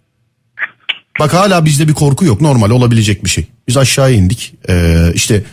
Bak 1.18 1.34
hala 1.34 1.64
bizde 1.64 1.88
bir 1.88 1.94
korku 1.94 2.24
yok. 2.24 2.40
Normal 2.40 2.70
olabilecek 2.70 3.24
bir 3.24 3.30
şey. 3.30 3.46
Biz 3.68 3.76
aşağıya 3.76 4.16
indik. 4.16 4.54
Ee, 4.68 5.12
işte 5.14 5.44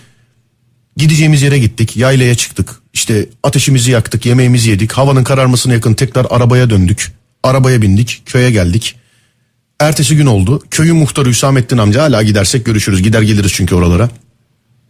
gideceğimiz 0.98 1.42
yere 1.42 1.60
gittik. 1.60 1.98
Yaylaya 1.98 2.36
çıktık. 2.36 2.70
İşte 2.94 3.30
ateşimizi 3.44 3.92
yaktık. 3.92 4.26
Yemeğimizi 4.26 4.70
yedik. 4.70 4.92
Havanın 4.92 5.24
kararmasına 5.24 5.74
yakın 5.74 5.94
tekrar 5.94 6.28
arabaya 6.30 6.70
döndük. 6.70 7.12
Arabaya 7.44 7.82
bindik. 7.82 8.22
Köye 8.26 8.52
geldik. 8.52 8.96
Ertesi 9.80 10.16
gün 10.16 10.26
oldu. 10.26 10.64
Köyün 10.72 10.96
muhtarı 10.96 11.30
Hüsamettin 11.30 11.78
amca 11.78 12.04
hala 12.04 12.24
gidersek 12.24 12.66
görüşürüz. 12.66 13.04
Gider 13.04 13.22
geliriz 13.22 13.52
çünkü 13.54 13.76
oralara. 13.76 14.10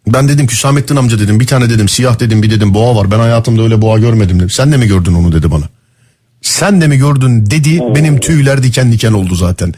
Ben 0.07 0.27
dedim 0.27 0.47
ki 0.47 0.53
Hüsamettin 0.53 0.95
amca 0.95 1.19
dedim 1.19 1.39
bir 1.39 1.47
tane 1.47 1.69
dedim 1.69 1.89
siyah 1.89 2.19
dedim 2.19 2.43
bir 2.43 2.49
dedim 2.49 2.73
boğa 2.73 2.95
var. 2.95 3.11
Ben 3.11 3.19
hayatımda 3.19 3.61
öyle 3.61 3.81
boğa 3.81 3.99
görmedim 3.99 4.37
dedim. 4.37 4.49
Sen 4.49 4.71
de 4.71 4.77
mi 4.77 4.87
gördün 4.87 5.13
onu 5.13 5.31
dedi 5.31 5.51
bana. 5.51 5.69
Sen 6.41 6.81
de 6.81 6.87
mi 6.87 6.97
gördün 6.97 7.45
dedi 7.45 7.81
benim 7.95 8.19
tüyler 8.19 8.63
diken 8.63 8.91
diken 8.91 9.13
oldu 9.13 9.35
zaten. 9.35 9.73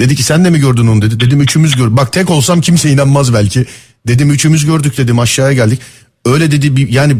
Dedi 0.00 0.16
ki 0.16 0.22
sen 0.22 0.44
de 0.44 0.50
mi 0.50 0.58
gördün 0.58 0.86
onu 0.86 1.02
dedi. 1.02 1.20
Dedim 1.20 1.40
üçümüz 1.40 1.76
gör. 1.76 1.96
Bak 1.96 2.12
tek 2.12 2.30
olsam 2.30 2.60
kimse 2.60 2.90
inanmaz 2.90 3.34
belki. 3.34 3.66
Dedim 4.06 4.30
üçümüz 4.30 4.64
gördük 4.64 4.98
dedim 4.98 5.18
aşağıya 5.18 5.52
geldik. 5.52 5.80
Öyle 6.24 6.50
dedi 6.50 6.76
bir 6.76 6.88
yani 6.88 7.16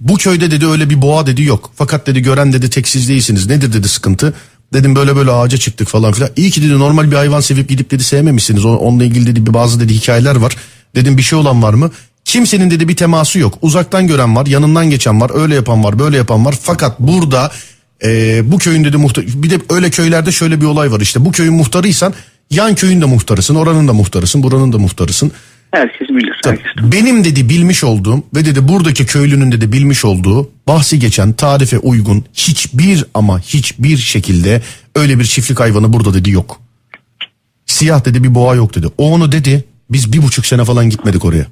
bu 0.00 0.14
köyde 0.14 0.50
dedi 0.50 0.66
öyle 0.66 0.90
bir 0.90 1.02
boğa 1.02 1.26
dedi 1.26 1.42
yok. 1.42 1.70
Fakat 1.74 2.06
dedi 2.06 2.22
gören 2.22 2.52
dedi 2.52 2.70
tek 2.70 2.88
siz 2.88 3.08
değilsiniz. 3.08 3.46
Nedir 3.46 3.72
dedi 3.72 3.88
sıkıntı. 3.88 4.34
Dedim 4.72 4.96
böyle 4.96 5.16
böyle 5.16 5.30
ağaca 5.30 5.58
çıktık 5.58 5.88
falan 5.88 6.12
filan. 6.12 6.30
İyi 6.36 6.50
ki 6.50 6.62
dedi 6.62 6.78
normal 6.78 7.10
bir 7.10 7.16
hayvan 7.16 7.40
sevip 7.40 7.68
gidip 7.68 7.90
dedi 7.90 8.04
sevmemişsiniz. 8.04 8.64
Onunla 8.64 9.04
ilgili 9.04 9.26
dedi 9.26 9.46
bir 9.46 9.54
bazı 9.54 9.80
dedi 9.80 9.94
hikayeler 9.94 10.36
var. 10.36 10.56
Dedim 10.94 11.16
bir 11.16 11.22
şey 11.22 11.38
olan 11.38 11.62
var 11.62 11.74
mı? 11.74 11.90
Kimsenin 12.24 12.70
dedi 12.70 12.88
bir 12.88 12.96
teması 12.96 13.38
yok. 13.38 13.58
Uzaktan 13.62 14.06
gören 14.06 14.36
var, 14.36 14.46
yanından 14.46 14.90
geçen 14.90 15.20
var, 15.20 15.30
öyle 15.34 15.54
yapan 15.54 15.84
var, 15.84 15.98
böyle 15.98 16.16
yapan 16.16 16.44
var. 16.44 16.54
Fakat 16.62 17.00
burada 17.00 17.52
e, 18.04 18.40
bu 18.52 18.58
köyün 18.58 18.84
dedi 18.84 18.96
muhtar 18.96 19.24
bir 19.26 19.50
de 19.50 19.58
öyle 19.70 19.90
köylerde 19.90 20.32
şöyle 20.32 20.60
bir 20.60 20.66
olay 20.66 20.92
var 20.92 21.00
işte. 21.00 21.24
Bu 21.24 21.32
köyün 21.32 21.54
muhtarıysan 21.54 22.14
yan 22.50 22.74
köyün 22.74 23.00
de 23.00 23.04
muhtarısın, 23.04 23.54
oranın 23.54 23.88
da 23.88 23.92
muhtarısın, 23.92 24.42
buranın 24.42 24.72
da 24.72 24.78
muhtarısın. 24.78 25.32
herkes 25.72 26.08
bilir. 26.08 26.40
Tabii. 26.42 26.58
Herkes. 26.64 26.92
Benim 26.92 27.24
dedi 27.24 27.48
bilmiş 27.48 27.84
olduğum 27.84 28.22
ve 28.34 28.44
dedi 28.44 28.68
buradaki 28.68 29.06
köylünün 29.06 29.52
dedi 29.52 29.72
bilmiş 29.72 30.04
olduğu 30.04 30.50
bahsi 30.68 30.98
geçen 30.98 31.32
tarife 31.32 31.78
uygun 31.78 32.24
hiçbir 32.34 33.04
ama 33.14 33.40
hiçbir 33.40 33.96
şekilde 33.96 34.62
öyle 34.96 35.18
bir 35.18 35.24
çiftlik 35.24 35.60
hayvanı 35.60 35.92
burada 35.92 36.14
dedi 36.14 36.30
yok. 36.30 36.60
Siyah 37.66 38.04
dedi 38.04 38.24
bir 38.24 38.34
boğa 38.34 38.54
yok 38.54 38.74
dedi. 38.74 38.86
O 38.98 39.12
onu 39.12 39.32
dedi 39.32 39.64
biz 39.90 40.12
bir 40.12 40.22
buçuk 40.22 40.46
sene 40.46 40.64
falan 40.64 40.90
gitmedik 40.90 41.24
oraya. 41.24 41.46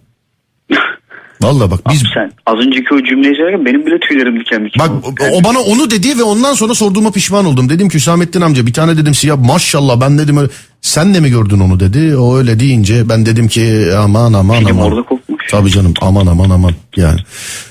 Vallahi 1.43 1.71
bak 1.71 1.81
biz 1.91 2.01
Abi 2.03 2.09
sen 2.15 2.33
az 2.47 2.55
önceki 2.67 2.95
o 2.95 3.05
cümleyi 3.05 3.35
söylerken 3.37 3.67
benim 3.67 3.87
bile 3.87 4.01
tüylerim 4.01 4.41
diken 4.41 4.65
diken 4.65 4.89
Bak 4.89 5.05
oldu. 5.05 5.15
o- 5.33 5.45
bana 5.45 5.59
onu 5.61 5.91
dedi 5.91 6.19
ve 6.19 6.23
ondan 6.23 6.55
sonra 6.55 6.75
sorduğuma 6.75 7.11
pişman 7.13 7.45
oldum. 7.45 7.69
Dedim 7.69 7.89
ki 7.89 7.95
Hüsamettin 7.95 8.41
amca 8.41 8.67
bir 8.67 8.73
tane 8.73 8.97
dedim 8.97 9.15
siyah 9.15 9.37
maşallah 9.39 10.01
ben 10.01 10.19
dedim 10.19 10.37
öyle, 10.37 10.49
sen 10.81 11.15
de 11.15 11.21
mi 11.21 11.31
gördün 11.31 11.61
onu 11.61 11.81
dedi. 11.81 12.17
O 12.17 12.37
öyle 12.39 12.61
deyince 12.61 13.09
ben 13.09 13.27
dedim 13.27 13.49
ki 13.49 13.85
aman 13.99 14.33
aman 14.33 14.59
Film 14.59 14.71
aman. 14.79 14.87
orada 14.93 15.03
kopmuş. 15.03 15.43
Tabii 15.51 15.71
canım 15.71 15.95
aman 16.01 16.27
aman 16.27 16.51
aman 16.51 16.73
yani. 16.97 17.21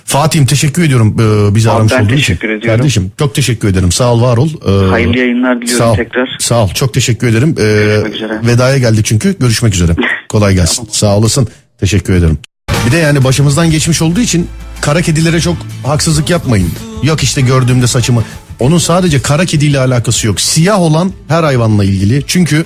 Fatih'im 0.06 0.46
teşekkür 0.46 0.84
ediyorum 0.84 1.16
e, 1.20 1.56
bizi 1.56 1.70
Abi 1.70 1.76
aramış 1.78 1.92
ben 1.94 1.98
olduğun 1.98 2.08
için. 2.08 2.16
teşekkür 2.18 2.50
ediyorum. 2.50 2.78
Kardeşim 2.80 3.12
çok 3.20 3.36
teşekkür 3.36 3.68
ederim 3.68 3.92
sağ 3.92 4.14
ol 4.14 4.22
var 4.22 4.38
ol. 4.38 4.50
E, 4.68 4.90
Hayırlı 4.90 5.18
yayınlar 5.18 5.62
diliyorum 5.62 5.86
sağ 5.86 5.92
ol, 5.92 5.96
tekrar. 5.96 6.30
Sağ 6.40 6.64
ol 6.64 6.70
çok 6.70 6.94
teşekkür 6.94 7.28
ederim. 7.28 7.50
E, 7.50 7.64
Görüşmek 7.64 8.16
üzere. 8.16 8.40
Vedaya 8.48 8.78
geldik 8.78 9.06
çünkü 9.06 9.36
görüşmek 9.40 9.74
üzere. 9.74 9.92
Kolay 10.30 10.54
gelsin 10.56 10.88
sağ 10.92 11.18
olasın 11.18 11.48
teşekkür 11.80 12.14
ederim. 12.14 12.38
Bir 12.86 12.92
de 12.92 12.98
yani 12.98 13.24
başımızdan 13.24 13.72
geçmiş 13.72 14.02
olduğu 14.02 14.20
için 14.20 14.48
kara 14.82 15.02
kedilere 15.02 15.42
çok 15.42 15.58
haksızlık 15.84 16.30
yapmayın. 16.30 16.72
Yok 17.04 17.24
işte 17.24 17.42
gördüğümde 17.42 17.88
saçımı. 17.88 18.24
Onun 18.60 18.78
sadece 18.78 19.22
kara 19.22 19.46
kediyle 19.46 19.80
alakası 19.80 20.28
yok. 20.28 20.42
Siyah 20.42 20.80
olan 20.80 21.12
her 21.28 21.44
hayvanla 21.44 21.84
ilgili. 21.84 22.24
Çünkü 22.28 22.66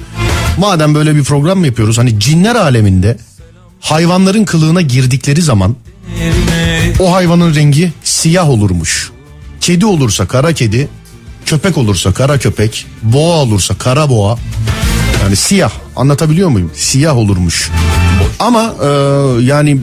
madem 0.57 0.95
böyle 0.95 1.15
bir 1.15 1.23
program 1.23 1.59
mı 1.59 1.65
yapıyoruz 1.65 1.97
hani 1.97 2.19
cinler 2.19 2.55
aleminde 2.55 3.17
hayvanların 3.79 4.45
kılığına 4.45 4.81
girdikleri 4.81 5.41
zaman 5.41 5.75
o 6.99 7.13
hayvanın 7.13 7.55
rengi 7.55 7.93
siyah 8.03 8.49
olurmuş. 8.49 9.11
Kedi 9.61 9.85
olursa 9.85 10.27
kara 10.27 10.53
kedi, 10.53 10.87
köpek 11.45 11.77
olursa 11.77 12.13
kara 12.13 12.37
köpek, 12.37 12.85
boğa 13.03 13.37
olursa 13.37 13.75
kara 13.75 14.09
boğa. 14.09 14.37
Yani 15.23 15.35
siyah 15.35 15.71
anlatabiliyor 15.95 16.49
muyum? 16.49 16.71
Siyah 16.75 17.17
olurmuş. 17.17 17.71
Ama 18.39 18.75
e, 18.83 18.87
yani 19.43 19.79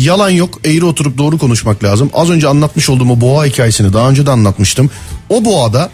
yalan 0.00 0.30
yok 0.30 0.58
eğri 0.64 0.84
oturup 0.84 1.18
doğru 1.18 1.38
konuşmak 1.38 1.84
lazım. 1.84 2.10
Az 2.14 2.30
önce 2.30 2.48
anlatmış 2.48 2.90
olduğum 2.90 3.10
o 3.10 3.20
boğa 3.20 3.44
hikayesini 3.44 3.92
daha 3.92 4.10
önce 4.10 4.26
de 4.26 4.30
anlatmıştım. 4.30 4.90
O 5.28 5.44
boğada 5.44 5.90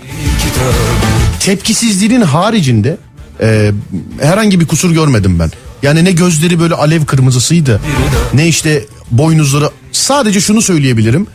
tepkisizliğinin 1.41 2.20
haricinde 2.20 2.97
e, 3.41 3.73
herhangi 4.20 4.61
bir 4.61 4.66
kusur 4.66 4.91
görmedim 4.91 5.39
ben. 5.39 5.51
Yani 5.83 6.05
ne 6.05 6.12
gözleri 6.12 6.61
böyle 6.61 6.74
alev 6.74 7.05
kırmızısıydı. 7.05 7.81
Ne 8.35 8.49
işte 8.49 8.85
boynuzları. 9.11 9.70
Sadece 9.93 10.41
şunu 10.41 10.62
söyleyebilirim. 10.62 11.27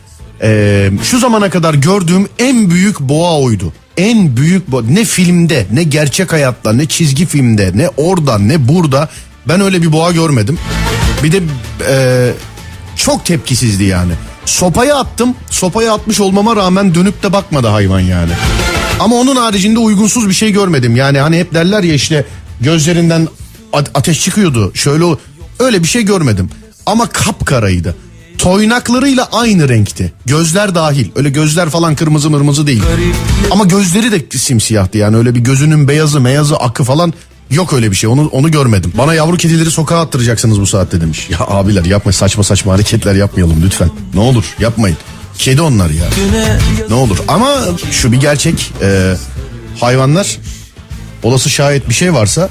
Ee, 0.44 0.92
şu 1.04 1.20
zamana 1.20 1.50
kadar 1.50 1.74
gördüğüm 1.74 2.28
en 2.40 2.70
büyük 2.70 3.00
boğa 3.00 3.40
oydu. 3.40 3.74
En 3.98 4.38
büyük 4.38 4.72
boğa. 4.72 4.82
Ne 4.82 5.06
filmde 5.06 5.66
ne 5.74 5.84
gerçek 5.84 6.34
hayatta 6.34 6.74
ne 6.74 6.86
çizgi 6.86 7.26
filmde 7.26 7.72
ne 7.76 7.90
orada 7.98 8.38
ne 8.38 8.68
burada. 8.68 9.10
Ben 9.48 9.62
öyle 9.62 9.82
bir 9.82 9.92
boğa 9.92 10.12
görmedim. 10.12 10.58
Bir 11.24 11.32
de 11.32 11.40
e, 11.90 12.32
çok 13.06 13.26
tepkisizdi 13.26 13.84
yani. 13.84 14.12
Sopaya 14.46 14.96
attım. 14.96 15.36
Sopaya 15.50 15.94
atmış 15.94 16.20
olmama 16.20 16.56
rağmen 16.56 16.96
dönüp 16.96 17.24
de 17.24 17.34
bakmadı 17.34 17.68
hayvan 17.68 18.00
yani. 18.00 18.32
Ama 19.00 19.16
onun 19.16 19.36
haricinde 19.36 19.80
uygunsuz 19.80 20.30
bir 20.30 20.34
şey 20.34 20.52
görmedim. 20.52 20.96
Yani 20.96 21.20
hani 21.20 21.40
hep 21.40 21.54
derler 21.54 21.84
ya 21.84 21.94
işte 21.94 22.26
gözlerinden 22.62 23.28
ateş 23.74 24.22
çıkıyordu. 24.22 24.72
Şöyle 24.74 25.06
öyle 25.60 25.84
bir 25.84 25.88
şey 25.88 26.04
görmedim. 26.04 26.50
Ama 26.86 27.10
kapkaraydı. 27.10 27.96
Toynaklarıyla 28.38 29.30
aynı 29.32 29.70
renkti. 29.70 30.14
Gözler 30.26 30.76
dahil. 30.76 31.10
Öyle 31.16 31.30
gözler 31.30 31.70
falan 31.70 31.96
kırmızı 31.96 32.30
mırmızı 32.30 32.68
değil. 32.68 32.84
Ama 33.52 33.64
gözleri 33.64 34.12
de 34.12 34.38
simsiyahtı 34.38 34.98
yani 34.98 35.18
öyle 35.18 35.36
bir 35.36 35.40
gözünün 35.40 35.88
beyazı 35.88 36.22
meyazı 36.22 36.58
akı 36.58 36.84
falan 36.84 37.14
yok 37.52 37.74
öyle 37.74 37.92
bir 37.92 37.96
şey. 37.96 38.10
Onu 38.10 38.28
onu 38.28 38.52
görmedim. 38.52 38.94
Bana 38.98 39.14
yavru 39.14 39.38
kedileri 39.38 39.72
sokağa 39.72 40.00
attıracaksınız 40.00 40.62
bu 40.62 40.68
saatte 40.68 41.02
demiş. 41.02 41.30
Ya 41.30 41.38
abiler 41.40 41.86
yapma 41.86 42.12
saçma 42.12 42.44
saçma 42.44 42.74
hareketler 42.74 43.16
yapmayalım 43.16 43.62
lütfen. 43.66 43.90
Ne 44.14 44.20
olur 44.20 44.46
yapmayın. 44.60 44.98
Kedi 45.38 45.62
onlar 45.62 45.90
ya. 45.90 46.06
Ne 46.90 46.96
olur 46.96 47.18
ama 47.28 47.50
şu 47.92 48.12
bir 48.12 48.20
gerçek. 48.20 48.74
e, 48.82 49.14
hayvanlar 49.80 50.38
olası 51.24 51.50
şayet 51.50 51.90
bir 51.90 51.94
şey 51.94 52.14
varsa 52.14 52.50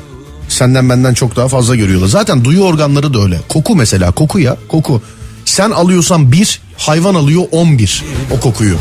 senden 0.48 0.89
benden 0.89 1.14
çok 1.14 1.36
daha 1.36 1.48
fazla 1.48 1.77
görüyorlar. 1.77 2.06
Zaten 2.09 2.44
duyu 2.44 2.60
organları 2.62 3.14
da 3.14 3.22
öyle. 3.22 3.40
Koku 3.48 3.77
mesela 3.77 4.10
koku 4.12 4.39
ya 4.39 4.56
koku. 4.68 5.02
Sen 5.44 5.70
alıyorsan 5.70 6.32
bir 6.32 6.60
hayvan 6.77 7.14
alıyor 7.14 7.43
on 7.52 7.78
bir 7.78 8.05
o 8.36 8.40
kokuyu. 8.40 8.77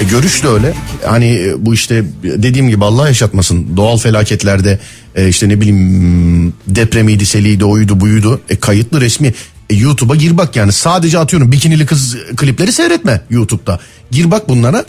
E, 0.00 0.04
görüş 0.04 0.42
de 0.42 0.48
öyle. 0.48 0.74
Hani 1.06 1.26
e, 1.26 1.66
bu 1.66 1.74
işte 1.74 2.04
dediğim 2.24 2.68
gibi 2.68 2.84
Allah 2.84 3.08
yaşatmasın. 3.08 3.76
Doğal 3.76 3.98
felaketlerde 3.98 4.78
e, 5.14 5.28
işte 5.28 5.48
ne 5.48 5.60
bileyim 5.60 5.78
hmm, 5.78 6.52
depremiydi, 6.76 7.26
seliydi, 7.26 7.64
oydu, 7.64 8.00
buydu. 8.00 8.40
E, 8.48 8.56
kayıtlı 8.56 9.00
resmi. 9.00 9.34
E, 9.70 9.74
YouTube'a 9.74 10.16
gir 10.16 10.36
bak 10.36 10.56
yani 10.56 10.72
sadece 10.72 11.18
atıyorum 11.18 11.52
bikinili 11.52 11.86
kız 11.86 12.16
klipleri 12.36 12.72
seyretme 12.72 13.20
YouTube'da. 13.30 13.80
Gir 14.10 14.30
bak 14.30 14.48
bunlara. 14.48 14.84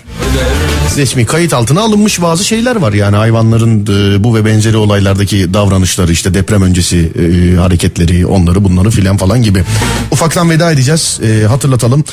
Resmi 0.98 1.26
kayıt 1.26 1.54
altına 1.54 1.82
alınmış 1.82 2.22
bazı 2.22 2.44
şeyler 2.44 2.76
var 2.76 2.94
yani 2.94 3.16
hayvanların 3.16 3.82
e, 3.82 4.24
bu 4.24 4.36
ve 4.36 4.46
benzeri 4.46 4.78
olaylardaki 4.78 5.54
davranışları 5.54 6.12
işte 6.12 6.34
deprem 6.34 6.62
öncesi 6.62 6.98
e, 6.98 7.56
hareketleri 7.56 8.26
onları 8.26 8.64
bunları 8.64 8.90
filan 8.90 9.18
falan 9.18 9.42
gibi. 9.42 9.64
Ufaktan 10.12 10.50
veda 10.50 10.72
edeceğiz 10.72 11.20
E, 11.24 11.48
hatırlatalım. 11.48 12.04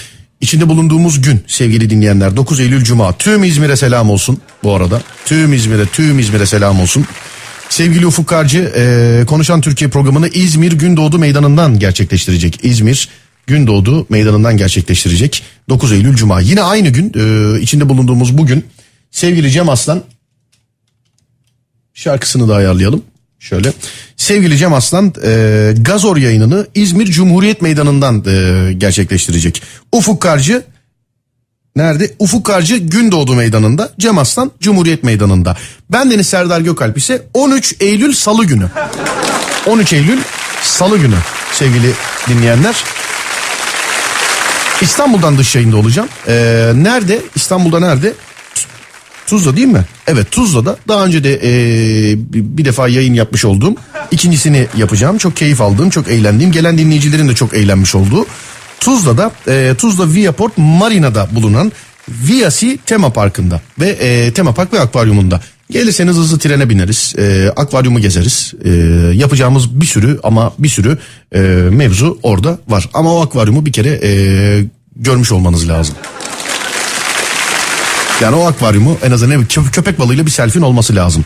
İçinde 0.41 0.69
bulunduğumuz 0.69 1.23
gün 1.23 1.45
sevgili 1.47 1.91
dinleyenler 1.91 2.37
9 2.37 2.61
Eylül 2.61 2.85
Cuma 2.85 3.19
tüm 3.19 3.45
İzmir'e 3.45 3.77
selam 3.77 4.11
olsun 4.11 4.41
bu 4.63 4.75
arada. 4.75 5.03
Tüm 5.25 5.53
İzmir'e 5.53 5.87
tüm 5.87 6.19
İzmir'e 6.19 6.47
selam 6.47 6.81
olsun. 6.81 7.07
Sevgili 7.69 8.07
Ufuk 8.07 8.27
Karcı 8.27 8.73
e, 8.77 9.25
Konuşan 9.27 9.61
Türkiye 9.61 9.91
programını 9.91 10.29
İzmir 10.29 10.73
Gündoğdu 10.73 11.19
Meydanı'ndan 11.19 11.79
gerçekleştirecek. 11.79 12.65
İzmir 12.65 13.09
Gündoğdu 13.47 14.07
Meydanı'ndan 14.09 14.57
gerçekleştirecek 14.57 15.43
9 15.69 15.93
Eylül 15.93 16.15
Cuma. 16.15 16.41
Yine 16.41 16.63
aynı 16.63 16.89
gün 16.89 17.13
e, 17.17 17.61
içinde 17.61 17.89
bulunduğumuz 17.89 18.39
bugün 18.39 18.65
sevgili 19.11 19.51
Cem 19.51 19.69
Aslan 19.69 20.03
şarkısını 21.95 22.49
da 22.49 22.55
ayarlayalım. 22.55 23.03
Şöyle 23.41 23.73
sevgili 24.17 24.57
Cem 24.57 24.73
Aslan 24.73 25.15
e, 25.25 25.75
Gazor 25.81 26.17
yayınını 26.17 26.67
İzmir 26.75 27.07
Cumhuriyet 27.07 27.63
Meydanı'ndan 27.63 28.25
e, 28.27 28.73
gerçekleştirecek. 28.73 29.63
Ufuk 29.93 30.23
Karcı 30.23 30.63
Nerede? 31.77 32.15
Ufuk 32.19 32.47
Karcı 32.47 32.77
Gündoğdu 32.77 33.35
Meydanı'nda, 33.35 33.93
Cem 33.99 34.19
Aslan 34.19 34.51
Cumhuriyet 34.61 35.05
Meydanı'nda. 35.05 35.57
Ben 35.91 36.11
Deniz 36.11 36.27
Serdar 36.27 36.61
Gökalp 36.61 36.99
ise 36.99 37.23
13 37.35 37.75
Eylül 37.81 38.13
Salı 38.13 38.45
günü. 38.45 38.67
13 39.67 39.93
Eylül 39.93 40.19
Salı 40.63 40.99
günü 40.99 41.17
sevgili 41.53 41.93
dinleyenler. 42.29 42.85
İstanbul'dan 44.81 45.39
dış 45.39 45.55
yayında 45.57 45.77
olacağım. 45.77 46.09
Ee, 46.29 46.73
nerede? 46.75 47.21
İstanbul'da 47.35 47.81
nerede? 47.81 48.13
Tuzla 49.31 49.57
değil 49.57 49.67
mi? 49.67 49.85
Evet 50.07 50.31
Tuzla'da 50.31 50.77
daha 50.89 51.05
önce 51.05 51.25
de 51.25 51.41
ee, 51.43 52.17
bir 52.33 52.65
defa 52.65 52.89
yayın 52.89 53.15
yapmış 53.15 53.45
olduğum 53.45 53.75
ikincisini 54.11 54.67
yapacağım. 54.77 55.19
Çok 55.19 55.37
keyif 55.37 55.61
aldığım, 55.61 55.91
çok 55.91 56.09
eğlendiğim, 56.09 56.53
gelen 56.53 56.79
dinleyicilerin 56.79 57.29
de 57.29 57.35
çok 57.35 57.55
eğlenmiş 57.55 57.95
olduğu 57.95 58.27
Tuzla'da 58.81 59.31
e, 59.49 59.75
Tuzla 59.79 60.15
Viaport 60.15 60.53
Marina'da 60.59 61.29
bulunan 61.33 61.73
Viasi 62.09 62.79
Tema 62.87 63.13
Parkı'nda 63.13 63.61
ve 63.81 63.89
e, 63.89 64.33
Tema 64.33 64.55
Park 64.55 64.73
ve 64.73 64.81
Akvaryumunda. 64.81 65.41
Gelirseniz 65.71 66.17
hızlı 66.17 66.39
trene 66.39 66.71
bineriz, 66.71 67.15
e, 67.19 67.53
akvaryumu 67.57 68.01
gezeriz. 68.01 68.55
E, 68.65 68.71
yapacağımız 69.15 69.81
bir 69.81 69.87
sürü 69.87 70.21
ama 70.23 70.53
bir 70.59 70.69
sürü 70.69 70.99
e, 71.35 71.39
mevzu 71.71 72.19
orada 72.23 72.59
var. 72.69 72.89
Ama 72.95 73.15
o 73.15 73.23
akvaryumu 73.23 73.67
bir 73.67 73.73
kere 73.73 74.01
e, 74.03 74.11
görmüş 74.97 75.33
olmanız 75.33 75.69
lazım. 75.69 75.95
Yani 78.21 78.37
o 78.37 78.47
akvaryumu 78.47 78.99
en 79.03 79.11
azından 79.11 79.43
kö- 79.45 79.71
köpek 79.71 79.99
balığıyla 79.99 80.27
bir 80.27 80.31
selfie'nin 80.31 80.67
olması 80.67 80.97
lazım. 80.97 81.25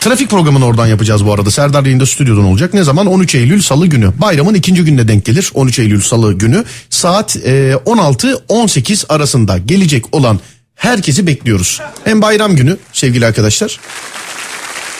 Trafik 0.00 0.30
programını 0.30 0.66
oradan 0.66 0.86
yapacağız 0.86 1.26
bu 1.26 1.32
arada. 1.32 1.50
Serdar 1.50 1.84
yayında 1.84 2.06
stüdyodan 2.06 2.44
olacak. 2.44 2.74
Ne 2.74 2.84
zaman? 2.84 3.06
13 3.06 3.34
Eylül 3.34 3.62
Salı 3.62 3.86
günü. 3.86 4.10
Bayramın 4.18 4.54
ikinci 4.54 4.84
gününe 4.84 5.08
denk 5.08 5.24
gelir. 5.24 5.50
13 5.54 5.78
Eylül 5.78 6.00
Salı 6.00 6.32
günü. 6.32 6.64
Saat 6.90 7.36
e, 7.36 7.72
16-18 7.86 9.06
arasında 9.08 9.58
gelecek 9.58 10.04
olan 10.12 10.40
herkesi 10.74 11.26
bekliyoruz. 11.26 11.80
Hem 12.04 12.22
bayram 12.22 12.56
günü 12.56 12.76
sevgili 12.92 13.26
arkadaşlar. 13.26 13.80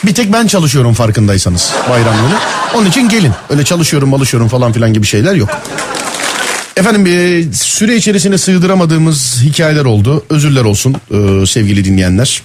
Bir 0.05 0.13
tek 0.13 0.33
ben 0.33 0.47
çalışıyorum 0.47 0.93
farkındaysanız 0.93 1.71
bayram 1.89 2.15
günü. 2.15 2.35
Onun 2.75 2.89
için 2.89 3.09
gelin. 3.09 3.31
Öyle 3.49 3.63
çalışıyorum 3.65 4.11
çalışıyorum 4.11 4.47
falan 4.47 4.71
filan 4.71 4.93
gibi 4.93 5.05
şeyler 5.05 5.35
yok. 5.35 5.49
Efendim 6.77 7.05
bir 7.05 7.53
süre 7.53 7.95
içerisine 7.95 8.37
sığdıramadığımız 8.37 9.41
hikayeler 9.43 9.85
oldu. 9.85 10.25
Özürler 10.29 10.63
olsun 10.63 10.95
e, 11.11 11.45
sevgili 11.45 11.85
dinleyenler. 11.85 12.41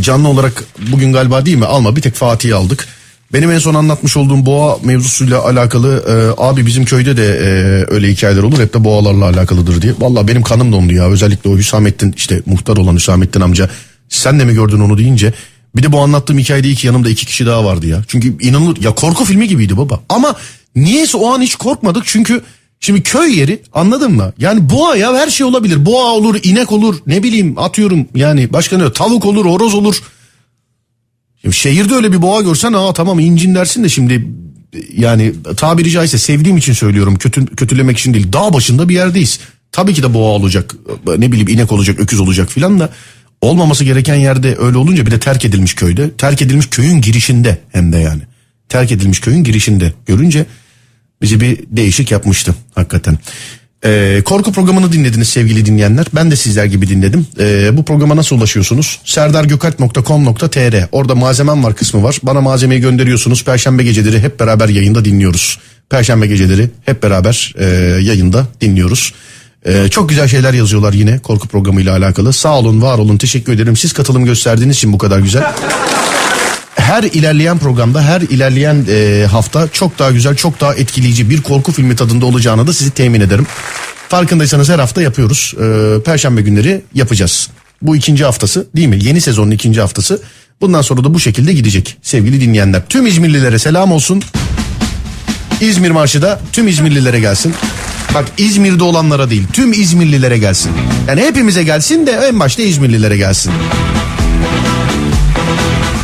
Canlı 0.00 0.28
olarak 0.28 0.64
bugün 0.92 1.12
galiba 1.12 1.46
değil 1.46 1.56
mi? 1.56 1.64
Alma 1.64 1.96
bir 1.96 2.02
tek 2.02 2.14
Fatih'i 2.14 2.54
aldık. 2.54 2.88
Benim 3.32 3.50
en 3.50 3.58
son 3.58 3.74
anlatmış 3.74 4.16
olduğum 4.16 4.46
boğa 4.46 4.78
mevzusuyla 4.84 5.44
alakalı 5.44 6.04
e, 6.08 6.42
abi 6.42 6.66
bizim 6.66 6.84
köyde 6.84 7.16
de 7.16 7.26
e, 7.26 7.46
öyle 7.94 8.08
hikayeler 8.08 8.42
olur 8.42 8.60
hep 8.60 8.74
de 8.74 8.84
boğalarla 8.84 9.24
alakalıdır 9.24 9.82
diye. 9.82 9.92
Valla 9.98 10.28
benim 10.28 10.42
kanım 10.42 10.72
dondu 10.72 10.92
ya 10.92 11.10
özellikle 11.10 11.50
o 11.50 11.56
Hüsamettin 11.56 12.14
işte 12.16 12.42
muhtar 12.46 12.76
olan 12.76 12.94
Hüsamettin 12.96 13.40
amca 13.40 13.70
sen 14.08 14.40
de 14.40 14.44
mi 14.44 14.54
gördün 14.54 14.80
onu 14.80 14.98
deyince 14.98 15.32
bir 15.76 15.82
de 15.82 15.92
bu 15.92 16.00
anlattığım 16.00 16.38
hikayede 16.38 16.68
iki 16.68 16.86
yanımda 16.86 17.08
iki 17.08 17.26
kişi 17.26 17.46
daha 17.46 17.64
vardı 17.64 17.86
ya. 17.86 18.02
Çünkü 18.08 18.42
inanılır 18.42 18.82
ya 18.82 18.94
korku 18.94 19.24
filmi 19.24 19.48
gibiydi 19.48 19.76
baba 19.76 20.00
ama 20.08 20.34
niyeyse 20.76 21.16
o 21.16 21.32
an 21.32 21.42
hiç 21.42 21.56
korkmadık 21.56 22.02
çünkü 22.06 22.42
Şimdi 22.80 23.02
köy 23.02 23.38
yeri 23.38 23.62
anladın 23.72 24.12
mı? 24.12 24.32
Yani 24.38 24.70
boğa 24.70 24.96
ya 24.96 25.14
her 25.14 25.30
şey 25.30 25.46
olabilir. 25.46 25.86
Boğa 25.86 26.12
olur, 26.12 26.40
inek 26.42 26.72
olur, 26.72 26.96
ne 27.06 27.22
bileyim 27.22 27.58
atıyorum 27.58 28.06
yani 28.14 28.52
başka 28.52 28.78
ne 28.78 28.92
tavuk 28.92 29.24
olur, 29.24 29.46
horoz 29.46 29.74
olur. 29.74 30.02
Şimdi 31.42 31.56
şehirde 31.56 31.94
öyle 31.94 32.12
bir 32.12 32.22
boğa 32.22 32.40
görsen 32.40 32.72
aa 32.72 32.92
tamam 32.92 33.18
incin 33.18 33.54
dersin 33.54 33.84
de 33.84 33.88
şimdi 33.88 34.28
yani 34.96 35.32
tabiri 35.56 35.90
caizse 35.90 36.18
sevdiğim 36.18 36.56
için 36.56 36.72
söylüyorum 36.72 37.16
kötü, 37.16 37.46
kötülemek 37.46 37.98
için 37.98 38.14
değil. 38.14 38.32
Dağ 38.32 38.52
başında 38.52 38.88
bir 38.88 38.94
yerdeyiz. 38.94 39.40
Tabii 39.72 39.94
ki 39.94 40.02
de 40.02 40.14
boğa 40.14 40.30
olacak 40.30 40.74
ne 41.18 41.32
bileyim 41.32 41.48
inek 41.48 41.72
olacak 41.72 42.00
öküz 42.00 42.20
olacak 42.20 42.50
filan 42.50 42.80
da 42.80 42.90
olmaması 43.40 43.84
gereken 43.84 44.14
yerde 44.14 44.56
öyle 44.58 44.78
olunca 44.78 45.06
bir 45.06 45.10
de 45.10 45.20
terk 45.20 45.44
edilmiş 45.44 45.74
köyde. 45.74 46.10
Terk 46.10 46.42
edilmiş 46.42 46.66
köyün 46.66 47.00
girişinde 47.00 47.58
hem 47.72 47.92
de 47.92 47.98
yani. 47.98 48.22
Terk 48.68 48.92
edilmiş 48.92 49.20
köyün 49.20 49.44
girişinde 49.44 49.92
görünce 50.06 50.46
bizi 51.22 51.40
bir 51.40 51.58
değişik 51.70 52.10
yapmıştı 52.10 52.54
hakikaten. 52.74 53.18
Ee, 53.84 54.22
korku 54.24 54.52
programını 54.52 54.92
dinlediniz 54.92 55.28
sevgili 55.28 55.66
dinleyenler. 55.66 56.06
Ben 56.14 56.30
de 56.30 56.36
sizler 56.36 56.64
gibi 56.64 56.88
dinledim. 56.88 57.26
Ee, 57.40 57.76
bu 57.76 57.84
programa 57.84 58.16
nasıl 58.16 58.36
ulaşıyorsunuz? 58.36 59.00
serdargökalp.com.tr 59.04 60.88
Orada 60.92 61.14
malzemem 61.14 61.64
var 61.64 61.74
kısmı 61.74 62.02
var. 62.02 62.18
Bana 62.22 62.40
malzemeyi 62.40 62.80
gönderiyorsunuz. 62.80 63.44
Perşembe 63.44 63.82
geceleri 63.82 64.20
hep 64.20 64.40
beraber 64.40 64.68
yayında 64.68 65.04
dinliyoruz. 65.04 65.58
Perşembe 65.90 66.26
geceleri 66.26 66.70
hep 66.84 67.02
beraber 67.02 67.54
e, 67.58 67.64
yayında 68.02 68.46
dinliyoruz. 68.60 69.12
Ee, 69.66 69.88
çok 69.90 70.08
güzel 70.08 70.28
şeyler 70.28 70.54
yazıyorlar 70.54 70.92
yine 70.92 71.18
korku 71.18 71.48
programıyla 71.48 71.96
alakalı. 71.96 72.32
Sağ 72.32 72.58
olun, 72.58 72.82
var 72.82 72.98
olun, 72.98 73.16
teşekkür 73.16 73.52
ederim. 73.52 73.76
Siz 73.76 73.92
katılım 73.92 74.24
gösterdiğiniz 74.24 74.76
için 74.76 74.92
bu 74.92 74.98
kadar 74.98 75.18
güzel 75.18 75.52
her 76.88 77.02
ilerleyen 77.02 77.58
programda 77.58 78.02
her 78.02 78.20
ilerleyen 78.20 78.86
e, 78.88 79.26
hafta 79.30 79.68
çok 79.68 79.98
daha 79.98 80.10
güzel 80.10 80.36
çok 80.36 80.60
daha 80.60 80.74
etkileyici 80.74 81.30
bir 81.30 81.42
korku 81.42 81.72
filmi 81.72 81.96
tadında 81.96 82.26
olacağını 82.26 82.66
da 82.66 82.72
sizi 82.72 82.90
temin 82.90 83.20
ederim. 83.20 83.46
Farkındaysanız 84.08 84.68
her 84.68 84.78
hafta 84.78 85.02
yapıyoruz. 85.02 85.54
E, 85.60 86.02
Perşembe 86.02 86.42
günleri 86.42 86.82
yapacağız. 86.94 87.48
Bu 87.82 87.96
ikinci 87.96 88.24
haftası 88.24 88.66
değil 88.76 88.88
mi? 88.88 88.98
Yeni 89.02 89.20
sezonun 89.20 89.50
ikinci 89.50 89.80
haftası. 89.80 90.22
Bundan 90.60 90.82
sonra 90.82 91.04
da 91.04 91.14
bu 91.14 91.20
şekilde 91.20 91.52
gidecek 91.52 91.96
sevgili 92.02 92.40
dinleyenler. 92.40 92.82
Tüm 92.88 93.06
İzmirlilere 93.06 93.58
selam 93.58 93.92
olsun. 93.92 94.22
İzmir 95.60 95.90
Marşı 95.90 96.22
da 96.22 96.40
tüm 96.52 96.68
İzmirlilere 96.68 97.20
gelsin. 97.20 97.54
Bak 98.14 98.24
İzmir'de 98.38 98.84
olanlara 98.84 99.30
değil 99.30 99.42
tüm 99.52 99.72
İzmirlilere 99.72 100.38
gelsin. 100.38 100.72
Yani 101.08 101.20
hepimize 101.20 101.62
gelsin 101.62 102.06
de 102.06 102.10
en 102.12 102.40
başta 102.40 102.62
İzmirlilere 102.62 103.16
gelsin. 103.16 103.52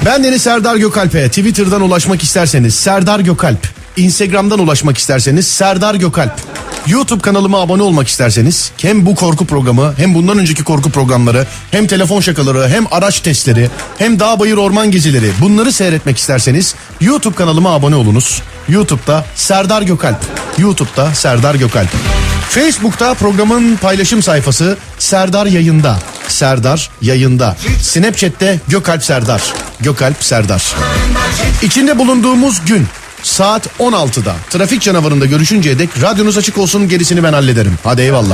Ben 0.04 0.24
Deniz 0.24 0.42
Serdar 0.42 0.76
Gökalp'e 0.76 1.28
Twitter'dan 1.28 1.80
ulaşmak 1.80 2.22
isterseniz 2.22 2.74
Serdar 2.74 3.20
Gökalp. 3.20 3.68
Instagram'dan 3.96 4.58
ulaşmak 4.58 4.98
isterseniz 4.98 5.46
Serdar 5.46 5.94
Gökalp. 5.94 6.32
YouTube 6.86 7.20
kanalıma 7.20 7.60
abone 7.60 7.82
olmak 7.82 8.08
isterseniz 8.08 8.72
hem 8.76 9.06
bu 9.06 9.14
korku 9.14 9.46
programı 9.46 9.94
hem 9.96 10.14
bundan 10.14 10.38
önceki 10.38 10.64
korku 10.64 10.90
programları 10.90 11.46
hem 11.70 11.86
telefon 11.86 12.20
şakaları 12.20 12.68
hem 12.68 12.84
araç 12.90 13.20
testleri 13.20 13.70
hem 13.98 14.20
dağ 14.20 14.40
bayır 14.40 14.56
orman 14.56 14.90
gezileri 14.90 15.30
bunları 15.40 15.72
seyretmek 15.72 16.18
isterseniz 16.18 16.74
YouTube 17.00 17.34
kanalıma 17.34 17.74
abone 17.74 17.96
olunuz. 17.96 18.42
YouTube'da 18.68 19.24
Serdar 19.34 19.82
Gökalp. 19.82 20.18
YouTube'da 20.58 21.14
Serdar 21.14 21.54
Gökalp. 21.54 21.90
Facebook'ta 22.48 23.14
programın 23.14 23.76
paylaşım 23.76 24.22
sayfası 24.22 24.76
Serdar 24.98 25.46
Yayında. 25.46 25.98
Serdar 26.28 26.90
Yayında. 27.02 27.56
Snapchat'te 27.80 28.60
Gökalp 28.68 29.04
Serdar. 29.04 29.42
Gökalp 29.80 30.24
Serdar. 30.24 30.74
İçinde 31.62 31.98
bulunduğumuz 31.98 32.64
gün 32.66 32.86
saat 33.22 33.66
16'da 33.78 34.34
trafik 34.50 34.82
canavarında 34.82 35.26
görüşünceye 35.26 35.78
dek 35.78 35.90
radyonuz 36.02 36.38
açık 36.38 36.58
olsun 36.58 36.88
gerisini 36.88 37.22
ben 37.22 37.32
hallederim. 37.32 37.78
Hadi 37.84 38.02
eyvallah. 38.02 38.32